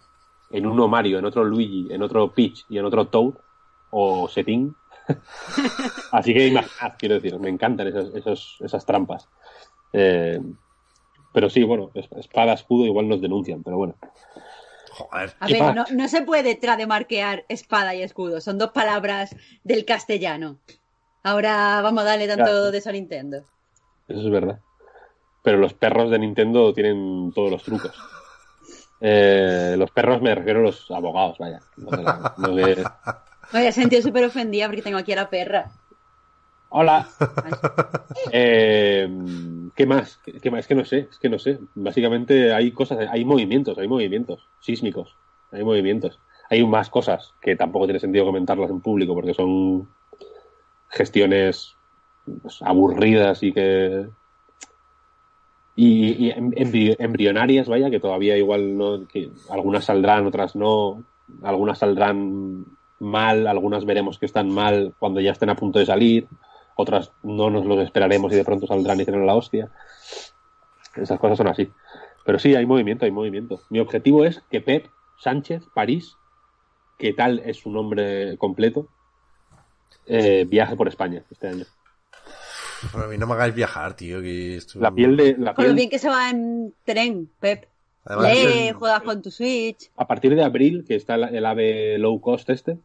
en 0.51 0.65
uno 0.67 0.87
Mario, 0.87 1.19
en 1.19 1.25
otro 1.25 1.43
Luigi, 1.43 1.89
en 1.91 2.03
otro 2.03 2.33
Peach 2.33 2.65
y 2.69 2.79
en 2.79 2.85
otro 2.85 3.09
Toad 3.09 3.35
o 3.91 4.29
Setín. 4.29 4.77
Así 6.13 6.33
que 6.33 6.47
imaginad, 6.47 6.95
quiero 6.99 7.17
decir, 7.17 7.39
me 7.41 7.49
encantan 7.49 7.89
esas, 7.89 8.07
esos- 8.15 8.57
esas 8.61 8.87
trampas. 8.87 9.29
Eh, 9.93 10.41
pero 11.33 11.51
sí, 11.51 11.65
bueno, 11.65 11.91
es- 11.95 12.09
espada, 12.13 12.53
escudo 12.53 12.87
igual 12.87 13.09
nos 13.09 13.21
denuncian, 13.21 13.63
pero 13.65 13.77
bueno. 13.77 13.95
Joder. 14.91 15.35
A 15.41 15.47
¿Qué 15.47 15.55
ver, 15.61 15.75
no, 15.75 15.85
no 15.93 16.09
se 16.09 16.23
puede 16.23 16.55
trademarquear 16.55 17.45
espada 17.49 17.95
y 17.95 18.03
escudo, 18.03 18.41
son 18.41 18.57
dos 18.59 18.71
palabras 18.71 19.35
del 19.65 19.85
castellano. 19.85 20.59
Ahora 21.25 21.81
vamos 21.83 22.03
a 22.03 22.07
darle 22.07 22.29
tanto 22.29 22.45
Claro. 22.45 22.71
de 22.71 22.79
eso 22.79 22.89
a 22.89 22.93
Nintendo. 22.93 23.39
Eso 24.09 24.21
es 24.21 24.31
verdad. 24.31 24.61
Pero 25.47 25.59
los 25.59 25.75
perros 25.75 26.11
de 26.11 26.19
Nintendo 26.19 26.73
tienen 26.75 27.31
todos 27.33 27.53
los 27.53 27.63
trucos. 27.63 27.93
Eh, 29.01 29.77
los 29.79 29.93
perros 29.93 30.21
me 30.21 30.35
refiero 30.35 30.59
a 30.59 30.63
los 30.65 30.91
abogados, 30.91 31.39
vaya. 31.39 31.61
No 31.77 31.97
de 31.97 32.03
la- 32.03 32.35
no 32.37 32.49
de- 32.57 33.71
sentido 33.71 34.03
súper 34.03 34.25
ofendida 34.25 34.67
porque 34.67 34.83
tengo 34.83 34.99
aquí 34.99 35.13
a 35.13 35.17
la 35.17 35.31
perra. 35.31 35.71
Hola. 36.71 37.07
Eh, 38.33 39.09
¿Qué 39.77 39.87
más? 39.87 40.19
¿Qué 40.25 40.33
qué 40.41 40.51
más? 40.51 40.61
Es 40.63 40.67
que 40.67 40.75
no 40.75 40.85
sé, 40.85 41.07
es 41.13 41.19
que 41.21 41.29
no 41.29 41.39
sé. 41.39 41.61
Básicamente 41.77 42.53
hay 42.53 42.73
cosas, 42.73 43.07
hay 43.09 43.25
movimientos, 43.25 43.79
hay 43.79 43.87
movimientos 43.87 44.49
sísmicos, 44.59 45.15
hay 45.53 45.63
movimientos. 45.63 46.19
Hay 46.51 46.67
más 46.67 46.91
cosas 46.91 47.35
que 47.41 47.55
tampoco 47.55 47.87
tiene 47.87 48.01
sentido 48.01 48.25
comentarlas 48.25 48.71
en 48.71 48.81
público 48.81 49.15
porque 49.15 49.33
son 49.33 49.89
gestiones 50.89 51.77
pues, 52.43 52.61
aburridas 52.63 53.45
y 53.45 53.53
que 53.53 54.09
y, 55.77 56.27
y 56.27 56.31
em- 56.31 56.53
embri- 56.53 56.97
embrionarias, 56.99 57.69
vaya, 57.69 57.91
que 57.91 58.01
todavía 58.01 58.37
igual 58.37 58.77
no, 58.77 59.07
que 59.07 59.31
algunas 59.51 59.85
saldrán, 59.85 60.27
otras 60.27 60.57
no, 60.57 61.05
algunas 61.43 61.79
saldrán 61.79 62.65
mal, 62.99 63.47
algunas 63.47 63.85
veremos 63.85 64.19
que 64.19 64.27
están 64.27 64.49
mal 64.49 64.95
cuando 64.99 65.21
ya 65.21 65.33
estén 65.33 65.51
a 65.51 65.55
punto 65.57 65.79
de 65.79 65.87
salir, 65.87 66.27
otras 66.77 67.13
no 67.23 67.51
nos 67.51 67.67
los 67.67 67.79
esperaremos 67.85 68.33
y 68.33 68.37
de 68.37 68.45
pronto 68.45 68.67
saldrán 68.67 69.01
y 69.01 69.05
serán 69.05 69.27
la 69.27 69.35
hostia. 69.35 69.71
Esas 70.97 71.19
cosas 71.21 71.37
son 71.37 71.49
así. 71.49 71.71
Pero 72.25 72.39
sí, 72.39 72.55
hay 72.55 72.67
movimiento, 72.67 73.05
hay 73.05 73.11
movimiento. 73.11 73.61
Mi 73.71 73.79
objetivo 73.81 74.25
es 74.25 74.43
que 74.51 74.61
Pep 74.61 74.87
Sánchez 75.19 75.63
París, 75.75 76.17
que 76.99 77.13
tal 77.13 77.41
es 77.45 77.59
su 77.59 77.71
nombre 77.71 78.37
completo, 78.39 78.89
eh, 80.07 80.45
viaje 80.49 80.75
por 80.75 80.89
España 80.89 81.23
este 81.31 81.49
año. 81.49 81.65
A 82.95 83.07
mí 83.07 83.17
no 83.19 83.27
me 83.27 83.35
hagáis 83.35 83.55
viajar, 83.55 83.95
tío. 83.95 84.21
Que 84.21 84.57
esto- 84.57 84.79
La 84.81 84.91
piel 84.91 85.17
de 85.17 85.37
la 85.39 85.55
Con 85.55 85.67
lo 85.69 85.75
bien 85.75 85.89
que 85.91 85.99
se 85.99 86.09
va 86.09 86.31
en 86.31 86.75
tren, 86.85 87.31
Pep. 87.41 87.67
Además, 88.05 88.33
Lee, 88.35 88.69
es- 88.69 88.75
juegas 88.75 89.03
con 89.03 89.21
tu 89.23 89.31
Switch. 89.31 89.91
a 89.97 90.07
partir 90.07 90.35
de 90.35 90.45
abril, 90.45 90.85
que 90.87 90.95
está 90.95 91.17
el, 91.17 91.45
ave 91.45 91.99
low 91.99 92.21
cost 92.21 92.49
este, 92.51 92.79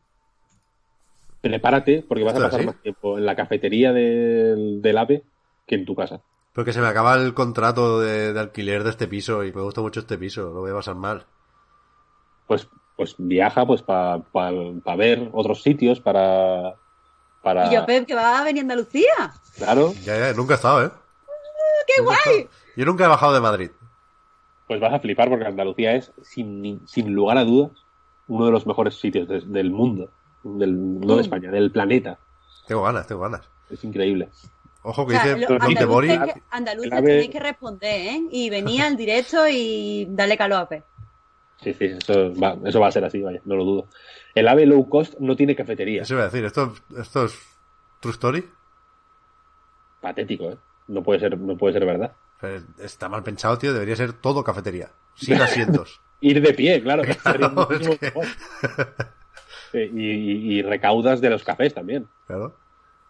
prepárate 1.42 2.04
porque 2.08 2.24
vas 2.24 2.34
a 2.34 2.38
¿Esto 2.38 2.46
es 2.46 2.52
pasar 2.52 2.60
así? 2.60 2.68
más 2.68 2.82
tiempo 2.82 3.18
en 3.18 3.26
la 3.26 3.36
cafetería 3.36 3.94
del, 3.94 4.82
del 4.82 4.98
ave 4.98 5.24
que 5.68 5.76
en 5.76 5.86
tu 5.86 5.96
casa. 5.96 6.22
Porque 6.54 6.74
se 6.74 6.82
me 6.82 6.88
acaba 6.88 7.16
el 7.16 7.34
contrato 7.34 8.00
de, 8.00 8.34
de 8.34 8.40
alquiler 8.40 8.84
de 8.84 8.90
este 8.90 9.08
piso 9.08 9.44
y 9.44 9.54
me 9.54 9.62
gusta 9.62 9.82
mucho 9.82 10.02
este 10.02 10.18
piso. 10.18 10.52
Lo 10.54 10.62
voy 10.62 10.72
a 10.72 10.76
pasar 10.76 10.96
mal. 10.96 11.26
Pues, 12.48 12.68
pues 12.98 13.16
viaja 13.18 13.66
pues 13.66 13.82
para 13.84 14.24
ver 14.98 15.30
otros 15.34 15.62
sitios, 15.64 16.02
para... 16.02 16.76
para 17.42 17.68
Y 17.68 17.74
yo, 17.76 17.86
Pep, 17.86 18.06
que 18.06 18.16
va 18.16 18.40
a 18.40 18.44
venir 18.44 18.62
a 18.62 18.64
Andalucía. 18.64 19.34
Claro, 19.58 19.94
Ya, 20.04 20.18
ya, 20.18 20.34
nunca 20.34 20.54
he 20.54 20.56
estado, 20.56 20.86
¿eh? 20.86 20.92
¡Qué 21.88 22.02
Nunca 22.02 22.16
he 22.20 22.30
guay! 22.30 22.40
estado. 22.42 22.62
Yo 22.78 22.86
nunca 22.86 23.06
he 23.06 23.08
bajado 23.08 23.34
de 23.34 23.42
Madrid. 23.42 23.72
pues 24.68 24.80
vas 24.80 24.94
a 24.94 25.00
flipar 25.00 25.28
porque 25.30 25.46
Andalucía 25.46 25.94
es, 25.96 26.12
sin, 26.22 26.88
sin 26.88 27.14
lugar 27.14 27.38
a 27.38 27.44
dudas, 27.44 27.72
uno 28.28 28.46
de 28.46 28.52
los 28.54 28.66
mejores 28.66 28.96
sitios 29.00 29.28
de- 29.28 29.42
del 29.42 29.70
mundo. 29.72 30.10
Del, 30.44 31.00
no 31.02 31.16
de 31.18 31.22
España, 31.24 31.52
del 31.52 31.72
planeta. 31.72 32.18
Tengo 32.68 32.84
ganas, 32.84 33.06
tengo 33.06 33.22
ganas. 33.22 33.42
Es 33.70 33.84
increíble. 33.84 34.30
Ojo 34.84 35.02
O 35.04 35.08
que 35.08 35.14
sea, 35.14 35.36
dice 35.36 35.54
andaluces, 35.60 36.20
que- 36.34 36.42
andaluces 36.50 36.90
tenéis 36.92 37.30
que 37.30 37.40
responder, 37.40 38.02
¿eh? 38.08 38.22
Y 38.32 38.50
venía 38.50 38.88
al 38.88 38.96
directo 38.96 39.48
y 39.48 40.08
darle 40.10 40.38
calor 40.38 40.62
a 40.62 40.70
Pep. 40.70 40.86
Sí, 41.64 41.74
sí, 41.74 41.86
eso 41.86 42.34
va, 42.36 42.58
eso 42.66 42.80
va 42.80 42.88
a 42.88 42.92
ser 42.92 43.06
así, 43.06 43.22
vaya, 43.22 43.40
no 43.46 43.56
lo 43.56 43.64
dudo. 43.64 43.88
El 44.34 44.48
ave 44.48 44.66
low 44.66 44.88
cost 44.90 45.14
no 45.20 45.36
tiene 45.36 45.56
cafetería. 45.56 46.02
Eso 46.02 46.16
iba 46.16 46.24
a 46.24 46.26
decir, 46.26 46.44
esto, 46.44 46.74
esto 46.98 47.26
es 47.26 47.38
True 48.00 48.14
Story. 48.14 48.50
Patético, 50.02 50.52
¿eh? 50.52 50.58
No 50.88 51.04
puede 51.04 51.20
ser, 51.20 51.38
no 51.38 51.56
puede 51.58 51.74
ser 51.74 51.86
verdad. 51.86 52.14
Pero 52.40 52.64
Está 52.80 53.08
mal 53.08 53.22
pensado, 53.24 53.58
tío. 53.58 53.72
Debería 53.74 53.96
ser 53.96 54.14
todo 54.14 54.44
cafetería. 54.44 54.90
Sin 55.16 55.40
asientos. 55.40 56.02
Ir 56.22 56.42
de 56.42 56.54
pie, 56.54 56.82
claro. 56.82 57.04
que 57.04 57.12
es 57.12 57.20
que- 57.22 58.14
y, 59.74 59.80
y- 60.12 60.54
y 60.60 60.62
recaudas 60.64 61.22
de 61.22 61.30
los 61.30 61.44
cafés 61.44 61.74
también, 61.74 62.08
Claro. 62.28 62.56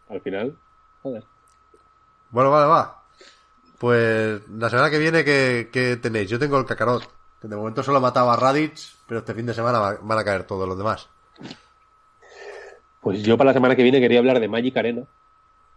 al 0.10 0.22
final. 0.22 0.58
Joder. 1.02 1.24
Bueno, 2.30 2.52
vale, 2.52 2.68
va. 2.68 3.04
Pues 3.80 4.42
la 4.50 4.70
semana 4.70 4.90
que 4.92 5.00
viene, 5.00 5.24
¿qué, 5.26 5.70
qué 5.72 5.98
tenéis? 5.98 6.30
Yo 6.30 6.38
tengo 6.38 6.60
el 6.60 6.66
Kakarot. 6.66 7.10
Que 7.42 7.48
de 7.48 7.56
momento 7.56 7.82
solo 7.84 7.98
he 7.98 8.02
matado 8.02 8.30
a 8.30 8.36
Raditz, 8.38 8.98
pero 9.08 9.20
este 9.20 9.34
fin 9.34 9.46
de 9.46 9.54
semana 9.54 9.80
va- 9.80 9.98
van 10.02 10.20
a 10.20 10.24
caer 10.24 10.44
todos 10.46 10.68
los 10.68 10.78
demás. 10.78 11.10
Pues 13.02 13.24
yo 13.24 13.36
para 13.38 13.50
la 13.50 13.54
semana 13.54 13.76
que 13.76 13.84
viene 13.84 14.00
quería 14.00 14.20
hablar 14.20 14.40
de 14.40 14.48
Magic 14.48 14.78
Arena. 14.78 15.08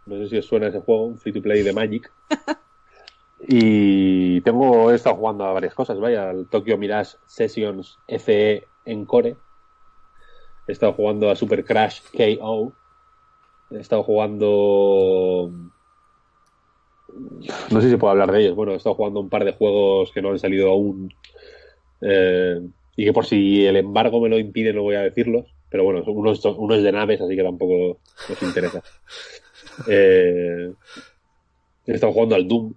No 0.06 0.16
sé 0.18 0.28
si 0.28 0.36
os 0.38 0.44
suena 0.44 0.66
ese 0.66 0.80
juego, 0.80 1.06
un 1.06 1.18
free 1.18 1.32
to 1.32 1.40
play 1.40 1.62
de 1.62 1.72
Magic. 1.72 2.10
Y 3.46 4.40
tengo, 4.40 4.90
he 4.90 4.94
estado 4.94 5.16
jugando 5.16 5.44
a 5.44 5.52
varias 5.52 5.74
cosas, 5.74 6.00
vaya, 6.00 6.30
al 6.30 6.48
Tokyo 6.48 6.78
Mirage 6.78 7.18
Sessions 7.26 7.98
FE 8.08 8.66
Encore. 8.86 9.36
He 10.66 10.72
estado 10.72 10.94
jugando 10.94 11.30
a 11.30 11.36
Super 11.36 11.62
Crash 11.62 12.00
KO. 12.10 12.72
He 13.70 13.80
estado 13.80 14.02
jugando. 14.02 15.50
No 17.70 17.80
sé 17.82 17.90
si 17.90 17.96
puedo 17.96 18.12
hablar 18.12 18.32
de 18.32 18.40
ellos. 18.44 18.56
Bueno, 18.56 18.72
he 18.72 18.76
estado 18.76 18.94
jugando 18.94 19.20
un 19.20 19.28
par 19.28 19.44
de 19.44 19.52
juegos 19.52 20.10
que 20.12 20.22
no 20.22 20.30
han 20.30 20.38
salido 20.38 20.70
aún. 20.70 21.12
Eh, 22.06 22.60
y 22.96 23.04
que 23.04 23.12
por 23.12 23.24
si 23.26 23.66
el 23.66 23.76
embargo 23.76 24.20
me 24.20 24.28
lo 24.28 24.38
impide, 24.38 24.72
no 24.72 24.82
voy 24.82 24.94
a 24.96 25.00
decirlos. 25.02 25.46
Pero 25.70 25.82
bueno, 25.84 26.02
uno 26.06 26.30
es, 26.32 26.44
uno 26.44 26.74
es 26.74 26.82
de 26.82 26.92
naves, 26.92 27.20
así 27.20 27.34
que 27.34 27.42
tampoco 27.42 27.98
nos 28.28 28.42
interesa. 28.42 28.82
Eh, 29.88 30.72
he 31.86 31.92
estado 31.92 32.12
jugando 32.12 32.34
al 32.36 32.46
Doom, 32.46 32.74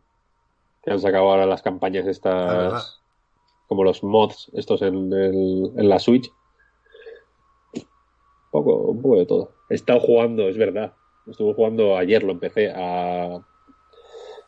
que 0.84 0.92
han 0.92 1.00
sacado 1.00 1.30
ahora 1.30 1.46
las 1.46 1.62
campañas 1.62 2.06
Ah, 2.08 2.10
estas, 2.12 3.02
como 3.68 3.84
los 3.84 4.04
mods 4.04 4.50
estos 4.54 4.82
en, 4.82 5.14
el- 5.14 5.72
en 5.78 5.90
la 5.90 6.00
Switch. 6.00 6.32
Un 7.76 7.84
poco, 8.52 8.76
un 8.78 9.02
poco 9.02 9.18
de 9.20 9.26
todo. 9.26 9.52
He 9.70 9.76
estado 9.76 10.00
jugando, 10.00 10.48
es 10.50 10.58
verdad. 10.58 10.94
Estuve 11.28 11.54
jugando 11.54 11.98
ayer, 11.98 12.24
lo 12.24 12.32
empecé 12.32 12.72
a 12.74 13.42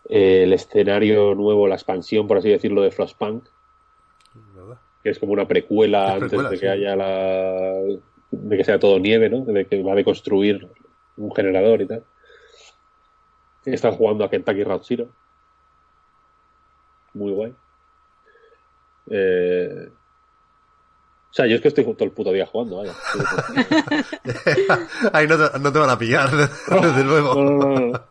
eh, 0.10 0.44
el 0.44 0.54
escenario 0.54 1.36
nuevo, 1.36 1.68
la 1.68 1.76
expansión, 1.76 2.28
por 2.28 2.38
así 2.38 2.50
decirlo, 2.50 2.82
de 2.82 2.92
Frostpunk. 2.92 3.48
Que 5.04 5.12
es 5.12 5.20
como 5.20 5.34
una 5.34 5.48
precuela 5.48 6.18
Es 6.18 6.24
antes 6.24 6.50
de 6.50 6.60
que 6.60 6.70
haya 6.70 6.96
la 6.96 7.74
de 8.32 8.58
que 8.58 8.64
sea 8.64 8.80
todo 8.80 9.00
nieve, 9.00 9.30
¿no? 9.30 9.44
De 9.46 9.66
que 9.66 9.82
va 9.82 9.94
a 9.94 9.96
deconstruir 9.96 10.68
un 11.18 11.34
generador 11.36 11.82
y 11.82 11.88
tal. 11.88 12.04
Estado 13.66 13.96
jugando 13.96 14.24
a 14.24 14.30
Kentucky 14.30 14.64
Route 14.64 14.86
Zero. 14.88 15.10
Muy 17.14 17.32
guay. 17.32 17.56
Eh, 19.12 19.90
O 21.30 21.34
sea, 21.34 21.46
yo 21.48 21.56
es 21.56 21.62
que 21.62 21.68
estoy 21.68 21.84
todo 21.84 22.06
el 22.06 22.12
puto 22.12 22.32
día 22.32 22.48
jugando, 22.48 22.78
vaya. 22.78 22.94
Ahí 25.14 25.28
no 25.28 25.38
te, 25.38 25.60
no 25.60 25.72
te 25.72 25.80
van 25.80 25.90
a 25.90 26.00
pillar, 26.00 26.30
desde 26.32 27.04
luego. 27.04 27.36
No, 27.36 27.80
no. 27.80 27.92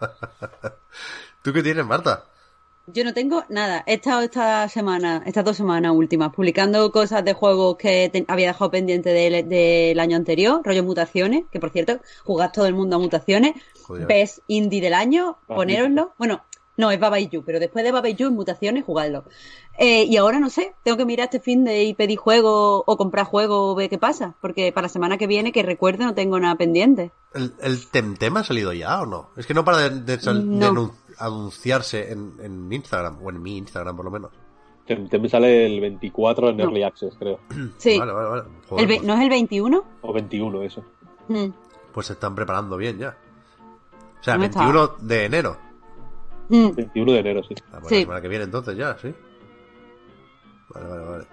¿Tú 1.43 1.53
qué 1.53 1.63
tienes, 1.63 1.87
Marta? 1.87 2.25
Yo 2.91 3.05
no 3.05 3.13
tengo 3.13 3.45
nada. 3.51 3.85
He 3.87 3.95
estado 3.95 4.23
esta 4.23 4.67
semana, 4.69 5.23
estas 5.27 5.45
dos 5.45 5.57
semanas 5.57 5.93
últimas, 5.95 6.33
publicando 6.35 6.91
cosas 6.91 7.23
de 7.25 7.35
juegos 7.35 7.77
que 7.77 8.09
te- 8.11 8.25
había 8.29 8.49
dejado 8.49 8.71
pendiente 8.71 9.11
del, 9.11 9.47
del 9.49 10.01
año 10.01 10.17
anterior, 10.17 10.63
rollo 10.65 10.83
mutaciones, 10.85 11.45
que 11.53 11.61
por 11.61 11.71
cierto, 11.71 11.99
jugad 12.25 12.51
todo 12.53 12.67
el 12.67 12.75
mundo 12.75 12.97
a 12.97 12.99
mutaciones. 12.99 13.53
Best 14.07 14.39
indie 14.49 14.81
del 14.81 14.95
año, 14.95 15.37
ponéroslo. 15.47 16.13
Bueno, 16.19 16.43
no, 16.79 16.91
es 16.91 16.99
Baba 17.01 17.19
y 17.21 17.29
Yu, 17.29 17.43
pero 17.45 17.59
después 17.61 17.85
de 17.85 17.93
Baba 17.93 18.09
y 18.09 18.15
Yu, 18.15 18.29
en 18.29 18.35
mutaciones, 18.35 18.85
jugadlo. 18.85 19.25
Eh, 19.79 20.05
y 20.05 20.17
ahora 20.17 20.39
no 20.41 20.49
sé, 20.49 20.75
tengo 20.83 20.97
que 20.97 21.05
mirar 21.05 21.25
este 21.27 21.41
fin 21.41 21.65
de 21.65 21.85
y 21.85 21.93
pedir 21.95 22.17
juego 22.19 22.85
o 22.87 22.97
comprar 22.97 23.27
juego 23.27 23.71
o 23.71 23.75
ver 23.75 23.91
qué 23.91 23.99
pasa, 23.99 24.35
porque 24.41 24.73
para 24.73 24.87
la 24.87 24.89
semana 24.89 25.19
que 25.19 25.27
viene, 25.27 25.53
que 25.53 25.63
recuerde, 25.63 26.05
no 26.05 26.15
tengo 26.15 26.39
nada 26.41 26.55
pendiente. 26.55 27.11
¿El, 27.35 27.53
el 27.61 27.87
Temtem 27.89 28.37
ha 28.39 28.45
salido 28.45 28.73
ya 28.73 29.03
o 29.03 29.07
no? 29.07 29.31
Es 29.37 29.47
que 29.47 29.55
no 29.55 29.65
para 29.65 29.89
de, 29.91 30.01
de 30.01 30.17
de 30.17 30.33
No. 30.45 30.73
anun- 30.73 30.93
anunciarse 31.19 32.13
en, 32.13 32.35
en 32.41 32.73
Instagram, 32.73 33.19
o 33.23 33.31
en 33.31 33.43
mi 33.43 33.57
Instagram 33.59 33.97
por 33.97 34.05
lo 34.05 34.11
menos. 34.11 34.31
Te, 34.87 34.97
te 34.97 35.19
me 35.19 35.29
sale 35.29 35.67
el 35.67 35.81
24 35.81 36.49
en 36.51 36.57
No. 36.57 36.65
Early 36.65 36.83
Access, 36.83 37.15
creo. 37.19 37.41
Sí. 37.79 37.99
Vale, 37.99 38.13
vale, 38.13 38.29
vale. 38.29 38.43
Joder, 38.69 38.83
El 38.85 38.89
ve- 38.89 38.97
pues, 38.97 39.07
¿No 39.07 39.15
es 39.15 39.21
el 39.21 39.29
21? 39.31 39.85
O 40.03 40.13
21, 40.13 40.63
eso. 40.63 40.85
Mm. 41.29 41.49
pues 41.93 42.07
se 42.07 42.15
están 42.15 42.35
preparando 42.35 42.77
bien 42.79 42.97
ya. 42.99 43.17
O 44.21 44.23
sea, 44.25 44.35
¿Dónde 44.35 44.47
está? 44.47 44.61
21 44.61 44.89
de 45.01 45.25
enero. 45.27 45.57
Mm. 46.49 46.71
21 46.75 47.13
de 47.13 47.19
enero, 47.19 47.43
sí. 47.43 47.55
Ah, 47.71 47.79
pues 47.81 47.89
Sí. 47.89 47.95
La 47.97 48.01
semana 48.01 48.21
que 48.23 48.29
viene 48.29 48.45
entonces 48.45 48.77
ya, 48.77 48.97
¿sí? 48.99 49.15
Vale, 50.71 50.87
vale, 50.89 51.05
vale. 51.05 51.27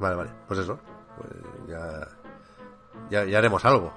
Vale, 0.00 0.16
vale. 0.16 0.30
Pues 0.48 0.60
eso. 0.60 0.78
Pues 1.16 1.30
ya, 1.68 2.08
ya, 3.10 3.24
ya 3.24 3.38
haremos 3.38 3.64
algo. 3.64 3.92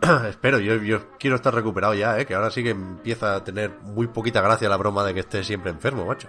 Espero, 0.28 0.58
yo, 0.58 0.76
yo 0.76 1.00
quiero 1.18 1.36
estar 1.36 1.54
recuperado 1.54 1.94
ya, 1.94 2.18
¿eh? 2.18 2.26
Que 2.26 2.34
ahora 2.34 2.50
sí 2.50 2.62
que 2.62 2.70
empieza 2.70 3.36
a 3.36 3.44
tener 3.44 3.70
muy 3.82 4.06
poquita 4.06 4.40
gracia 4.40 4.68
la 4.68 4.76
broma 4.76 5.04
de 5.04 5.14
que 5.14 5.20
esté 5.20 5.44
siempre 5.44 5.70
enfermo, 5.70 6.06
macho. 6.06 6.28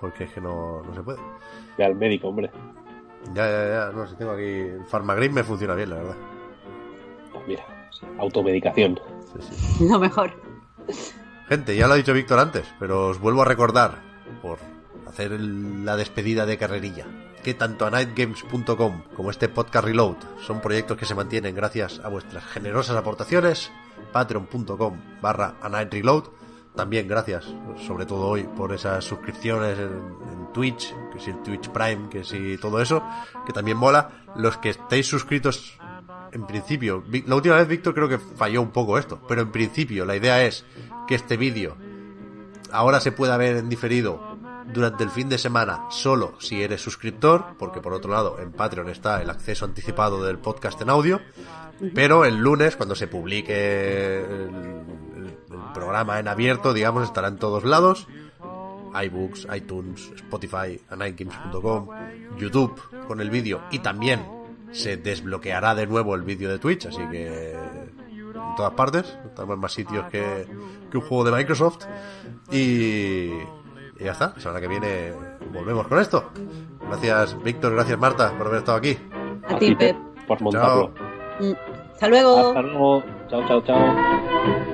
Porque 0.00 0.24
es 0.24 0.32
que 0.32 0.40
no, 0.40 0.82
no 0.82 0.94
se 0.94 1.02
puede. 1.02 1.18
Ve 1.78 1.84
al 1.84 1.94
médico, 1.94 2.28
hombre. 2.28 2.50
Ya, 3.34 3.46
ya, 3.46 3.66
ya. 3.68 3.90
No, 3.94 4.06
si 4.06 4.16
tengo 4.16 4.32
aquí... 4.32 4.44
El 4.44 4.84
Farmagrim 4.86 5.32
me 5.32 5.44
funciona 5.44 5.74
bien, 5.74 5.90
la 5.90 5.96
verdad. 5.96 6.16
Pues 7.32 7.46
mira, 7.48 7.64
automedicación. 8.18 9.00
Sí, 9.40 9.54
sí. 9.56 9.88
Lo 9.88 9.98
mejor. 9.98 10.32
Gente, 11.48 11.76
ya 11.76 11.86
lo 11.86 11.94
ha 11.94 11.96
dicho 11.96 12.12
Víctor 12.14 12.38
antes, 12.38 12.66
pero 12.78 13.08
os 13.08 13.18
vuelvo 13.20 13.42
a 13.42 13.46
recordar, 13.46 13.98
por 14.40 14.58
hacer 15.06 15.32
el- 15.32 15.84
la 15.84 15.96
despedida 15.96 16.46
de 16.46 16.56
carrerilla, 16.58 17.06
que 17.44 17.54
tanto 17.54 17.84
a 17.84 17.90
nightgames.com 17.90 19.02
como 19.14 19.30
este 19.30 19.50
podcast 19.50 19.84
Reload 19.84 20.16
son 20.44 20.62
proyectos 20.62 20.96
que 20.96 21.04
se 21.04 21.14
mantienen 21.14 21.54
gracias 21.54 22.00
a 22.02 22.08
vuestras 22.08 22.42
generosas 22.46 22.96
aportaciones, 22.96 23.70
patreon.com 24.12 25.20
barra 25.20 25.56
a 25.60 25.68
night 25.68 25.92
reload, 25.92 26.24
también 26.74 27.06
gracias, 27.06 27.44
sobre 27.86 28.06
todo 28.06 28.28
hoy, 28.28 28.44
por 28.44 28.72
esas 28.72 29.04
suscripciones 29.04 29.78
en, 29.78 30.52
Twitch, 30.54 30.94
que 31.12 31.18
si 31.18 31.30
el 31.30 31.42
Twitch 31.42 31.68
Prime, 31.68 32.08
que 32.08 32.22
si 32.22 32.56
todo 32.58 32.80
eso, 32.80 33.02
que 33.44 33.52
también 33.52 33.76
mola, 33.76 34.24
los 34.36 34.56
que 34.58 34.70
estéis 34.70 35.06
suscritos 35.06 35.76
en 36.32 36.46
principio, 36.46 37.04
la 37.26 37.34
última 37.34 37.56
vez 37.56 37.68
Víctor 37.68 37.92
creo 37.92 38.08
que 38.08 38.18
falló 38.18 38.62
un 38.62 38.70
poco 38.70 38.96
esto, 38.96 39.20
pero 39.28 39.42
en 39.42 39.50
principio 39.52 40.06
la 40.06 40.16
idea 40.16 40.44
es 40.44 40.64
que 41.08 41.16
este 41.16 41.36
vídeo 41.36 41.76
ahora 42.70 43.00
se 43.00 43.12
pueda 43.12 43.36
ver 43.36 43.56
en 43.56 43.68
diferido 43.68 44.33
durante 44.72 45.04
el 45.04 45.10
fin 45.10 45.28
de 45.28 45.38
semana 45.38 45.86
solo 45.90 46.34
si 46.40 46.62
eres 46.62 46.80
suscriptor, 46.80 47.56
porque 47.58 47.80
por 47.80 47.92
otro 47.92 48.12
lado 48.12 48.38
en 48.40 48.52
Patreon 48.52 48.88
está 48.88 49.22
el 49.22 49.30
acceso 49.30 49.64
anticipado 49.64 50.24
del 50.24 50.38
podcast 50.38 50.80
en 50.80 50.90
audio, 50.90 51.20
pero 51.94 52.24
el 52.24 52.36
lunes 52.36 52.76
cuando 52.76 52.94
se 52.94 53.06
publique 53.06 54.18
el, 54.18 54.74
programa 55.72 56.20
en 56.20 56.28
abierto, 56.28 56.72
digamos, 56.72 57.04
estará 57.04 57.28
en 57.28 57.36
todos 57.36 57.64
lados. 57.64 58.06
iBooks, 58.94 59.48
iTunes, 59.54 60.12
Spotify, 60.14 60.80
anightgames.com, 60.88 61.88
YouTube 62.38 62.80
con 63.08 63.20
el 63.20 63.28
vídeo 63.28 63.62
y 63.72 63.80
también 63.80 64.24
se 64.70 64.96
desbloqueará 64.96 65.74
de 65.74 65.86
nuevo 65.86 66.14
el 66.14 66.22
vídeo 66.22 66.48
de 66.48 66.58
Twitch, 66.60 66.86
así 66.86 67.02
que 67.10 67.52
en 68.54 68.56
todas 68.56 68.74
partes, 68.74 69.16
estamos 69.26 69.54
en 69.54 69.60
más 69.60 69.72
sitios 69.72 70.06
que, 70.10 70.46
que 70.90 70.96
un 70.96 71.02
juego 71.02 71.24
de 71.24 71.32
Microsoft. 71.32 71.86
Y, 72.52 73.30
y 74.04 74.06
ya 74.06 74.12
está, 74.12 74.32
la 74.34 74.40
semana 74.40 74.60
que 74.60 74.68
viene 74.68 75.12
volvemos 75.50 75.88
con 75.88 75.98
esto. 75.98 76.30
Gracias 76.86 77.42
Víctor, 77.42 77.72
gracias 77.72 77.98
Marta 77.98 78.36
por 78.36 78.48
haber 78.48 78.58
estado 78.58 78.76
aquí. 78.76 78.98
A 79.48 79.58
ti, 79.58 79.74
Pep. 79.74 79.96
Por 80.28 80.42
montarlo. 80.42 80.92
Mm. 81.40 81.52
Hasta 81.94 82.08
luego. 82.08 82.48
Hasta 82.48 82.62
luego. 82.62 83.02
Chao, 83.30 83.48
chao, 83.48 83.62
chao. 83.62 84.73